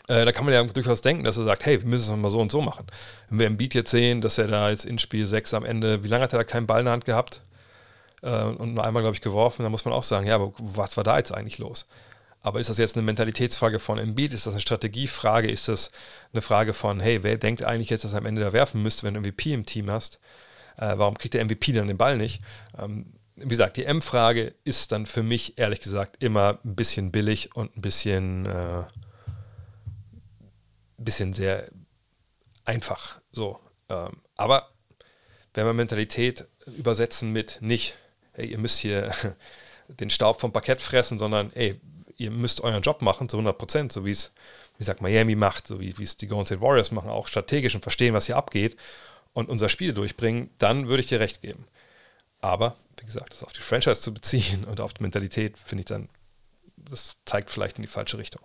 Äh, 0.09 0.25
da 0.25 0.33
kann 0.33 0.45
man 0.45 0.55
ja 0.55 0.63
durchaus 0.65 1.03
denken, 1.03 1.25
dass 1.25 1.37
er 1.37 1.45
sagt, 1.45 1.67
hey, 1.67 1.81
wir 1.81 1.89
müssen 1.89 2.15
es 2.15 2.21
mal 2.21 2.31
so 2.31 2.41
und 2.41 2.51
so 2.51 2.63
machen. 2.63 2.87
Wenn 3.29 3.39
wir 3.39 3.47
im 3.47 3.57
Beat 3.59 3.75
jetzt 3.75 3.91
sehen, 3.91 4.21
dass 4.21 4.39
er 4.39 4.49
da 4.49 4.71
jetzt 4.71 4.87
in 4.87 4.99
Spiel 4.99 5.27
6 5.27 5.55
am 5.55 5.65
Ende, 5.65 6.03
wie 6.03 6.09
lange 6.09 6.25
hat 6.25 6.33
er 6.33 6.39
da 6.39 6.45
keinen 6.45 6.67
Ball 6.67 6.81
in 6.81 6.87
der 6.87 6.93
Hand 6.93 7.05
gehabt 7.05 7.43
äh, 8.23 8.43
und 8.43 8.75
nur 8.75 8.85
einmal, 8.85 9.03
glaube 9.03 9.15
ich, 9.15 9.21
geworfen, 9.21 9.63
dann 9.63 9.73
muss 9.73 9.85
man 9.85 9.93
auch 9.93 10.03
sagen, 10.03 10.27
ja, 10.27 10.37
aber 10.37 10.53
was 10.59 10.97
war 10.97 11.05
da 11.05 11.19
jetzt 11.19 11.33
eigentlich 11.33 11.59
los? 11.59 11.87
Aber 12.41 12.61
ist 12.61 12.71
das 12.71 12.79
jetzt 12.79 12.97
eine 12.97 13.05
Mentalitätsfrage 13.05 13.79
von 13.79 13.99
Embiid? 13.99 14.33
Ist 14.33 14.47
das 14.47 14.55
eine 14.55 14.61
Strategiefrage? 14.61 15.51
Ist 15.51 15.69
das 15.69 15.91
eine 16.33 16.41
Frage 16.41 16.73
von, 16.73 17.01
hey, 17.01 17.23
wer 17.23 17.37
denkt 17.37 17.65
eigentlich 17.65 17.91
jetzt, 17.91 18.05
dass 18.05 18.13
er 18.13 18.21
am 18.21 18.27
Ende 18.27 18.41
da 18.41 18.53
werfen 18.53 18.83
müsste, 18.83 19.03
wenn 19.03 19.15
du 19.15 19.21
MVP 19.21 19.53
im 19.53 19.67
Team 19.67 19.91
hast? 19.91 20.21
Äh, 20.79 20.95
warum 20.97 21.19
kriegt 21.19 21.35
der 21.35 21.45
MVP 21.45 21.73
dann 21.73 21.89
den 21.89 21.99
Ball 21.99 22.17
nicht? 22.17 22.41
Ähm, 22.79 23.13
wie 23.41 23.49
gesagt, 23.49 23.77
die 23.77 23.85
M-Frage 23.85 24.55
ist 24.65 24.93
dann 24.93 25.07
für 25.07 25.23
mich 25.23 25.59
ehrlich 25.59 25.81
gesagt 25.81 26.23
immer 26.23 26.59
ein 26.65 26.75
bisschen 26.75 27.11
billig 27.13 27.55
und 27.55 27.77
ein 27.77 27.81
bisschen, 27.81 28.47
äh, 28.47 28.85
bisschen 30.97 31.33
sehr 31.33 31.71
einfach. 32.65 33.21
So. 33.33 33.59
Ähm, 33.89 34.23
aber 34.37 34.71
wenn 35.55 35.67
wir 35.67 35.73
Mentalität 35.73 36.47
übersetzen 36.67 37.33
mit 37.33 37.59
nicht, 37.61 37.97
hey, 38.33 38.47
ihr 38.47 38.59
müsst 38.59 38.79
hier 38.79 39.11
den 39.89 40.11
Staub 40.11 40.41
vom 40.41 40.53
Parkett 40.53 40.81
fressen, 40.81 41.19
sondern 41.19 41.53
ey, 41.55 41.81
ihr 42.17 42.31
müsst 42.31 42.61
euren 42.61 42.83
Job 42.83 43.03
machen 43.03 43.29
zu 43.29 43.37
100 43.37 43.57
Prozent, 43.57 43.93
so 43.93 44.05
wie 44.05 44.11
es, 44.11 44.33
wie 44.75 44.79
gesagt, 44.79 45.01
Miami 45.01 45.35
macht, 45.35 45.67
so 45.67 45.81
wie 45.81 45.95
es 46.01 46.17
die 46.17 46.27
Golden 46.27 46.47
State 46.47 46.61
Warriors 46.61 46.91
machen, 46.91 47.11
auch 47.11 47.29
strategisch 47.29 47.75
und 47.75 47.83
verstehen, 47.83 48.15
was 48.15 48.27
hier 48.27 48.37
abgeht 48.37 48.77
und 49.33 49.49
unser 49.49 49.69
Spiel 49.69 49.95
durchbringen, 49.95 50.51
dann 50.59 50.89
würde 50.89 51.01
ich 51.01 51.09
dir 51.09 51.21
recht 51.21 51.43
geben. 51.43 51.67
Aber 52.41 52.77
wie 52.99 53.07
gesagt, 53.07 53.33
das 53.33 53.43
auf 53.43 53.53
die 53.53 53.61
Franchise 53.61 54.01
zu 54.01 54.13
beziehen 54.13 54.65
und 54.65 54.81
auf 54.81 54.95
die 54.95 55.03
Mentalität, 55.03 55.59
finde 55.59 55.81
ich 55.81 55.87
dann, 55.87 56.09
das 56.77 57.17
zeigt 57.25 57.51
vielleicht 57.51 57.79
in 57.79 57.83
die 57.83 57.89
falsche 57.89 58.19
Richtung. 58.19 58.43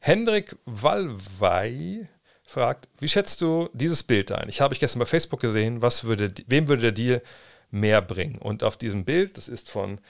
Hendrik 0.00 0.56
Walwey 0.64 2.08
fragt, 2.44 2.88
wie 2.98 3.08
schätzt 3.08 3.40
du 3.40 3.68
dieses 3.72 4.02
Bild 4.02 4.32
ein? 4.32 4.48
Ich 4.48 4.60
habe 4.60 4.72
ich 4.72 4.80
gestern 4.80 5.00
bei 5.00 5.06
Facebook 5.06 5.40
gesehen, 5.40 5.82
was 5.82 6.04
würde, 6.04 6.32
wem 6.46 6.68
würde 6.68 6.82
der 6.82 6.92
Deal 6.92 7.22
mehr 7.70 8.00
bringen? 8.00 8.38
Und 8.38 8.62
auf 8.62 8.76
diesem 8.76 9.04
Bild, 9.04 9.36
das 9.36 9.48
ist 9.48 9.68
von, 9.68 10.00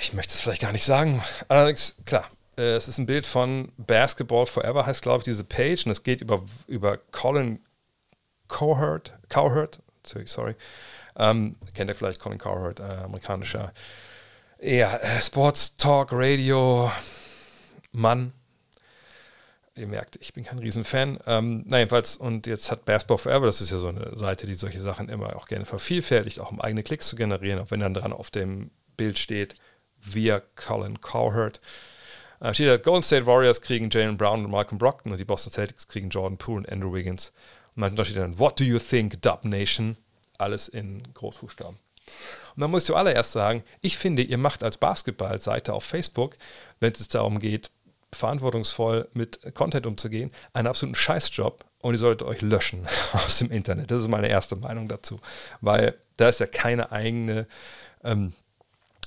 ich 0.00 0.12
möchte 0.12 0.34
es 0.34 0.40
vielleicht 0.40 0.62
gar 0.62 0.72
nicht 0.72 0.84
sagen, 0.84 1.22
allerdings, 1.48 1.96
klar, 2.04 2.28
äh, 2.56 2.74
es 2.74 2.88
ist 2.88 2.98
ein 2.98 3.06
Bild 3.06 3.26
von 3.26 3.70
Basketball 3.76 4.46
Forever, 4.46 4.86
heißt 4.86 5.02
glaube 5.02 5.18
ich 5.18 5.24
diese 5.24 5.44
Page, 5.44 5.86
und 5.86 5.92
es 5.92 6.02
geht 6.02 6.20
über, 6.20 6.44
über 6.66 6.96
Colin 6.96 7.60
Cowherd, 8.48 9.12
Cowherd, 9.28 9.80
sorry, 10.04 10.56
ähm, 11.20 11.56
kennt 11.74 11.90
ihr 11.90 11.94
vielleicht 11.94 12.18
Colin 12.18 12.38
Cowherd, 12.38 12.80
äh, 12.80 13.04
amerikanischer 13.04 13.72
ja, 14.60 14.96
äh, 14.96 15.20
Sports 15.22 15.76
Talk 15.76 16.08
Radio 16.12 16.90
Mann. 17.92 18.32
Ihr 19.74 19.86
merkt, 19.86 20.16
ich 20.20 20.32
bin 20.32 20.44
kein 20.44 20.58
Riesenfan. 20.58 21.18
Ähm, 21.26 21.64
na 21.66 21.78
jedenfalls, 21.78 22.16
und 22.16 22.46
jetzt 22.46 22.70
hat 22.70 22.84
Basketball 22.84 23.18
Forever, 23.18 23.46
das 23.46 23.60
ist 23.60 23.70
ja 23.70 23.78
so 23.78 23.88
eine 23.88 24.16
Seite, 24.16 24.46
die 24.46 24.54
solche 24.54 24.80
Sachen 24.80 25.08
immer 25.08 25.36
auch 25.36 25.46
gerne 25.46 25.64
vervielfältigt, 25.64 26.40
auch 26.40 26.50
um 26.50 26.60
eigene 26.60 26.82
Klicks 26.82 27.08
zu 27.08 27.16
generieren, 27.16 27.60
auch 27.60 27.70
wenn 27.70 27.80
dann 27.80 27.94
dran 27.94 28.12
auf 28.12 28.30
dem 28.30 28.70
Bild 28.96 29.18
steht, 29.18 29.54
via 29.98 30.40
Colin 30.56 31.00
Cowherd. 31.00 31.60
Äh, 32.40 32.54
steht 32.54 32.68
da, 32.68 32.76
Golden 32.78 33.02
State 33.02 33.26
Warriors 33.26 33.60
kriegen 33.60 33.90
Jalen 33.90 34.16
Brown 34.16 34.44
und 34.44 34.50
Malcolm 34.50 34.78
Brockton 34.78 35.12
und 35.12 35.18
die 35.18 35.24
Boston 35.24 35.52
Celtics 35.52 35.86
kriegen 35.86 36.08
Jordan 36.10 36.38
Poole 36.38 36.58
und 36.58 36.72
Andrew 36.72 36.92
Wiggins. 36.92 37.32
Und 37.76 37.82
dann 37.82 38.04
steht 38.04 38.16
dann, 38.16 38.38
What 38.38 38.58
do 38.58 38.64
you 38.64 38.78
think, 38.78 39.22
Dub 39.22 39.44
Nation? 39.44 39.96
Alles 40.40 40.68
in 40.68 41.02
Großbuchstaben. 41.14 41.78
Und 42.54 42.60
dann 42.60 42.70
muss 42.70 42.82
ich 42.82 42.86
zuallererst 42.86 43.32
sagen, 43.32 43.62
ich 43.80 43.96
finde, 43.96 44.22
ihr 44.22 44.38
macht 44.38 44.62
als 44.62 44.78
Basketballseite 44.78 45.72
auf 45.72 45.84
Facebook, 45.84 46.36
wenn 46.80 46.92
es 46.92 47.08
darum 47.08 47.38
geht, 47.38 47.70
verantwortungsvoll 48.12 49.08
mit 49.12 49.54
Content 49.54 49.86
umzugehen, 49.86 50.32
einen 50.52 50.66
absoluten 50.66 50.96
Scheißjob 50.96 51.64
und 51.82 51.94
ihr 51.94 51.98
solltet 51.98 52.26
euch 52.26 52.42
löschen 52.42 52.86
aus 53.12 53.38
dem 53.38 53.50
Internet. 53.50 53.90
Das 53.90 54.02
ist 54.02 54.08
meine 54.08 54.28
erste 54.28 54.56
Meinung 54.56 54.88
dazu, 54.88 55.20
weil 55.60 55.94
da 56.16 56.28
ist 56.28 56.40
ja 56.40 56.46
keine 56.46 56.90
eigene 56.92 57.46
ähm, 58.02 58.34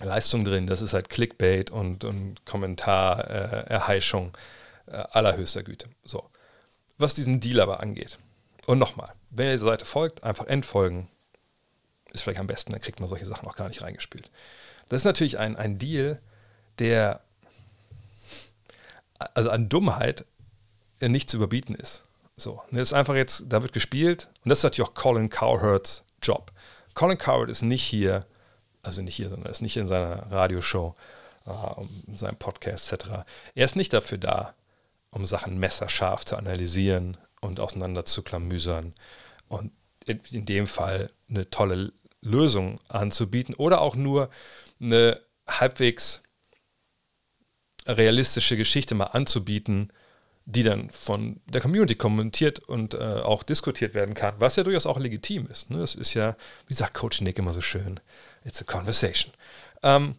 Leistung 0.01 0.45
drin. 0.45 0.67
Das 0.67 0.81
ist 0.81 0.93
halt 0.93 1.09
Clickbait 1.09 1.69
und, 1.69 2.03
und 2.05 2.45
Kommentarerheischung 2.45 4.31
äh, 4.87 4.95
äh, 4.95 5.03
allerhöchster 5.11 5.63
Güte. 5.63 5.87
So. 6.03 6.29
Was 6.97 7.13
diesen 7.13 7.39
Deal 7.39 7.59
aber 7.59 7.81
angeht. 7.81 8.17
Und 8.65 8.79
nochmal, 8.79 9.11
wenn 9.29 9.47
ihr 9.47 9.53
dieser 9.53 9.67
Seite 9.67 9.85
folgt, 9.85 10.23
einfach 10.23 10.47
entfolgen, 10.47 11.09
ist 12.13 12.21
vielleicht 12.21 12.39
am 12.39 12.47
besten, 12.47 12.71
dann 12.71 12.81
kriegt 12.81 12.99
man 12.99 13.09
solche 13.09 13.25
Sachen 13.25 13.47
auch 13.47 13.55
gar 13.55 13.67
nicht 13.67 13.81
reingespielt. 13.81 14.29
Das 14.89 15.01
ist 15.01 15.05
natürlich 15.05 15.39
ein, 15.39 15.55
ein 15.55 15.77
Deal, 15.77 16.21
der 16.79 17.21
also 19.33 19.49
an 19.49 19.69
Dummheit 19.69 20.25
nicht 21.01 21.29
zu 21.29 21.37
überbieten 21.37 21.75
ist. 21.75 22.03
So, 22.35 22.61
das 22.65 22.71
ne, 22.71 22.81
ist 22.81 22.93
einfach 22.93 23.15
jetzt, 23.15 23.45
da 23.49 23.61
wird 23.61 23.73
gespielt 23.73 24.29
und 24.43 24.49
das 24.49 24.59
ist 24.59 24.63
natürlich 24.63 24.89
auch 24.89 24.95
Colin 24.95 25.29
Cowherds 25.29 26.03
Job. 26.21 26.51
Colin 26.93 27.17
Cowherd 27.17 27.49
ist 27.49 27.61
nicht 27.61 27.83
hier, 27.83 28.25
also 28.81 29.01
nicht 29.01 29.15
hier, 29.15 29.29
sondern 29.29 29.51
ist 29.51 29.61
nicht 29.61 29.77
in 29.77 29.87
seiner 29.87 30.31
Radioshow, 30.31 30.95
äh, 31.45 31.51
in 32.07 32.17
seinem 32.17 32.37
Podcast 32.37 32.91
etc. 32.91 33.05
Er 33.55 33.65
ist 33.65 33.75
nicht 33.75 33.93
dafür 33.93 34.17
da, 34.17 34.55
um 35.11 35.25
Sachen 35.25 35.59
messerscharf 35.59 36.25
zu 36.25 36.35
analysieren 36.37 37.17
und 37.39 37.59
auseinander 37.59 38.05
zu 38.05 38.23
klamüsern 38.23 38.93
und 39.47 39.71
in 40.05 40.45
dem 40.45 40.67
Fall 40.67 41.11
eine 41.29 41.49
tolle 41.49 41.93
Lösung 42.23 42.79
anzubieten 42.87 43.53
oder 43.55 43.81
auch 43.81 43.95
nur 43.95 44.29
eine 44.79 45.19
halbwegs 45.47 46.23
realistische 47.85 48.57
Geschichte 48.57 48.95
mal 48.95 49.05
anzubieten, 49.07 49.91
die 50.45 50.63
dann 50.63 50.89
von 50.89 51.41
der 51.45 51.61
Community 51.61 51.95
kommentiert 51.95 52.59
und 52.59 52.93
äh, 52.93 52.97
auch 52.97 53.43
diskutiert 53.43 53.93
werden 53.93 54.13
kann, 54.13 54.35
was 54.39 54.55
ja 54.55 54.63
durchaus 54.63 54.85
auch 54.85 54.99
legitim 54.99 55.47
ist. 55.47 55.69
Ne? 55.69 55.81
Es 55.81 55.95
ist 55.95 56.13
ja, 56.13 56.35
wie 56.67 56.73
sagt 56.73 56.93
Coach 56.93 57.21
Nick 57.21 57.39
immer 57.39 57.53
so 57.53 57.61
schön, 57.61 57.99
it's 58.43 58.61
a 58.61 58.65
conversation. 58.65 59.33
Ähm, 59.83 60.15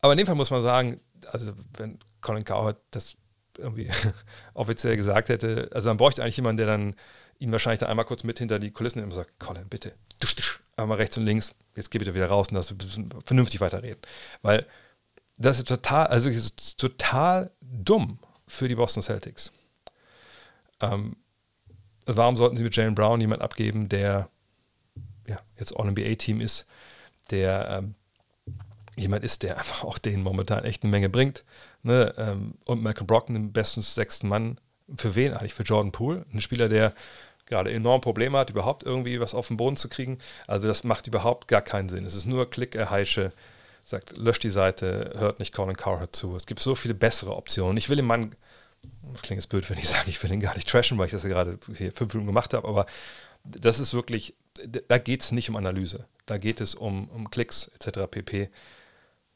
aber 0.00 0.12
in 0.12 0.18
dem 0.18 0.26
Fall 0.26 0.36
muss 0.36 0.50
man 0.50 0.62
sagen, 0.62 1.00
also 1.30 1.52
wenn 1.76 1.98
Colin 2.20 2.44
Cowherd 2.44 2.78
das 2.90 3.16
irgendwie 3.58 3.90
offiziell 4.54 4.96
gesagt 4.96 5.28
hätte, 5.28 5.70
also 5.72 5.90
man 5.90 5.96
bräuchte 5.96 6.22
eigentlich 6.22 6.36
jemanden, 6.36 6.58
der 6.58 6.66
dann 6.66 6.94
ihn 7.38 7.52
wahrscheinlich 7.52 7.80
dann 7.80 7.90
einmal 7.90 8.06
kurz 8.06 8.24
mit 8.24 8.38
hinter 8.38 8.58
die 8.58 8.70
Kulissen 8.70 9.02
und 9.02 9.12
sagt, 9.12 9.38
Colin, 9.38 9.68
bitte, 9.68 9.92
dusch, 10.20 10.36
dusch, 10.36 10.60
einmal 10.76 10.98
rechts 10.98 11.16
und 11.16 11.24
links, 11.24 11.54
jetzt 11.74 11.90
geh 11.90 11.98
bitte 11.98 12.14
wieder 12.14 12.26
raus 12.26 12.48
und 12.48 12.54
das 12.54 12.74
vernünftig 13.24 13.60
weiterreden. 13.60 14.00
Weil 14.42 14.66
das 15.38 15.58
ist 15.58 15.68
total, 15.68 16.06
also 16.06 16.28
ist 16.28 16.78
total 16.78 17.50
dumm 17.60 18.18
für 18.46 18.68
die 18.68 18.74
Boston 18.74 19.02
Celtics. 19.02 19.52
Ähm, 20.80 21.16
warum 22.06 22.36
sollten 22.36 22.56
sie 22.56 22.62
mit 22.62 22.76
Jalen 22.76 22.94
Brown 22.94 23.20
jemanden 23.20 23.44
abgeben, 23.44 23.88
der 23.88 24.28
ja, 25.26 25.40
jetzt 25.58 25.76
All-NBA-Team 25.76 26.40
ist, 26.40 26.66
der 27.30 27.68
ähm, 27.70 27.94
jemand 28.96 29.24
ist, 29.24 29.42
der 29.42 29.58
einfach 29.58 29.84
auch 29.84 29.98
denen 29.98 30.22
momentan 30.22 30.64
echt 30.64 30.82
eine 30.82 30.90
Menge 30.90 31.08
bringt. 31.08 31.44
Ne? 31.82 32.14
Ähm, 32.16 32.54
und 32.64 32.82
Michael 32.82 33.06
Brockton, 33.06 33.34
den 33.34 33.52
besten 33.52 33.82
sechsten 33.82 34.28
Mann, 34.28 34.58
für 34.96 35.14
wen 35.14 35.34
eigentlich? 35.34 35.54
Für 35.54 35.64
Jordan 35.64 35.92
Poole, 35.92 36.24
ein 36.32 36.40
Spieler, 36.40 36.68
der 36.68 36.94
gerade 37.46 37.72
enorm 37.72 38.00
Probleme 38.00 38.38
hat, 38.38 38.50
überhaupt 38.50 38.82
irgendwie 38.82 39.20
was 39.20 39.34
auf 39.34 39.48
den 39.48 39.56
Boden 39.56 39.76
zu 39.76 39.88
kriegen. 39.88 40.18
Also 40.46 40.68
das 40.68 40.84
macht 40.84 41.06
überhaupt 41.06 41.48
gar 41.48 41.62
keinen 41.62 41.88
Sinn. 41.88 42.04
Es 42.04 42.14
ist 42.14 42.26
nur 42.26 42.50
Klick, 42.50 42.74
erheische, 42.74 43.32
sagt, 43.84 44.16
löscht 44.16 44.42
die 44.42 44.50
Seite, 44.50 45.12
hört 45.16 45.38
nicht 45.38 45.54
Colin 45.54 45.76
Cowherd 45.76 46.14
zu. 46.14 46.34
Es 46.34 46.46
gibt 46.46 46.60
so 46.60 46.74
viele 46.74 46.94
bessere 46.94 47.36
Optionen. 47.36 47.76
Ich 47.76 47.88
will 47.88 47.96
den 47.96 48.06
Mann, 48.06 48.34
das 49.12 49.22
klingt 49.22 49.40
jetzt 49.40 49.48
blöd, 49.48 49.68
wenn 49.70 49.78
ich 49.78 49.88
sage, 49.88 50.10
ich 50.10 50.22
will 50.22 50.32
ihn 50.32 50.40
gar 50.40 50.54
nicht 50.54 50.68
trashen, 50.68 50.98
weil 50.98 51.06
ich 51.06 51.12
das 51.12 51.22
ja 51.22 51.28
gerade 51.28 51.58
hier 51.74 51.92
fünf 51.92 52.12
Minuten 52.14 52.26
gemacht 52.26 52.52
habe, 52.52 52.66
aber 52.66 52.86
das 53.44 53.78
ist 53.78 53.94
wirklich, 53.94 54.34
da 54.88 54.98
geht 54.98 55.22
es 55.22 55.32
nicht 55.32 55.48
um 55.48 55.56
Analyse. 55.56 56.06
Da 56.26 56.38
geht 56.38 56.60
es 56.60 56.74
um, 56.74 57.08
um 57.08 57.30
Klicks 57.30 57.70
etc. 57.78 58.10
pp. 58.10 58.50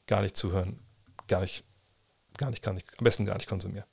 Gar 0.09 0.23
nicht 0.23 0.37
zuhören, 0.37 0.81
gar 1.29 1.41
nicht, 1.41 1.63
gar 2.37 2.51
nicht, 2.51 2.63
gar 2.63 2.73
nicht, 2.73 2.87
am 2.99 3.05
besten 3.05 3.27
gar 3.27 3.37
nicht 3.37 3.49
konsumieren. 3.49 3.87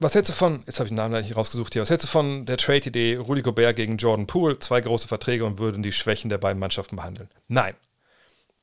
Was 0.00 0.14
hältst 0.14 0.30
du 0.30 0.34
von, 0.34 0.64
jetzt 0.66 0.80
habe 0.80 0.86
ich 0.86 0.90
den 0.90 0.96
Namen 0.96 1.20
nicht 1.20 1.36
rausgesucht 1.36 1.72
hier, 1.72 1.82
was 1.82 1.90
hältst 1.90 2.06
du 2.06 2.10
von 2.10 2.46
der 2.46 2.56
Trade-Idee 2.56 3.16
Rudy 3.16 3.42
Gobert 3.42 3.76
gegen 3.76 3.96
Jordan 3.96 4.26
Poole, 4.26 4.58
zwei 4.58 4.80
große 4.80 5.06
Verträge 5.06 5.44
und 5.44 5.58
würden 5.58 5.82
die 5.82 5.92
Schwächen 5.92 6.28
der 6.28 6.38
beiden 6.38 6.58
Mannschaften 6.58 6.96
behandeln? 6.96 7.28
Nein. 7.48 7.74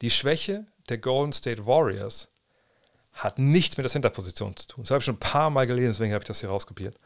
Die 0.01 0.09
Schwäche 0.09 0.65
der 0.89 0.97
Golden 0.97 1.31
State 1.31 1.65
Warriors 1.65 2.27
hat 3.13 3.39
nichts 3.39 3.77
mit 3.77 3.85
der 3.85 3.91
Center-Position 3.91 4.55
zu 4.55 4.67
tun. 4.67 4.83
Das 4.83 4.91
habe 4.91 4.99
ich 4.99 5.05
schon 5.05 5.15
ein 5.15 5.19
paar 5.19 5.49
Mal 5.49 5.67
gelesen, 5.67 5.93
deswegen 5.93 6.13
habe 6.13 6.23
ich 6.23 6.27
das 6.27 6.41
hier 6.41 6.49
rauskopiert. 6.49 6.97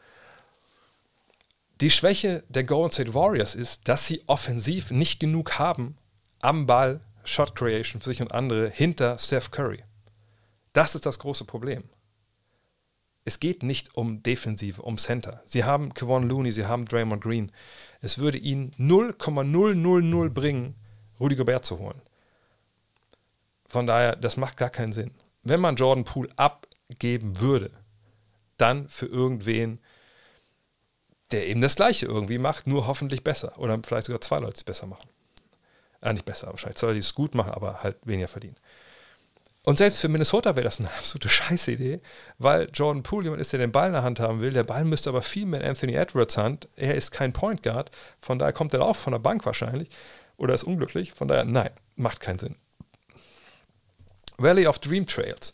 Die 1.80 1.90
Schwäche 1.90 2.42
der 2.48 2.64
Golden 2.64 2.92
State 2.92 3.14
Warriors 3.14 3.54
ist, 3.54 3.86
dass 3.86 4.06
sie 4.06 4.22
offensiv 4.26 4.90
nicht 4.90 5.20
genug 5.20 5.58
haben 5.58 5.98
am 6.40 6.66
Ball, 6.66 7.00
Shot 7.24 7.54
Creation 7.54 8.00
für 8.00 8.08
sich 8.08 8.22
und 8.22 8.32
andere 8.32 8.70
hinter 8.70 9.18
Steph 9.18 9.50
Curry. 9.50 9.84
Das 10.72 10.94
ist 10.94 11.06
das 11.06 11.18
große 11.18 11.44
Problem. 11.44 11.84
Es 13.26 13.40
geht 13.40 13.64
nicht 13.64 13.96
um 13.96 14.22
Defensive, 14.22 14.80
um 14.80 14.98
Center. 14.98 15.42
Sie 15.46 15.64
haben 15.64 15.92
Kevon 15.92 16.28
Looney, 16.28 16.52
sie 16.52 16.66
haben 16.66 16.84
Draymond 16.84 17.20
Green. 17.20 17.50
Es 18.00 18.18
würde 18.18 18.38
ihnen 18.38 18.72
0,000 18.78 20.32
bringen, 20.32 20.76
Rudy 21.18 21.34
Gobert 21.34 21.64
zu 21.64 21.80
holen. 21.80 22.00
Von 23.66 23.88
daher, 23.88 24.14
das 24.14 24.36
macht 24.36 24.56
gar 24.56 24.70
keinen 24.70 24.92
Sinn. 24.92 25.10
Wenn 25.42 25.60
man 25.60 25.74
Jordan 25.74 26.04
Poole 26.04 26.28
abgeben 26.36 27.40
würde, 27.40 27.72
dann 28.58 28.88
für 28.88 29.06
irgendwen, 29.06 29.80
der 31.32 31.48
eben 31.48 31.62
das 31.62 31.74
Gleiche 31.74 32.06
irgendwie 32.06 32.38
macht, 32.38 32.68
nur 32.68 32.86
hoffentlich 32.86 33.24
besser. 33.24 33.58
Oder 33.58 33.76
vielleicht 33.84 34.06
sogar 34.06 34.20
zwei 34.20 34.38
Leute 34.38 34.54
es 34.54 34.62
besser 34.62 34.86
machen. 34.86 35.08
Äh, 36.00 36.12
nicht 36.12 36.26
besser, 36.26 36.46
wahrscheinlich 36.46 36.78
zwei 36.78 36.86
Leute, 36.86 37.00
die 37.00 37.06
es 37.06 37.16
gut 37.16 37.34
machen, 37.34 37.50
aber 37.50 37.82
halt 37.82 37.96
weniger 38.04 38.28
verdienen. 38.28 38.56
Und 39.66 39.78
selbst 39.78 39.98
für 39.98 40.06
Minnesota 40.06 40.54
wäre 40.54 40.62
das 40.62 40.78
eine 40.78 40.92
absolute 40.92 41.28
Scheißidee, 41.28 42.00
weil 42.38 42.68
Jordan 42.72 43.02
Poole 43.02 43.24
jemand 43.24 43.42
ist, 43.42 43.52
der 43.52 43.58
den 43.58 43.72
Ball 43.72 43.88
in 43.88 43.94
der 43.94 44.04
Hand 44.04 44.20
haben 44.20 44.40
will. 44.40 44.52
Der 44.52 44.62
Ball 44.62 44.84
müsste 44.84 45.10
aber 45.10 45.22
viel 45.22 45.44
mehr 45.44 45.60
in 45.60 45.66
Anthony 45.66 45.94
Edwards 45.94 46.36
Hand. 46.36 46.68
Er 46.76 46.94
ist 46.94 47.10
kein 47.10 47.32
Point 47.32 47.64
Guard, 47.64 47.90
von 48.20 48.38
daher 48.38 48.52
kommt 48.52 48.72
er 48.74 48.82
auch 48.82 48.94
von 48.94 49.12
der 49.12 49.18
Bank 49.18 49.44
wahrscheinlich 49.44 49.88
oder 50.36 50.54
ist 50.54 50.62
unglücklich. 50.62 51.14
Von 51.14 51.26
daher, 51.26 51.44
nein, 51.44 51.70
macht 51.96 52.20
keinen 52.20 52.38
Sinn. 52.38 52.54
Valley 54.38 54.68
of 54.68 54.78
Dream 54.78 55.04
Trails. 55.04 55.52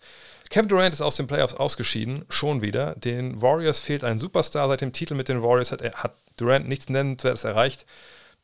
Kevin 0.51 0.69
Durant 0.69 0.93
ist 0.93 1.01
aus 1.01 1.17
den 1.17 1.27
Playoffs 1.27 1.55
ausgeschieden, 1.55 2.27
schon 2.29 2.61
wieder. 2.61 2.95
Den 2.97 3.41
Warriors 3.41 3.79
fehlt 3.79 4.05
ein 4.05 4.19
Superstar. 4.19 4.69
Seit 4.69 4.83
dem 4.83 4.93
Titel 4.93 5.15
mit 5.15 5.29
den 5.29 5.43
Warriors 5.43 5.73
hat, 5.73 5.83
hat 5.83 6.17
Durant 6.37 6.69
nichts 6.69 6.91
Nennenswertes 6.91 7.45
erreicht. 7.45 7.87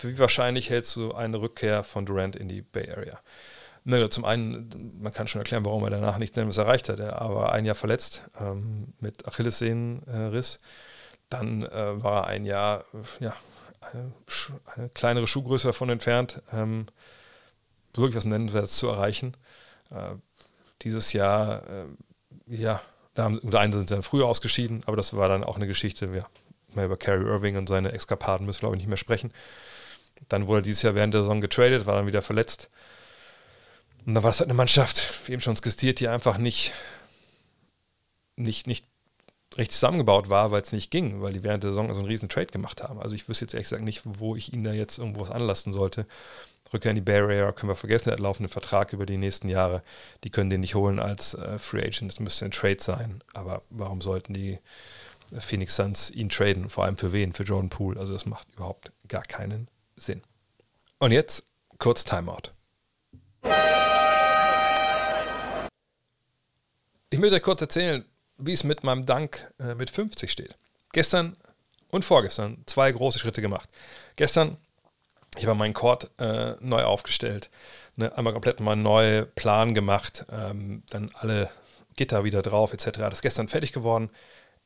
Wie 0.00 0.18
wahrscheinlich 0.18 0.70
hältst 0.70 0.96
du 0.96 1.12
eine 1.12 1.42
Rückkehr 1.42 1.84
von 1.84 2.06
Durant 2.06 2.36
in 2.36 2.48
die 2.48 2.62
Bay 2.62 2.90
Area? 2.90 3.20
Ne, 3.88 4.06
zum 4.10 4.26
einen, 4.26 5.00
man 5.00 5.14
kann 5.14 5.28
schon 5.28 5.40
erklären, 5.40 5.64
warum 5.64 5.82
er 5.82 5.88
danach 5.88 6.18
nichts 6.18 6.36
Nennenswertes 6.36 6.66
erreicht 6.66 6.88
hat. 6.90 6.98
Er 6.98 7.34
war 7.34 7.52
ein 7.52 7.64
Jahr 7.64 7.74
verletzt 7.74 8.28
ähm, 8.38 8.92
mit 9.00 9.26
Achillessehnenriss. 9.26 10.60
Dann 11.30 11.62
äh, 11.62 12.02
war 12.04 12.24
er 12.24 12.26
ein 12.26 12.44
Jahr, 12.44 12.84
ja, 13.18 13.34
eine, 13.80 14.12
eine, 14.76 14.90
kleinere 14.90 15.26
Schuhgröße 15.26 15.68
davon 15.68 15.88
entfernt, 15.88 16.42
ähm, 16.52 16.84
wirklich 17.94 18.14
was 18.14 18.26
Nennenswertes 18.26 18.76
zu 18.76 18.88
erreichen. 18.88 19.34
Äh, 19.90 20.16
dieses 20.82 21.14
Jahr, 21.14 21.62
äh, 21.66 21.86
ja, 22.46 22.82
da 23.14 23.24
haben, 23.24 23.38
unter 23.38 23.60
einen 23.60 23.72
sind 23.72 23.88
sie 23.88 23.94
dann 23.94 24.02
früher 24.02 24.26
ausgeschieden, 24.26 24.82
aber 24.84 24.98
das 24.98 25.16
war 25.16 25.30
dann 25.30 25.44
auch 25.44 25.56
eine 25.56 25.66
Geschichte, 25.66 26.10
ja, 26.14 26.26
mal 26.74 26.84
über 26.84 26.98
Carrie 26.98 27.24
Irving 27.24 27.56
und 27.56 27.70
seine 27.70 27.92
Eskapaden 27.92 28.44
müssen 28.44 28.58
wir, 28.58 28.66
glaube 28.66 28.76
ich, 28.76 28.82
nicht 28.82 28.88
mehr 28.90 28.98
sprechen. 28.98 29.32
Dann 30.28 30.46
wurde 30.46 30.58
er 30.58 30.62
dieses 30.62 30.82
Jahr 30.82 30.94
während 30.94 31.14
der 31.14 31.22
Saison 31.22 31.40
getradet, 31.40 31.86
war 31.86 31.96
dann 31.96 32.06
wieder 32.06 32.20
verletzt. 32.20 32.68
Und 34.08 34.14
da 34.14 34.22
war 34.22 34.30
es 34.30 34.40
halt 34.40 34.48
eine 34.48 34.56
Mannschaft, 34.56 35.28
wie 35.28 35.32
eben 35.32 35.42
schon 35.42 35.54
skizziert, 35.54 36.00
die 36.00 36.08
einfach 36.08 36.38
nicht, 36.38 36.72
nicht, 38.36 38.66
nicht 38.66 38.86
richtig 39.58 39.72
zusammengebaut 39.72 40.30
war, 40.30 40.50
weil 40.50 40.62
es 40.62 40.72
nicht 40.72 40.90
ging, 40.90 41.20
weil 41.20 41.34
die 41.34 41.42
während 41.42 41.62
der 41.62 41.72
Saison 41.72 41.92
so 41.92 42.00
einen 42.00 42.08
riesen 42.08 42.30
Trade 42.30 42.46
gemacht 42.46 42.82
haben. 42.82 42.98
Also 43.00 43.14
ich 43.14 43.28
wüsste 43.28 43.44
jetzt 43.44 43.52
ehrlich 43.52 43.66
gesagt 43.66 43.84
nicht, 43.84 44.00
wo 44.06 44.34
ich 44.34 44.50
ihnen 44.50 44.64
da 44.64 44.72
jetzt 44.72 44.96
irgendwo 44.96 45.20
was 45.20 45.30
anlassen 45.30 45.74
sollte. 45.74 46.06
Rückkehr 46.72 46.92
in 46.92 47.04
die 47.04 47.12
Area 47.12 47.52
können 47.52 47.68
wir 47.68 47.76
vergessen, 47.76 48.08
er 48.08 48.14
hat 48.14 48.20
laufenden 48.20 48.50
Vertrag 48.50 48.94
über 48.94 49.04
die 49.04 49.18
nächsten 49.18 49.50
Jahre. 49.50 49.82
Die 50.24 50.30
können 50.30 50.48
den 50.48 50.62
nicht 50.62 50.74
holen 50.74 51.00
als 51.00 51.34
äh, 51.34 51.58
Free 51.58 51.82
Agent, 51.82 52.10
das 52.10 52.18
müsste 52.18 52.46
ein 52.46 52.50
Trade 52.50 52.80
sein. 52.80 53.22
Aber 53.34 53.60
warum 53.68 54.00
sollten 54.00 54.32
die 54.32 54.58
Phoenix 55.38 55.76
Suns 55.76 56.10
ihn 56.10 56.30
traden? 56.30 56.70
Vor 56.70 56.84
allem 56.84 56.96
für 56.96 57.12
wen? 57.12 57.34
Für 57.34 57.42
Jordan 57.42 57.68
Poole. 57.68 58.00
Also 58.00 58.14
das 58.14 58.24
macht 58.24 58.48
überhaupt 58.54 58.90
gar 59.06 59.24
keinen 59.24 59.68
Sinn. 59.96 60.22
Und 60.98 61.12
jetzt 61.12 61.44
kurz 61.76 62.06
Timeout. 62.06 62.54
Ich 67.18 67.20
möchte 67.20 67.34
euch 67.34 67.42
kurz 67.42 67.60
erzählen, 67.60 68.04
wie 68.36 68.52
es 68.52 68.62
mit 68.62 68.84
meinem 68.84 69.04
Dank 69.04 69.52
äh, 69.58 69.74
mit 69.74 69.90
50 69.90 70.30
steht. 70.30 70.56
Gestern 70.92 71.36
und 71.90 72.04
vorgestern 72.04 72.62
zwei 72.66 72.92
große 72.92 73.18
Schritte 73.18 73.42
gemacht. 73.42 73.68
Gestern 74.14 74.56
ich 75.36 75.44
habe 75.44 75.58
meinen 75.58 75.74
Chord 75.74 76.12
äh, 76.20 76.54
neu 76.60 76.84
aufgestellt, 76.84 77.50
ne, 77.96 78.16
einmal 78.16 78.34
komplett 78.34 78.60
mal 78.60 78.74
einen 78.74 78.84
neuen 78.84 79.26
Plan 79.34 79.74
gemacht, 79.74 80.26
ähm, 80.30 80.84
dann 80.90 81.10
alle 81.14 81.50
Gitter 81.96 82.22
wieder 82.22 82.40
drauf 82.40 82.72
etc. 82.72 82.98
Das 82.98 83.14
ist 83.14 83.22
gestern 83.22 83.48
fertig 83.48 83.72
geworden, 83.72 84.10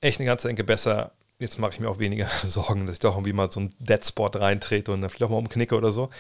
echt 0.02 0.20
eine 0.20 0.26
ganze 0.26 0.50
Ecke 0.50 0.62
besser. 0.62 1.12
Jetzt 1.38 1.58
mache 1.58 1.72
ich 1.72 1.80
mir 1.80 1.88
auch 1.88 2.00
weniger 2.00 2.28
Sorgen, 2.44 2.84
dass 2.84 2.96
ich 2.96 3.00
doch 3.00 3.14
irgendwie 3.14 3.32
mal 3.32 3.50
so 3.50 3.60
einen 3.60 3.74
Dead 3.78 4.04
Spot 4.04 4.26
reintrete 4.26 4.92
und 4.92 5.00
dann 5.00 5.08
vielleicht 5.08 5.24
auch 5.24 5.30
mal 5.30 5.38
umknicke 5.38 5.74
oder 5.74 5.90
so. 5.90 6.10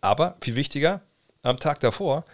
Aber 0.00 0.36
viel 0.40 0.54
wichtiger, 0.54 1.00
am 1.42 1.58
Tag 1.58 1.80
davor 1.80 2.24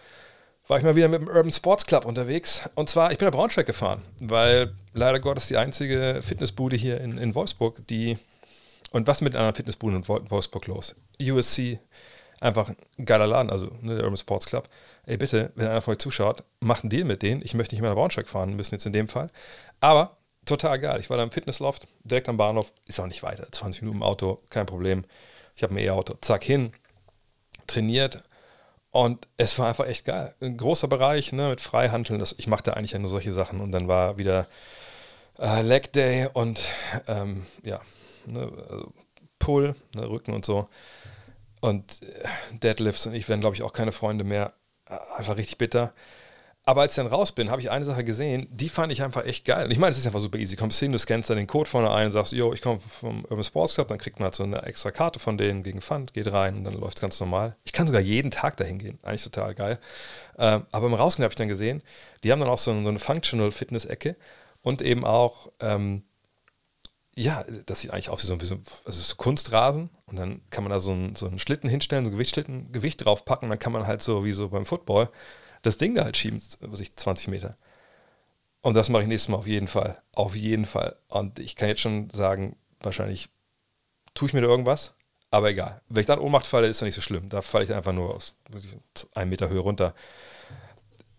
war 0.67 0.79
ich 0.79 0.85
mal 0.85 0.97
wieder 0.97 1.09
mit 1.09 1.21
dem 1.21 1.29
Urban 1.29 1.51
Sports 1.51 1.87
Club 1.87 2.05
unterwegs. 2.05 2.69
Und 2.75 2.89
zwar, 2.89 3.13
ich 3.13 3.19
bin 3.19 3.27
nach 3.27 3.35
Braunschweig 3.35 3.67
gefahren, 3.67 4.03
weil 4.21 4.75
leider 4.93 5.21
Gottes 5.21 5.49
die 5.49 5.57
einzige 5.57 6.21
Fitnessbude 6.23 6.77
hier 6.77 7.01
in, 7.01 7.19
in 7.19 7.35
Wolfsburg, 7.35 7.87
die 7.89 8.17
und 8.93 9.09
was 9.09 9.21
mit 9.21 9.35
einer 9.35 9.53
Fitnessbude 9.55 9.97
in 9.97 10.09
Wolfsburg 10.09 10.67
los? 10.69 10.95
USC, 11.21 11.81
einfach 12.41 12.71
ein 12.99 13.05
geiler 13.05 13.27
Laden, 13.27 13.51
also 13.51 13.67
ne, 13.81 13.97
der 13.97 14.05
Urban 14.05 14.17
Sports 14.17 14.47
Club. 14.47 14.69
Ey, 15.05 15.17
bitte, 15.17 15.51
wenn 15.57 15.67
einer 15.67 15.81
von 15.81 15.93
euch 15.93 15.99
zuschaut, 15.99 16.45
macht 16.61 16.85
einen 16.85 16.91
Deal 16.91 17.05
mit 17.05 17.23
denen. 17.23 17.43
Ich 17.43 17.55
möchte 17.55 17.75
nicht 17.75 17.83
mehr 17.83 17.91
nach 17.91 17.97
Braunschweig 17.97 18.29
fahren 18.29 18.55
müssen 18.55 18.75
jetzt 18.75 18.87
in 18.87 18.93
dem 18.93 19.09
Fall. 19.09 19.31
Aber 19.81 20.17
total 20.45 20.79
geil. 20.79 21.01
Ich 21.01 21.11
war 21.11 21.17
da 21.17 21.25
im 21.25 21.31
Fitnessloft, 21.31 21.89
direkt 22.05 22.29
am 22.29 22.37
Bahnhof, 22.37 22.73
ist 22.87 23.01
auch 23.01 23.07
nicht 23.07 23.23
weiter. 23.23 23.51
20 23.51 23.83
Minuten 23.83 23.99
im 23.99 24.03
Auto, 24.05 24.43
kein 24.49 24.67
Problem. 24.67 25.05
Ich 25.57 25.63
habe 25.63 25.75
ein 25.75 25.79
E-Auto, 25.79 26.15
zack, 26.21 26.45
hin, 26.45 26.71
trainiert. 27.67 28.23
Und 28.95 29.27
es 29.39 29.59
war 29.59 29.67
einfach 29.67 29.89
echt 29.89 30.05
geil. 30.05 30.37
Ein 30.41 30.57
großer 30.57 30.87
Bereich 30.87 31.33
ne, 31.33 31.49
mit 31.49 31.61
Freihandeln. 31.61 32.21
Das, 32.21 32.37
ich 32.39 32.47
machte 32.47 32.77
eigentlich 32.77 32.93
ja 32.93 33.01
nur 33.01 33.11
solche 33.11 33.33
Sachen. 33.33 33.61
Und 33.61 33.73
dann 33.73 33.89
war 33.89 34.19
wieder 34.19 34.47
äh, 35.37 35.63
Leg 35.63 35.93
Day 35.93 36.29
und 36.33 36.61
ähm, 37.09 37.45
ja, 37.65 37.81
ne, 38.27 38.53
also 38.71 38.93
Pull, 39.41 39.75
ne, 39.97 40.09
Rücken 40.09 40.33
und 40.33 40.45
so. 40.45 40.69
Und 41.61 42.05
äh, 42.05 42.57
Deadlifts 42.59 43.05
und 43.07 43.15
ich 43.15 43.29
werden, 43.29 43.41
glaube 43.41 43.57
ich, 43.57 43.65
auch 43.65 43.73
keine 43.73 43.91
Freunde 43.91 44.23
mehr. 44.23 44.53
Äh, 44.89 44.97
einfach 45.17 45.39
richtig 45.39 45.59
bitter. 45.59 45.93
Aber 46.67 46.81
als 46.81 46.93
ich 46.93 46.97
dann 46.97 47.07
raus 47.07 47.33
bin, 47.33 47.51
habe 47.51 47.61
ich 47.61 47.71
eine 47.71 47.85
Sache 47.85 48.05
gesehen, 48.05 48.47
die 48.51 48.71
fand 48.71 48.91
ich 48.91 49.03
einfach 49.03 49.27
echt 49.27 49.45
geil. 49.45 49.67
Und 49.67 49.71
ich 49.71 49.79
meine, 49.79 49.91
es 49.91 49.99
ist 49.99 50.07
einfach 50.07 50.21
super 50.21 50.39
easy. 50.39 50.57
Du 50.57 50.63
kommst 50.63 50.81
hin, 50.81 50.93
du 50.93 50.99
scannst 50.99 51.29
dann 51.29 51.37
den 51.37 51.47
Code 51.47 51.69
vorne 51.69 51.93
ein 51.93 52.07
und 52.07 52.13
sagst, 52.13 52.33
yo, 52.33 52.55
ich 52.55 52.63
komme 52.63 52.81
vom 52.81 53.23
Urban 53.25 53.45
Sports 53.45 53.75
Club, 53.75 53.89
dann 53.89 53.99
kriegt 53.99 54.19
man 54.19 54.25
halt 54.25 54.35
so 54.35 54.45
eine 54.45 54.63
extra 54.63 54.91
Karte 54.91 55.19
von 55.19 55.37
denen 55.37 55.63
gegen 55.63 55.83
Pfand, 55.83 56.15
geht 56.15 56.33
rein 56.33 56.57
und 56.57 56.65
dann 56.65 56.75
läuft 56.75 56.97
es 56.97 57.01
ganz 57.03 57.21
normal. 57.21 57.57
Ich 57.65 57.73
kann 57.73 57.87
sogar 57.87 58.01
jeden 58.01 58.31
Tag 58.31 58.57
dahin 58.57 58.79
gehen. 58.79 58.99
Eigentlich 59.03 59.25
total 59.25 59.55
geil. 59.55 59.79
Ähm, 60.39 60.65
aber 60.73 60.87
im 60.87 60.95
Rausgehen 60.95 61.25
habe 61.25 61.33
ich 61.33 61.37
dann 61.37 61.49
gesehen, 61.49 61.83
die 62.23 62.33
haben 62.33 62.41
dann 62.41 62.49
auch 62.49 62.59
so 62.59 62.71
eine 62.71 62.99
Functional 62.99 63.53
Fitness-Ecke 63.53 64.17
und 64.63 64.81
eben 64.81 65.05
auch 65.05 65.53
ähm, 65.61 66.03
ja, 67.17 67.45
das 67.67 67.81
sieht 67.81 67.93
eigentlich 67.93 68.09
aus 68.09 68.25
wie 68.25 68.27
so, 68.27 68.41
wie 68.41 68.45
so, 68.45 68.57
also 68.85 69.03
so 69.03 69.15
Kunstrasen 69.17 69.91
und 70.07 70.19
dann 70.19 70.41
kann 70.51 70.65
man 70.65 70.73
da 70.73 70.81
so 70.81 70.93
einen, 70.93 71.15
so 71.15 71.27
einen 71.27 71.39
Schlitten 71.39 71.71
hinstellen, 71.71 72.05
so 72.05 72.11
ein 72.11 72.15
Gewichtsschlitten, 72.15 72.73
Gewicht 72.73 73.05
draufpacken, 73.05 73.49
dann 73.51 73.59
kann 73.59 73.73
man 73.73 73.87
halt 73.87 74.03
so 74.03 74.25
wie 74.25 74.33
so 74.33 74.49
beim 74.49 74.65
Football 74.65 75.11
das 75.65 75.79
Ding 75.79 75.95
da 75.95 76.05
halt 76.05 76.17
schieben, 76.17 76.41
was 76.61 76.81
ich 76.81 76.95
20 76.95 77.29
Meter. 77.29 77.57
Und 78.63 78.75
das 78.75 78.89
mache 78.89 79.03
ich 79.03 79.09
nächstes 79.09 79.29
Mal 79.29 79.39
auf 79.39 79.47
jeden 79.47 79.69
Fall. 79.69 80.01
Auf 80.15 80.35
jeden 80.35 80.65
Fall. 80.65 80.97
Und 81.09 81.39
ich 81.39 81.57
kann 81.57 81.69
jetzt 81.69 81.81
schon 81.81 82.09
sagen, 82.11 82.57
wahrscheinlich 82.81 83.29
tue 84.15 84.29
ich 84.29 84.35
mir 84.35 84.41
da 84.41 84.49
irgendwas, 84.49 84.95
aber 85.31 85.51
egal. 85.51 85.83
Wenn 85.89 86.01
ich 86.01 86.07
dann 86.07 86.19
Ohnmacht 86.19 86.47
falle, 86.47 86.69
ist 86.69 86.81
doch 86.81 86.87
nicht 86.87 86.95
so 86.95 87.01
schlimm. 87.01 87.29
Da 87.29 87.43
falle 87.43 87.65
ich 87.65 87.75
einfach 87.75 87.93
nur 87.93 88.15
aus 88.15 88.37
einem 89.15 89.31
Meter 89.31 89.49
Höhe 89.49 89.61
runter. 89.61 89.95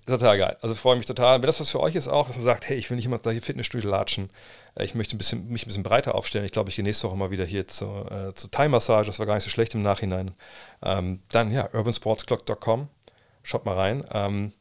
Ist 0.06 0.12
total 0.12 0.38
geil. 0.38 0.58
Also 0.62 0.76
freue 0.76 0.96
mich 0.96 1.08
total. 1.08 1.42
Wenn 1.42 1.48
das 1.48 1.60
was 1.60 1.72
für 1.72 1.80
euch 1.80 1.96
ist 1.96 2.08
auch, 2.08 2.28
dass 2.28 2.36
man 2.36 2.46
sagt, 2.46 2.70
hey, 2.70 2.78
ich 2.78 2.90
will 2.90 2.96
nicht 2.96 3.08
immer 3.08 3.18
da 3.18 3.32
hier 3.32 3.42
Fitnessstudio 3.42 3.90
latschen. 3.90 4.30
Äh, 4.76 4.86
ich 4.86 4.94
möchte 4.94 5.16
ein 5.16 5.18
bisschen, 5.18 5.48
mich 5.50 5.64
ein 5.64 5.68
bisschen 5.68 5.84
breiter 5.84 6.16
aufstellen. 6.16 6.46
Ich 6.46 6.52
glaube, 6.52 6.70
ich 6.70 6.76
gehe 6.76 6.84
nächste 6.84 7.08
Woche 7.08 7.18
mal 7.18 7.32
wieder 7.32 7.46
hier 7.46 7.68
zur, 7.68 8.12
äh, 8.12 8.34
zur 8.36 8.52
Thai-Massage. 8.52 9.08
Das 9.08 9.20
war 9.20 9.26
gar 9.26 9.36
nicht 9.36 9.44
so 9.44 9.50
schlecht 9.50 9.74
im 9.74 9.82
Nachhinein. 9.82 10.36
Ähm, 10.84 11.22
dann, 11.30 11.52
ja, 11.52 11.70
urbansportsclock.com. 11.74 12.88
Schaut 13.46 13.66
mal 13.66 13.76
rein. 13.76 14.06
Ähm, 14.12 14.54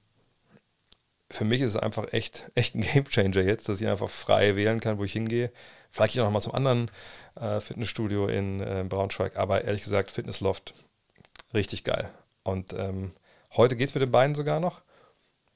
für 1.30 1.44
mich 1.44 1.60
ist 1.60 1.70
es 1.70 1.76
einfach 1.76 2.12
echt, 2.12 2.50
echt 2.54 2.74
ein 2.74 2.82
Gamechanger 2.82 3.42
jetzt, 3.42 3.68
dass 3.68 3.80
ich 3.80 3.88
einfach 3.88 4.10
frei 4.10 4.56
wählen 4.56 4.80
kann, 4.80 4.98
wo 4.98 5.04
ich 5.04 5.12
hingehe. 5.12 5.50
Vielleicht 5.90 6.18
auch 6.18 6.24
noch 6.24 6.30
mal 6.30 6.40
zum 6.40 6.54
anderen 6.54 6.90
äh, 7.34 7.60
Fitnessstudio 7.60 8.26
in 8.26 8.60
äh, 8.60 8.84
Braunschweig. 8.88 9.36
Aber 9.36 9.64
ehrlich 9.64 9.82
gesagt, 9.82 10.10
Fitnessloft, 10.10 10.74
richtig 11.52 11.84
geil. 11.84 12.10
Und 12.42 12.72
ähm, 12.74 13.12
heute 13.52 13.76
geht 13.76 13.88
es 13.88 13.94
mit 13.94 14.02
den 14.02 14.12
Beinen 14.12 14.34
sogar 14.34 14.60
noch 14.60 14.82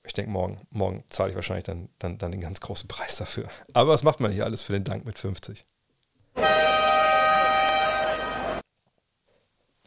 ich 0.09 0.15
denke, 0.15 0.31
morgen, 0.31 0.57
morgen 0.71 1.05
zahle 1.09 1.31
ich 1.31 1.37
wahrscheinlich 1.37 1.65
dann, 1.65 1.89
dann, 1.99 2.19
dann 2.19 2.33
den 2.33 2.41
ganz 2.41 2.61
großen 2.61 2.89
Preis 2.89 3.17
dafür. 3.17 3.49
Aber 3.75 3.91
was 3.91 4.03
macht 4.03 4.21
man 4.21 4.33
hier 4.33 4.45
alles 4.45 4.63
für 4.63 4.73
den 4.73 4.85
Dank 4.85 5.05
mit 5.05 5.19
50? 5.19 5.65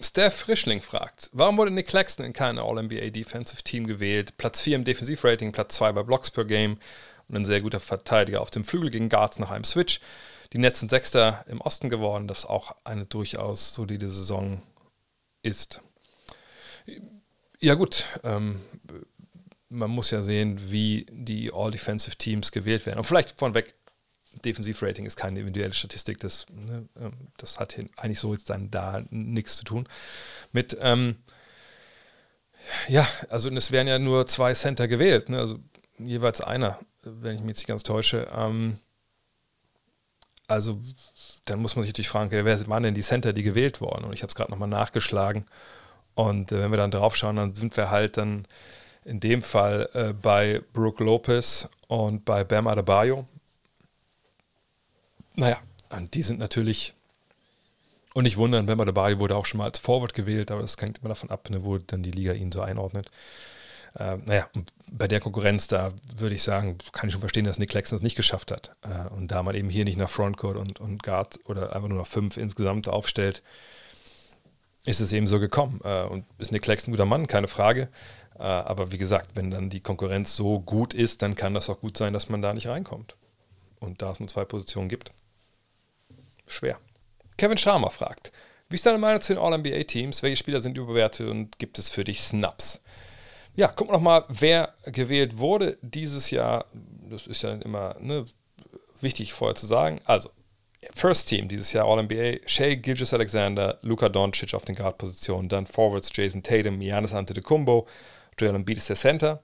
Steph 0.03 0.35
Frischling 0.35 0.81
fragt, 0.81 1.29
warum 1.33 1.57
wurde 1.57 1.71
Nick 1.71 1.87
Claxton 1.87 2.25
in 2.25 2.33
kein 2.33 2.57
All-NBA 2.57 3.09
Defensive 3.11 3.63
Team 3.63 3.87
gewählt? 3.87 4.37
Platz 4.37 4.61
4 4.61 4.77
im 4.77 4.83
Defensivrating, 4.83 5.51
Platz 5.51 5.75
2 5.75 5.91
bei 5.91 6.03
Blocks 6.03 6.31
per 6.31 6.45
Game 6.45 6.77
und 7.27 7.35
ein 7.35 7.45
sehr 7.45 7.61
guter 7.61 7.79
Verteidiger 7.79 8.41
auf 8.41 8.51
dem 8.51 8.65
Flügel 8.65 8.89
gegen 8.89 9.09
Guards 9.09 9.39
nach 9.39 9.51
einem 9.51 9.63
Switch. 9.63 9.99
Die 10.53 10.57
Nets 10.57 10.79
sind 10.79 10.89
Sechster 10.89 11.45
im 11.47 11.61
Osten 11.61 11.89
geworden, 11.89 12.27
das 12.27 12.45
auch 12.45 12.75
eine 12.83 13.05
durchaus 13.05 13.73
solide 13.73 14.09
Saison 14.09 14.61
ist. 15.43 15.81
Ja 17.59 17.75
gut, 17.75 18.05
ähm, 18.23 18.59
man 19.69 19.89
muss 19.89 20.11
ja 20.11 20.23
sehen, 20.23 20.71
wie 20.71 21.05
die 21.09 21.53
All-Defensive 21.53 22.17
Teams 22.17 22.51
gewählt 22.51 22.85
werden. 22.85 22.97
Und 22.99 23.05
vielleicht 23.05 23.37
vorneweg, 23.37 23.75
Defensivrating 24.45 25.05
ist 25.05 25.17
keine 25.17 25.39
individuelle 25.39 25.73
Statistik, 25.73 26.19
das, 26.19 26.45
ne, 26.49 26.87
ähm, 26.99 27.13
das 27.37 27.59
hat 27.59 27.77
eigentlich 27.97 28.19
so 28.19 28.33
jetzt 28.33 28.49
dann 28.49 28.71
da 28.71 29.03
nichts 29.09 29.57
zu 29.57 29.63
tun 29.63 29.87
mit. 30.51 30.77
Ähm, 30.81 31.17
ja, 32.87 33.07
also 33.29 33.49
es 33.49 33.71
werden 33.71 33.87
ja 33.87 33.99
nur 33.99 34.27
zwei 34.27 34.53
Center 34.53 34.87
gewählt, 34.87 35.29
ne, 35.29 35.39
also 35.39 35.59
jeweils 35.97 36.41
einer, 36.41 36.79
wenn 37.03 37.35
ich 37.35 37.41
mich 37.41 37.49
jetzt 37.49 37.59
nicht 37.59 37.67
ganz 37.67 37.83
täusche. 37.83 38.27
Ähm, 38.35 38.79
also 40.47 40.79
dann 41.45 41.59
muss 41.59 41.75
man 41.75 41.83
sich 41.83 41.91
natürlich 41.91 42.09
fragen, 42.09 42.31
wer 42.31 42.67
waren 42.67 42.83
denn 42.83 42.93
die 42.93 43.01
Center, 43.01 43.33
die 43.33 43.43
gewählt 43.43 43.81
wurden? 43.81 44.05
Und 44.05 44.13
ich 44.13 44.21
habe 44.21 44.29
es 44.29 44.35
gerade 44.35 44.51
nochmal 44.51 44.67
nachgeschlagen. 44.67 45.45
Und 46.13 46.51
äh, 46.51 46.59
wenn 46.59 46.71
wir 46.71 46.77
dann 46.77 46.91
drauf 46.91 47.15
schauen, 47.15 47.37
dann 47.37 47.55
sind 47.55 47.77
wir 47.77 47.89
halt 47.89 48.17
dann 48.17 48.45
in 49.05 49.19
dem 49.19 49.41
Fall 49.41 49.89
äh, 49.93 50.13
bei 50.13 50.61
Brooke 50.73 51.03
Lopez 51.03 51.67
und 51.87 52.25
bei 52.25 52.43
Bam 52.43 52.67
Adebayo. 52.67 53.27
Naja, 55.35 55.57
und 55.89 56.13
die 56.13 56.21
sind 56.21 56.39
natürlich. 56.39 56.93
Und 58.13 58.23
nicht 58.23 58.37
wundern, 58.37 58.65
Bam 58.65 58.81
Adebayo 58.81 59.19
wurde 59.19 59.37
auch 59.37 59.45
schon 59.45 59.59
mal 59.59 59.65
als 59.65 59.79
Forward 59.79 60.13
gewählt, 60.13 60.51
aber 60.51 60.61
das 60.61 60.75
hängt 60.77 60.97
immer 60.97 61.09
davon 61.09 61.29
ab, 61.29 61.49
ne, 61.49 61.63
wo 61.63 61.77
dann 61.77 62.03
die 62.03 62.11
Liga 62.11 62.33
ihn 62.33 62.51
so 62.51 62.61
einordnet. 62.61 63.07
Äh, 63.97 64.17
naja, 64.25 64.47
bei 64.91 65.07
der 65.07 65.19
Konkurrenz, 65.21 65.67
da 65.67 65.91
würde 66.17 66.35
ich 66.35 66.43
sagen, 66.43 66.77
kann 66.91 67.07
ich 67.07 67.13
schon 67.13 67.21
verstehen, 67.21 67.45
dass 67.45 67.59
Nick 67.59 67.69
Claxton 67.69 67.97
es 67.97 68.03
nicht 68.03 68.15
geschafft 68.15 68.51
hat. 68.51 68.71
Äh, 68.81 69.09
und 69.13 69.29
da 69.31 69.43
man 69.43 69.55
eben 69.55 69.69
hier 69.69 69.85
nicht 69.85 69.97
nach 69.97 70.09
Frontcourt 70.09 70.57
und, 70.57 70.79
und 70.79 71.03
Guard 71.03 71.39
oder 71.45 71.75
einfach 71.75 71.89
nur 71.89 71.99
nach 71.99 72.07
fünf 72.07 72.37
insgesamt 72.37 72.87
aufstellt, 72.89 73.43
ist 74.85 75.01
es 75.01 75.13
eben 75.13 75.27
so 75.27 75.39
gekommen. 75.39 75.79
Äh, 75.83 76.03
und 76.03 76.25
ist 76.37 76.51
Nick 76.51 76.63
Claxton 76.63 76.91
ein 76.91 76.95
guter 76.95 77.05
Mann, 77.05 77.27
keine 77.27 77.47
Frage. 77.47 77.89
Äh, 78.37 78.43
aber 78.43 78.91
wie 78.91 78.97
gesagt, 78.97 79.31
wenn 79.35 79.51
dann 79.51 79.69
die 79.69 79.81
Konkurrenz 79.81 80.35
so 80.35 80.59
gut 80.59 80.93
ist, 80.93 81.21
dann 81.21 81.35
kann 81.35 81.53
das 81.53 81.69
auch 81.69 81.79
gut 81.79 81.97
sein, 81.97 82.13
dass 82.13 82.29
man 82.29 82.41
da 82.41 82.53
nicht 82.53 82.67
reinkommt. 82.67 83.15
Und 83.81 84.01
da 84.01 84.11
es 84.11 84.19
nur 84.19 84.29
zwei 84.29 84.45
Positionen 84.45 84.87
gibt, 84.87 85.11
schwer. 86.47 86.79
Kevin 87.35 87.57
Sharma 87.57 87.89
fragt, 87.89 88.31
wie 88.69 88.75
ist 88.75 88.85
deine 88.85 88.99
Meinung 88.99 89.19
zu 89.19 89.33
den 89.33 89.43
All-NBA-Teams? 89.43 90.23
Welche 90.23 90.37
Spieler 90.37 90.61
sind 90.61 90.77
überbewertet 90.77 91.27
und 91.27 91.59
gibt 91.59 91.77
es 91.77 91.89
für 91.89 92.05
dich 92.05 92.21
Snaps? 92.21 92.81
Ja, 93.55 93.67
gucken 93.67 93.89
wir 93.89 93.97
nochmal, 93.97 94.23
wer 94.29 94.73
gewählt 94.85 95.37
wurde 95.37 95.77
dieses 95.81 96.31
Jahr. 96.31 96.65
Das 97.09 97.27
ist 97.27 97.41
ja 97.41 97.53
immer 97.55 97.97
ne, 97.99 98.25
wichtig 99.01 99.33
vorher 99.33 99.55
zu 99.55 99.65
sagen. 99.65 99.99
Also, 100.05 100.29
First 100.93 101.27
Team 101.27 101.47
dieses 101.47 101.73
Jahr 101.73 101.85
All-NBA, 101.85 102.47
Shea 102.47 102.75
Gilgis 102.75 103.13
Alexander, 103.13 103.77
Luka 103.81 104.07
Doncic 104.07 104.53
auf 104.53 104.63
den 104.63 104.75
Guard-Positionen, 104.75 105.49
dann 105.49 105.65
Forwards 105.65 106.11
Jason 106.13 106.41
Tatum, 106.41 106.79
Giannis 106.79 107.13
Antetokounmpo, 107.13 107.87
Joel 108.39 108.55
Embiid 108.55 108.77
ist 108.77 108.89
der 108.89 108.95
Center. 108.95 109.43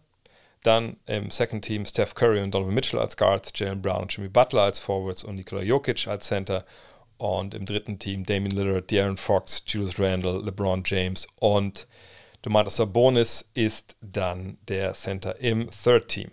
Dann 0.67 0.97
im 1.05 1.29
Second 1.29 1.63
Team 1.63 1.85
Steph 1.85 2.13
Curry 2.13 2.41
und 2.41 2.53
Donovan 2.53 2.73
Mitchell 2.73 2.99
als 2.99 3.15
Guards, 3.15 3.53
Jalen 3.55 3.81
Brown 3.81 4.01
und 4.01 4.13
Jimmy 4.13 4.27
Butler 4.27 4.63
als 4.63 4.79
Forwards 4.79 5.23
und 5.23 5.35
Nikola 5.35 5.61
Jokic 5.61 6.07
als 6.07 6.27
Center. 6.27 6.65
Und 7.15 7.53
im 7.53 7.65
dritten 7.65 7.99
Team 7.99 8.25
Damian 8.25 8.51
Lillard, 8.51 8.91
De'Aaron 8.91 9.15
Fox, 9.15 9.63
Julius 9.65 9.97
Randle, 9.97 10.41
LeBron 10.43 10.83
James 10.85 11.25
und 11.39 11.87
Domantas 12.41 12.75
Sabonis 12.75 13.49
ist 13.53 13.95
dann 14.01 14.57
der 14.67 14.91
Center 14.91 15.39
im 15.39 15.69
Third 15.69 16.09
Team. 16.09 16.31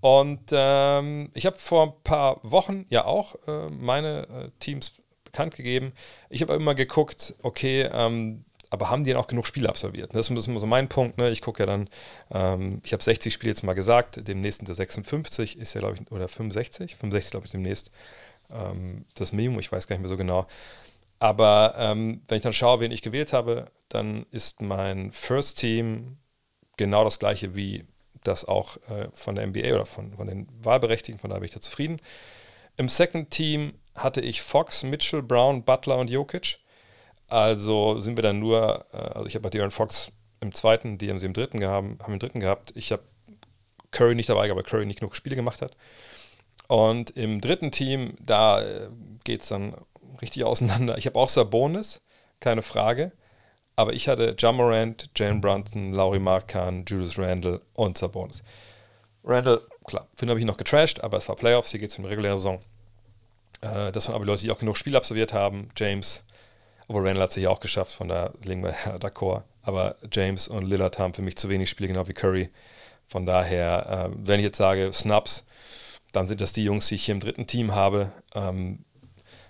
Und 0.00 0.40
ähm, 0.52 1.30
ich 1.34 1.44
habe 1.44 1.58
vor 1.58 1.82
ein 1.82 2.02
paar 2.02 2.40
Wochen 2.42 2.86
ja 2.88 3.04
auch 3.04 3.34
äh, 3.46 3.68
meine 3.68 4.26
äh, 4.28 4.50
Teams 4.58 4.94
bekannt 5.22 5.54
gegeben. 5.54 5.92
Ich 6.30 6.40
habe 6.40 6.54
immer 6.54 6.74
geguckt, 6.74 7.34
okay, 7.42 7.90
ähm, 7.92 8.46
aber 8.70 8.90
haben 8.90 9.04
die 9.04 9.10
denn 9.10 9.18
auch 9.18 9.26
genug 9.26 9.46
Spiele 9.46 9.68
absolviert? 9.68 10.14
Das 10.14 10.30
ist 10.30 10.48
immer 10.48 10.60
so 10.60 10.66
mein 10.66 10.88
Punkt. 10.88 11.18
Ne? 11.18 11.30
Ich 11.30 11.42
gucke 11.42 11.62
ja 11.62 11.66
dann, 11.66 11.88
ähm, 12.30 12.80
ich 12.84 12.92
habe 12.92 13.02
60 13.02 13.32
Spiele 13.32 13.50
jetzt 13.50 13.62
mal 13.62 13.74
gesagt, 13.74 14.26
demnächst 14.26 14.58
sind 14.58 14.68
es 14.68 14.76
56, 14.76 15.58
ist 15.58 15.74
ja, 15.74 15.80
glaube 15.80 15.96
ich, 15.96 16.12
oder 16.12 16.28
65, 16.28 16.96
65, 16.96 17.30
glaube 17.30 17.46
ich, 17.46 17.52
demnächst 17.52 17.90
ähm, 18.50 19.04
das 19.14 19.32
Minimum, 19.32 19.60
ich 19.60 19.72
weiß 19.72 19.86
gar 19.86 19.96
nicht 19.96 20.02
mehr 20.02 20.08
so 20.08 20.16
genau. 20.16 20.46
Aber 21.18 21.74
ähm, 21.78 22.22
wenn 22.28 22.36
ich 22.36 22.42
dann 22.42 22.52
schaue, 22.52 22.80
wen 22.80 22.92
ich 22.92 23.02
gewählt 23.02 23.32
habe, 23.32 23.66
dann 23.88 24.26
ist 24.30 24.60
mein 24.60 25.12
First 25.12 25.58
Team 25.58 26.18
genau 26.76 27.04
das 27.04 27.18
gleiche 27.18 27.54
wie 27.54 27.84
das 28.22 28.44
auch 28.44 28.76
äh, 28.88 29.08
von 29.12 29.34
der 29.34 29.46
NBA 29.46 29.74
oder 29.74 29.86
von, 29.86 30.14
von 30.14 30.26
den 30.26 30.48
Wahlberechtigten, 30.62 31.20
von 31.20 31.30
da 31.30 31.36
bin 31.36 31.44
ich 31.44 31.54
da 31.54 31.60
zufrieden. 31.60 32.00
Im 32.76 32.88
Second 32.88 33.30
Team 33.30 33.74
hatte 33.94 34.20
ich 34.20 34.42
Fox, 34.42 34.82
Mitchell, 34.82 35.22
Brown, 35.22 35.64
Butler 35.64 35.96
und 35.98 36.10
Jokic. 36.10 36.58
Also 37.28 37.98
sind 37.98 38.16
wir 38.16 38.22
dann 38.22 38.38
nur, 38.38 38.84
äh, 38.92 38.96
also 38.96 39.26
ich 39.26 39.34
habe 39.34 39.42
bei 39.42 39.50
Darren 39.50 39.70
Fox 39.70 40.12
im 40.40 40.52
zweiten, 40.52 40.98
die 40.98 41.10
haben 41.10 41.18
sie 41.18 41.26
im 41.26 41.32
dritten 41.32 41.60
gehabt, 41.60 42.02
haben 42.02 42.12
im 42.12 42.18
dritten 42.18 42.40
gehabt. 42.40 42.72
Ich 42.76 42.92
habe 42.92 43.02
Curry 43.90 44.14
nicht 44.14 44.28
dabei, 44.28 44.50
aber 44.50 44.62
Curry 44.62 44.86
nicht 44.86 45.00
genug 45.00 45.16
Spiele 45.16 45.36
gemacht 45.36 45.62
hat. 45.62 45.76
Und 46.68 47.10
im 47.10 47.40
dritten 47.40 47.70
Team, 47.70 48.14
da 48.20 48.60
äh, 48.60 48.88
geht 49.24 49.42
es 49.42 49.48
dann 49.48 49.74
richtig 50.20 50.44
auseinander. 50.46 50.98
Ich 50.98 51.06
habe 51.06 51.18
auch 51.18 51.28
Sabonis, 51.28 52.00
keine 52.40 52.62
Frage. 52.62 53.12
Aber 53.78 53.92
ich 53.92 54.08
hatte 54.08 54.34
Jamorant, 54.38 55.10
Jalen 55.14 55.42
Brunson, 55.42 55.92
Laurie 55.92 56.18
Markan, 56.18 56.84
Julius 56.86 57.18
Randle 57.18 57.60
und 57.74 57.98
Sabonis. 57.98 58.42
Randle, 59.22 59.60
klar, 59.84 60.08
Finn 60.16 60.30
habe 60.30 60.40
ich 60.40 60.46
noch 60.46 60.56
getrashed, 60.56 61.04
aber 61.04 61.18
es 61.18 61.28
war 61.28 61.36
Playoffs, 61.36 61.72
hier 61.72 61.80
geht 61.80 61.90
es 61.90 61.98
um 61.98 62.04
eine 62.04 62.12
reguläre 62.12 62.38
Saison. 62.38 62.62
Äh, 63.60 63.92
das 63.92 64.08
waren 64.08 64.14
aber 64.14 64.24
Leute, 64.24 64.42
die 64.42 64.50
auch 64.50 64.58
genug 64.58 64.78
Spiele 64.78 64.96
absolviert 64.96 65.34
haben. 65.34 65.68
James, 65.76 66.24
obwohl 66.88 67.06
Randall 67.06 67.24
hat 67.24 67.30
es 67.30 67.36
ja 67.36 67.50
auch 67.50 67.60
geschafft, 67.60 67.92
von 67.92 68.08
da 68.08 68.32
liegen 68.44 68.62
wir 68.62 68.74
d'accord. 69.00 69.42
Aber 69.62 69.96
James 70.12 70.46
und 70.46 70.62
Lillard 70.62 70.98
haben 70.98 71.14
für 71.14 71.22
mich 71.22 71.36
zu 71.36 71.48
wenig 71.48 71.68
Spiele, 71.68 71.88
genau 71.88 72.06
wie 72.06 72.12
Curry. 72.12 72.50
Von 73.08 73.26
daher, 73.26 74.10
äh, 74.10 74.16
wenn 74.16 74.40
ich 74.40 74.44
jetzt 74.44 74.58
sage 74.58 74.92
Snaps, 74.92 75.44
dann 76.12 76.26
sind 76.26 76.40
das 76.40 76.52
die 76.52 76.64
Jungs, 76.64 76.86
die 76.88 76.94
ich 76.94 77.04
hier 77.04 77.14
im 77.14 77.20
dritten 77.20 77.46
Team 77.46 77.74
habe. 77.74 78.12
Ähm, 78.34 78.84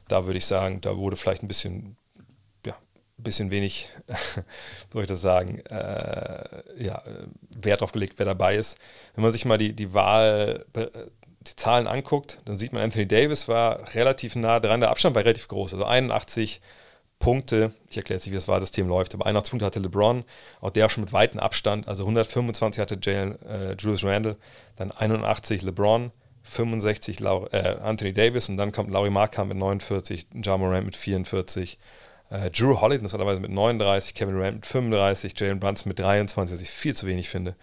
da 0.08 0.24
würde 0.24 0.38
ich 0.38 0.46
sagen, 0.46 0.80
da 0.80 0.96
wurde 0.96 1.16
vielleicht 1.16 1.42
ein 1.42 1.48
bisschen, 1.48 1.96
ja, 2.64 2.74
ein 3.18 3.22
bisschen 3.22 3.50
wenig, 3.50 3.88
soll 4.92 5.02
ich 5.02 5.08
das 5.08 5.20
sagen, 5.20 5.60
äh, 5.66 6.82
ja, 6.82 7.02
Wert 7.56 7.82
drauf 7.82 7.92
gelegt, 7.92 8.14
wer 8.16 8.26
dabei 8.26 8.56
ist. 8.56 8.78
Wenn 9.14 9.22
man 9.22 9.32
sich 9.32 9.44
mal 9.44 9.58
die, 9.58 9.74
die 9.74 9.92
Wahl, 9.92 10.64
die 10.74 11.56
Zahlen 11.56 11.86
anguckt, 11.86 12.38
dann 12.46 12.56
sieht 12.56 12.72
man, 12.72 12.82
Anthony 12.82 13.06
Davis 13.06 13.48
war 13.48 13.94
relativ 13.94 14.36
nah 14.36 14.60
dran, 14.60 14.80
der 14.80 14.90
Abstand 14.90 15.14
war 15.14 15.24
relativ 15.24 15.48
groß, 15.48 15.74
also 15.74 15.84
81 15.84 16.60
Punkte, 17.18 17.72
ich 17.90 17.96
erkläre 17.96 18.18
jetzt 18.18 18.26
nicht, 18.26 18.32
wie 18.32 18.36
das 18.36 18.48
Wahlsystem 18.48 18.88
läuft, 18.88 19.14
aber 19.14 19.26
81 19.26 19.50
Punkte 19.50 19.66
hatte 19.66 19.80
LeBron, 19.80 20.24
auch 20.60 20.70
der 20.70 20.88
schon 20.88 21.02
mit 21.02 21.12
weitem 21.12 21.40
Abstand, 21.40 21.88
also 21.88 22.02
125 22.04 22.80
hatte 22.80 22.98
Jalen, 23.00 23.40
äh, 23.42 23.74
Julius 23.78 24.04
Randle, 24.04 24.36
dann 24.76 24.90
81 24.90 25.62
LeBron, 25.62 26.12
65 26.42 27.20
Lau 27.20 27.46
äh, 27.46 27.76
Anthony 27.82 28.12
Davis 28.12 28.48
und 28.48 28.56
dann 28.56 28.70
kommt 28.70 28.90
Laurie 28.90 29.10
Markham 29.10 29.48
mit 29.48 29.56
49, 29.56 30.28
Ja 30.44 30.56
Morant 30.56 30.86
mit 30.86 30.96
44, 30.96 31.78
äh, 32.30 32.50
Drew 32.50 32.80
Holiday 32.80 32.96
interessanterweise 32.96 33.40
mit 33.40 33.50
39, 33.50 34.14
Kevin 34.14 34.34
Durant 34.34 34.56
mit 34.56 34.66
35, 34.66 35.38
Jalen 35.38 35.58
Brunson 35.58 35.88
mit 35.88 35.98
23, 35.98 36.54
was 36.54 36.60
ich 36.60 36.70
viel 36.70 36.94
zu 36.94 37.06
wenig 37.06 37.28
finde. 37.28 37.56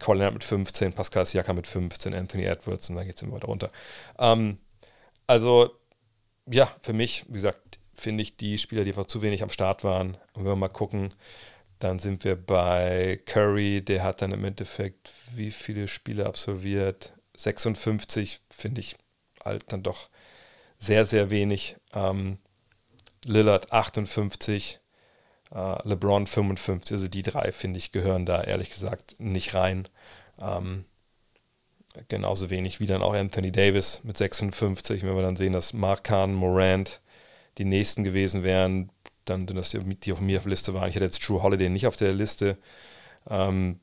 Colin 0.00 0.32
mit 0.32 0.44
15, 0.44 0.92
Pascal 0.92 1.24
Siakam 1.24 1.56
mit 1.56 1.66
15, 1.66 2.14
Anthony 2.14 2.44
Edwards 2.44 2.90
und 2.90 2.96
dann 2.96 3.06
geht 3.06 3.16
es 3.16 3.22
immer 3.22 3.34
weiter 3.34 3.46
runter. 3.46 3.70
Ähm, 4.18 4.58
also 5.26 5.70
ja, 6.50 6.70
für 6.80 6.92
mich, 6.92 7.24
wie 7.28 7.34
gesagt, 7.34 7.60
finde 8.00 8.22
ich 8.22 8.36
die 8.36 8.58
Spieler, 8.58 8.84
die 8.84 8.90
einfach 8.90 9.06
zu 9.06 9.22
wenig 9.22 9.42
am 9.42 9.50
Start 9.50 9.84
waren. 9.84 10.16
Und 10.32 10.44
wenn 10.44 10.52
wir 10.52 10.56
mal 10.56 10.68
gucken, 10.68 11.08
dann 11.78 11.98
sind 11.98 12.24
wir 12.24 12.36
bei 12.36 13.20
Curry, 13.26 13.82
der 13.82 14.02
hat 14.02 14.22
dann 14.22 14.32
im 14.32 14.44
Endeffekt 14.44 15.12
wie 15.34 15.50
viele 15.50 15.88
Spiele 15.88 16.26
absolviert? 16.26 17.12
56, 17.36 18.40
finde 18.50 18.80
ich 18.80 18.96
halt 19.44 19.72
dann 19.72 19.82
doch 19.82 20.08
sehr, 20.78 21.04
sehr 21.04 21.30
wenig. 21.30 21.76
Ähm, 21.94 22.38
Lillard 23.24 23.72
58, 23.72 24.80
äh, 25.54 25.88
LeBron 25.88 26.26
55, 26.26 26.92
also 26.92 27.08
die 27.08 27.22
drei, 27.22 27.52
finde 27.52 27.78
ich, 27.78 27.92
gehören 27.92 28.26
da 28.26 28.42
ehrlich 28.42 28.70
gesagt 28.70 29.16
nicht 29.18 29.54
rein. 29.54 29.88
Ähm, 30.40 30.84
genauso 32.08 32.50
wenig 32.50 32.80
wie 32.80 32.86
dann 32.86 33.02
auch 33.02 33.14
Anthony 33.14 33.52
Davis 33.52 34.02
mit 34.04 34.16
56, 34.16 35.02
wenn 35.02 35.14
wir 35.14 35.22
dann 35.22 35.36
sehen, 35.36 35.52
dass 35.52 35.72
Mark 35.72 36.04
Kahn, 36.04 36.32
Morant 36.32 37.00
die 37.58 37.64
nächsten 37.64 38.04
gewesen 38.04 38.42
wären, 38.42 38.90
dann, 39.24 39.46
dass 39.46 39.70
die, 39.70 39.78
die 39.78 40.12
auf 40.12 40.20
mir 40.20 40.38
auf 40.38 40.44
der 40.44 40.50
Liste 40.50 40.74
waren. 40.74 40.88
Ich 40.88 40.94
hätte 40.94 41.04
jetzt 41.04 41.22
True 41.22 41.42
Holiday 41.42 41.68
nicht 41.68 41.86
auf 41.86 41.96
der 41.96 42.12
Liste, 42.12 42.56
ähm, 43.28 43.80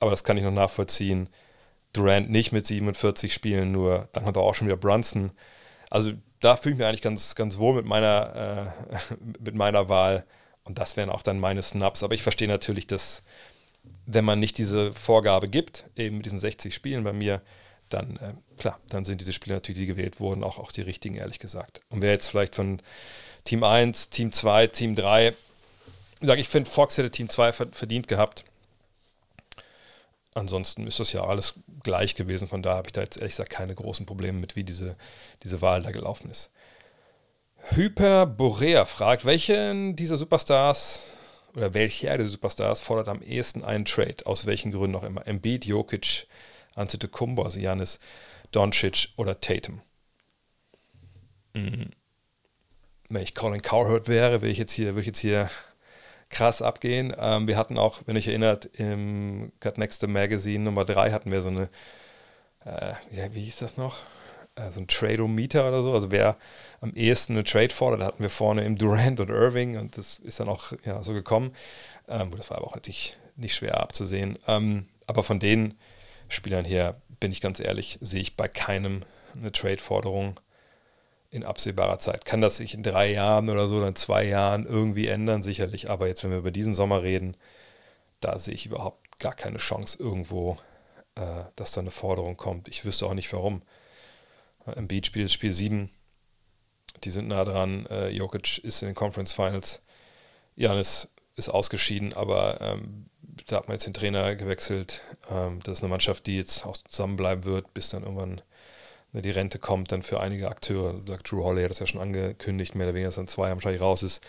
aber 0.00 0.10
das 0.10 0.24
kann 0.24 0.36
ich 0.36 0.44
noch 0.44 0.52
nachvollziehen. 0.52 1.28
Durant 1.92 2.30
nicht 2.30 2.52
mit 2.52 2.66
47 2.66 3.32
Spielen, 3.32 3.72
nur 3.72 4.08
dann 4.12 4.24
er 4.36 4.42
auch 4.42 4.54
schon 4.54 4.66
wieder 4.66 4.76
Brunson. 4.76 5.32
Also 5.90 6.12
da 6.40 6.56
fühle 6.56 6.72
ich 6.74 6.78
mich 6.78 6.86
eigentlich 6.86 7.02
ganz, 7.02 7.34
ganz 7.34 7.58
wohl 7.58 7.74
mit 7.74 7.86
meiner, 7.86 8.72
äh, 8.90 9.14
mit 9.40 9.54
meiner 9.54 9.88
Wahl. 9.88 10.24
Und 10.64 10.78
das 10.78 10.96
wären 10.96 11.10
auch 11.10 11.22
dann 11.22 11.38
meine 11.38 11.62
Snaps. 11.62 12.02
Aber 12.02 12.14
ich 12.14 12.22
verstehe 12.22 12.48
natürlich, 12.48 12.86
dass, 12.86 13.22
wenn 14.06 14.24
man 14.24 14.38
nicht 14.38 14.58
diese 14.58 14.92
Vorgabe 14.92 15.48
gibt, 15.48 15.84
eben 15.96 16.16
mit 16.16 16.26
diesen 16.26 16.38
60 16.38 16.74
Spielen 16.74 17.04
bei 17.04 17.12
mir, 17.12 17.42
dann, 17.92 18.16
äh, 18.16 18.32
klar, 18.58 18.78
dann 18.88 19.04
sind 19.04 19.20
diese 19.20 19.32
Spiele 19.32 19.56
natürlich, 19.56 19.80
die 19.80 19.86
gewählt 19.86 20.20
wurden, 20.20 20.44
auch, 20.44 20.58
auch 20.58 20.72
die 20.72 20.82
richtigen, 20.82 21.14
ehrlich 21.14 21.38
gesagt. 21.38 21.80
Und 21.90 22.02
wer 22.02 22.12
jetzt 22.12 22.28
vielleicht 22.28 22.54
von 22.54 22.80
Team 23.44 23.64
1, 23.64 24.10
Team 24.10 24.32
2, 24.32 24.68
Team 24.68 24.94
3, 24.94 25.34
sage 26.20 26.40
ich, 26.40 26.48
finde, 26.48 26.70
Fox 26.70 26.98
hätte 26.98 27.10
Team 27.10 27.28
2 27.28 27.52
verdient 27.52 28.08
gehabt. 28.08 28.44
Ansonsten 30.34 30.86
ist 30.86 30.98
das 30.98 31.12
ja 31.12 31.24
alles 31.24 31.54
gleich 31.82 32.14
gewesen. 32.14 32.48
Von 32.48 32.62
daher 32.62 32.78
habe 32.78 32.88
ich 32.88 32.92
da 32.92 33.02
jetzt 33.02 33.18
ehrlich 33.18 33.32
gesagt 33.32 33.50
keine 33.50 33.74
großen 33.74 34.06
Probleme 34.06 34.38
mit, 34.38 34.56
wie 34.56 34.64
diese, 34.64 34.96
diese 35.42 35.60
Wahl 35.60 35.82
da 35.82 35.90
gelaufen 35.90 36.30
ist. 36.30 36.50
Hyperborea 37.70 38.86
fragt, 38.86 39.24
welchen 39.24 39.94
dieser 39.94 40.16
Superstars 40.16 41.02
oder 41.54 41.74
welcher 41.74 42.16
der 42.16 42.26
Superstars 42.26 42.80
fordert 42.80 43.08
am 43.08 43.22
ehesten 43.22 43.62
einen 43.62 43.84
Trade? 43.84 44.24
Aus 44.24 44.46
welchen 44.46 44.72
Gründen 44.72 44.96
auch 44.96 45.04
immer. 45.04 45.26
Embiid, 45.26 45.66
Jokic, 45.66 46.26
Antetokounmpo, 46.74 47.42
also 47.42 47.60
Janis, 47.60 47.98
Doncic 48.50 49.08
oder 49.16 49.40
Tatum. 49.40 49.80
Mhm. 51.54 51.90
Wenn 53.08 53.22
ich 53.22 53.34
Colin 53.34 53.62
Cowherd 53.62 54.08
wäre, 54.08 54.40
würde 54.40 54.50
ich 54.50 54.58
jetzt 54.58 54.72
hier, 54.72 54.88
würde 54.88 55.00
ich 55.00 55.06
jetzt 55.06 55.20
hier 55.20 55.50
krass 56.30 56.62
abgehen. 56.62 57.14
Ähm, 57.18 57.46
wir 57.46 57.56
hatten 57.56 57.78
auch, 57.78 58.00
wenn 58.06 58.16
ich 58.16 58.26
erinnert, 58.26 58.64
im 58.64 59.52
Got 59.60 59.78
Next 59.78 60.06
Magazine 60.06 60.64
Nummer 60.64 60.84
3 60.84 61.12
hatten 61.12 61.30
wir 61.30 61.42
so 61.42 61.48
eine, 61.48 61.68
äh, 62.64 62.94
ja, 63.10 63.34
wie 63.34 63.44
hieß 63.44 63.58
das 63.58 63.76
noch? 63.76 63.98
Äh, 64.54 64.70
so 64.70 64.80
ein 64.80 64.88
Tradometer 64.88 65.68
oder 65.68 65.82
so. 65.82 65.92
Also 65.92 66.10
wer 66.10 66.36
am 66.80 66.94
ehesten 66.94 67.34
eine 67.34 67.44
Trade 67.44 67.70
fordert, 67.70 68.02
hatten 68.02 68.22
wir 68.22 68.30
vorne 68.30 68.64
im 68.64 68.76
Durant 68.76 69.20
und 69.20 69.30
Irving 69.30 69.76
und 69.78 69.96
das 69.98 70.18
ist 70.18 70.40
dann 70.40 70.48
auch 70.48 70.72
ja, 70.84 71.02
so 71.02 71.12
gekommen. 71.12 71.54
Ähm, 72.08 72.30
das 72.36 72.50
war 72.50 72.58
aber 72.58 72.66
auch 72.66 72.74
natürlich 72.74 73.16
nicht 73.36 73.54
schwer 73.54 73.80
abzusehen. 73.80 74.38
Ähm, 74.46 74.86
aber 75.06 75.22
von 75.22 75.38
den 75.38 75.74
Spielern 76.32 76.64
her, 76.64 77.00
bin 77.20 77.32
ich 77.32 77.40
ganz 77.40 77.60
ehrlich, 77.60 77.98
sehe 78.00 78.20
ich 78.20 78.36
bei 78.36 78.48
keinem 78.48 79.02
eine 79.34 79.52
Trade-Forderung 79.52 80.40
in 81.30 81.44
absehbarer 81.44 81.98
Zeit. 81.98 82.24
Kann 82.24 82.40
das 82.40 82.58
sich 82.58 82.74
in 82.74 82.82
drei 82.82 83.10
Jahren 83.10 83.48
oder 83.48 83.68
so, 83.68 83.82
in 83.84 83.94
zwei 83.94 84.24
Jahren 84.24 84.66
irgendwie 84.66 85.06
ändern? 85.06 85.42
Sicherlich. 85.42 85.88
Aber 85.88 86.06
jetzt, 86.06 86.22
wenn 86.24 86.30
wir 86.30 86.38
über 86.38 86.50
diesen 86.50 86.74
Sommer 86.74 87.02
reden, 87.02 87.36
da 88.20 88.38
sehe 88.38 88.54
ich 88.54 88.66
überhaupt 88.66 89.18
gar 89.18 89.34
keine 89.34 89.58
Chance 89.58 89.98
irgendwo, 89.98 90.56
äh, 91.14 91.44
dass 91.56 91.72
da 91.72 91.80
eine 91.80 91.90
Forderung 91.90 92.36
kommt. 92.36 92.68
Ich 92.68 92.84
wüsste 92.84 93.06
auch 93.06 93.14
nicht 93.14 93.32
warum. 93.32 93.62
Äh, 94.66 94.72
Im 94.72 94.88
Beat 94.88 95.06
spielt 95.06 95.30
Spiel 95.30 95.52
7. 95.52 95.90
Die 97.04 97.10
sind 97.10 97.28
nah 97.28 97.44
dran. 97.44 97.86
Äh, 97.86 98.10
Jokic 98.10 98.58
ist 98.58 98.82
in 98.82 98.88
den 98.88 98.94
Conference 98.94 99.32
Finals. 99.32 99.82
Janis 100.54 101.08
ist 101.34 101.48
ausgeschieden, 101.48 102.12
aber 102.12 102.60
ähm, 102.60 103.06
da 103.46 103.56
hat 103.56 103.68
man 103.68 103.74
jetzt 103.74 103.86
den 103.86 103.94
Trainer 103.94 104.34
gewechselt. 104.34 105.02
Ähm, 105.30 105.60
das 105.64 105.78
ist 105.78 105.82
eine 105.82 105.90
Mannschaft, 105.90 106.26
die 106.26 106.36
jetzt 106.36 106.66
auch 106.66 106.76
zusammenbleiben 106.76 107.44
wird, 107.44 107.72
bis 107.74 107.88
dann 107.88 108.02
irgendwann 108.02 108.42
die 109.12 109.30
Rente 109.30 109.58
kommt 109.58 109.92
dann 109.92 110.02
für 110.02 110.20
einige 110.20 110.48
Akteure. 110.48 111.00
Sagt 111.06 111.30
Drew 111.30 111.44
Holley 111.44 111.62
hat 111.62 111.70
das 111.70 111.80
ja 111.80 111.86
schon 111.86 112.00
angekündigt, 112.00 112.74
mehr 112.74 112.86
oder 112.86 112.94
weniger, 112.94 113.08
dass 113.08 113.16
dann 113.16 113.28
zwei 113.28 113.50
wahrscheinlich 113.50 113.82
raus 113.82 114.02
ist. 114.02 114.22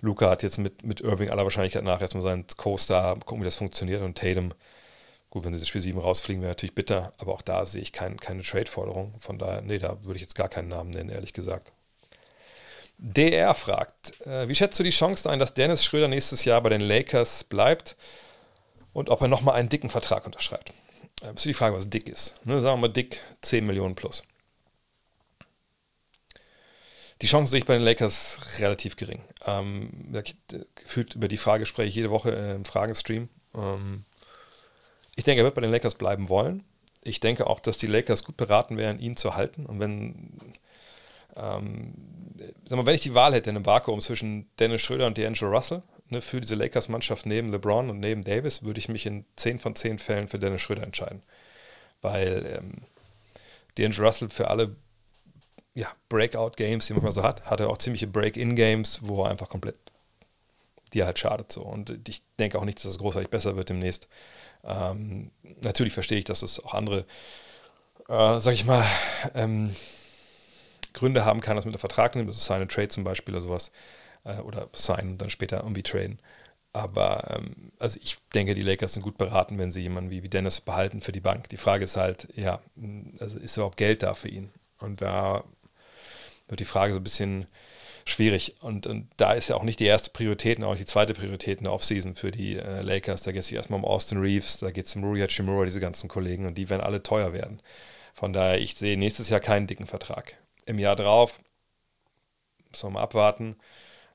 Luca 0.00 0.30
hat 0.30 0.42
jetzt 0.42 0.58
mit, 0.58 0.84
mit 0.84 1.00
Irving 1.00 1.30
aller 1.30 1.44
Wahrscheinlichkeit 1.44 1.84
nach 1.84 2.00
erstmal 2.00 2.22
seinen 2.22 2.46
Co-Star, 2.56 3.18
gucken, 3.20 3.42
wie 3.42 3.44
das 3.44 3.56
funktioniert. 3.56 4.02
Und 4.02 4.16
Tatum, 4.16 4.52
gut, 5.30 5.44
wenn 5.44 5.52
sie 5.52 5.60
das 5.60 5.68
Spiel 5.68 5.82
7 5.82 5.98
rausfliegen, 5.98 6.42
wäre 6.42 6.52
natürlich 6.52 6.74
bitter, 6.74 7.12
aber 7.18 7.34
auch 7.34 7.42
da 7.42 7.66
sehe 7.66 7.82
ich 7.82 7.92
kein, 7.92 8.18
keine 8.18 8.42
Trade-Forderung. 8.42 9.14
Von 9.20 9.38
daher, 9.38 9.60
nee, 9.60 9.78
da 9.78 10.02
würde 10.02 10.16
ich 10.16 10.22
jetzt 10.22 10.34
gar 10.34 10.48
keinen 10.48 10.68
Namen 10.68 10.90
nennen, 10.90 11.10
ehrlich 11.10 11.34
gesagt. 11.34 11.72
DR 12.98 13.54
fragt, 13.54 14.18
äh, 14.26 14.48
wie 14.48 14.54
schätzt 14.54 14.78
du 14.78 14.82
die 14.82 14.90
Chance 14.90 15.28
ein, 15.28 15.38
dass 15.38 15.54
Dennis 15.54 15.84
Schröder 15.84 16.08
nächstes 16.08 16.44
Jahr 16.44 16.60
bei 16.62 16.70
den 16.70 16.80
Lakers 16.80 17.44
bleibt 17.44 17.96
und 18.92 19.08
ob 19.08 19.20
er 19.20 19.28
nochmal 19.28 19.54
einen 19.54 19.68
dicken 19.68 19.90
Vertrag 19.90 20.26
unterschreibt? 20.26 20.72
äh, 21.22 21.32
ist 21.34 21.44
die 21.44 21.54
Frage, 21.54 21.76
was 21.76 21.88
dick 21.88 22.08
ist. 22.08 22.34
Ne, 22.44 22.60
sagen 22.60 22.76
wir 22.78 22.88
mal 22.88 22.92
dick 22.92 23.20
10 23.42 23.66
Millionen 23.66 23.94
plus. 23.94 24.24
Die 27.20 27.26
Chance 27.28 27.50
sehe 27.50 27.60
ich 27.60 27.66
bei 27.66 27.74
den 27.74 27.84
Lakers 27.84 28.40
relativ 28.58 28.96
gering. 28.96 29.22
Ähm, 29.46 30.12
gefühlt 30.74 31.14
über 31.14 31.28
die 31.28 31.36
Frage 31.36 31.66
spreche 31.66 31.88
ich 31.88 31.94
jede 31.94 32.10
Woche 32.10 32.34
äh, 32.34 32.54
im 32.54 32.64
Fragenstream. 32.64 33.28
Ähm, 33.54 34.04
ich 35.14 35.22
denke, 35.22 35.42
er 35.42 35.44
wird 35.44 35.54
bei 35.54 35.60
den 35.60 35.70
Lakers 35.70 35.94
bleiben 35.94 36.28
wollen. 36.28 36.64
Ich 37.04 37.20
denke 37.20 37.46
auch, 37.46 37.60
dass 37.60 37.78
die 37.78 37.86
Lakers 37.86 38.24
gut 38.24 38.36
beraten 38.36 38.76
wären, 38.76 38.98
ihn 38.98 39.16
zu 39.16 39.36
halten. 39.36 39.66
Und 39.66 39.78
wenn, 39.78 40.52
ähm, 41.36 41.94
sag 42.64 42.76
mal, 42.76 42.86
wenn 42.86 42.94
ich 42.94 43.02
die 43.02 43.14
Wahl 43.14 43.34
hätte 43.34 43.50
in 43.50 43.56
einem 43.56 43.66
Vakuum 43.66 44.00
zwischen 44.00 44.48
Dennis 44.58 44.80
Schröder 44.80 45.06
und 45.06 45.16
D'Angelo 45.16 45.48
Russell, 45.48 45.82
ne, 46.12 46.22
für 46.22 46.40
diese 46.40 46.54
Lakers-Mannschaft 46.54 47.26
neben 47.26 47.50
LeBron 47.50 47.90
und 47.90 48.00
neben 48.00 48.24
Davis 48.24 48.62
würde 48.62 48.78
ich 48.78 48.88
mich 48.88 49.06
in 49.06 49.24
10 49.36 49.58
von 49.58 49.74
10 49.74 49.98
Fällen 49.98 50.28
für 50.28 50.38
Dennis 50.38 50.62
Schröder 50.62 50.84
entscheiden. 50.84 51.22
Weil 52.00 52.58
ähm, 52.58 52.72
D'Angelo 53.76 54.06
Russell 54.06 54.28
für 54.28 54.48
alle 54.48 54.76
ja, 55.74 55.88
Breakout-Games, 56.08 56.86
die 56.86 56.92
man 56.94 57.02
mal 57.04 57.12
so 57.12 57.22
hat, 57.22 57.44
hat 57.46 57.60
er 57.60 57.70
auch 57.70 57.78
ziemliche 57.78 58.06
Break-In-Games, 58.06 59.00
wo 59.02 59.24
er 59.24 59.30
einfach 59.30 59.48
komplett 59.48 59.76
dir 60.92 61.06
halt 61.06 61.18
schadet 61.18 61.50
so. 61.50 61.62
Und 61.62 62.08
ich 62.08 62.22
denke 62.38 62.58
auch 62.58 62.64
nicht, 62.64 62.78
dass 62.78 62.84
es 62.84 62.98
großartig 62.98 63.30
besser 63.30 63.56
wird 63.56 63.70
demnächst. 63.70 64.08
Ähm, 64.64 65.30
natürlich 65.62 65.94
verstehe 65.94 66.18
ich, 66.18 66.24
dass 66.24 66.42
es 66.42 66.62
auch 66.62 66.74
andere, 66.74 67.06
äh, 68.08 68.40
sag 68.40 68.52
ich 68.52 68.64
mal, 68.64 68.84
ähm, 69.34 69.74
Gründe 70.92 71.24
haben 71.24 71.40
kann, 71.40 71.56
dass 71.56 71.64
mit 71.64 71.74
der 71.74 71.80
Vertrag 71.80 72.14
nimmt, 72.14 72.28
das 72.28 72.36
ist 72.36 72.44
seine 72.44 72.68
Trade 72.68 72.88
zum 72.88 73.04
Beispiel 73.04 73.34
oder 73.34 73.42
sowas 73.42 73.72
äh, 74.24 74.38
oder 74.38 74.68
signen 74.74 75.12
und 75.12 75.22
dann 75.22 75.30
später 75.30 75.58
irgendwie 75.58 75.82
traden. 75.82 76.20
Aber 76.72 77.36
ähm, 77.36 77.72
also 77.78 77.98
ich 78.02 78.16
denke, 78.34 78.54
die 78.54 78.62
Lakers 78.62 78.94
sind 78.94 79.02
gut 79.02 79.18
beraten, 79.18 79.58
wenn 79.58 79.70
sie 79.70 79.82
jemanden 79.82 80.10
wie, 80.10 80.22
wie 80.22 80.28
Dennis 80.28 80.60
behalten 80.60 81.02
für 81.02 81.12
die 81.12 81.20
Bank. 81.20 81.48
Die 81.50 81.58
Frage 81.58 81.84
ist 81.84 81.96
halt, 81.96 82.28
ja, 82.34 82.60
also 83.18 83.38
ist 83.38 83.56
überhaupt 83.56 83.76
Geld 83.76 84.02
da 84.02 84.14
für 84.14 84.28
ihn? 84.28 84.50
Und 84.78 85.02
da 85.02 85.44
wird 86.48 86.60
die 86.60 86.64
Frage 86.64 86.94
so 86.94 87.00
ein 87.00 87.04
bisschen 87.04 87.46
schwierig. 88.04 88.56
Und, 88.60 88.86
und 88.86 89.08
da 89.16 89.32
ist 89.32 89.48
ja 89.48 89.56
auch 89.56 89.62
nicht 89.62 89.80
die 89.80 89.86
erste 89.86 90.10
Priorität, 90.10 90.62
auch 90.62 90.70
nicht 90.70 90.80
die 90.80 90.86
zweite 90.86 91.14
Priorität 91.14 91.58
in 91.58 91.64
der 91.64 91.72
Offseason 91.72 92.14
für 92.14 92.30
die 92.30 92.56
äh, 92.56 92.82
Lakers. 92.82 93.22
Da 93.22 93.32
geht 93.32 93.42
es 93.42 93.52
erstmal 93.52 93.78
um 93.78 93.84
Austin 93.84 94.18
Reeves, 94.18 94.58
da 94.58 94.70
geht 94.70 94.86
es 94.86 94.96
um 94.96 95.04
Rui 95.04 95.20
Hachimura, 95.20 95.64
diese 95.64 95.80
ganzen 95.80 96.08
Kollegen, 96.08 96.46
und 96.46 96.56
die 96.56 96.70
werden 96.70 96.82
alle 96.82 97.02
teuer 97.02 97.32
werden. 97.32 97.60
Von 98.14 98.32
daher, 98.32 98.60
ich 98.60 98.74
sehe 98.74 98.96
nächstes 98.96 99.28
Jahr 99.28 99.40
keinen 99.40 99.66
dicken 99.66 99.86
Vertrag. 99.86 100.36
Im 100.66 100.78
Jahr 100.78 100.96
drauf, 100.96 101.40
müssen 102.70 102.88
wir 102.88 102.90
mal 102.90 103.02
abwarten. 103.02 103.56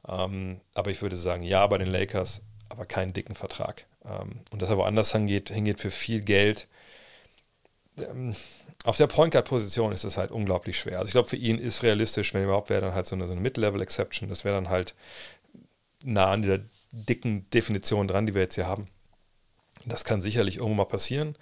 Ähm, 0.08 0.62
aber 0.74 0.92
ich 0.92 1.02
würde 1.02 1.16
sagen, 1.16 1.44
ja 1.44 1.66
bei 1.68 1.78
den 1.78 1.90
Lakers, 1.90 2.42
aber 2.70 2.86
keinen 2.86 3.14
dicken 3.14 3.36
Vertrag. 3.36 3.86
Ähm, 4.06 4.42
und 4.52 4.62
dass 4.62 4.70
er 4.70 4.78
woanders 4.78 5.12
hingeht, 5.12 5.50
hingeht 5.50 5.80
für 5.80 5.92
viel 5.92 6.22
Geld. 6.22 6.68
Ähm, 7.98 8.36
auf 8.84 8.98
der 8.98 9.08
Point 9.08 9.34
Guard 9.34 9.48
Position 9.48 9.92
ist 9.92 10.04
es 10.04 10.18
halt 10.18 10.32
unglaublich 10.32 10.80
schwer. 10.80 11.00
Also 11.00 11.10
ich 11.10 11.14
glaube, 11.14 11.30
für 11.30 11.36
ihn 11.36 11.58
ist 11.58 11.84
realistisch, 11.84 12.34
wenn 12.34 12.44
überhaupt 12.44 12.70
wäre 12.70 12.82
dann 12.82 12.94
halt 12.94 13.08
so 13.08 13.16
eine, 13.16 13.28
so 13.28 13.34
eine 13.34 13.42
Mid-Level-Exception. 13.42 14.30
Das 14.30 14.46
wäre 14.46 14.56
dann 14.56 14.70
halt 14.70 14.96
nah 16.04 16.32
an 16.32 16.42
dieser 16.42 16.60
dicken 16.92 17.50
Definition 17.50 18.08
dran, 18.08 18.26
die 18.26 18.34
wir 18.34 18.42
jetzt 18.44 18.56
hier 18.56 18.68
haben. 18.68 18.88
Das 19.86 20.06
kann 20.06 20.22
sicherlich 20.22 20.58
irgendwo 20.58 20.76
mal 20.76 20.86
passieren. 20.86 21.38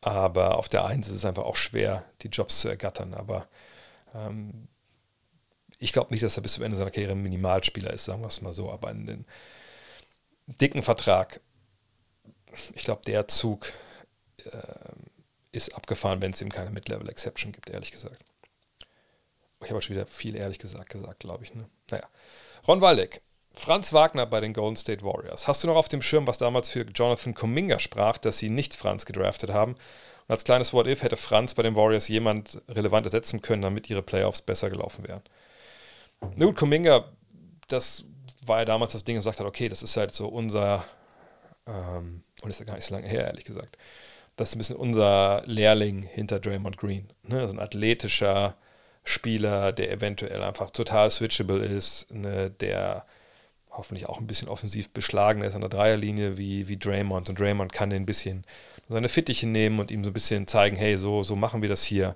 Aber 0.00 0.58
auf 0.58 0.68
der 0.68 0.84
Eins 0.84 1.08
ist 1.08 1.16
es 1.16 1.24
einfach 1.24 1.44
auch 1.44 1.56
schwer, 1.56 2.04
die 2.22 2.28
Jobs 2.28 2.60
zu 2.60 2.68
ergattern. 2.68 3.14
Aber 3.14 3.48
ähm, 4.14 4.68
ich 5.78 5.92
glaube 5.92 6.12
nicht, 6.12 6.22
dass 6.22 6.36
er 6.36 6.42
bis 6.42 6.54
zum 6.54 6.64
Ende 6.64 6.76
seiner 6.76 6.90
Karriere 6.90 7.12
ein 7.12 7.22
Minimalspieler 7.22 7.92
ist, 7.92 8.04
sagen 8.04 8.22
wir 8.22 8.28
es 8.28 8.40
mal 8.40 8.52
so, 8.52 8.70
aber 8.70 8.90
in 8.90 9.06
den 9.06 9.24
dicken 10.46 10.82
Vertrag, 10.82 11.40
ich 12.74 12.84
glaube, 12.84 13.02
der 13.06 13.28
Zug 13.28 13.72
äh, 14.44 14.50
ist 15.52 15.74
abgefahren, 15.74 16.20
wenn 16.22 16.32
es 16.32 16.42
ihm 16.42 16.50
keine 16.50 16.70
Mid-Level-Exception 16.70 17.52
gibt, 17.52 17.70
ehrlich 17.70 17.90
gesagt. 17.90 18.18
Ich 19.64 19.70
habe 19.70 19.82
schon 19.82 19.96
wieder 19.96 20.06
viel 20.06 20.36
ehrlich 20.36 20.58
gesagt 20.58 20.88
gesagt, 20.90 21.20
glaube 21.20 21.44
ich. 21.44 21.54
Ne? 21.54 21.66
Naja. 21.90 22.08
Ron 22.66 22.80
Waldeck. 22.80 23.22
Franz 23.54 23.92
Wagner 23.92 24.24
bei 24.24 24.40
den 24.40 24.52
Golden 24.52 24.76
State 24.76 25.02
Warriors. 25.02 25.48
Hast 25.48 25.64
du 25.64 25.68
noch 25.68 25.74
auf 25.74 25.88
dem 25.88 26.00
Schirm, 26.00 26.28
was 26.28 26.38
damals 26.38 26.68
für 26.70 26.82
Jonathan 26.82 27.34
Kuminga 27.34 27.80
sprach, 27.80 28.18
dass 28.18 28.38
sie 28.38 28.50
nicht 28.50 28.72
Franz 28.72 29.04
gedraftet 29.04 29.50
haben? 29.50 29.72
Und 29.72 30.30
als 30.30 30.44
kleines 30.44 30.72
What-If 30.72 31.02
hätte 31.02 31.16
Franz 31.16 31.54
bei 31.54 31.64
den 31.64 31.74
Warriors 31.74 32.06
jemand 32.06 32.62
relevant 32.68 33.06
ersetzen 33.06 33.42
können, 33.42 33.62
damit 33.62 33.90
ihre 33.90 34.02
Playoffs 34.02 34.42
besser 34.42 34.70
gelaufen 34.70 35.08
wären. 35.08 35.22
Na 36.20 36.46
gut, 36.46 36.56
Kuminga, 36.56 37.04
das 37.68 38.04
war 38.44 38.60
ja 38.60 38.64
damals 38.64 38.92
das 38.92 39.04
Ding 39.04 39.16
und 39.16 39.22
sagt 39.22 39.40
hat, 39.40 39.46
okay, 39.46 39.68
das 39.68 39.82
ist 39.82 39.96
halt 39.96 40.14
so 40.14 40.28
unser, 40.28 40.84
ähm, 41.66 42.22
und 42.42 42.50
ist 42.50 42.60
ja 42.60 42.66
gar 42.66 42.74
nicht 42.74 42.86
so 42.86 42.94
lange 42.94 43.08
her, 43.08 43.26
ehrlich 43.26 43.44
gesagt, 43.44 43.76
das 44.36 44.50
ist 44.50 44.54
ein 44.54 44.58
bisschen 44.58 44.76
unser 44.76 45.42
Lehrling 45.46 46.02
hinter 46.02 46.38
Draymond 46.38 46.76
Green. 46.76 47.08
Ne? 47.24 47.46
So 47.48 47.54
ein 47.54 47.58
athletischer 47.58 48.54
Spieler, 49.02 49.72
der 49.72 49.90
eventuell 49.90 50.42
einfach 50.42 50.70
total 50.70 51.10
switchable 51.10 51.64
ist, 51.64 52.10
ne? 52.12 52.50
der 52.50 53.04
hoffentlich 53.70 54.08
auch 54.08 54.18
ein 54.18 54.26
bisschen 54.26 54.48
offensiv 54.48 54.90
beschlagen 54.90 55.42
ist 55.42 55.54
an 55.54 55.60
der 55.60 55.70
Dreierlinie 55.70 56.38
wie, 56.38 56.68
wie 56.68 56.76
Draymond. 56.76 57.28
Und 57.28 57.38
Draymond 57.38 57.72
kann 57.72 57.90
den 57.90 58.02
ein 58.02 58.06
bisschen 58.06 58.44
seine 58.88 59.08
Fittiche 59.08 59.46
nehmen 59.46 59.80
und 59.80 59.90
ihm 59.90 60.04
so 60.04 60.10
ein 60.10 60.14
bisschen 60.14 60.46
zeigen, 60.46 60.76
hey, 60.76 60.96
so, 60.96 61.22
so 61.22 61.36
machen 61.36 61.60
wir 61.60 61.68
das 61.68 61.82
hier. 61.82 62.14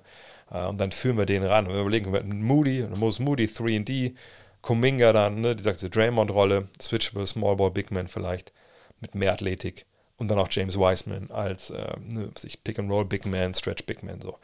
Äh, 0.53 0.67
und 0.67 0.77
dann 0.77 0.91
führen 0.91 1.17
wir 1.17 1.25
den 1.25 1.43
ran. 1.43 1.67
Und 1.67 1.73
wir 1.73 1.81
überlegen, 1.81 2.13
wir 2.13 2.23
Moody, 2.23 2.87
Moses 2.95 3.19
Moody, 3.19 3.45
3D, 3.45 4.15
Kuminga 4.61 5.11
dann, 5.11 5.41
ne, 5.41 5.55
diese 5.55 5.89
Draymond-Rolle, 5.89 6.69
Switchable, 6.81 7.27
Small 7.27 7.57
Ball, 7.57 7.71
Big 7.71 7.91
Man 7.91 8.07
vielleicht, 8.07 8.53
mit 9.01 9.15
mehr 9.15 9.33
Athletik. 9.33 9.85
Und 10.15 10.29
dann 10.29 10.39
auch 10.39 10.47
James 10.49 10.77
Wiseman 10.77 11.31
als 11.31 11.71
äh, 11.71 11.97
ne, 11.99 12.29
Pick 12.63 12.79
and 12.79 12.89
Roll 12.89 13.03
Big 13.03 13.25
Man, 13.25 13.53
Stretch 13.53 13.85
Big 13.85 14.03
Man. 14.03 14.21
So. 14.21 14.37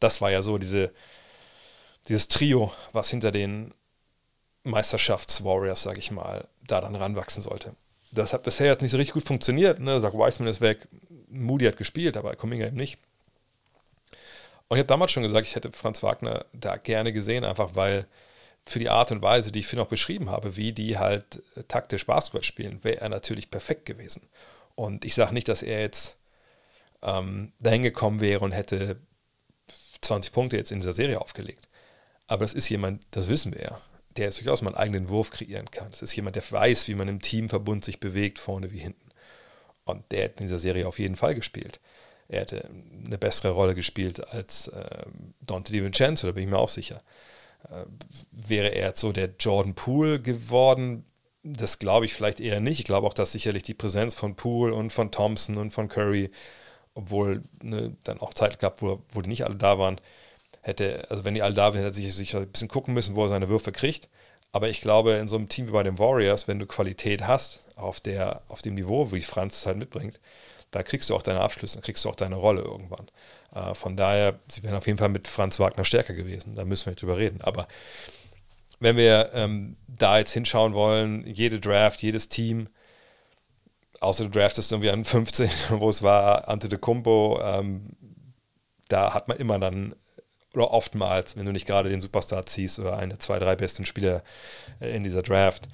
Das 0.00 0.20
war 0.20 0.30
ja 0.30 0.42
so 0.42 0.56
diese, 0.56 0.92
dieses 2.08 2.28
Trio, 2.28 2.72
was 2.92 3.10
hinter 3.10 3.32
den 3.32 3.74
Meisterschafts-Warriors, 4.62 5.82
sage 5.82 5.98
ich 5.98 6.10
mal, 6.10 6.48
da 6.66 6.80
dann 6.80 6.94
ranwachsen 6.94 7.42
sollte. 7.42 7.74
Das 8.12 8.32
hat 8.32 8.44
bisher 8.44 8.68
jetzt 8.68 8.82
nicht 8.82 8.92
so 8.92 8.96
richtig 8.96 9.14
gut 9.14 9.24
funktioniert. 9.24 9.80
Ne? 9.80 10.00
Sagt, 10.00 10.14
Wiseman 10.14 10.48
ist 10.48 10.60
weg, 10.60 10.88
Moody 11.28 11.66
hat 11.66 11.76
gespielt, 11.76 12.16
aber 12.16 12.34
Kuminga 12.36 12.66
eben 12.66 12.76
nicht. 12.76 12.98
Und 14.68 14.76
ich 14.76 14.80
habe 14.80 14.88
damals 14.88 15.12
schon 15.12 15.22
gesagt, 15.22 15.46
ich 15.46 15.54
hätte 15.54 15.72
Franz 15.72 16.02
Wagner 16.02 16.44
da 16.52 16.76
gerne 16.76 17.12
gesehen, 17.12 17.44
einfach 17.44 17.70
weil 17.74 18.06
für 18.66 18.80
die 18.80 18.90
Art 18.90 19.12
und 19.12 19.22
Weise, 19.22 19.52
die 19.52 19.60
ich 19.60 19.66
für 19.66 19.76
noch 19.76 19.86
beschrieben 19.86 20.28
habe, 20.30 20.56
wie 20.56 20.72
die 20.72 20.98
halt 20.98 21.42
äh, 21.54 21.62
taktisch 21.64 22.06
Basketball 22.06 22.42
spielen, 22.42 22.82
wäre 22.82 23.00
er 23.00 23.08
natürlich 23.08 23.50
perfekt 23.50 23.86
gewesen. 23.86 24.28
Und 24.74 25.04
ich 25.04 25.14
sage 25.14 25.32
nicht, 25.32 25.48
dass 25.48 25.62
er 25.62 25.80
jetzt 25.80 26.16
ähm, 27.02 27.52
dahin 27.60 27.82
gekommen 27.82 28.20
wäre 28.20 28.44
und 28.44 28.52
hätte 28.52 28.98
20 30.00 30.32
Punkte 30.32 30.56
jetzt 30.56 30.72
in 30.72 30.80
dieser 30.80 30.92
Serie 30.92 31.20
aufgelegt. 31.20 31.68
Aber 32.26 32.44
das 32.44 32.54
ist 32.54 32.68
jemand, 32.68 33.06
das 33.12 33.28
wissen 33.28 33.54
wir 33.54 33.62
ja, 33.62 33.80
der 34.16 34.26
jetzt 34.26 34.38
durchaus 34.38 34.62
mal 34.62 34.70
einen 34.70 34.78
eigenen 34.78 35.08
Wurf 35.08 35.30
kreieren 35.30 35.70
kann. 35.70 35.90
Das 35.90 36.02
ist 36.02 36.16
jemand, 36.16 36.34
der 36.34 36.50
weiß, 36.50 36.88
wie 36.88 36.94
man 36.94 37.08
im 37.08 37.20
Teamverbund 37.20 37.84
sich 37.84 38.00
bewegt, 38.00 38.40
vorne 38.40 38.72
wie 38.72 38.78
hinten. 38.78 39.10
Und 39.84 40.10
der 40.10 40.24
hätte 40.24 40.40
in 40.40 40.46
dieser 40.46 40.58
Serie 40.58 40.88
auf 40.88 40.98
jeden 40.98 41.16
Fall 41.16 41.36
gespielt. 41.36 41.80
Er 42.28 42.40
hätte 42.40 42.68
eine 43.06 43.18
bessere 43.18 43.52
Rolle 43.52 43.74
gespielt 43.74 44.26
als 44.28 44.68
äh, 44.68 45.06
Dante 45.40 45.72
DiVincenzo, 45.72 46.26
da 46.26 46.32
bin 46.32 46.44
ich 46.44 46.50
mir 46.50 46.58
auch 46.58 46.68
sicher. 46.68 47.02
Äh, 47.64 47.84
wäre 48.32 48.68
er 48.68 48.88
jetzt 48.88 49.00
so 49.00 49.12
der 49.12 49.30
Jordan 49.38 49.74
Poole 49.74 50.20
geworden, 50.20 51.04
das 51.42 51.78
glaube 51.78 52.06
ich 52.06 52.14
vielleicht 52.14 52.40
eher 52.40 52.60
nicht. 52.60 52.80
Ich 52.80 52.84
glaube 52.84 53.06
auch, 53.06 53.14
dass 53.14 53.32
sicherlich 53.32 53.62
die 53.62 53.74
Präsenz 53.74 54.14
von 54.14 54.34
Poole 54.34 54.74
und 54.74 54.92
von 54.92 55.10
Thompson 55.10 55.58
und 55.58 55.72
von 55.72 55.88
Curry, 55.88 56.30
obwohl 56.94 57.42
ne, 57.62 57.96
dann 58.04 58.20
auch 58.20 58.34
Zeit 58.34 58.58
gab, 58.58 58.82
wo, 58.82 59.02
wo 59.10 59.20
nicht 59.20 59.44
alle 59.44 59.56
da 59.56 59.78
waren, 59.78 60.00
hätte, 60.62 61.06
also 61.10 61.24
wenn 61.24 61.34
die 61.34 61.42
alle 61.42 61.54
da 61.54 61.72
wären, 61.72 61.84
hätte 61.84 62.00
er 62.00 62.10
sich, 62.10 62.34
ein 62.34 62.48
bisschen 62.48 62.68
gucken 62.68 62.94
müssen, 62.94 63.14
wo 63.14 63.24
er 63.24 63.28
seine 63.28 63.48
Würfe 63.48 63.72
kriegt. 63.72 64.08
Aber 64.52 64.68
ich 64.68 64.80
glaube, 64.80 65.12
in 65.12 65.28
so 65.28 65.36
einem 65.36 65.48
Team 65.48 65.68
wie 65.68 65.72
bei 65.72 65.82
den 65.82 65.98
Warriors, 65.98 66.48
wenn 66.48 66.58
du 66.58 66.66
Qualität 66.66 67.26
hast, 67.26 67.62
auf, 67.76 68.00
der, 68.00 68.42
auf 68.48 68.62
dem 68.62 68.74
Niveau, 68.74 69.12
wie 69.12 69.22
Franz 69.22 69.58
es 69.58 69.66
halt 69.66 69.76
mitbringt, 69.76 70.18
da 70.70 70.82
kriegst 70.82 71.10
du 71.10 71.14
auch 71.14 71.22
deine 71.22 71.40
Abschlüsse, 71.40 71.80
kriegst 71.80 72.04
du 72.04 72.08
auch 72.08 72.16
deine 72.16 72.36
Rolle 72.36 72.62
irgendwann. 72.62 73.06
Äh, 73.54 73.74
von 73.74 73.96
daher, 73.96 74.38
sie 74.48 74.62
wären 74.62 74.74
auf 74.74 74.86
jeden 74.86 74.98
Fall 74.98 75.08
mit 75.08 75.28
Franz 75.28 75.58
Wagner 75.58 75.84
stärker 75.84 76.14
gewesen. 76.14 76.54
Da 76.54 76.64
müssen 76.64 76.86
wir 76.86 76.90
nicht 76.92 77.02
drüber 77.02 77.16
reden. 77.18 77.40
Aber 77.40 77.68
wenn 78.80 78.96
wir 78.96 79.30
ähm, 79.34 79.76
da 79.86 80.18
jetzt 80.18 80.32
hinschauen 80.32 80.74
wollen, 80.74 81.26
jede 81.26 81.60
Draft, 81.60 82.02
jedes 82.02 82.28
Team, 82.28 82.68
außer 84.00 84.24
du 84.24 84.30
draftest 84.30 84.72
irgendwie 84.72 84.90
an 84.90 85.04
15, 85.04 85.50
wo 85.70 85.88
es 85.88 86.02
war, 86.02 86.48
Ante 86.48 86.68
de 86.68 86.78
Kumpo, 86.78 87.40
ähm, 87.42 87.90
da 88.88 89.14
hat 89.14 89.28
man 89.28 89.38
immer 89.38 89.58
dann, 89.58 89.94
oder 90.54 90.70
oftmals, 90.70 91.36
wenn 91.36 91.46
du 91.46 91.52
nicht 91.52 91.66
gerade 91.66 91.88
den 91.88 92.00
Superstar 92.00 92.46
ziehst 92.46 92.78
oder 92.78 92.96
eine, 92.96 93.18
zwei, 93.18 93.38
drei 93.38 93.56
besten 93.56 93.86
Spieler 93.86 94.22
äh, 94.80 94.94
in 94.94 95.02
dieser 95.02 95.22
Draft, 95.22 95.68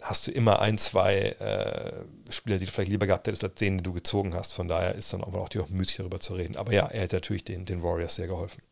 hast 0.00 0.26
du 0.26 0.30
immer 0.30 0.60
ein, 0.60 0.78
zwei 0.78 1.16
äh, 1.16 2.32
Spieler, 2.32 2.58
die 2.58 2.66
du 2.66 2.70
vielleicht 2.70 2.90
lieber 2.90 3.06
gehabt 3.06 3.26
hättest, 3.26 3.44
als 3.44 3.54
denen, 3.54 3.78
die 3.78 3.84
du 3.84 3.92
gezogen 3.92 4.34
hast. 4.34 4.52
Von 4.52 4.68
daher 4.68 4.94
ist 4.94 5.12
dann 5.12 5.24
auch 5.24 5.48
die 5.48 5.58
auch 5.58 5.68
müßig 5.68 5.96
darüber 5.96 6.20
zu 6.20 6.34
reden. 6.34 6.56
Aber 6.56 6.72
ja, 6.72 6.86
er 6.86 7.02
hätte 7.02 7.16
natürlich 7.16 7.44
den, 7.44 7.64
den 7.64 7.82
Warriors 7.82 8.14
sehr 8.14 8.28
geholfen. 8.28 8.62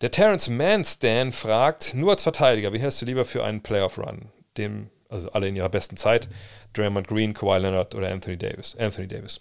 Der 0.00 0.10
Terrence 0.10 0.48
Manstan 0.48 1.30
fragt, 1.30 1.94
nur 1.94 2.12
als 2.12 2.22
Verteidiger, 2.22 2.72
wie 2.72 2.78
hältst 2.78 3.02
du 3.02 3.06
lieber 3.06 3.26
für 3.26 3.44
einen 3.44 3.62
Playoff-Run? 3.62 4.30
Dem, 4.56 4.88
also 5.10 5.30
alle 5.32 5.48
in 5.48 5.56
ihrer 5.56 5.68
besten 5.68 5.98
Zeit, 5.98 6.28
Draymond 6.72 7.06
Green, 7.06 7.34
Kawhi 7.34 7.58
Leonard 7.58 7.94
oder 7.94 8.10
Anthony 8.10 8.38
Davis? 8.38 8.74
Anthony 8.76 9.08
Davis. 9.08 9.40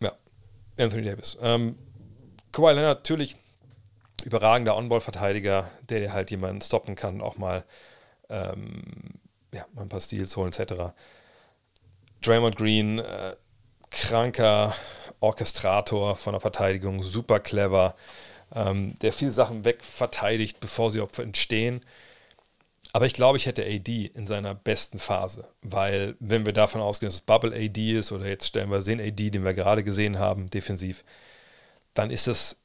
Ja, 0.00 0.12
Anthony 0.78 1.04
Davis. 1.04 1.36
Ähm, 1.42 1.76
Kawhi 2.52 2.72
Leonard 2.72 3.00
natürlich 3.00 3.36
überragender 4.24 4.76
On-Ball-Verteidiger, 4.76 5.70
der 5.90 6.00
dir 6.00 6.12
halt 6.14 6.30
jemanden 6.30 6.62
stoppen 6.62 6.94
kann, 6.94 7.20
auch 7.20 7.36
mal, 7.36 7.64
ähm, 8.34 8.82
ja, 9.52 9.66
mal 9.72 9.82
ein 9.82 9.88
paar 9.88 10.00
Steals 10.00 10.36
holen 10.36 10.52
etc. 10.52 10.92
Draymond 12.22 12.56
Green, 12.56 12.98
äh, 12.98 13.36
kranker 13.90 14.74
Orchestrator 15.20 16.16
von 16.16 16.32
der 16.32 16.40
Verteidigung, 16.40 17.02
super 17.02 17.40
clever, 17.40 17.94
ähm, 18.54 18.98
der 19.00 19.12
viele 19.12 19.30
Sachen 19.30 19.64
wegverteidigt, 19.64 20.60
bevor 20.60 20.90
sie 20.90 21.00
Opfer 21.00 21.22
entstehen. 21.22 21.84
Aber 22.92 23.06
ich 23.06 23.14
glaube, 23.14 23.38
ich 23.38 23.46
hätte 23.46 23.64
AD 23.64 24.12
in 24.14 24.26
seiner 24.26 24.54
besten 24.54 24.98
Phase, 24.98 25.48
weil 25.62 26.14
wenn 26.20 26.46
wir 26.46 26.52
davon 26.52 26.80
ausgehen, 26.80 27.08
dass 27.08 27.16
es 27.16 27.20
Bubble 27.22 27.54
AD 27.54 27.98
ist 27.98 28.12
oder 28.12 28.26
jetzt 28.26 28.46
stellen 28.46 28.70
wir 28.70 28.80
den 28.80 29.00
AD, 29.00 29.30
den 29.30 29.44
wir 29.44 29.54
gerade 29.54 29.82
gesehen 29.82 30.18
haben, 30.18 30.50
defensiv, 30.50 31.04
dann 31.94 32.10
ist 32.10 32.28
es, 32.28 32.56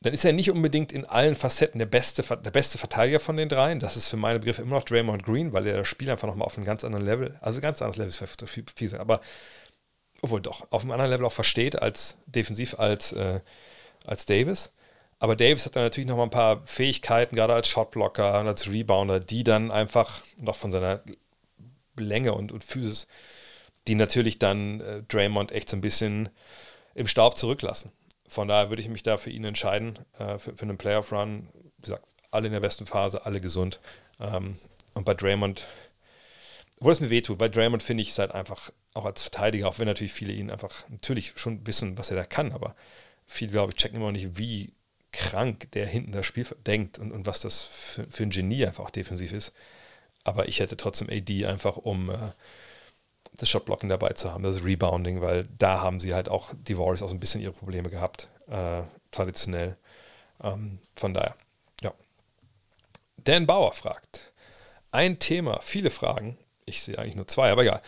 dann 0.00 0.14
ist 0.14 0.24
er 0.24 0.32
nicht 0.32 0.50
unbedingt 0.50 0.92
in 0.92 1.04
allen 1.04 1.34
Facetten 1.34 1.78
der 1.78 1.86
beste, 1.86 2.22
der 2.22 2.50
beste 2.50 2.78
Verteidiger 2.78 3.18
von 3.18 3.36
den 3.36 3.48
dreien. 3.48 3.80
Das 3.80 3.96
ist 3.96 4.08
für 4.08 4.16
meine 4.16 4.38
Begriffe 4.38 4.62
immer 4.62 4.76
noch 4.76 4.84
Draymond 4.84 5.24
Green, 5.24 5.52
weil 5.52 5.66
er 5.66 5.78
das 5.78 5.88
Spiel 5.88 6.08
einfach 6.10 6.28
nochmal 6.28 6.46
auf 6.46 6.56
einem 6.56 6.66
ganz 6.66 6.84
anderen 6.84 7.04
Level, 7.04 7.36
also 7.40 7.60
ganz 7.60 7.82
anderes 7.82 7.96
Level 7.96 8.10
ist 8.10 8.50
viel, 8.50 8.64
viel 8.74 8.88
sein, 8.88 9.00
aber 9.00 9.20
obwohl 10.20 10.40
doch, 10.40 10.66
auf 10.70 10.82
einem 10.82 10.92
anderen 10.92 11.10
Level 11.10 11.26
auch 11.26 11.32
versteht 11.32 11.80
als 11.80 12.18
defensiv 12.26 12.78
als 12.78 13.12
äh, 13.12 13.40
als 14.06 14.26
Davis. 14.26 14.72
Aber 15.20 15.34
Davis 15.36 15.66
hat 15.66 15.76
dann 15.76 15.82
natürlich 15.82 16.08
noch 16.08 16.16
mal 16.16 16.24
ein 16.24 16.30
paar 16.30 16.64
Fähigkeiten, 16.66 17.36
gerade 17.36 17.54
als 17.54 17.68
Shotblocker 17.68 18.40
und 18.40 18.46
als 18.46 18.68
Rebounder, 18.68 19.20
die 19.20 19.44
dann 19.44 19.70
einfach 19.70 20.20
noch 20.38 20.56
von 20.56 20.70
seiner 20.70 21.02
Länge 21.96 22.34
und, 22.34 22.52
und 22.52 22.62
Physis, 22.64 23.08
die 23.88 23.96
natürlich 23.96 24.38
dann 24.38 24.80
äh, 24.80 25.02
Draymond 25.02 25.50
echt 25.52 25.68
so 25.68 25.76
ein 25.76 25.80
bisschen 25.80 26.28
im 26.94 27.08
Staub 27.08 27.36
zurücklassen. 27.36 27.92
Von 28.28 28.48
daher 28.48 28.68
würde 28.68 28.82
ich 28.82 28.88
mich 28.88 29.02
da 29.02 29.16
für 29.16 29.30
ihn 29.30 29.44
entscheiden, 29.44 29.98
äh, 30.18 30.38
für, 30.38 30.56
für, 30.56 30.62
einen 30.62 30.78
Playoff-Run. 30.78 31.48
Wie 31.78 31.82
gesagt, 31.82 32.04
alle 32.30 32.46
in 32.46 32.52
der 32.52 32.60
besten 32.60 32.86
Phase, 32.86 33.24
alle 33.26 33.40
gesund. 33.40 33.80
Ähm, 34.20 34.58
und 34.94 35.04
bei 35.04 35.14
Draymond, 35.14 35.66
wo 36.78 36.90
es 36.90 37.00
mir 37.00 37.10
wehtut, 37.10 37.38
bei 37.38 37.48
Draymond 37.48 37.82
finde 37.82 38.02
ich 38.02 38.10
es 38.10 38.18
halt 38.18 38.32
einfach 38.32 38.70
auch 38.94 39.04
als 39.04 39.22
Verteidiger, 39.22 39.68
auch 39.68 39.78
wenn 39.78 39.86
natürlich 39.86 40.12
viele 40.12 40.32
ihn 40.32 40.50
einfach 40.50 40.84
natürlich 40.88 41.32
schon 41.36 41.66
wissen, 41.66 41.98
was 41.98 42.10
er 42.10 42.16
da 42.16 42.24
kann, 42.24 42.52
aber 42.52 42.74
viele, 43.26 43.52
glaube 43.52 43.72
ich, 43.72 43.76
checken 43.76 43.96
immer 43.96 44.06
noch 44.06 44.12
nicht, 44.12 44.38
wie 44.38 44.72
krank 45.12 45.70
der 45.72 45.86
hinten 45.86 46.12
das 46.12 46.26
Spiel 46.26 46.46
denkt 46.66 46.98
und, 46.98 47.12
und 47.12 47.26
was 47.26 47.40
das 47.40 47.62
für, 47.62 48.06
für 48.10 48.22
ein 48.24 48.30
Genie 48.30 48.66
einfach 48.66 48.84
auch 48.84 48.90
defensiv 48.90 49.32
ist. 49.32 49.52
Aber 50.24 50.48
ich 50.48 50.60
hätte 50.60 50.76
trotzdem 50.76 51.08
AD 51.10 51.46
einfach, 51.46 51.76
um 51.76 52.10
äh, 52.10 52.16
das 53.36 53.48
Shotblocking 53.48 53.88
dabei 53.88 54.10
zu 54.10 54.32
haben, 54.32 54.42
das 54.42 54.64
Rebounding, 54.64 55.20
weil 55.20 55.46
da 55.58 55.80
haben 55.80 56.00
sie 56.00 56.14
halt 56.14 56.28
auch, 56.28 56.50
die 56.54 56.76
Warriors 56.78 57.02
auch 57.02 57.08
so 57.08 57.14
ein 57.14 57.20
bisschen 57.20 57.40
ihre 57.40 57.52
Probleme 57.52 57.90
gehabt, 57.90 58.28
äh, 58.48 58.82
traditionell. 59.10 59.76
Ähm, 60.42 60.78
von 60.94 61.14
daher, 61.14 61.34
ja. 61.82 61.92
Dan 63.18 63.46
Bauer 63.46 63.72
fragt, 63.72 64.32
ein 64.90 65.18
Thema, 65.18 65.60
viele 65.62 65.90
Fragen, 65.90 66.38
ich 66.64 66.82
sehe 66.82 66.98
eigentlich 66.98 67.16
nur 67.16 67.28
zwei, 67.28 67.50
aber 67.50 67.62
egal. 67.62 67.82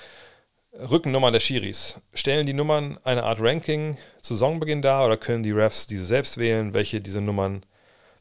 Rückennummern 0.72 1.32
der 1.32 1.40
Schiris. 1.40 2.00
Stellen 2.14 2.46
die 2.46 2.52
Nummern 2.52 2.98
eine 3.02 3.24
Art 3.24 3.40
Ranking 3.40 3.98
zu 4.20 4.34
Saisonbeginn 4.34 4.82
dar 4.82 5.04
oder 5.04 5.16
können 5.16 5.42
die 5.42 5.50
Refs 5.50 5.86
diese 5.86 6.04
selbst 6.04 6.38
wählen, 6.38 6.74
welche 6.74 7.00
diese 7.00 7.20
Nummern 7.20 7.64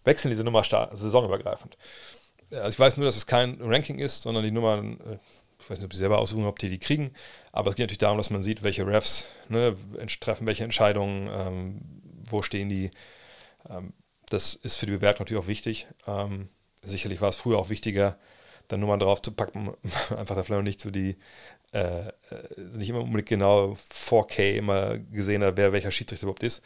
wechseln 0.04 0.32
diese 0.32 0.44
Nummer 0.44 0.64
saisonübergreifend? 0.64 1.78
Also 2.52 2.70
ich 2.70 2.80
weiß 2.80 2.98
nur, 2.98 3.06
dass 3.06 3.16
es 3.16 3.28
kein 3.28 3.60
Ranking 3.62 4.00
ist, 4.00 4.24
sondern 4.24 4.44
die 4.44 4.52
Nummern, 4.52 5.00
äh, 5.02 5.18
ich 5.60 5.70
weiß 5.70 5.78
nicht, 5.78 5.86
ob 5.86 5.94
sie 5.94 6.00
selber 6.00 6.20
aussuchen, 6.20 6.46
ob 6.46 6.60
die 6.60 6.70
die 6.70 6.80
kriegen, 6.80 7.12
aber 7.52 7.70
es 7.70 7.76
geht 7.76 7.84
natürlich 7.84 7.98
darum, 8.00 8.18
dass 8.18 8.30
man 8.30 8.44
sieht, 8.44 8.64
welche 8.64 8.88
Refs 8.88 9.30
ne, 9.50 9.76
treffen 10.20 10.48
welche 10.48 10.64
Entscheidungen, 10.64 11.30
ähm, 11.32 11.82
wo 12.30 12.42
stehen 12.42 12.70
die. 12.70 12.92
Ähm, 13.70 13.94
Das 14.30 14.54
ist 14.56 14.76
für 14.78 14.86
die 14.86 14.94
Bewertung 14.94 15.26
natürlich 15.26 15.44
auch 15.44 15.48
wichtig. 15.48 15.88
Ähm, 16.08 16.50
sicherlich 16.84 17.22
war 17.22 17.30
es 17.30 17.36
früher 17.36 17.58
auch 17.58 17.70
wichtiger, 17.70 18.18
da 18.68 18.78
Nummern 18.78 19.00
drauf 19.00 19.22
zu 19.22 19.34
packen, 19.34 19.74
einfach 20.18 20.36
da 20.36 20.44
vielleicht 20.44 20.64
nicht 20.64 20.82
so 20.82 20.92
die, 20.92 21.18
äh, 21.74 22.08
äh 22.08 22.12
nicht 22.58 22.90
immer 22.90 23.02
unbedingt 23.02 23.30
genau 23.30 23.76
4K 23.92 24.56
immer 24.58 24.98
gesehen 24.98 25.44
hat, 25.44 25.58
wer 25.58 25.74
welcher 25.74 25.92
Schiedsrichter 25.92 26.26
überhaupt 26.26 26.44
ist. 26.44 26.64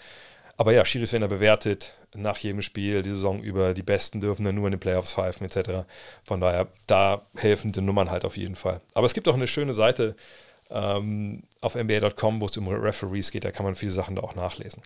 Aber 0.58 0.74
ja, 0.74 0.86
Schiris 0.86 1.14
werden 1.14 1.22
da 1.24 1.28
bewertet 1.28 1.94
nach 2.16 2.38
jedem 2.38 2.62
Spiel, 2.62 3.02
die 3.04 3.10
Saison 3.10 3.42
über. 3.42 3.74
Die 3.74 3.84
Besten 3.84 4.22
dürfen 4.22 4.44
dann 4.44 4.56
nur 4.56 4.68
in 4.68 4.72
den 4.72 4.80
Playoffs 4.80 5.14
pfeifen, 5.14 5.46
etc. 5.46 5.86
Von 6.24 6.42
daher, 6.42 6.68
da 6.88 7.26
helfen 7.36 7.72
die 7.72 7.82
Nummern 7.82 8.12
halt 8.12 8.26
auf 8.26 8.38
jeden 8.38 8.56
Fall. 8.56 8.82
Aber 8.94 9.06
es 9.06 9.14
gibt 9.14 9.28
auch 9.28 9.34
eine 9.34 9.48
schöne 9.48 9.74
Seite 9.74 10.16
ähm, 10.70 11.44
auf 11.62 11.76
NBA.com, 11.76 12.42
wo 12.42 12.46
es 12.46 12.58
um 12.58 12.68
Referees 12.68 13.32
geht. 13.32 13.46
Da 13.46 13.52
kann 13.52 13.66
man 13.66 13.76
viele 13.76 13.92
Sachen 13.92 14.16
da 14.16 14.22
auch 14.22 14.36
nachlesen. 14.36 14.82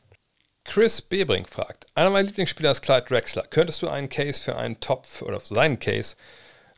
Chris 0.64 1.02
Bebrink 1.02 1.50
fragt: 1.50 1.88
Einer 1.96 2.10
meiner 2.10 2.28
Lieblingsspieler 2.28 2.72
ist 2.72 2.82
Clyde 2.82 3.06
Drexler. 3.08 3.44
Könntest 3.50 3.82
du 3.82 3.88
einen 3.88 4.10
Case 4.10 4.42
für 4.42 4.56
einen 4.56 4.80
Top 4.80 5.08
oder 5.22 5.40
für 5.40 5.54
seinen 5.54 5.80
Case 5.80 6.16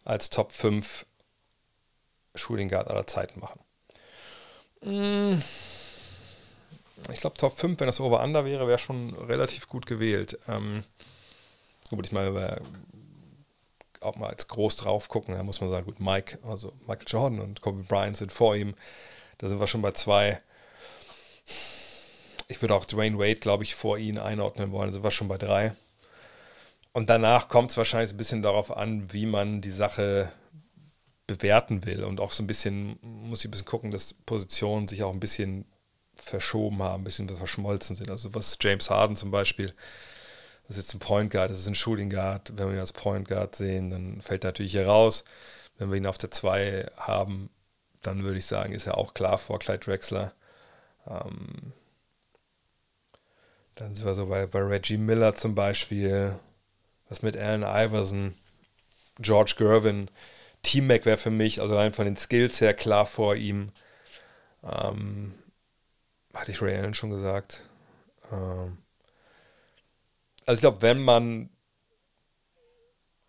als 0.05 0.30
Top 0.30 0.51
5 0.51 1.05
Shooting 2.35 2.69
Guard 2.69 2.88
aller 2.88 3.07
Zeiten 3.07 3.39
machen? 3.39 3.59
Mmh 4.81 5.69
ich 7.11 7.21
glaube, 7.21 7.38
Top 7.38 7.57
5, 7.57 7.80
wenn 7.80 7.88
das 7.88 7.99
Over-Under 7.99 8.45
wäre, 8.45 8.67
wäre 8.67 8.80
schon 8.80 9.13
relativ 9.15 9.67
gut 9.67 9.85
gewählt. 9.85 10.38
Ähm, 10.47 10.84
gut, 11.89 12.07
ich 12.07 12.11
meine, 12.11 12.61
auch 14.01 14.15
mal 14.15 14.30
als 14.30 14.47
groß 14.47 14.77
drauf 14.77 15.09
gucken, 15.09 15.35
da 15.35 15.43
muss 15.43 15.61
man 15.61 15.69
sagen, 15.69 15.85
gut, 15.85 15.99
Mike, 15.99 16.39
also 16.43 16.73
Michael 16.88 17.07
Jordan 17.07 17.39
und 17.39 17.61
Kobe 17.61 17.84
Bryant 17.84 18.17
sind 18.17 18.31
vor 18.31 18.55
ihm. 18.55 18.76
Da 19.38 19.49
sind 19.49 19.59
wir 19.59 19.67
schon 19.67 19.81
bei 19.81 19.91
zwei. 19.91 20.41
Ich 22.47 22.61
würde 22.61 22.76
auch 22.76 22.85
Dwayne 22.85 23.17
Wade, 23.17 23.39
glaube 23.39 23.63
ich, 23.63 23.76
vor 23.76 23.97
ihn 23.97 24.17
einordnen 24.17 24.71
wollen. 24.71 24.88
Da 24.88 24.93
sind 24.93 25.03
wir 25.03 25.11
schon 25.11 25.27
bei 25.27 25.38
drei. 25.38 25.73
Und 26.93 27.09
danach 27.09 27.47
kommt 27.47 27.71
es 27.71 27.77
wahrscheinlich 27.77 28.11
ein 28.11 28.17
bisschen 28.17 28.41
darauf 28.41 28.76
an, 28.76 29.13
wie 29.13 29.26
man 29.26 29.61
die 29.61 29.71
Sache 29.71 30.31
bewerten 31.27 31.85
will. 31.85 32.03
Und 32.03 32.19
auch 32.19 32.31
so 32.31 32.43
ein 32.43 32.47
bisschen, 32.47 32.97
muss 33.01 33.39
ich 33.39 33.47
ein 33.47 33.51
bisschen 33.51 33.67
gucken, 33.67 33.91
dass 33.91 34.13
Positionen 34.13 34.88
sich 34.88 35.03
auch 35.03 35.13
ein 35.13 35.19
bisschen 35.19 35.65
verschoben 36.22 36.82
haben, 36.84 37.02
ein 37.02 37.06
bisschen 37.06 37.30
verschmolzen 37.30 37.96
sind. 37.96 38.10
Also 38.10 38.34
was 38.34 38.58
James 38.62 38.90
Harden 38.90 39.16
zum 39.16 39.32
Beispiel, 39.32 39.74
das 40.68 40.78
ist 40.78 40.86
jetzt 40.86 40.94
ein 40.96 41.00
Point 41.00 41.32
Guard, 41.32 41.50
das 41.50 41.60
ist 41.60 41.68
ein 41.68 41.76
Shooting 41.76 42.10
Guard. 42.10 42.52
Wenn 42.56 42.68
wir 42.68 42.76
ihn 42.76 42.80
als 42.80 42.94
Point 42.94 43.28
Guard 43.28 43.56
sehen, 43.56 43.90
dann 43.90 44.22
fällt 44.22 44.44
er 44.44 44.50
natürlich 44.50 44.74
hier 44.74 44.88
raus. 44.88 45.24
Wenn 45.78 45.90
wir 45.90 45.98
ihn 45.98 46.06
auf 46.06 46.18
der 46.18 46.32
2 46.32 46.91
haben, 46.98 47.50
dann 48.02 48.24
würde 48.24 48.40
ich 48.40 48.46
sagen, 48.46 48.74
ist 48.74 48.88
er 48.88 48.98
auch 48.98 49.14
klar 49.14 49.38
vor 49.38 49.60
Clyde 49.60 49.80
Drexler. 49.80 50.34
Ähm, 51.08 51.74
dann 53.76 53.96
sind 53.96 54.06
wir 54.06 54.14
so 54.14 54.28
bei, 54.28 54.46
bei 54.46 54.60
Reggie 54.60 54.98
Miller 54.98 55.36
zum 55.36 55.56
Beispiel. 55.56 56.38
Was 57.08 57.22
mit 57.22 57.36
Allen 57.36 57.64
Iverson, 57.64 58.36
George 59.20 59.56
Gervin. 59.58 60.10
Team-Mac 60.62 61.06
wäre 61.06 61.18
für 61.18 61.32
mich, 61.32 61.62
also 61.62 61.76
rein 61.76 61.94
von 61.94 62.06
den 62.06 62.18
Skills 62.18 62.62
her, 62.62 62.74
klar 62.74 63.06
vor 63.06 63.36
ihm. 63.36 63.72
Ähm, 64.64 65.34
hatte 66.34 66.51
ich 66.51 66.61
Ray 66.61 66.76
Allen 66.76 66.93
schon 66.93 67.10
gesagt. 67.10 67.64
Ähm, 68.31 68.77
also 70.45 70.57
ich 70.57 70.61
glaube, 70.61 70.81
wenn 70.81 70.99
man, 70.99 71.49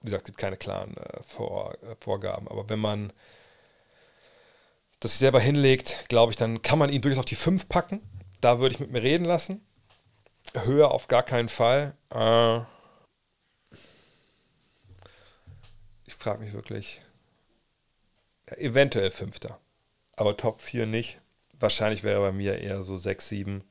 wie 0.01 0.06
gesagt, 0.06 0.22
es 0.22 0.27
gibt 0.27 0.39
keine 0.39 0.56
klaren 0.56 0.97
äh, 0.97 1.22
Vor, 1.22 1.74
äh, 1.82 1.97
Vorgaben, 2.01 2.48
aber 2.48 2.68
wenn 2.68 2.78
man 2.78 3.12
das 5.01 5.12
sich 5.12 5.18
selber 5.18 5.40
hinlegt, 5.40 6.06
glaube 6.09 6.32
ich, 6.32 6.36
dann 6.36 6.62
kann 6.62 6.78
man 6.78 6.90
ihn 6.90 7.01
durchaus 7.01 7.20
auf 7.20 7.24
die 7.24 7.35
5 7.35 7.68
packen. 7.68 8.01
Da 8.40 8.59
würde 8.59 8.74
ich 8.74 8.81
mit 8.81 8.90
mir 8.90 9.02
reden 9.02 9.24
lassen. 9.24 9.64
Höher 10.55 10.90
auf 10.90 11.09
gar 11.09 11.22
keinen 11.22 11.48
Fall. 11.48 11.97
Äh, 12.10 12.60
ich 16.05 16.14
frage 16.14 16.43
mich 16.43 16.52
wirklich. 16.52 17.01
Ja, 18.48 18.56
eventuell 18.56 19.10
Fünfter. 19.10 19.59
Aber 20.16 20.36
Top 20.36 20.60
4 20.60 20.86
nicht 20.86 21.18
wahrscheinlich 21.61 22.03
wäre 22.03 22.20
bei 22.20 22.32
mir 22.32 22.59
eher 22.59 22.82
so 22.82 22.97
6, 22.97 23.28
7. 23.28 23.65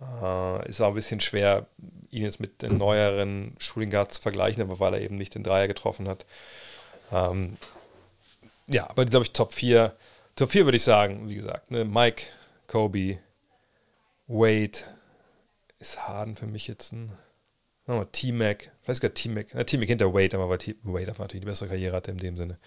Äh, 0.00 0.68
ist 0.68 0.80
auch 0.80 0.88
ein 0.88 0.94
bisschen 0.94 1.20
schwer, 1.20 1.66
ihn 2.10 2.22
jetzt 2.22 2.40
mit 2.40 2.62
den 2.62 2.76
neueren 2.76 3.54
Shooting 3.58 3.90
Guards 3.90 4.16
zu 4.16 4.22
vergleichen, 4.22 4.62
aber 4.62 4.80
weil 4.80 4.94
er 4.94 5.00
eben 5.00 5.16
nicht 5.16 5.34
den 5.34 5.44
Dreier 5.44 5.68
getroffen 5.68 6.08
hat. 6.08 6.26
Ähm, 7.10 7.56
ja, 8.68 8.88
aber 8.88 9.04
glaube 9.04 9.24
ich 9.24 9.32
Top 9.32 9.52
4. 9.52 9.94
Top 10.36 10.50
4 10.50 10.64
würde 10.64 10.76
ich 10.76 10.84
sagen, 10.84 11.28
wie 11.28 11.34
gesagt, 11.34 11.70
ne? 11.70 11.84
Mike, 11.84 12.24
Kobe, 12.66 13.18
Wade, 14.26 14.78
ist 15.78 16.06
Harden 16.06 16.36
für 16.36 16.46
mich 16.46 16.68
jetzt 16.68 16.92
ein 16.92 17.12
oh, 17.86 18.04
T-Mac, 18.04 18.70
weiß 18.86 19.00
gar 19.00 19.12
T-Mac, 19.12 19.54
äh, 19.54 19.64
T-Mac 19.64 19.88
hinter 19.88 20.14
Wade, 20.14 20.36
aber 20.36 20.48
weil 20.48 20.58
Wade 20.82 21.14
natürlich 21.18 21.42
die 21.42 21.46
bessere 21.46 21.68
Karriere 21.68 21.96
hatte 21.96 22.10
in 22.10 22.18
dem 22.18 22.36
Sinne. 22.36 22.58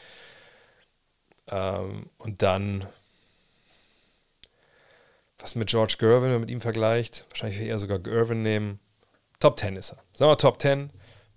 Ähm, 1.48 2.10
und 2.18 2.42
dann 2.42 2.86
was 5.40 5.56
mit 5.56 5.70
George 5.70 5.96
Gervin, 6.00 6.24
wenn 6.24 6.32
man 6.32 6.42
mit 6.42 6.52
ihm 6.52 6.62
vergleicht, 6.62 7.26
wahrscheinlich 7.30 7.60
eher 7.60 7.78
sogar 7.78 8.00
Gervin 8.00 8.42
nehmen. 8.42 8.80
Top 9.40 9.60
10 9.60 9.76
ist 9.76 9.92
er. 9.92 9.98
Sagen 10.14 10.32
wir 10.32 10.38
Top 10.38 10.62
10, 10.62 10.92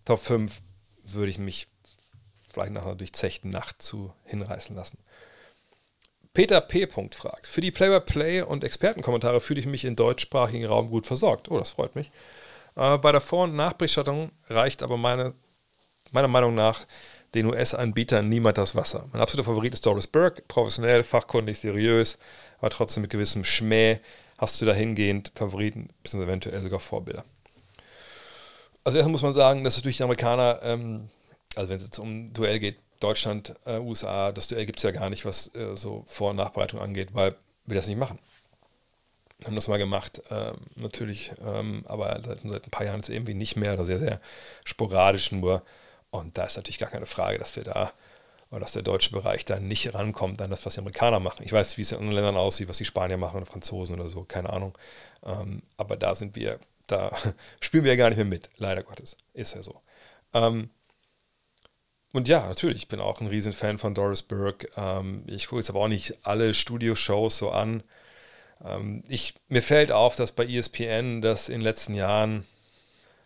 Top 0.05 0.21
5 0.21 0.63
würde 1.03 1.31
ich 1.31 1.39
mich 1.39 1.67
vielleicht 2.49 2.73
nach 2.73 2.85
einer 2.85 2.95
durchzechten 2.95 3.51
Nacht 3.51 3.83
zu 3.83 4.13
hinreißen 4.25 4.75
lassen. 4.75 4.99
Peter 6.33 6.61
P. 6.61 6.87
fragt: 6.87 7.47
Für 7.47 7.61
die 7.61 7.71
Play-by-Play 7.71 8.43
und 8.43 8.65
Expertenkommentare 8.65 9.41
fühle 9.41 9.61
ich 9.61 9.67
mich 9.67 9.85
im 9.85 9.97
deutschsprachigen 9.97 10.67
Raum 10.67 10.91
gut 10.91 11.07
versorgt. 11.07 11.51
Oh, 11.51 11.59
das 11.59 11.71
freut 11.71 11.97
mich. 11.97 12.11
Äh, 12.77 12.99
bei 12.99 13.13
der 13.13 13.21
Vor- 13.21 13.45
und 13.45 13.57
Nachberichterstattung 13.57 14.31
reicht 14.49 14.83
aber 14.83 14.97
meine, 14.97 15.35
meiner 16.13 16.29
Meinung 16.29 16.55
nach 16.55 16.87
den 17.35 17.47
US-Anbietern 17.47 18.29
niemand 18.29 18.59
das 18.59 18.75
Wasser. 18.75 19.07
Mein 19.13 19.21
absoluter 19.21 19.51
Favorit 19.51 19.75
ist 19.75 19.85
Doris 19.85 20.07
Burke, 20.07 20.43
professionell, 20.49 21.05
fachkundig, 21.05 21.59
seriös, 21.59 22.19
aber 22.59 22.71
trotzdem 22.71 23.03
mit 23.03 23.11
gewissem 23.11 23.45
Schmäh 23.45 24.01
hast 24.39 24.61
du 24.61 24.65
dahingehend 24.65 25.33
Favoriten, 25.35 25.91
bzw. 26.03 26.25
eventuell 26.25 26.63
sogar 26.63 26.81
Vorbilder. 26.81 27.25
Also 28.85 28.97
erstmal 28.97 29.13
muss 29.13 29.23
man 29.23 29.35
sagen, 29.35 29.65
dass 29.65 29.77
natürlich 29.77 29.99
die 29.99 30.05
Amerikaner, 30.05 30.61
ähm, 30.63 31.11
also 31.55 31.69
wenn 31.69 31.77
es 31.77 31.85
jetzt 31.85 31.99
um 31.99 32.33
Duell 32.33 32.59
geht, 32.59 32.79
Deutschland, 33.01 33.55
äh, 33.65 33.79
USA, 33.79 34.33
das 34.33 34.49
Duell 34.49 34.67
gibt 34.67 34.79
es 34.79 34.83
ja 34.83 34.91
gar 34.91 35.11
nicht, 35.11 35.25
was 35.25 35.55
äh, 35.55 35.77
so 35.77 36.05
Vor- 36.07 36.31
und 36.31 36.37
Nachbereitung 36.37 36.81
angeht, 36.81 37.15
weil 37.15 37.37
wir 37.67 37.77
das 37.77 37.87
nicht 37.87 37.99
machen. 37.99 38.19
Wir 39.39 39.49
haben 39.49 39.55
das 39.55 39.69
mal 39.69 39.77
gemacht, 39.77 40.21
ähm, 40.31 40.57
natürlich, 40.77 41.33
ähm, 41.45 41.85
aber 41.87 42.21
seit, 42.25 42.39
seit, 42.43 42.65
ein 42.65 42.71
paar 42.71 42.87
Jahren 42.87 42.99
ist 42.99 43.09
es 43.09 43.15
irgendwie 43.15 43.35
nicht 43.35 43.57
mehr 43.57 43.75
oder 43.75 43.85
sehr, 43.85 43.99
sehr 43.99 44.21
sporadisch 44.65 45.31
nur. 45.31 45.63
Und 46.11 46.39
da 46.39 46.45
ist 46.45 46.57
natürlich 46.57 46.79
gar 46.79 46.91
keine 46.91 47.07
Frage, 47.07 47.39
dass 47.39 47.57
wir 47.57 47.65
da 47.65 47.93
oder 48.51 48.61
dass 48.61 48.73
der 48.73 48.83
deutsche 48.83 49.11
Bereich 49.11 49.45
da 49.45 49.61
nicht 49.61 49.93
rankommt 49.95 50.41
an 50.41 50.51
das, 50.51 50.65
was 50.65 50.75
die 50.75 50.81
Amerikaner 50.81 51.21
machen. 51.21 51.45
Ich 51.45 51.53
weiß, 51.53 51.77
wie 51.77 51.83
es 51.83 51.93
in 51.93 51.99
anderen 51.99 52.17
Ländern 52.17 52.37
aussieht, 52.37 52.69
was 52.69 52.79
die 52.79 52.87
Spanier 52.87 53.19
machen 53.19 53.37
oder 53.37 53.47
Franzosen 53.47 53.95
oder 53.99 54.09
so, 54.09 54.25
keine 54.25 54.51
Ahnung. 54.51 54.77
Ähm, 55.23 55.63
aber 55.77 55.97
da 55.97 56.15
sind 56.15 56.35
wir, 56.37 56.59
da 56.87 57.13
spielen 57.61 57.85
wir 57.85 57.93
ja 57.93 57.99
gar 57.99 58.09
nicht 58.09 58.17
mehr 58.17 58.25
mit, 58.25 58.49
leider 58.57 58.83
Gottes. 58.83 59.17
Ist 59.35 59.55
ja 59.55 59.63
so. 59.63 59.81
Ähm, 60.33 60.71
und 62.13 62.27
ja, 62.27 62.47
natürlich, 62.47 62.79
ich 62.79 62.89
bin 62.89 63.01
auch 63.01 63.21
ein 63.21 63.27
Riesenfan 63.27 63.77
von 63.77 63.95
Doris 63.95 64.23
Burke. 64.23 64.69
Ähm, 64.77 65.25
ich 65.27 65.49
gucke 65.49 65.61
jetzt 65.61 65.71
aber 65.71 65.81
auch 65.81 65.89
nicht 65.89 66.19
alle 66.23 66.55
Studioshows 66.55 67.37
so 67.37 67.51
an. 67.51 67.83
Ähm, 68.65 69.05
ich, 69.09 69.35
mir 69.49 69.63
fällt 69.63 69.93
auf, 69.93 70.17
dass 70.17 70.33
bei 70.33 70.47
ESPN 70.47 71.21
das 71.21 71.49
in 71.49 71.57
den 71.57 71.61
letzten 71.63 71.95
Jahren 71.95 72.47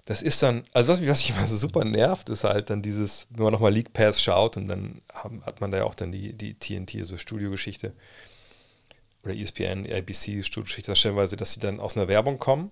das 0.05 0.23
ist 0.23 0.43
dann, 0.43 0.65
also 0.73 0.93
was 0.93 1.01
was 1.07 1.19
mich 1.19 1.31
immer 1.31 1.47
so 1.47 1.57
super 1.57 1.85
nervt, 1.85 2.29
ist 2.29 2.45
halt 2.45 2.71
dann 2.71 2.83
dieses, 2.83 3.27
wenn 3.31 3.45
man 3.45 3.53
nochmal 3.53 3.73
League 3.73 3.93
Pass 3.93 4.21
schaut 4.21 4.57
und 4.57 4.67
dann 4.67 5.01
haben, 5.13 5.45
hat 5.47 5.61
man 5.61 5.71
da 5.71 5.79
ja 5.79 5.85
auch 5.85 5.95
dann 5.95 6.11
die, 6.11 6.33
die 6.33 6.55
TNT, 6.55 6.97
also 6.97 7.17
Studiogeschichte 7.17 7.93
oder 9.23 9.35
ESPN, 9.35 9.87
ABC, 9.87 10.43
Studiogeschichte, 10.43 10.97
stellenweise, 10.97 11.37
dass 11.37 11.53
sie 11.53 11.61
dann 11.61 11.79
aus 11.79 11.97
einer 11.97 12.09
Werbung 12.09 12.41
kommen, 12.41 12.71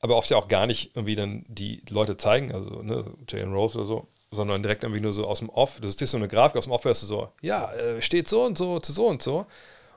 aber 0.00 0.16
oft 0.16 0.30
ja 0.30 0.36
auch 0.36 0.48
gar 0.48 0.66
nicht 0.66 0.94
irgendwie 0.94 1.16
dann 1.16 1.44
die 1.48 1.82
Leute 1.88 2.16
zeigen, 2.16 2.52
also 2.52 2.82
ne, 2.82 3.12
Jalen 3.28 3.52
Rose 3.52 3.78
oder 3.78 3.86
so, 3.86 4.08
sondern 4.30 4.62
direkt 4.62 4.84
irgendwie 4.84 5.00
nur 5.00 5.12
so 5.12 5.26
aus 5.26 5.40
dem 5.40 5.48
Off. 5.48 5.80
Das 5.80 5.94
ist 5.94 6.10
so 6.10 6.16
eine 6.16 6.28
Grafik 6.28 6.56
aus 6.56 6.64
dem 6.64 6.72
Off, 6.72 6.84
hörst 6.84 7.02
du 7.02 7.06
so, 7.06 7.32
ja, 7.40 7.72
äh, 7.72 8.00
steht 8.00 8.28
so 8.28 8.44
und 8.44 8.56
so 8.56 8.78
zu 8.78 8.92
so 8.92 9.06
und 9.08 9.22
so 9.22 9.46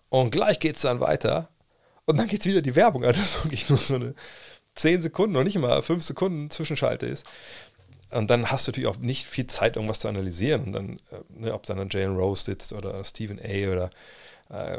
und 0.09 0.31
gleich 0.31 0.59
geht 0.59 0.75
es 0.75 0.81
dann 0.81 0.99
weiter 0.99 1.49
und 2.05 2.17
dann 2.17 2.27
geht 2.27 2.41
es 2.41 2.45
wieder 2.45 2.61
die 2.61 2.75
Werbung. 2.75 3.03
Also 3.03 3.19
das 3.19 3.29
ist 3.29 3.43
wirklich 3.43 3.69
nur 3.69 3.77
so 3.79 3.95
eine 3.95 4.15
10 4.75 5.01
Sekunden, 5.01 5.33
noch 5.33 5.43
nicht 5.43 5.57
mal 5.57 5.81
5 5.81 6.03
Sekunden 6.03 6.49
Zwischenschalte 6.49 7.05
ist. 7.05 7.25
Und 8.11 8.29
dann 8.29 8.51
hast 8.51 8.67
du 8.67 8.71
natürlich 8.71 8.89
auch 8.89 8.97
nicht 8.97 9.25
viel 9.25 9.47
Zeit, 9.47 9.75
irgendwas 9.75 9.99
zu 9.99 10.07
analysieren. 10.07 10.65
Und 10.65 10.73
dann, 10.73 10.89
äh, 11.11 11.39
ne, 11.41 11.53
ob 11.53 11.65
dann 11.65 11.89
Jalen 11.89 12.15
Rose 12.15 12.45
sitzt 12.45 12.73
oder 12.73 13.03
Stephen 13.03 13.39
A. 13.39 13.71
oder 13.71 13.89
äh, 14.49 14.77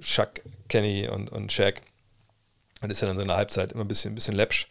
Chuck 0.00 0.42
Kenny 0.68 1.08
und, 1.08 1.30
und 1.30 1.52
Shaq. 1.52 1.82
Dann 2.80 2.90
ist 2.90 3.00
ja 3.00 3.08
dann 3.08 3.16
so 3.16 3.22
eine 3.22 3.36
Halbzeit 3.36 3.72
immer 3.72 3.84
ein 3.84 3.88
bisschen, 3.88 4.12
ein 4.12 4.14
bisschen 4.14 4.34
läppsch. 4.34 4.68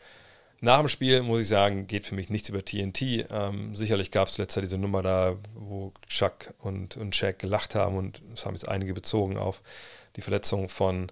Nach 0.60 0.80
dem 0.80 0.90
Spiel 0.90 1.22
muss 1.22 1.42
ich 1.42 1.48
sagen, 1.48 1.86
geht 1.86 2.06
für 2.06 2.16
mich 2.16 2.30
nichts 2.30 2.50
über 2.50 2.66
TNT. 2.66 3.28
Ähm, 3.30 3.76
sicherlich 3.76 4.12
gab 4.12 4.28
es 4.28 4.38
letzter 4.38 4.62
diese 4.62 4.78
Nummer 4.78 5.04
da, 5.04 5.36
wo 5.54 5.94
Chuck 6.08 6.54
und, 6.60 6.98
und 6.98 7.16
Shaq 7.16 7.40
gelacht 7.40 7.76
haben 7.76 7.96
und 7.96 8.22
es 8.34 8.46
haben 8.46 8.56
jetzt 8.56 8.68
einige 8.68 8.94
bezogen 8.94 9.38
auf 9.38 9.62
die 10.16 10.22
Verletzung 10.22 10.68
von 10.68 11.12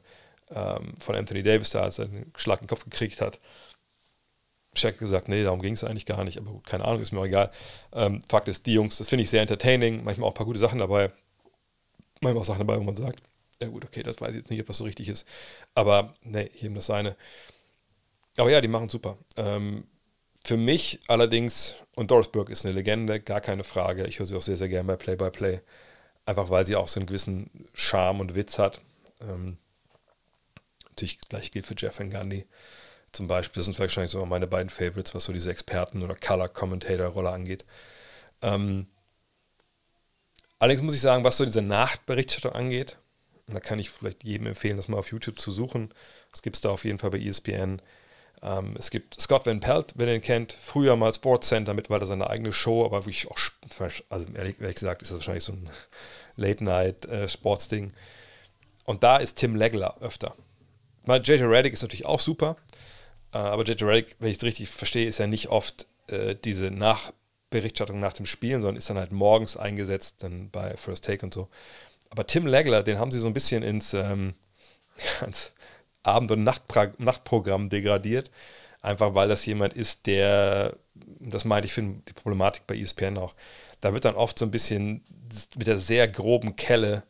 ähm, 0.51 0.95
von 0.99 1.15
Anthony 1.15 1.43
Davis 1.43 1.71
da, 1.71 1.81
als 1.81 1.99
er 1.99 2.05
einen 2.05 2.31
Schlag 2.35 2.61
in 2.61 2.65
den 2.65 2.69
Kopf 2.69 2.83
gekriegt 2.83 3.21
hat. 3.21 3.39
Shaq 4.73 4.97
gesagt, 4.97 5.29
nee, 5.29 5.43
darum 5.43 5.61
ging 5.61 5.73
es 5.73 5.83
eigentlich 5.83 6.05
gar 6.05 6.23
nicht, 6.23 6.37
aber 6.37 6.51
gut, 6.51 6.65
keine 6.65 6.85
Ahnung, 6.85 7.01
ist 7.01 7.11
mir 7.11 7.19
auch 7.19 7.25
egal. 7.25 7.51
Ähm, 7.93 8.21
Fakt 8.27 8.47
ist, 8.47 8.65
die 8.65 8.73
Jungs, 8.73 8.97
das 8.97 9.07
finde 9.07 9.23
ich 9.23 9.29
sehr 9.29 9.41
entertaining, 9.41 10.03
manchmal 10.03 10.27
auch 10.27 10.33
ein 10.33 10.37
paar 10.37 10.45
gute 10.45 10.59
Sachen 10.59 10.79
dabei, 10.79 11.11
manchmal 12.19 12.41
auch 12.41 12.45
Sachen 12.45 12.59
dabei, 12.59 12.77
wo 12.77 12.83
man 12.83 12.95
sagt, 12.95 13.21
ja 13.61 13.67
gut, 13.69 13.85
okay, 13.85 14.03
das 14.03 14.19
weiß 14.19 14.31
ich 14.31 14.37
jetzt 14.37 14.49
nicht, 14.49 14.59
ob 14.59 14.67
das 14.67 14.77
so 14.77 14.83
richtig 14.83 15.07
ist, 15.07 15.27
aber 15.75 16.13
nee, 16.23 16.49
jedem 16.55 16.75
das 16.75 16.87
seine. 16.87 17.15
Aber 18.37 18.51
ja, 18.51 18.59
die 18.59 18.67
machen 18.67 18.89
super. 18.89 19.17
Ähm, 19.37 19.85
für 20.43 20.57
mich 20.57 20.99
allerdings, 21.07 21.75
und 21.95 22.11
Doris 22.11 22.27
Burke 22.27 22.51
ist 22.51 22.65
eine 22.65 22.75
Legende, 22.75 23.21
gar 23.21 23.39
keine 23.39 23.63
Frage, 23.63 24.05
ich 24.07 24.19
höre 24.19 24.25
sie 24.25 24.35
auch 24.35 24.41
sehr, 24.41 24.57
sehr 24.57 24.69
gerne 24.69 24.87
bei 24.87 24.97
Play-by-Play, 24.97 25.55
-play, 25.55 25.61
einfach 26.25 26.49
weil 26.49 26.65
sie 26.65 26.75
auch 26.75 26.89
so 26.89 26.99
einen 26.99 27.07
gewissen 27.07 27.49
Charme 27.73 28.19
und 28.19 28.35
Witz 28.35 28.59
hat. 28.59 28.81
Ähm, 29.21 29.57
natürlich 30.95 31.19
gleich 31.21 31.51
gilt 31.51 31.65
für 31.65 31.75
Jeff 31.77 31.99
Van 31.99 32.09
Gundy 32.09 32.45
zum 33.11 33.27
Beispiel. 33.27 33.61
Das 33.61 33.65
sind 33.65 33.79
wahrscheinlich 33.79 34.11
so 34.11 34.25
meine 34.25 34.47
beiden 34.47 34.69
Favorites, 34.69 35.15
was 35.15 35.25
so 35.25 35.33
diese 35.33 35.51
Experten- 35.51 36.03
oder 36.03 36.15
Color-Commentator-Rolle 36.15 37.29
angeht. 37.31 37.65
Ähm, 38.41 38.87
allerdings 40.59 40.81
muss 40.83 40.95
ich 40.95 41.01
sagen, 41.01 41.23
was 41.23 41.37
so 41.37 41.45
diese 41.45 41.61
Nachberichterstattung 41.61 42.59
angeht, 42.59 42.97
da 43.47 43.59
kann 43.59 43.79
ich 43.79 43.89
vielleicht 43.91 44.23
jedem 44.23 44.47
empfehlen, 44.47 44.77
das 44.77 44.87
mal 44.87 44.97
auf 44.97 45.11
YouTube 45.11 45.39
zu 45.39 45.51
suchen. 45.51 45.93
Das 46.31 46.41
gibt 46.41 46.55
es 46.55 46.61
da 46.61 46.69
auf 46.69 46.83
jeden 46.85 46.97
Fall 46.99 47.11
bei 47.11 47.19
ESPN. 47.19 47.81
Ähm, 48.41 48.75
es 48.77 48.89
gibt 48.89 49.19
Scott 49.19 49.45
Van 49.45 49.59
Pelt, 49.59 49.93
wenn 49.95 50.07
ihr 50.07 50.15
ihn 50.15 50.21
kennt, 50.21 50.53
früher 50.53 50.95
mal 50.95 51.13
Sportscenter, 51.13 51.73
mittlerweile 51.73 52.05
seine 52.07 52.29
eigene 52.29 52.51
Show, 52.51 52.85
aber 52.85 53.05
wirklich 53.05 53.29
auch, 53.29 53.37
also 54.09 54.27
ehrlich, 54.33 54.59
ehrlich 54.59 54.75
gesagt, 54.75 55.01
ist 55.03 55.11
das 55.11 55.19
wahrscheinlich 55.19 55.43
so 55.43 55.53
ein 55.53 55.69
Late-Night-Sportsding. 56.37 57.89
Äh, 57.89 57.93
Und 58.85 59.03
da 59.03 59.17
ist 59.17 59.35
Tim 59.37 59.55
Legler 59.55 59.97
öfter. 60.01 60.35
JJ 61.07 61.43
Reddick 61.43 61.73
ist 61.73 61.81
natürlich 61.81 62.05
auch 62.05 62.19
super, 62.19 62.57
äh, 63.33 63.37
aber 63.37 63.63
JJ 63.63 63.83
Reddick, 63.83 64.15
wenn 64.19 64.31
ich 64.31 64.37
es 64.37 64.43
richtig 64.43 64.69
verstehe, 64.69 65.07
ist 65.07 65.19
ja 65.19 65.27
nicht 65.27 65.49
oft 65.49 65.87
äh, 66.07 66.35
diese 66.35 66.71
Nachberichterstattung 66.71 67.99
nach 67.99 68.13
dem 68.13 68.25
Spielen, 68.25 68.61
sondern 68.61 68.77
ist 68.77 68.89
dann 68.89 68.97
halt 68.97 69.11
morgens 69.11 69.57
eingesetzt, 69.57 70.23
dann 70.23 70.49
bei 70.49 70.75
First 70.77 71.05
Take 71.05 71.25
und 71.25 71.33
so. 71.33 71.49
Aber 72.09 72.27
Tim 72.27 72.47
Legler, 72.47 72.83
den 72.83 72.99
haben 72.99 73.11
sie 73.11 73.19
so 73.19 73.27
ein 73.27 73.33
bisschen 73.33 73.63
ins, 73.63 73.93
ähm, 73.93 74.35
ins 75.25 75.53
Abend- 76.03 76.31
und 76.31 76.43
Nachtpra 76.43 76.93
Nachtprogramm 76.97 77.69
degradiert. 77.69 78.31
Einfach 78.81 79.15
weil 79.15 79.27
das 79.27 79.45
jemand 79.45 79.73
ist, 79.73 80.05
der, 80.05 80.77
das 80.93 81.43
meine 81.43 81.65
ich 81.65 81.73
für 81.73 81.81
die 81.81 82.13
Problematik 82.13 82.67
bei 82.67 82.77
ESPN 82.77 83.17
auch, 83.17 83.33
da 83.81 83.93
wird 83.93 84.05
dann 84.05 84.15
oft 84.15 84.37
so 84.37 84.45
ein 84.45 84.51
bisschen 84.51 85.03
mit 85.55 85.65
der 85.67 85.79
sehr 85.79 86.07
groben 86.07 86.55
Kelle 86.55 87.03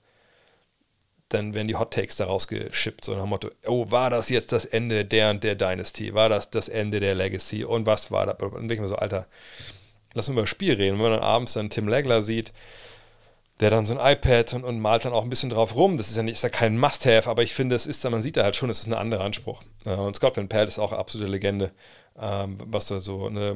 dann 1.30 1.54
werden 1.54 1.68
die 1.68 1.76
Hot 1.76 1.92
Takes 1.94 2.18
daraus 2.18 2.48
geschippt, 2.48 3.06
so 3.06 3.14
nach 3.14 3.22
dem 3.22 3.30
Motto, 3.30 3.50
oh, 3.66 3.90
war 3.90 4.10
das 4.10 4.30
jetzt 4.30 4.52
das 4.52 4.66
Ende 4.66 5.06
der 5.06 5.32
und 5.32 5.44
der 5.44 5.56
Dynasty? 5.56 6.14
War 6.14 6.30
das 6.30 6.52
das 6.52 6.70
Ende 6.70 7.00
der 7.00 7.16
Legacy? 7.16 7.64
Und 7.64 7.86
was 7.86 8.12
war 8.12 8.26
da? 8.26 8.34
Und 8.34 8.54
dann 8.54 8.68
denke 8.68 8.76
ich 8.76 8.82
mir 8.82 8.88
so, 8.88 8.98
Alter, 8.98 9.28
lass 10.14 10.28
uns 10.28 10.34
über 10.34 10.44
das 10.44 10.50
Spiel 10.50 10.76
reden. 10.76 10.98
Wenn 10.98 11.04
man 11.04 11.20
dann 11.20 11.24
abends 11.24 11.54
dann 11.54 11.70
Tim 11.70 11.88
Legler 11.88 12.22
sieht, 12.22 12.54
der 13.60 13.70
dann 13.70 13.86
so 13.86 13.98
ein 13.98 14.14
iPad 14.14 14.54
und, 14.54 14.64
und, 14.66 14.80
malt 14.80 15.06
dann 15.06 15.14
auch 15.14 15.24
ein 15.24 15.30
bisschen 15.30 15.50
drauf 15.50 15.76
rum. 15.76 15.98
Das 15.98 16.10
ist 16.10 16.18
ja 16.18 16.24
nicht, 16.24 16.36
ist 16.36 16.44
ja 16.44 16.50
kein 16.50 16.78
Must-Have, 16.78 17.30
aber 17.30 17.42
ich 17.42 17.54
finde, 17.54 17.76
es 17.76 17.86
ist, 17.86 18.04
man 18.10 18.22
sieht 18.22 18.38
da 18.38 18.44
halt 18.44 18.56
schon, 18.56 18.70
es 18.70 18.80
ist 18.80 18.88
ein 18.88 18.94
anderer 18.94 19.24
Anspruch. 19.24 19.64
Und 19.86 20.16
Scott 20.16 20.36
Van 20.36 20.50
Pelt 20.50 20.68
ist 20.68 20.78
auch 20.78 20.92
eine 20.92 21.00
absolute 21.00 21.32
Legende, 21.32 21.72
ähm, 22.20 22.58
was 22.66 22.88
so 22.88 23.30
ne, 23.30 23.56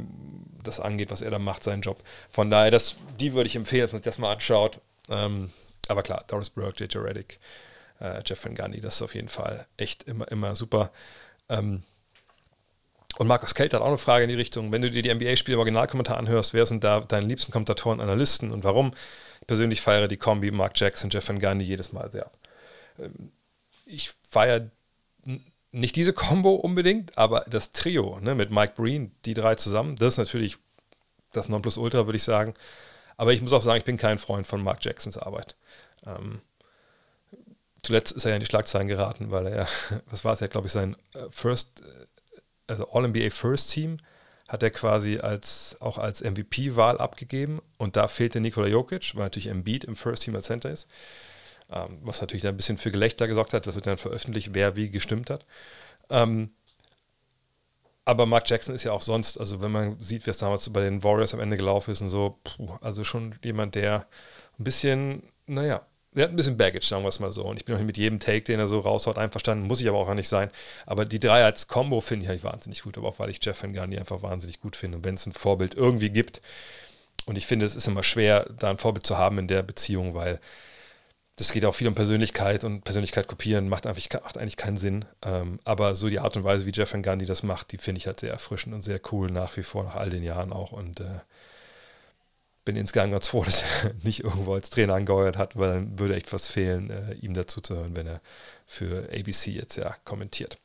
das 0.63 0.79
angeht, 0.79 1.11
was 1.11 1.21
er 1.21 1.31
da 1.31 1.39
macht, 1.39 1.63
seinen 1.63 1.81
Job. 1.81 2.01
Von 2.31 2.49
daher, 2.49 2.71
das, 2.71 2.95
die 3.19 3.33
würde 3.33 3.47
ich 3.47 3.55
empfehlen, 3.57 3.83
dass 3.83 3.91
man 3.91 3.99
sich 3.99 4.05
das 4.05 4.19
mal 4.19 4.31
anschaut. 4.31 4.79
Ähm, 5.09 5.51
aber 5.89 6.03
klar, 6.03 6.23
Doris 6.27 6.49
Burke, 6.49 6.83
JJ 6.83 6.97
Reddick, 6.99 7.39
äh, 7.99 8.21
Jeff 8.25 8.43
Van 8.43 8.55
Gundy, 8.55 8.81
das 8.81 8.95
ist 8.95 9.01
auf 9.01 9.15
jeden 9.15 9.29
Fall 9.29 9.67
echt 9.77 10.03
immer, 10.03 10.29
immer 10.31 10.55
super. 10.55 10.91
Ähm, 11.49 11.83
und 13.17 13.27
Markus 13.27 13.55
Kelt 13.55 13.73
hat 13.73 13.81
auch 13.81 13.87
eine 13.87 13.97
Frage 13.97 14.23
in 14.23 14.29
die 14.29 14.35
Richtung, 14.35 14.71
wenn 14.71 14.81
du 14.81 14.91
dir 14.91 15.01
die 15.01 15.13
NBA-Spiele 15.13 15.55
im 15.55 15.59
Originalkommentar 15.59 16.17
anhörst, 16.17 16.53
wer 16.53 16.65
sind 16.65 16.83
da 16.83 17.01
deine 17.01 17.25
liebsten 17.25 17.51
Kommentatoren, 17.51 17.99
Analysten 17.99 18.51
und 18.51 18.63
warum? 18.63 18.93
Ich 19.41 19.47
persönlich 19.47 19.81
feiere 19.81 20.07
die 20.07 20.17
Kombi 20.17 20.51
Mark 20.51 20.79
Jackson, 20.79 21.09
Jeff 21.09 21.27
Van 21.27 21.39
Gundy 21.39 21.65
jedes 21.65 21.91
Mal 21.91 22.09
sehr. 22.11 22.31
Ähm, 22.99 23.31
ich 23.85 24.11
feiere 24.29 24.69
nicht 25.71 25.95
diese 25.95 26.13
Combo 26.13 26.55
unbedingt, 26.55 27.17
aber 27.17 27.45
das 27.47 27.71
Trio 27.71 28.19
ne, 28.21 28.35
mit 28.35 28.51
Mike 28.51 28.73
Breen, 28.75 29.11
die 29.25 29.33
drei 29.33 29.55
zusammen, 29.55 29.95
das 29.95 30.13
ist 30.13 30.17
natürlich 30.17 30.57
das 31.31 31.49
Nonplusultra, 31.49 32.05
würde 32.05 32.17
ich 32.17 32.23
sagen. 32.23 32.53
Aber 33.19 33.33
ich 33.33 33.41
muss 33.41 33.51
auch 33.51 33.61
sagen, 33.61 33.79
ich 33.79 33.83
bin 33.83 33.97
kein 33.97 34.17
Freund 34.17 34.47
von 34.47 34.63
Mark 34.63 34.83
Jacksons 34.85 35.17
Arbeit. 35.17 35.57
Ähm, 36.05 36.39
zuletzt 37.83 38.13
ist 38.13 38.23
er 38.23 38.29
ja 38.29 38.37
in 38.37 38.39
die 38.39 38.45
Schlagzeilen 38.45 38.87
geraten, 38.87 39.29
weil 39.29 39.45
er, 39.47 39.67
was 40.09 40.23
war 40.23 40.31
es, 40.31 40.39
er 40.39 40.47
glaube 40.47 40.67
ich, 40.67 40.71
sein 40.71 40.95
äh, 41.13 41.25
First, 41.29 41.81
äh, 41.81 42.05
also 42.67 42.87
All-NBA 42.89 43.29
First 43.31 43.71
Team 43.71 43.97
hat 44.47 44.63
er 44.63 44.71
quasi 44.71 45.17
als, 45.17 45.75
auch 45.81 45.97
als 45.97 46.21
MVP-Wahl 46.21 46.97
abgegeben 46.97 47.61
und 47.77 47.97
da 47.97 48.07
fehlte 48.07 48.39
Nikola 48.39 48.67
Jokic, 48.67 49.13
weil 49.15 49.25
natürlich 49.25 49.47
Embiid 49.47 49.83
im 49.83 49.97
First 49.97 50.23
Team 50.23 50.37
als 50.37 50.45
Center 50.45 50.71
ist, 50.71 50.87
ähm, 51.69 51.97
was 52.03 52.21
natürlich 52.21 52.47
ein 52.47 52.55
bisschen 52.55 52.77
für 52.77 52.89
Gelächter 52.89 53.27
gesorgt 53.27 53.53
hat, 53.53 53.67
das 53.67 53.75
wird 53.75 53.85
dann 53.85 53.97
veröffentlicht, 53.97 54.53
wer 54.53 54.77
wie 54.77 54.91
gestimmt 54.91 55.29
hat. 55.29 55.45
Ähm, 56.09 56.51
aber 58.09 58.25
Mark 58.25 58.49
Jackson 58.49 58.73
ist 58.73 58.83
ja 58.83 58.91
auch 58.91 59.01
sonst, 59.03 59.39
also 59.39 59.61
wenn 59.61 59.71
man 59.71 59.99
sieht, 59.99 60.25
wie 60.25 60.31
es 60.31 60.39
damals 60.39 60.67
bei 60.73 60.81
den 60.81 61.03
Warriors 61.03 61.33
am 61.33 61.39
Ende 61.39 61.57
gelaufen 61.57 61.91
ist 61.91 62.01
und 62.01 62.09
so, 62.09 62.39
puh, 62.43 62.69
also 62.81 63.03
schon 63.03 63.35
jemand, 63.43 63.75
der 63.75 64.07
ein 64.57 64.63
bisschen, 64.63 65.23
naja, 65.45 65.85
der 66.11 66.23
hat 66.23 66.31
ein 66.31 66.35
bisschen 66.35 66.57
Baggage, 66.57 66.85
sagen 66.85 67.03
wir 67.03 67.09
es 67.09 67.19
mal 67.19 67.31
so. 67.31 67.45
Und 67.45 67.57
ich 67.57 67.65
bin 67.65 67.75
auch 67.75 67.79
mit 67.81 67.97
jedem 67.97 68.19
Take, 68.19 68.41
den 68.41 68.59
er 68.59 68.67
so 68.67 68.79
raushaut, 68.79 69.19
einverstanden. 69.19 69.67
Muss 69.67 69.79
ich 69.79 69.87
aber 69.87 69.99
auch 69.99 70.13
nicht 70.15 70.27
sein. 70.27 70.49
Aber 70.87 71.05
die 71.05 71.19
drei 71.19 71.43
als 71.43 71.67
Combo 71.67 72.01
finde 72.01 72.23
ich 72.23 72.29
halt 72.29 72.43
wahnsinnig 72.43 72.81
gut. 72.81 72.97
Aber 72.97 73.09
auch 73.09 73.19
weil 73.19 73.29
ich 73.29 73.39
Jeff 73.43 73.61
Van 73.61 73.73
Gundy 73.73 73.99
einfach 73.99 74.23
wahnsinnig 74.23 74.59
gut 74.59 74.75
finde. 74.75 74.97
Und 74.97 75.05
wenn 75.05 75.13
es 75.13 75.27
ein 75.27 75.33
Vorbild 75.33 75.75
irgendwie 75.75 76.09
gibt. 76.09 76.41
Und 77.27 77.37
ich 77.37 77.45
finde, 77.45 77.67
es 77.67 77.75
ist 77.75 77.87
immer 77.87 78.01
schwer, 78.01 78.47
da 78.57 78.71
ein 78.71 78.79
Vorbild 78.79 79.05
zu 79.05 79.19
haben 79.19 79.37
in 79.37 79.47
der 79.47 79.61
Beziehung, 79.61 80.15
weil 80.15 80.39
das 81.39 81.53
geht 81.53 81.63
auch 81.63 81.73
viel 81.73 81.87
um 81.87 81.95
Persönlichkeit 81.95 82.65
und 82.65 82.83
Persönlichkeit 82.83 83.27
kopieren 83.27 83.69
macht, 83.69 83.87
einfach, 83.87 84.03
macht 84.21 84.37
eigentlich 84.37 84.57
keinen 84.57 84.75
Sinn. 84.75 85.05
Ähm, 85.21 85.61
aber 85.63 85.95
so 85.95 86.09
die 86.09 86.19
Art 86.19 86.35
und 86.35 86.43
Weise, 86.43 86.65
wie 86.65 86.71
Jeff 86.71 86.91
Van 86.91 87.01
Gundy 87.01 87.25
das 87.25 87.43
macht, 87.43 87.71
die 87.71 87.77
finde 87.77 87.99
ich 87.99 88.07
halt 88.07 88.19
sehr 88.19 88.31
erfrischend 88.31 88.75
und 88.75 88.81
sehr 88.81 88.99
cool 89.13 89.31
nach 89.31 89.55
wie 89.55 89.63
vor, 89.63 89.85
nach 89.85 89.95
all 89.95 90.09
den 90.09 90.21
Jahren 90.21 90.51
auch. 90.51 90.73
Und 90.73 90.99
äh, 90.99 91.21
bin 92.65 92.75
insgesamt 92.75 93.13
ganz 93.13 93.29
froh, 93.29 93.43
dass 93.45 93.63
er 93.63 93.93
nicht 94.03 94.25
irgendwo 94.25 94.53
als 94.53 94.69
Trainer 94.69 94.95
angeheuert 94.95 95.37
hat, 95.37 95.55
weil 95.55 95.69
dann 95.69 95.97
würde 95.97 96.17
echt 96.17 96.33
was 96.33 96.47
fehlen, 96.47 96.89
äh, 96.89 97.13
ihm 97.13 97.33
dazu 97.33 97.61
zu 97.61 97.73
hören, 97.77 97.95
wenn 97.95 98.07
er 98.07 98.19
für 98.65 99.07
ABC 99.17 99.51
jetzt 99.51 99.77
ja 99.77 99.95
kommentiert. 100.03 100.57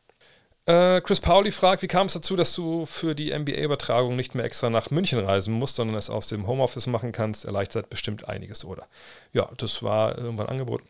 Äh, 0.67 1.03
Chris 1.03 1.21
Pauli 1.21 1.53
fragt, 1.53 1.83
wie 1.83 1.89
kam 1.89 2.07
es 2.07 2.15
dazu, 2.15 2.37
dass 2.37 2.55
du 2.55 2.87
für 2.87 3.15
die 3.15 3.39
NBA-Übertragung 3.39 4.17
nicht 4.17 4.35
mehr 4.35 4.47
extra 4.47 4.71
nach 4.71 4.91
München 4.91 5.19
reisen 5.19 5.53
musst, 5.53 5.77
sondern 5.77 5.97
es 5.97 6.09
aus 6.09 6.27
dem 6.29 6.47
Homeoffice 6.47 6.87
machen 6.87 7.13
kannst? 7.13 7.45
Erleichtert 7.45 7.91
bestimmt 7.91 8.29
einiges, 8.29 8.65
oder? 8.65 8.87
Ja, 9.35 9.51
das 9.59 9.83
war 9.83 10.17
irgendwann 10.17 10.47
ein 10.47 10.53
Angebot, 10.53 10.83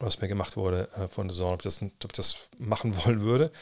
was 0.00 0.20
mir 0.20 0.26
gemacht 0.26 0.56
wurde 0.56 0.88
äh, 0.96 1.06
von 1.08 1.28
der 1.28 1.34
Saison, 1.34 1.52
ob, 1.52 1.62
das, 1.62 1.82
ob 1.82 1.92
ich 2.04 2.16
das 2.16 2.36
machen 2.58 2.96
wollen 3.04 3.20
würde. 3.20 3.52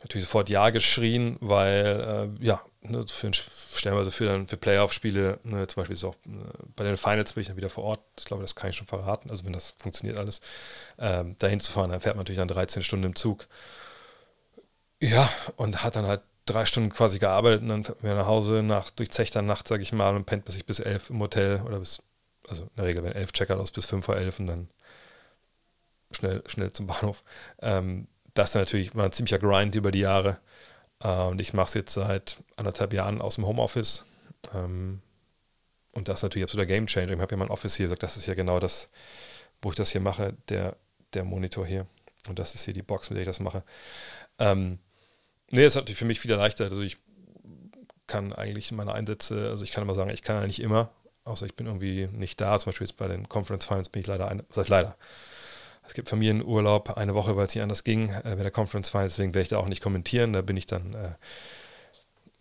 Natürlich 0.00 0.26
sofort 0.26 0.48
Ja 0.48 0.70
geschrien, 0.70 1.36
weil, 1.40 2.30
äh, 2.40 2.44
ja, 2.44 2.60
ne, 2.82 3.04
für, 3.06 3.30
stellenweise 3.32 4.10
für, 4.10 4.44
für 4.48 4.56
Playoff-Spiele, 4.56 5.38
ne, 5.44 5.66
zum 5.68 5.80
Beispiel 5.80 5.94
ist 5.94 6.04
auch 6.04 6.14
äh, 6.26 6.28
bei 6.74 6.82
den 6.82 6.96
Finals 6.96 7.34
bin 7.34 7.42
ich 7.42 7.48
dann 7.48 7.56
wieder 7.56 7.70
vor 7.70 7.84
Ort. 7.84 8.00
Ich 8.18 8.24
glaube, 8.24 8.42
das 8.42 8.56
kann 8.56 8.70
ich 8.70 8.76
schon 8.76 8.88
verraten, 8.88 9.30
also 9.30 9.44
wenn 9.44 9.52
das 9.52 9.74
funktioniert 9.78 10.18
alles. 10.18 10.40
Ähm, 10.98 11.36
dahin 11.38 11.60
zu 11.60 11.70
fahren, 11.70 11.90
dann 11.90 12.00
fährt 12.00 12.16
man 12.16 12.22
natürlich 12.22 12.38
dann 12.38 12.48
13 12.48 12.82
Stunden 12.82 13.06
im 13.06 13.14
Zug. 13.14 13.46
Ja, 15.00 15.30
und 15.56 15.84
hat 15.84 15.96
dann 15.96 16.06
halt 16.06 16.22
drei 16.44 16.64
Stunden 16.66 16.90
quasi 16.90 17.18
gearbeitet 17.18 17.62
und 17.62 17.68
dann 17.68 17.84
fährt 17.84 18.02
man 18.02 18.16
nach 18.16 18.26
Hause 18.26 18.62
nach 18.62 18.90
durchzechter 18.90 19.42
Nacht, 19.42 19.68
sage 19.68 19.82
ich 19.82 19.92
mal, 19.92 20.16
und 20.16 20.24
pennt 20.24 20.44
bis 20.44 20.56
ich 20.56 20.66
bis 20.66 20.80
elf 20.80 21.10
im 21.10 21.20
Hotel 21.20 21.62
oder 21.62 21.78
bis, 21.78 22.02
also 22.48 22.64
in 22.64 22.70
der 22.76 22.86
Regel, 22.86 23.04
wenn 23.04 23.12
elf 23.12 23.32
Checker 23.32 23.58
aus 23.60 23.70
bis 23.70 23.86
fünf 23.86 24.06
vor 24.06 24.16
elf 24.16 24.40
und 24.40 24.46
dann 24.46 24.68
schnell, 26.10 26.42
schnell 26.46 26.72
zum 26.72 26.86
Bahnhof. 26.86 27.22
Ähm, 27.60 28.08
das 28.34 28.54
natürlich 28.54 28.94
war 28.94 29.04
ein 29.04 29.12
ziemlicher 29.12 29.38
Grind 29.38 29.74
über 29.74 29.90
die 29.90 30.00
Jahre. 30.00 30.38
Äh, 31.00 31.08
und 31.08 31.40
ich 31.40 31.52
mache 31.54 31.68
es 31.68 31.74
jetzt 31.74 31.94
seit 31.94 32.38
anderthalb 32.56 32.92
Jahren 32.92 33.20
aus 33.20 33.36
dem 33.36 33.46
Homeoffice. 33.46 34.04
Ähm, 34.54 35.02
und 35.92 36.08
das 36.08 36.20
ist 36.20 36.22
natürlich 36.22 36.44
absoluter 36.44 36.66
Game 36.66 36.86
Changer. 36.86 37.12
Ich 37.12 37.20
habe 37.20 37.32
ja 37.32 37.36
mein 37.36 37.50
Office 37.50 37.76
hier 37.76 37.86
gesagt, 37.86 38.02
das 38.02 38.16
ist 38.16 38.26
ja 38.26 38.34
genau 38.34 38.60
das, 38.60 38.90
wo 39.62 39.70
ich 39.70 39.76
das 39.76 39.90
hier 39.90 40.00
mache, 40.00 40.34
der, 40.48 40.76
der 41.14 41.24
Monitor 41.24 41.66
hier. 41.66 41.86
Und 42.28 42.38
das 42.38 42.54
ist 42.54 42.64
hier 42.64 42.74
die 42.74 42.82
Box, 42.82 43.10
mit 43.10 43.16
der 43.16 43.22
ich 43.22 43.28
das 43.28 43.40
mache. 43.40 43.62
Ähm, 44.38 44.78
nee, 45.50 45.64
das 45.64 45.76
hat 45.76 45.90
für 45.90 46.04
mich 46.04 46.20
viel 46.20 46.30
erleichtert. 46.30 46.70
Also 46.70 46.82
ich 46.82 46.98
kann 48.06 48.32
eigentlich 48.32 48.72
meine 48.72 48.92
Einsätze, 48.92 49.48
also 49.50 49.64
ich 49.64 49.72
kann 49.72 49.82
immer 49.82 49.94
sagen, 49.94 50.10
ich 50.10 50.22
kann 50.22 50.36
eigentlich 50.38 50.60
immer, 50.60 50.90
außer 51.24 51.46
ich 51.46 51.54
bin 51.54 51.66
irgendwie 51.66 52.08
nicht 52.08 52.40
da. 52.40 52.58
Zum 52.58 52.70
Beispiel 52.70 52.86
jetzt 52.86 52.96
bei 52.96 53.08
den 53.08 53.28
Conference 53.28 53.66
Finals 53.66 53.88
bin 53.88 54.00
ich 54.00 54.06
leider, 54.06 54.28
ein, 54.28 54.42
das 54.48 54.58
heißt 54.58 54.68
leider, 54.68 54.96
es 55.86 55.94
gibt 55.94 56.08
Familienurlaub 56.08 56.96
eine 56.98 57.14
Woche, 57.14 57.36
weil 57.36 57.46
es 57.46 57.54
nicht 57.54 57.62
anders 57.62 57.84
ging, 57.84 58.10
äh, 58.10 58.34
bei 58.36 58.42
der 58.42 58.50
Conference 58.50 58.90
Finals, 58.90 59.14
deswegen 59.14 59.34
werde 59.34 59.42
ich 59.42 59.48
da 59.48 59.58
auch 59.58 59.68
nicht 59.68 59.82
kommentieren. 59.82 60.32
Da 60.32 60.42
bin 60.42 60.56
ich 60.56 60.66
dann 60.66 60.94
äh, 60.94 61.10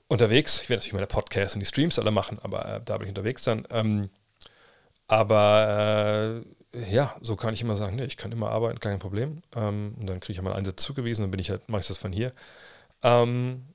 unterwegs. 0.07 0.61
Ich 0.61 0.69
werde 0.69 0.79
natürlich 0.79 0.93
meine 0.93 1.07
Podcasts 1.07 1.55
und 1.55 1.61
die 1.61 1.65
Streams 1.65 1.99
alle 1.99 2.11
machen, 2.11 2.39
aber 2.41 2.65
äh, 2.65 2.81
da 2.83 2.97
bin 2.97 3.07
ich 3.07 3.11
unterwegs 3.11 3.43
dann. 3.43 3.65
Ähm, 3.71 4.09
aber 5.07 6.43
äh, 6.73 6.93
ja, 6.93 7.15
so 7.21 7.35
kann 7.35 7.53
ich 7.53 7.61
immer 7.61 7.75
sagen, 7.75 7.95
nee, 7.95 8.03
ich 8.03 8.17
kann 8.17 8.31
immer 8.31 8.49
arbeiten, 8.49 8.79
kein 8.79 8.99
Problem. 8.99 9.41
Ähm, 9.55 9.95
und 9.99 10.07
dann 10.07 10.19
kriege 10.19 10.33
ich 10.33 10.37
ja 10.37 10.43
meinen 10.43 10.57
Einsatz 10.57 10.83
zugewiesen, 10.83 11.23
dann 11.23 11.31
bin 11.31 11.39
ich 11.39 11.49
halt, 11.49 11.69
mache 11.69 11.81
ich 11.81 11.87
das 11.87 11.97
von 11.97 12.11
hier. 12.11 12.33
Ähm, 13.03 13.65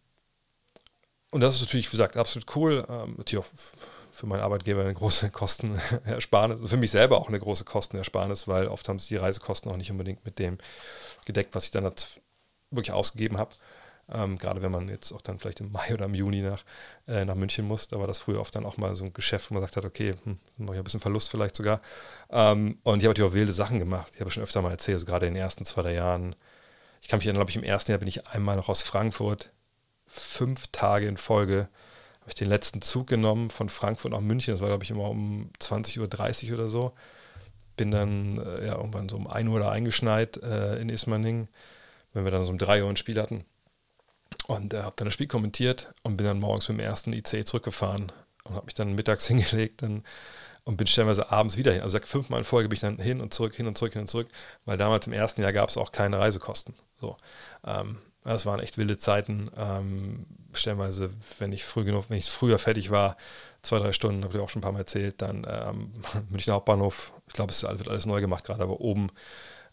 und 1.30 1.40
das 1.40 1.56
ist 1.56 1.62
natürlich, 1.62 1.86
wie 1.88 1.92
gesagt, 1.92 2.16
absolut 2.16 2.56
cool. 2.56 2.86
Ähm, 2.88 3.14
natürlich 3.16 3.44
auch 3.44 3.50
für 4.12 4.26
meinen 4.26 4.42
Arbeitgeber 4.42 4.82
eine 4.82 4.94
große 4.94 5.30
Kostenersparnis, 5.32 6.70
für 6.70 6.76
mich 6.76 6.90
selber 6.90 7.18
auch 7.18 7.28
eine 7.28 7.40
große 7.40 7.64
Kostenersparnis, 7.64 8.46
weil 8.46 8.68
oft 8.68 8.88
haben 8.88 8.98
sich 8.98 9.08
die 9.08 9.16
Reisekosten 9.16 9.70
auch 9.70 9.76
nicht 9.76 9.90
unbedingt 9.90 10.24
mit 10.24 10.38
dem 10.38 10.58
gedeckt, 11.24 11.54
was 11.54 11.64
ich 11.64 11.70
dann 11.70 11.90
wirklich 12.70 12.92
ausgegeben 12.92 13.38
habe. 13.38 13.52
Ähm, 14.12 14.36
gerade 14.36 14.60
wenn 14.62 14.72
man 14.72 14.88
jetzt 14.88 15.12
auch 15.12 15.22
dann 15.22 15.38
vielleicht 15.38 15.60
im 15.60 15.72
Mai 15.72 15.94
oder 15.94 16.04
im 16.04 16.14
Juni 16.14 16.42
nach, 16.42 16.64
äh, 17.06 17.24
nach 17.24 17.34
München 17.34 17.66
muss, 17.66 17.88
da 17.88 17.98
war 17.98 18.06
das 18.06 18.18
früher 18.18 18.40
oft 18.40 18.54
dann 18.54 18.66
auch 18.66 18.76
mal 18.76 18.94
so 18.96 19.04
ein 19.04 19.12
Geschäft, 19.12 19.50
wo 19.50 19.54
man 19.54 19.62
sagt 19.62 19.76
hat, 19.76 19.84
okay, 19.84 20.14
hm, 20.24 20.38
mache 20.58 20.74
ich 20.74 20.80
ein 20.80 20.84
bisschen 20.84 21.00
Verlust 21.00 21.30
vielleicht 21.30 21.54
sogar. 21.54 21.80
Ähm, 22.30 22.78
und 22.82 22.98
ich 22.98 23.04
habe 23.04 23.10
natürlich 23.14 23.30
auch 23.30 23.34
wilde 23.34 23.52
Sachen 23.52 23.78
gemacht. 23.78 24.12
Ich 24.14 24.20
habe 24.20 24.30
schon 24.30 24.42
öfter 24.42 24.60
mal 24.60 24.72
erzählt, 24.72 24.96
also 24.96 25.06
gerade 25.06 25.26
in 25.26 25.34
den 25.34 25.42
ersten 25.42 25.64
zwei, 25.64 25.82
drei 25.82 25.94
Jahren. 25.94 26.34
Ich 27.02 27.08
kann 27.08 27.18
mich 27.18 27.26
erinnern, 27.26 27.40
glaube 27.40 27.50
ich, 27.50 27.56
im 27.56 27.64
ersten 27.64 27.90
Jahr 27.90 27.98
bin 27.98 28.08
ich 28.08 28.26
einmal 28.28 28.56
noch 28.56 28.70
aus 28.70 28.82
Frankfurt 28.82 29.52
fünf 30.06 30.68
Tage 30.68 31.06
in 31.06 31.16
Folge 31.16 31.68
habe 32.20 32.30
ich 32.30 32.34
den 32.36 32.48
letzten 32.48 32.82
Zug 32.82 33.08
genommen 33.08 33.50
von 33.50 33.68
Frankfurt 33.68 34.12
nach 34.12 34.20
München. 34.20 34.54
Das 34.54 34.60
war, 34.60 34.68
glaube 34.68 34.84
ich, 34.84 34.90
immer 34.90 35.10
um 35.10 35.50
20.30 35.60 36.48
Uhr 36.48 36.54
oder 36.54 36.68
so. 36.68 36.92
Bin 37.76 37.90
dann 37.90 38.38
äh, 38.38 38.66
ja, 38.66 38.76
irgendwann 38.76 39.08
so 39.08 39.16
um 39.16 39.26
1 39.26 39.48
Uhr 39.48 39.58
da 39.58 39.72
eingeschneit 39.72 40.36
äh, 40.36 40.76
in 40.80 40.88
Ismaning, 40.88 41.48
wenn 42.12 42.24
wir 42.24 42.30
dann 42.30 42.44
so 42.44 42.52
um 42.52 42.58
3 42.58 42.84
Uhr 42.84 42.90
ein 42.90 42.96
Spiel 42.96 43.20
hatten. 43.20 43.44
Und 44.46 44.72
äh, 44.72 44.82
habe 44.82 44.94
dann 44.96 45.06
das 45.06 45.14
Spiel 45.14 45.26
kommentiert 45.26 45.94
und 46.02 46.16
bin 46.16 46.26
dann 46.26 46.38
morgens 46.38 46.68
mit 46.68 46.78
dem 46.78 46.84
ersten 46.84 47.12
IC 47.12 47.46
zurückgefahren 47.46 48.12
und 48.44 48.54
habe 48.54 48.66
mich 48.66 48.74
dann 48.74 48.94
mittags 48.94 49.26
hingelegt 49.28 49.82
dann, 49.82 50.04
und 50.64 50.76
bin 50.76 50.86
stellenweise 50.86 51.30
abends 51.30 51.56
wieder 51.56 51.72
hin. 51.72 51.82
Also 51.82 51.98
fünfmal 52.00 52.38
in 52.38 52.44
Folge 52.44 52.68
bin 52.68 52.76
ich 52.76 52.80
dann 52.80 52.98
hin 52.98 53.20
und 53.20 53.34
zurück, 53.34 53.54
hin 53.54 53.66
und 53.66 53.76
zurück, 53.76 53.92
hin 53.92 54.02
und 54.02 54.08
zurück, 54.08 54.28
weil 54.64 54.76
damals 54.76 55.06
im 55.06 55.12
ersten 55.12 55.42
Jahr 55.42 55.52
gab 55.52 55.68
es 55.68 55.76
auch 55.76 55.92
keine 55.92 56.18
Reisekosten. 56.18 56.74
So. 57.00 57.16
Ähm, 57.66 57.98
das 58.24 58.46
waren 58.46 58.60
echt 58.60 58.78
wilde 58.78 58.96
Zeiten. 58.96 59.50
Ähm, 59.56 60.26
stellenweise, 60.52 61.10
wenn 61.38 61.52
ich 61.52 61.64
früh 61.64 61.84
genug, 61.84 62.04
wenn 62.08 62.18
ich 62.18 62.30
früher 62.30 62.58
fertig 62.58 62.90
war, 62.90 63.16
zwei, 63.62 63.78
drei 63.78 63.92
Stunden, 63.92 64.22
habe 64.24 64.36
ich 64.36 64.42
auch 64.42 64.48
schon 64.48 64.60
ein 64.60 64.62
paar 64.62 64.72
Mal 64.72 64.80
erzählt, 64.80 65.20
dann 65.22 65.46
ähm, 65.48 65.92
Münchner 66.30 66.54
Hauptbahnhof, 66.54 67.12
ich 67.26 67.34
glaube, 67.34 67.50
es 67.50 67.62
wird 67.62 67.88
alles 67.88 68.06
neu 68.06 68.20
gemacht 68.20 68.44
gerade, 68.44 68.62
aber 68.62 68.80
oben 68.80 69.10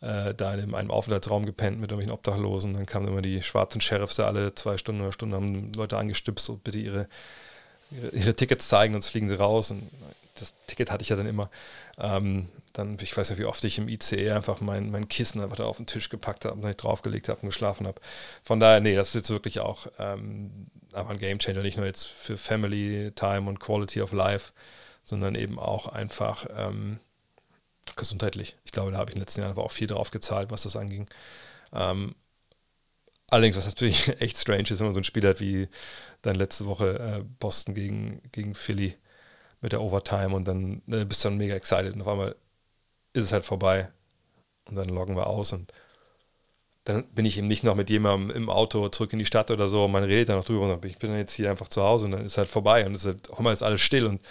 äh, 0.01 0.33
da 0.33 0.53
in 0.53 0.73
einem 0.73 0.91
Aufenthaltsraum 0.91 1.45
gepennt 1.45 1.79
mit 1.79 1.91
irgendwelchen 1.91 2.13
Obdachlosen. 2.13 2.73
Dann 2.73 2.85
kamen 2.85 3.07
immer 3.07 3.21
die 3.21 3.41
schwarzen 3.41 3.81
Sheriffs 3.81 4.15
da 4.15 4.25
alle 4.25 4.55
zwei 4.55 4.77
Stunden 4.77 5.01
oder 5.01 5.11
Stunden, 5.11 5.35
haben 5.35 5.73
Leute 5.73 5.97
angestüpst 5.97 6.49
und 6.49 6.63
bitte 6.63 6.79
ihre, 6.79 7.07
ihre, 7.91 8.09
ihre 8.09 8.35
Tickets 8.35 8.67
zeigen, 8.67 8.93
sonst 8.93 9.09
fliegen 9.09 9.29
sie 9.29 9.35
raus. 9.35 9.71
Und 9.71 9.83
das 10.41 10.53
Ticket 10.67 10.91
hatte 10.91 11.03
ich 11.03 11.09
ja 11.09 11.15
dann 11.15 11.27
immer. 11.27 11.49
Ähm, 11.97 12.49
dann, 12.73 12.97
ich 13.01 13.15
weiß 13.15 13.29
nicht, 13.29 13.39
wie 13.39 13.45
oft 13.45 13.63
ich 13.63 13.77
im 13.77 13.89
ICE 13.89 14.31
einfach 14.31 14.61
mein, 14.61 14.91
mein 14.91 15.07
Kissen 15.07 15.41
einfach 15.41 15.57
da 15.57 15.65
auf 15.65 15.77
den 15.77 15.87
Tisch 15.87 16.09
gepackt 16.09 16.45
habe 16.45 16.55
und 16.55 16.63
nicht 16.63 16.77
draufgelegt 16.77 17.29
habe 17.29 17.41
und 17.41 17.49
geschlafen 17.49 17.87
habe. 17.87 17.99
Von 18.43 18.59
daher, 18.59 18.79
nee, 18.79 18.95
das 18.95 19.09
ist 19.09 19.15
jetzt 19.15 19.29
wirklich 19.29 19.59
auch 19.59 19.87
ähm, 19.97 20.67
aber 20.93 21.11
ein 21.11 21.19
Game 21.19 21.39
Changer, 21.39 21.61
nicht 21.61 21.77
nur 21.77 21.85
jetzt 21.85 22.07
für 22.07 22.37
Family 22.37 23.11
Time 23.15 23.47
und 23.47 23.59
Quality 23.59 24.01
of 24.01 24.11
Life, 24.11 24.53
sondern 25.05 25.35
eben 25.35 25.59
auch 25.59 25.87
einfach 25.87 26.45
ähm, 26.55 26.99
gesundheitlich. 27.95 28.57
Ich 28.65 28.71
glaube, 28.71 28.91
da 28.91 28.97
habe 28.97 29.11
ich 29.11 29.15
in 29.15 29.19
den 29.19 29.23
letzten 29.23 29.41
Jahren 29.41 29.51
aber 29.51 29.63
auch 29.63 29.71
viel 29.71 29.87
drauf 29.87 30.11
gezahlt, 30.11 30.51
was 30.51 30.63
das 30.63 30.75
anging. 30.75 31.07
Ähm, 31.73 32.15
allerdings, 33.29 33.57
was 33.57 33.65
natürlich 33.65 34.07
echt 34.21 34.37
strange 34.37 34.63
ist, 34.69 34.79
wenn 34.79 34.87
man 34.87 34.93
so 34.93 35.01
ein 35.01 35.05
Spiel 35.05 35.27
hat 35.27 35.39
wie 35.39 35.67
dann 36.21 36.35
letzte 36.35 36.65
Woche 36.65 36.99
äh, 36.99 37.23
Boston 37.39 37.73
gegen, 37.73 38.21
gegen 38.31 38.55
Philly 38.55 38.95
mit 39.61 39.71
der 39.71 39.81
Overtime 39.81 40.35
und 40.35 40.47
dann 40.47 40.81
ne, 40.85 41.05
bist 41.05 41.23
du 41.23 41.29
dann 41.29 41.37
mega 41.37 41.55
excited 41.55 41.93
und 41.93 42.01
auf 42.01 42.07
einmal 42.07 42.35
ist 43.13 43.25
es 43.25 43.33
halt 43.33 43.45
vorbei 43.45 43.89
und 44.65 44.75
dann 44.75 44.89
loggen 44.89 45.15
wir 45.15 45.27
aus 45.27 45.53
und 45.53 45.71
dann 46.85 47.07
bin 47.09 47.25
ich 47.25 47.37
eben 47.37 47.47
nicht 47.47 47.63
noch 47.63 47.75
mit 47.75 47.89
jemandem 47.89 48.35
im 48.35 48.49
Auto 48.49 48.87
zurück 48.89 49.13
in 49.13 49.19
die 49.19 49.25
Stadt 49.25 49.51
oder 49.51 49.67
so 49.67 49.85
und 49.85 49.91
man 49.91 50.03
redet 50.03 50.29
dann 50.29 50.37
noch 50.37 50.45
drüber 50.45 50.73
und 50.73 50.85
ich 50.85 50.97
bin 50.97 51.09
dann 51.09 51.19
jetzt 51.19 51.33
hier 51.33 51.49
einfach 51.49 51.67
zu 51.67 51.83
Hause 51.83 52.05
und 52.05 52.11
dann 52.11 52.25
ist 52.25 52.37
halt 52.37 52.47
vorbei 52.47 52.85
und 52.85 52.93
es 52.93 53.01
ist 53.01 53.07
halt, 53.07 53.29
auf 53.29 53.37
einmal 53.37 53.53
ist 53.53 53.63
alles 53.63 53.81
still 53.81 54.05
und 54.05 54.21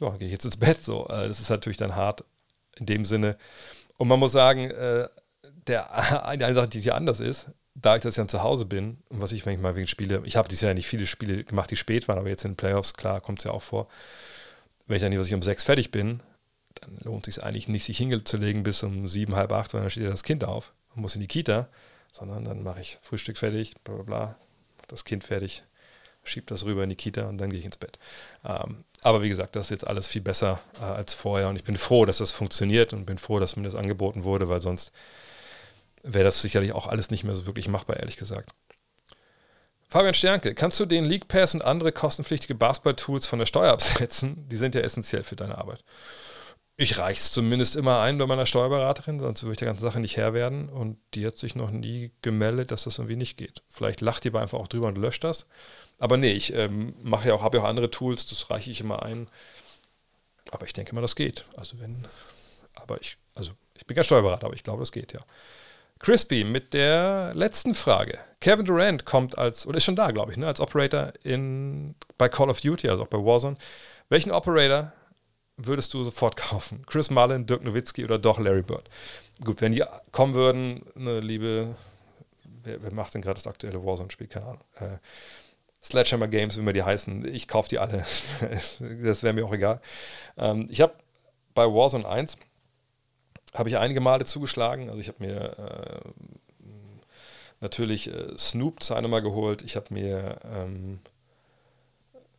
ja, 0.00 0.10
gehe 0.16 0.26
ich 0.26 0.32
jetzt 0.32 0.44
ins 0.44 0.56
Bett 0.56 0.82
so. 0.82 1.06
Äh, 1.08 1.28
das 1.28 1.40
ist 1.40 1.50
natürlich 1.50 1.76
dann 1.76 1.96
hart 1.96 2.24
in 2.76 2.86
dem 2.86 3.04
Sinne. 3.04 3.36
Und 3.96 4.08
man 4.08 4.18
muss 4.18 4.32
sagen, 4.32 4.70
äh, 4.70 5.08
der, 5.66 6.24
eine 6.26 6.54
Sache, 6.54 6.68
die 6.68 6.80
hier 6.80 6.94
anders 6.94 7.20
ist, 7.20 7.48
da 7.80 7.96
ich 7.96 8.02
das 8.02 8.16
ja 8.16 8.26
zu 8.26 8.42
Hause 8.42 8.66
bin 8.66 8.98
und 9.08 9.20
was 9.20 9.32
ich, 9.32 9.46
wenn 9.46 9.54
ich 9.54 9.60
mal 9.60 9.76
wegen 9.76 9.86
Spiele, 9.86 10.22
ich 10.24 10.36
habe 10.36 10.48
dieses 10.48 10.62
Jahr 10.62 10.74
nicht 10.74 10.86
viele 10.86 11.06
Spiele 11.06 11.44
gemacht, 11.44 11.70
die 11.70 11.76
spät 11.76 12.08
waren, 12.08 12.18
aber 12.18 12.28
jetzt 12.28 12.44
in 12.44 12.52
den 12.52 12.56
Playoffs, 12.56 12.94
klar, 12.94 13.20
kommt 13.20 13.38
es 13.38 13.44
ja 13.44 13.52
auch 13.52 13.62
vor. 13.62 13.88
Wenn 14.86 14.96
ich 14.96 15.02
dann 15.02 15.18
was 15.18 15.26
ich 15.26 15.34
um 15.34 15.42
sechs 15.42 15.64
fertig 15.64 15.90
bin, 15.90 16.20
dann 16.80 16.98
lohnt 17.02 17.28
es 17.28 17.36
sich 17.36 17.44
eigentlich 17.44 17.68
nicht, 17.68 17.84
sich 17.84 17.98
hinzulegen 17.98 18.62
bis 18.62 18.82
um 18.82 19.06
sieben, 19.06 19.36
halb 19.36 19.52
acht, 19.52 19.74
weil 19.74 19.82
dann 19.82 19.90
steht 19.90 20.04
ja 20.04 20.10
das 20.10 20.22
Kind 20.22 20.44
auf 20.44 20.72
und 20.94 21.02
muss 21.02 21.14
in 21.14 21.20
die 21.20 21.28
Kita, 21.28 21.68
sondern 22.12 22.44
dann 22.44 22.62
mache 22.62 22.80
ich 22.80 22.98
Frühstück 23.02 23.38
fertig, 23.38 23.74
bla 23.84 23.94
bla 23.94 24.02
bla, 24.02 24.36
das 24.88 25.04
Kind 25.04 25.22
fertig, 25.24 25.62
schiebe 26.24 26.46
das 26.46 26.64
rüber 26.64 26.82
in 26.82 26.90
die 26.90 26.96
Kita 26.96 27.28
und 27.28 27.38
dann 27.38 27.50
gehe 27.50 27.60
ich 27.60 27.66
ins 27.66 27.76
Bett. 27.76 27.98
Ähm, 28.44 28.84
aber 29.02 29.22
wie 29.22 29.28
gesagt, 29.28 29.54
das 29.54 29.66
ist 29.66 29.70
jetzt 29.70 29.86
alles 29.86 30.08
viel 30.08 30.22
besser 30.22 30.60
äh, 30.80 30.84
als 30.84 31.14
vorher 31.14 31.48
und 31.48 31.56
ich 31.56 31.64
bin 31.64 31.76
froh, 31.76 32.06
dass 32.06 32.18
das 32.18 32.32
funktioniert 32.32 32.92
und 32.92 33.04
bin 33.04 33.18
froh, 33.18 33.38
dass 33.38 33.56
mir 33.56 33.62
das 33.62 33.76
angeboten 33.76 34.24
wurde, 34.24 34.48
weil 34.48 34.60
sonst 34.60 34.92
wäre 36.02 36.24
das 36.24 36.42
sicherlich 36.42 36.72
auch 36.72 36.86
alles 36.86 37.10
nicht 37.10 37.24
mehr 37.24 37.36
so 37.36 37.46
wirklich 37.46 37.68
machbar, 37.68 37.98
ehrlich 37.98 38.16
gesagt. 38.16 38.50
Fabian 39.88 40.14
Sternke, 40.14 40.54
kannst 40.54 40.78
du 40.80 40.84
den 40.84 41.06
League 41.06 41.28
Pass 41.28 41.54
und 41.54 41.64
andere 41.64 41.92
kostenpflichtige 41.92 42.54
Basketball-Tools 42.54 43.26
von 43.26 43.38
der 43.38 43.46
Steuer 43.46 43.72
absetzen? 43.72 44.48
Die 44.48 44.56
sind 44.56 44.74
ja 44.74 44.82
essentiell 44.82 45.22
für 45.22 45.36
deine 45.36 45.56
Arbeit. 45.56 45.82
Ich 46.80 46.98
reiche 46.98 47.20
es 47.20 47.32
zumindest 47.32 47.74
immer 47.74 48.00
ein 48.00 48.18
bei 48.18 48.26
meiner 48.26 48.46
Steuerberaterin, 48.46 49.18
sonst 49.18 49.42
würde 49.42 49.52
ich 49.52 49.58
der 49.58 49.66
ganzen 49.66 49.82
Sache 49.82 49.98
nicht 49.98 50.16
Herr 50.16 50.32
werden. 50.32 50.68
Und 50.68 50.98
die 51.14 51.26
hat 51.26 51.36
sich 51.36 51.56
noch 51.56 51.70
nie 51.70 52.12
gemeldet, 52.22 52.70
dass 52.70 52.84
das 52.84 52.98
irgendwie 52.98 53.16
nicht 53.16 53.36
geht. 53.36 53.62
Vielleicht 53.68 54.00
lacht 54.00 54.22
die 54.22 54.28
aber 54.28 54.42
einfach 54.42 54.58
auch 54.58 54.68
drüber 54.68 54.86
und 54.86 54.98
löscht 54.98 55.24
das. 55.24 55.46
Aber 55.98 56.16
nee, 56.16 56.32
ich 56.32 56.52
ähm, 56.54 56.94
mache 57.02 57.28
ja 57.28 57.34
auch, 57.34 57.42
habe 57.42 57.56
ja 57.56 57.64
auch 57.64 57.68
andere 57.68 57.90
Tools, 57.90 58.26
das 58.26 58.50
reiche 58.50 58.70
ich 58.70 58.80
immer 58.80 59.02
ein. 59.02 59.28
Aber 60.52 60.66
ich 60.66 60.72
denke 60.72 60.94
mal, 60.94 61.00
das 61.00 61.16
geht. 61.16 61.46
Also 61.56 61.80
wenn, 61.80 62.06
aber 62.74 63.00
ich, 63.00 63.16
also 63.34 63.52
ich 63.74 63.86
bin 63.86 63.94
kein 63.94 64.04
Steuerberater, 64.04 64.46
aber 64.46 64.54
ich 64.54 64.62
glaube, 64.62 64.80
das 64.80 64.92
geht, 64.92 65.12
ja. 65.12 65.20
Crispy 65.98 66.44
mit 66.44 66.74
der 66.74 67.32
letzten 67.34 67.74
Frage. 67.74 68.18
Kevin 68.40 68.66
Durant 68.66 69.04
kommt 69.04 69.36
als, 69.36 69.66
oder 69.66 69.78
ist 69.78 69.84
schon 69.84 69.96
da, 69.96 70.10
glaube 70.10 70.30
ich, 70.30 70.38
ne, 70.38 70.46
als 70.46 70.60
Operator 70.60 71.12
in, 71.24 71.94
bei 72.16 72.28
Call 72.28 72.50
of 72.50 72.60
Duty, 72.60 72.88
also 72.88 73.02
auch 73.02 73.08
bei 73.08 73.18
Warzone. 73.18 73.56
Welchen 74.08 74.30
Operator 74.30 74.92
würdest 75.56 75.92
du 75.94 76.04
sofort 76.04 76.36
kaufen? 76.36 76.84
Chris 76.86 77.10
Mullen, 77.10 77.46
Dirk 77.46 77.64
Nowitzki 77.64 78.04
oder 78.04 78.18
doch 78.18 78.38
Larry 78.38 78.62
Bird? 78.62 78.88
Gut, 79.44 79.60
wenn 79.60 79.72
die 79.72 79.84
kommen 80.12 80.34
würden, 80.34 80.82
eine 80.96 81.20
liebe, 81.20 81.74
wer, 82.62 82.82
wer 82.82 82.92
macht 82.92 83.14
denn 83.14 83.22
gerade 83.22 83.34
das 83.34 83.46
aktuelle 83.46 83.84
Warzone-Spiel? 83.84 84.28
Keine 84.28 84.46
Ahnung. 84.46 84.64
Äh, 84.76 84.98
Sledgehammer 85.82 86.28
Games, 86.28 86.56
wie 86.56 86.60
immer 86.60 86.72
die 86.72 86.82
heißen. 86.82 87.32
Ich 87.32 87.46
kaufe 87.46 87.68
die 87.68 87.78
alle. 87.78 87.98
das 89.02 89.22
wäre 89.22 89.32
mir 89.32 89.44
auch 89.44 89.52
egal. 89.52 89.80
Ähm, 90.36 90.66
ich 90.70 90.80
habe 90.80 90.94
bei 91.54 91.64
Warzone 91.66 92.06
1 92.06 92.36
habe 93.58 93.68
ich 93.68 93.76
einige 93.76 94.00
Male 94.00 94.24
zugeschlagen. 94.24 94.88
Also 94.88 95.00
ich 95.00 95.08
habe 95.08 95.24
mir 95.24 95.58
äh, 95.58 96.08
natürlich 97.60 98.12
äh, 98.12 98.38
Snoop 98.38 98.82
zu 98.82 98.94
einem 98.94 99.10
Mal 99.10 99.20
geholt. 99.20 99.62
Ich 99.62 99.74
habe 99.74 99.92
mir, 99.92 100.38
ähm, 100.44 101.00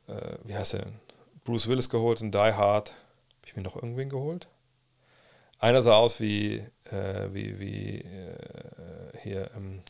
äh, 0.08 0.38
wie 0.46 0.56
heißt 0.56 0.76
er 0.76 0.84
denn? 0.84 1.00
Bruce 1.44 1.68
Willis 1.68 1.90
geholt 1.90 2.22
und 2.22 2.34
Die 2.34 2.38
Hard. 2.38 2.92
Habe 2.92 3.48
ich 3.48 3.56
mir 3.56 3.64
noch 3.64 3.76
irgendwen 3.76 4.10
geholt? 4.10 4.48
Einer 5.60 5.82
sah 5.82 5.96
aus 5.96 6.22
wie, 6.22 6.64
äh, 6.86 7.28
wie, 7.34 7.60
wie 7.60 7.98
äh, 8.00 9.18
hier, 9.22 9.52
ähm, 9.58 9.82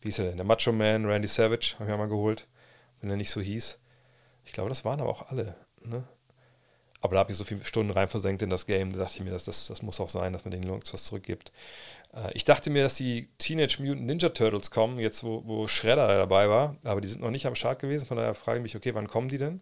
wie 0.00 0.08
hieß 0.08 0.18
er 0.18 0.24
denn? 0.26 0.36
Der 0.36 0.46
Macho 0.46 0.72
Man, 0.72 1.06
Randy 1.06 1.28
Savage, 1.28 1.76
habe 1.78 1.88
ich 1.88 1.94
auch 1.94 1.98
mal 1.98 2.08
geholt, 2.08 2.48
wenn 3.00 3.10
er 3.10 3.16
nicht 3.16 3.30
so 3.30 3.40
hieß. 3.40 3.78
Ich 4.44 4.52
glaube, 4.52 4.68
das 4.68 4.84
waren 4.84 5.00
aber 5.00 5.10
auch 5.10 5.28
alle. 5.28 5.54
Ne? 5.84 6.02
Aber 7.06 7.14
da 7.14 7.20
habe 7.20 7.32
ich 7.32 7.38
so 7.38 7.44
viele 7.44 7.64
Stunden 7.64 7.92
rein 7.92 8.08
versenkt 8.08 8.42
in 8.42 8.50
das 8.50 8.66
Game, 8.66 8.90
da 8.90 8.98
dachte 8.98 9.14
ich 9.18 9.24
mir, 9.24 9.30
das, 9.30 9.44
das, 9.44 9.68
das 9.68 9.80
muss 9.82 10.00
auch 10.00 10.08
sein, 10.08 10.32
dass 10.32 10.44
man 10.44 10.50
den 10.50 10.64
Jungs 10.64 10.92
was 10.92 11.04
zurückgibt. 11.04 11.52
Äh, 12.12 12.32
ich 12.34 12.44
dachte 12.44 12.68
mir, 12.68 12.82
dass 12.82 12.96
die 12.96 13.28
Teenage 13.38 13.76
Mutant 13.80 14.06
Ninja 14.06 14.28
Turtles 14.30 14.72
kommen, 14.72 14.98
jetzt 14.98 15.22
wo, 15.22 15.42
wo 15.46 15.68
Shredder 15.68 16.08
dabei 16.08 16.48
war, 16.48 16.76
aber 16.82 17.00
die 17.00 17.08
sind 17.08 17.20
noch 17.20 17.30
nicht 17.30 17.46
am 17.46 17.54
Start 17.54 17.78
gewesen, 17.78 18.06
von 18.06 18.16
daher 18.16 18.34
frage 18.34 18.58
ich 18.58 18.62
mich, 18.64 18.76
okay, 18.76 18.94
wann 18.94 19.06
kommen 19.06 19.28
die 19.28 19.38
denn? 19.38 19.60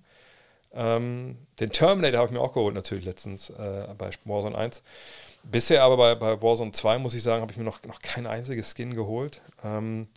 Ähm, 0.73 1.37
den 1.61 1.71
Terminator 1.71 2.19
habe 2.19 2.29
ich 2.29 2.33
mir 2.33 2.41
auch 2.41 2.55
geholt, 2.55 2.75
natürlich 2.75 3.05
letztens 3.05 3.51
äh, 3.51 3.87
bei 3.97 4.11
Warzone 4.25 4.57
1. 4.57 4.83
Bisher 5.45 5.83
aber 5.83 5.99
bei, 5.99 6.15
bei 6.15 6.43
Warzone 6.43 6.73
2, 6.73 6.99
muss 6.99 7.13
ich 7.13 7.23
sagen, 7.23 7.43
habe 7.43 7.53
ich 7.53 7.59
mir 7.59 7.65
noch, 7.65 7.83
noch 7.85 8.01
kein 8.01 8.27
einziges 8.27 8.75
Skin 8.75 8.95
geholt. 8.95 9.43
Ähm, 9.63 10.09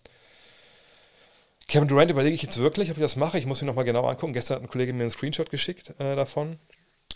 Kevin 1.68 1.86
Durant 1.86 2.10
überlege 2.10 2.34
ich 2.34 2.42
jetzt 2.42 2.58
wirklich, 2.58 2.90
ob 2.90 2.96
ich 2.96 3.02
das 3.02 3.16
mache. 3.16 3.38
Ich 3.38 3.44
muss 3.44 3.60
mir 3.60 3.66
nochmal 3.66 3.84
genau 3.84 4.06
angucken. 4.06 4.32
Gestern 4.32 4.56
hat 4.56 4.62
ein 4.62 4.70
Kollege 4.70 4.94
mir 4.94 5.02
einen 5.02 5.10
Screenshot 5.10 5.50
geschickt 5.50 5.90
äh, 5.98 6.16
davon. 6.16 6.58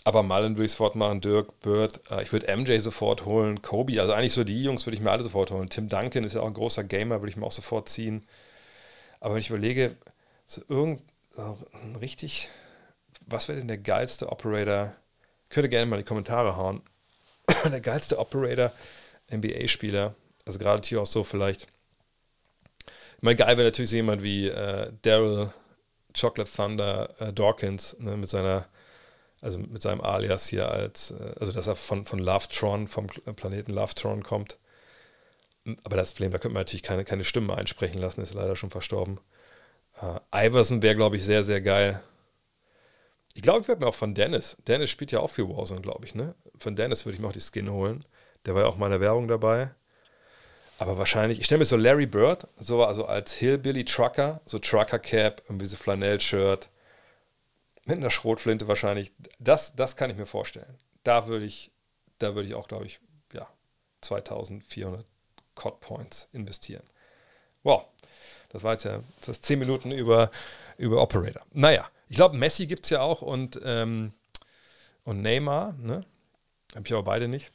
Aber 0.05 0.23
Mullen 0.23 0.57
würde 0.57 0.65
ich 0.65 0.71
sofort 0.71 0.95
machen, 0.95 1.21
Dirk, 1.21 1.59
Bird, 1.61 2.01
äh, 2.11 2.23
ich 2.23 2.33
würde 2.33 2.55
MJ 2.55 2.79
sofort 2.79 3.25
holen, 3.25 3.61
Kobe, 3.61 4.01
also 4.01 4.13
eigentlich 4.13 4.33
so 4.33 4.43
die 4.43 4.63
Jungs 4.63 4.85
würde 4.85 4.97
ich 4.97 5.01
mir 5.01 5.11
alle 5.11 5.23
sofort 5.23 5.51
holen. 5.51 5.69
Tim 5.69 5.87
Duncan 5.87 6.23
ist 6.23 6.35
ja 6.35 6.41
auch 6.41 6.47
ein 6.47 6.53
großer 6.53 6.83
Gamer, 6.83 7.21
würde 7.21 7.29
ich 7.29 7.37
mir 7.37 7.45
auch 7.45 7.51
sofort 7.51 7.87
ziehen. 7.87 8.27
Aber 9.21 9.33
wenn 9.33 9.41
ich 9.41 9.49
überlege, 9.49 9.95
so 10.45 10.61
irgend, 10.67 11.01
so 11.35 11.57
richtig, 12.01 12.49
was 13.27 13.47
wäre 13.47 13.59
denn 13.59 13.69
der 13.69 13.77
geilste 13.77 14.29
Operator? 14.29 14.93
Könnt 15.49 15.65
ihr 15.65 15.69
gerne 15.69 15.85
mal 15.85 15.95
in 15.95 16.01
die 16.01 16.07
Kommentare 16.07 16.57
hauen. 16.57 16.81
der 17.63 17.79
geilste 17.79 18.19
Operator, 18.19 18.71
NBA-Spieler, 19.31 20.15
also 20.45 20.59
gerade 20.59 20.85
hier 20.85 21.01
auch 21.01 21.05
so 21.07 21.23
vielleicht. 21.23 21.67
Ich 22.85 23.21
meine, 23.21 23.37
geil 23.37 23.57
wäre 23.57 23.67
natürlich 23.67 23.89
so 23.89 23.95
jemand 23.95 24.21
wie 24.21 24.49
äh, 24.49 24.91
Daryl 25.01 25.53
Chocolate 26.19 26.51
Thunder 26.51 27.09
äh, 27.19 27.33
Dawkins 27.33 27.95
ne, 27.99 28.17
mit 28.17 28.29
seiner, 28.29 28.67
also 29.43 29.59
mit 29.59 29.81
seinem 29.81 30.01
Alias 30.01 30.47
hier 30.47 30.71
als, 30.71 31.11
äh, 31.11 31.33
also 31.39 31.51
dass 31.51 31.67
er 31.67 31.75
von, 31.75 32.05
von 32.05 32.19
Lovetron, 32.19 32.87
vom 32.87 33.07
Planeten 33.07 33.73
Lovetron 33.73 34.23
kommt. 34.23 34.57
Aber 35.83 35.95
das 35.95 36.11
Problem, 36.13 36.31
da 36.31 36.39
könnte 36.39 36.53
man 36.53 36.61
natürlich 36.61 36.83
keine, 36.83 37.05
keine 37.05 37.23
Stimme 37.23 37.55
einsprechen 37.55 37.99
lassen, 37.99 38.21
ist 38.21 38.33
leider 38.33 38.55
schon 38.55 38.71
verstorben. 38.71 39.19
Äh, 40.01 40.47
Iverson 40.47 40.81
wäre, 40.81 40.95
glaube 40.95 41.17
ich, 41.17 41.23
sehr, 41.23 41.43
sehr 41.43 41.61
geil. 41.61 42.01
Ich 43.33 43.41
glaube, 43.41 43.61
ich 43.61 43.67
werde 43.67 43.81
mir 43.81 43.87
auch 43.87 43.95
von 43.95 44.13
Dennis. 44.13 44.57
Dennis 44.67 44.89
spielt 44.89 45.11
ja 45.11 45.19
auch 45.19 45.29
für 45.29 45.49
Warzone, 45.49 45.81
glaube 45.81 46.05
ich, 46.05 46.15
ne? 46.15 46.35
Von 46.57 46.75
Dennis 46.75 47.05
würde 47.05 47.15
ich 47.15 47.21
mir 47.21 47.27
auch 47.27 47.33
die 47.33 47.41
Skin 47.41 47.69
holen. 47.69 48.05
Der 48.45 48.55
war 48.55 48.63
ja 48.63 48.67
auch 48.67 48.77
mal 48.77 48.87
in 48.87 48.91
der 48.91 49.01
Werbung 49.01 49.27
dabei. 49.27 49.71
Aber 50.77 50.97
wahrscheinlich, 50.97 51.39
ich 51.39 51.45
stelle 51.45 51.59
mir 51.59 51.65
so 51.65 51.77
Larry 51.77 52.05
Bird, 52.05 52.47
so 52.59 52.83
also 52.83 53.05
als 53.05 53.33
Hillbilly 53.33 53.85
Trucker, 53.85 54.41
so 54.45 54.59
Trucker 54.59 54.99
Cap, 54.99 55.41
irgendwie 55.47 55.65
so 55.65 55.75
Flanell-Shirt, 55.75 56.69
mit 57.85 57.97
einer 57.97 58.11
Schrotflinte 58.11 58.67
wahrscheinlich. 58.67 59.11
Das, 59.39 59.75
das 59.75 59.95
kann 59.95 60.09
ich 60.09 60.17
mir 60.17 60.25
vorstellen. 60.25 60.77
Da 61.03 61.27
würde 61.27 61.45
ich, 61.45 61.71
da 62.19 62.35
würde 62.35 62.47
ich 62.47 62.55
auch, 62.55 62.67
glaube 62.67 62.85
ich, 62.85 62.99
ja, 63.33 63.47
2400 64.01 65.05
Cod 65.55 65.79
Points 65.79 66.29
investieren. 66.33 66.83
Wow, 67.63 67.85
das 68.49 68.63
war 68.63 68.73
jetzt 68.73 68.83
ja 68.83 69.01
das 69.25 69.41
10 69.41 69.59
Minuten 69.59 69.91
über, 69.91 70.31
über 70.77 71.01
Operator. 71.01 71.43
Naja, 71.51 71.89
ich 72.09 72.15
glaube, 72.15 72.37
Messi 72.37 72.67
gibt 72.67 72.85
es 72.85 72.89
ja 72.89 73.01
auch 73.01 73.21
und, 73.21 73.59
ähm, 73.63 74.13
und 75.03 75.21
Neymar, 75.21 75.73
ne? 75.73 76.05
Habe 76.75 76.85
ich 76.85 76.93
aber 76.93 77.03
beide 77.03 77.27
nicht. 77.27 77.51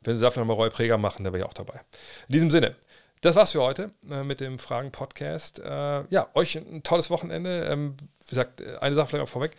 Wenn 0.00 0.16
Sie 0.16 0.22
dafür 0.22 0.40
nochmal 0.40 0.56
Roy 0.56 0.70
Präger 0.70 0.98
machen, 0.98 1.22
dann 1.22 1.32
wäre 1.32 1.44
ich 1.44 1.48
auch 1.48 1.54
dabei. 1.54 1.80
In 2.28 2.32
diesem 2.32 2.50
Sinne, 2.50 2.74
das 3.20 3.36
war's 3.36 3.52
für 3.52 3.62
heute 3.62 3.92
äh, 4.10 4.24
mit 4.24 4.40
dem 4.40 4.58
Fragen-Podcast. 4.58 5.60
Äh, 5.60 6.04
ja, 6.10 6.28
euch 6.34 6.56
ein 6.56 6.82
tolles 6.82 7.08
Wochenende. 7.08 7.66
Ähm, 7.70 7.96
gesagt, 8.32 8.62
eine 8.80 8.94
Sache 8.94 9.08
vielleicht 9.08 9.24
auch 9.24 9.32
vorweg. 9.32 9.52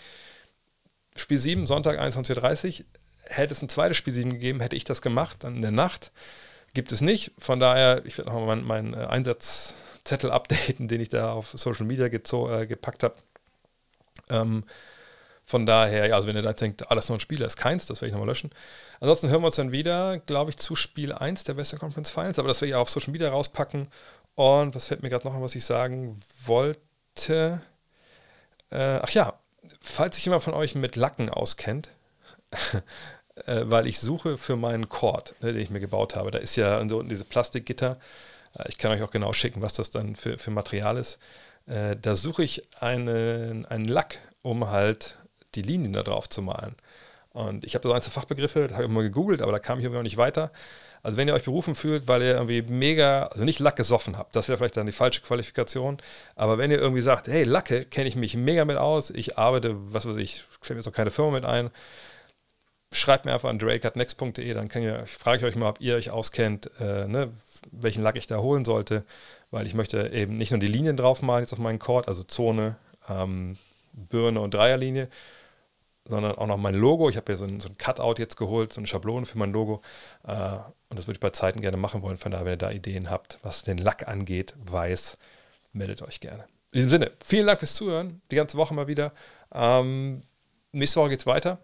Spiel 1.15 1.37
7, 1.37 1.67
Sonntag 1.67 1.99
21.30 1.99 2.79
Uhr. 2.79 2.85
Hätte 3.25 3.53
es 3.53 3.61
ein 3.61 3.69
zweites 3.69 3.97
Spiel 3.97 4.13
7 4.13 4.31
gegeben, 4.31 4.59
hätte 4.59 4.75
ich 4.75 4.83
das 4.83 5.01
gemacht, 5.01 5.43
dann 5.43 5.55
in 5.55 5.61
der 5.61 5.71
Nacht. 5.71 6.11
Gibt 6.73 6.91
es 6.91 7.01
nicht. 7.01 7.31
Von 7.37 7.59
daher, 7.59 8.03
ich 8.05 8.17
werde 8.17 8.31
nochmal 8.31 8.57
meinen, 8.57 8.65
meinen 8.65 8.93
äh, 8.93 9.05
Einsatzzettel 9.05 10.31
updaten, 10.31 10.87
den 10.89 11.01
ich 11.01 11.09
da 11.09 11.31
auf 11.31 11.51
Social 11.55 11.85
Media 11.85 12.07
äh, 12.07 12.67
gepackt 12.67 13.03
habe. 13.03 13.15
Ähm, 14.29 14.63
von 15.45 15.65
daher, 15.65 16.07
ja, 16.07 16.15
also 16.15 16.27
wenn 16.27 16.35
ihr 16.35 16.41
da 16.41 16.53
denkt, 16.53 16.89
alles 16.89 17.09
nur 17.09 17.17
ein 17.17 17.21
Spiel, 17.21 17.41
ist 17.41 17.57
keins, 17.57 17.85
das 17.85 18.01
werde 18.01 18.07
ich 18.07 18.13
nochmal 18.13 18.29
löschen. 18.29 18.49
Ansonsten 19.01 19.29
hören 19.29 19.41
wir 19.41 19.47
uns 19.47 19.57
dann 19.57 19.71
wieder, 19.71 20.17
glaube 20.19 20.51
ich, 20.51 20.57
zu 20.57 20.75
Spiel 20.75 21.11
1 21.11 21.43
der 21.43 21.57
Western 21.57 21.79
Conference 21.79 22.11
Finals, 22.11 22.39
aber 22.39 22.47
das 22.47 22.61
werde 22.61 22.69
ich 22.69 22.75
auch 22.75 22.81
auf 22.81 22.89
Social 22.89 23.11
Media 23.11 23.29
rauspacken. 23.29 23.87
Und 24.35 24.73
was 24.73 24.87
fällt 24.87 25.03
mir 25.03 25.09
gerade 25.09 25.27
noch 25.27 25.35
an, 25.35 25.41
was 25.41 25.55
ich 25.55 25.65
sagen 25.65 26.17
wollte? 26.45 27.61
Äh, 28.73 28.99
ach 29.01 29.11
ja, 29.11 29.33
falls 29.81 30.15
sich 30.15 30.25
jemand 30.25 30.43
von 30.43 30.53
euch 30.53 30.73
mit 30.73 30.95
Lacken 30.95 31.29
auskennt, 31.29 31.89
äh, 33.45 33.61
weil 33.65 33.87
ich 33.87 33.99
suche 33.99 34.37
für 34.37 34.55
meinen 34.55 34.89
Cord, 34.89 35.35
ne, 35.41 35.53
den 35.53 35.61
ich 35.61 35.69
mir 35.69 35.79
gebaut 35.79 36.15
habe. 36.15 36.31
Da 36.31 36.39
ist 36.39 36.55
ja 36.55 36.87
so 36.89 37.03
diese 37.03 37.23
Plastikgitter. 37.23 37.99
Äh, 38.57 38.69
ich 38.69 38.77
kann 38.79 38.91
euch 38.91 39.03
auch 39.03 39.11
genau 39.11 39.31
schicken, 39.31 39.61
was 39.61 39.73
das 39.73 39.91
dann 39.91 40.15
für, 40.15 40.39
für 40.39 40.51
Material 40.51 40.97
ist. 40.97 41.19
Äh, 41.67 41.95
da 42.01 42.15
suche 42.15 42.43
ich 42.43 42.63
einen, 42.81 43.65
einen 43.67 43.85
Lack, 43.85 44.17
um 44.41 44.69
halt 44.69 45.17
die 45.53 45.61
Linien 45.61 45.93
da 45.93 46.01
drauf 46.01 46.27
zu 46.27 46.41
malen. 46.41 46.75
Und 47.31 47.65
ich 47.65 47.75
habe 47.75 47.87
so 47.87 47.93
einzelne 47.93 48.13
Fachbegriffe, 48.13 48.67
da 48.67 48.75
habe 48.75 48.85
ich 48.85 48.89
mal 48.89 49.03
gegoogelt, 49.03 49.41
aber 49.41 49.51
da 49.51 49.59
kam 49.59 49.79
ich 49.79 49.85
irgendwie 49.85 49.97
noch 49.97 50.03
nicht 50.03 50.17
weiter. 50.17 50.51
Also 51.03 51.17
wenn 51.17 51.27
ihr 51.27 51.33
euch 51.33 51.43
berufen 51.43 51.75
fühlt, 51.75 52.07
weil 52.07 52.21
ihr 52.21 52.33
irgendwie 52.35 52.61
mega, 52.61 53.23
also 53.25 53.43
nicht 53.43 53.59
Lack 53.59 53.75
gesoffen 53.75 54.17
habt, 54.17 54.35
das 54.35 54.47
wäre 54.47 54.57
vielleicht 54.57 54.77
dann 54.77 54.85
die 54.85 54.93
falsche 54.93 55.21
Qualifikation. 55.21 55.97
Aber 56.35 56.57
wenn 56.57 56.71
ihr 56.71 56.79
irgendwie 56.79 57.01
sagt, 57.01 57.27
hey, 57.27 57.43
Lacke 57.43 57.83
kenne 57.83 58.07
ich 58.07 58.15
mich 58.15 58.37
mega 58.37 58.63
mit 58.63 58.77
aus, 58.77 59.09
ich 59.09 59.37
arbeite, 59.37 59.75
was 59.93 60.07
weiß 60.07 60.15
ich, 60.15 60.45
fällt 60.61 60.77
mir 60.77 60.77
jetzt 60.77 60.87
auch 60.87 60.95
keine 60.95 61.11
Firma 61.11 61.31
mit 61.31 61.45
ein, 61.45 61.71
schreibt 62.93 63.25
mir 63.25 63.33
einfach 63.33 63.49
an 63.49 63.59
drake.next.de, 63.59 64.53
dann 64.53 64.67
ich, 64.67 65.11
frage 65.11 65.39
ich 65.39 65.43
euch 65.43 65.55
mal, 65.57 65.69
ob 65.69 65.81
ihr 65.81 65.95
euch 65.95 66.09
auskennt, 66.09 66.71
äh, 66.79 67.05
ne, 67.05 67.31
welchen 67.71 68.01
Lack 68.01 68.15
ich 68.15 68.27
da 68.27 68.37
holen 68.37 68.63
sollte, 68.63 69.03
weil 69.51 69.67
ich 69.67 69.73
möchte 69.73 70.07
eben 70.09 70.37
nicht 70.37 70.51
nur 70.51 70.59
die 70.59 70.67
Linien 70.67 70.95
draufmalen 70.95 71.43
jetzt 71.43 71.53
auf 71.53 71.59
meinen 71.59 71.79
Chord, 71.79 72.07
also 72.07 72.23
Zone, 72.23 72.77
ähm, 73.09 73.57
Birne 73.91 74.39
und 74.39 74.53
Dreierlinie, 74.53 75.09
sondern 76.05 76.35
auch 76.35 76.47
noch 76.47 76.57
mein 76.57 76.75
Logo. 76.75 77.09
Ich 77.09 77.17
habe 77.17 77.25
hier 77.27 77.37
so 77.37 77.45
ein, 77.45 77.59
so 77.59 77.69
ein, 77.69 77.77
Cutout 77.77 78.15
jetzt 78.19 78.37
geholt, 78.37 78.73
so 78.73 78.79
eine 78.79 78.87
Schablone 78.87 79.25
für 79.25 79.37
mein 79.37 79.51
Logo. 79.51 79.81
Äh, 80.25 80.57
und 80.93 80.99
das 80.99 81.07
würde 81.07 81.15
ich 81.15 81.21
bei 81.21 81.31
Zeiten 81.31 81.59
gerne 81.59 81.75
machen 81.75 82.03
wollen. 82.03 82.17
Von 82.17 82.31
daher, 82.31 82.45
wenn 82.45 82.53
ihr 82.53 82.57
da 82.57 82.69
Ideen 82.69 83.09
habt, 83.09 83.39
was 83.41 83.63
den 83.63 83.79
Lack 83.79 84.07
angeht, 84.07 84.53
weiß, 84.63 85.17
meldet 85.71 86.03
euch 86.03 86.19
gerne. 86.19 86.43
In 86.71 86.77
diesem 86.77 86.91
Sinne, 86.91 87.11
vielen 87.25 87.47
Dank 87.47 87.57
fürs 87.57 87.73
Zuhören. 87.73 88.21
Die 88.29 88.35
ganze 88.35 88.59
Woche 88.59 88.75
mal 88.75 88.85
wieder. 88.85 89.11
Ähm, 89.51 90.21
nächste 90.71 90.99
Woche 90.99 91.09
geht 91.09 91.21
es 91.21 91.25
weiter. 91.25 91.57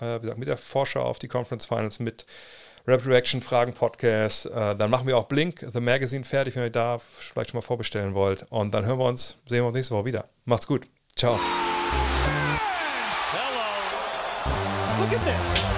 Äh, 0.00 0.16
wie 0.16 0.20
gesagt, 0.20 0.38
mit 0.38 0.48
der 0.48 0.58
Vorschau 0.58 1.00
auf 1.00 1.18
die 1.18 1.28
Conference 1.28 1.64
Finals, 1.64 1.98
mit 1.98 2.26
Rap 2.86 3.06
Reaction, 3.06 3.40
Fragen, 3.40 3.72
Podcast. 3.72 4.44
Äh, 4.44 4.76
dann 4.76 4.90
machen 4.90 5.06
wir 5.06 5.16
auch 5.16 5.24
Blink, 5.24 5.64
The 5.66 5.80
Magazine 5.80 6.24
fertig, 6.24 6.54
wenn 6.54 6.64
ihr 6.64 6.70
da 6.70 6.98
vielleicht 6.98 7.52
schon 7.52 7.58
mal 7.58 7.62
vorbestellen 7.62 8.12
wollt. 8.12 8.44
Und 8.50 8.74
dann 8.74 8.84
hören 8.84 8.98
wir 8.98 9.06
uns, 9.06 9.38
sehen 9.46 9.60
wir 9.60 9.66
uns 9.68 9.76
nächste 9.76 9.94
Woche 9.94 10.04
wieder. 10.04 10.28
Macht's 10.44 10.66
gut. 10.66 10.86
Ciao. 11.16 11.40
Look 14.98 15.12
at 15.14 15.24
this. 15.24 15.77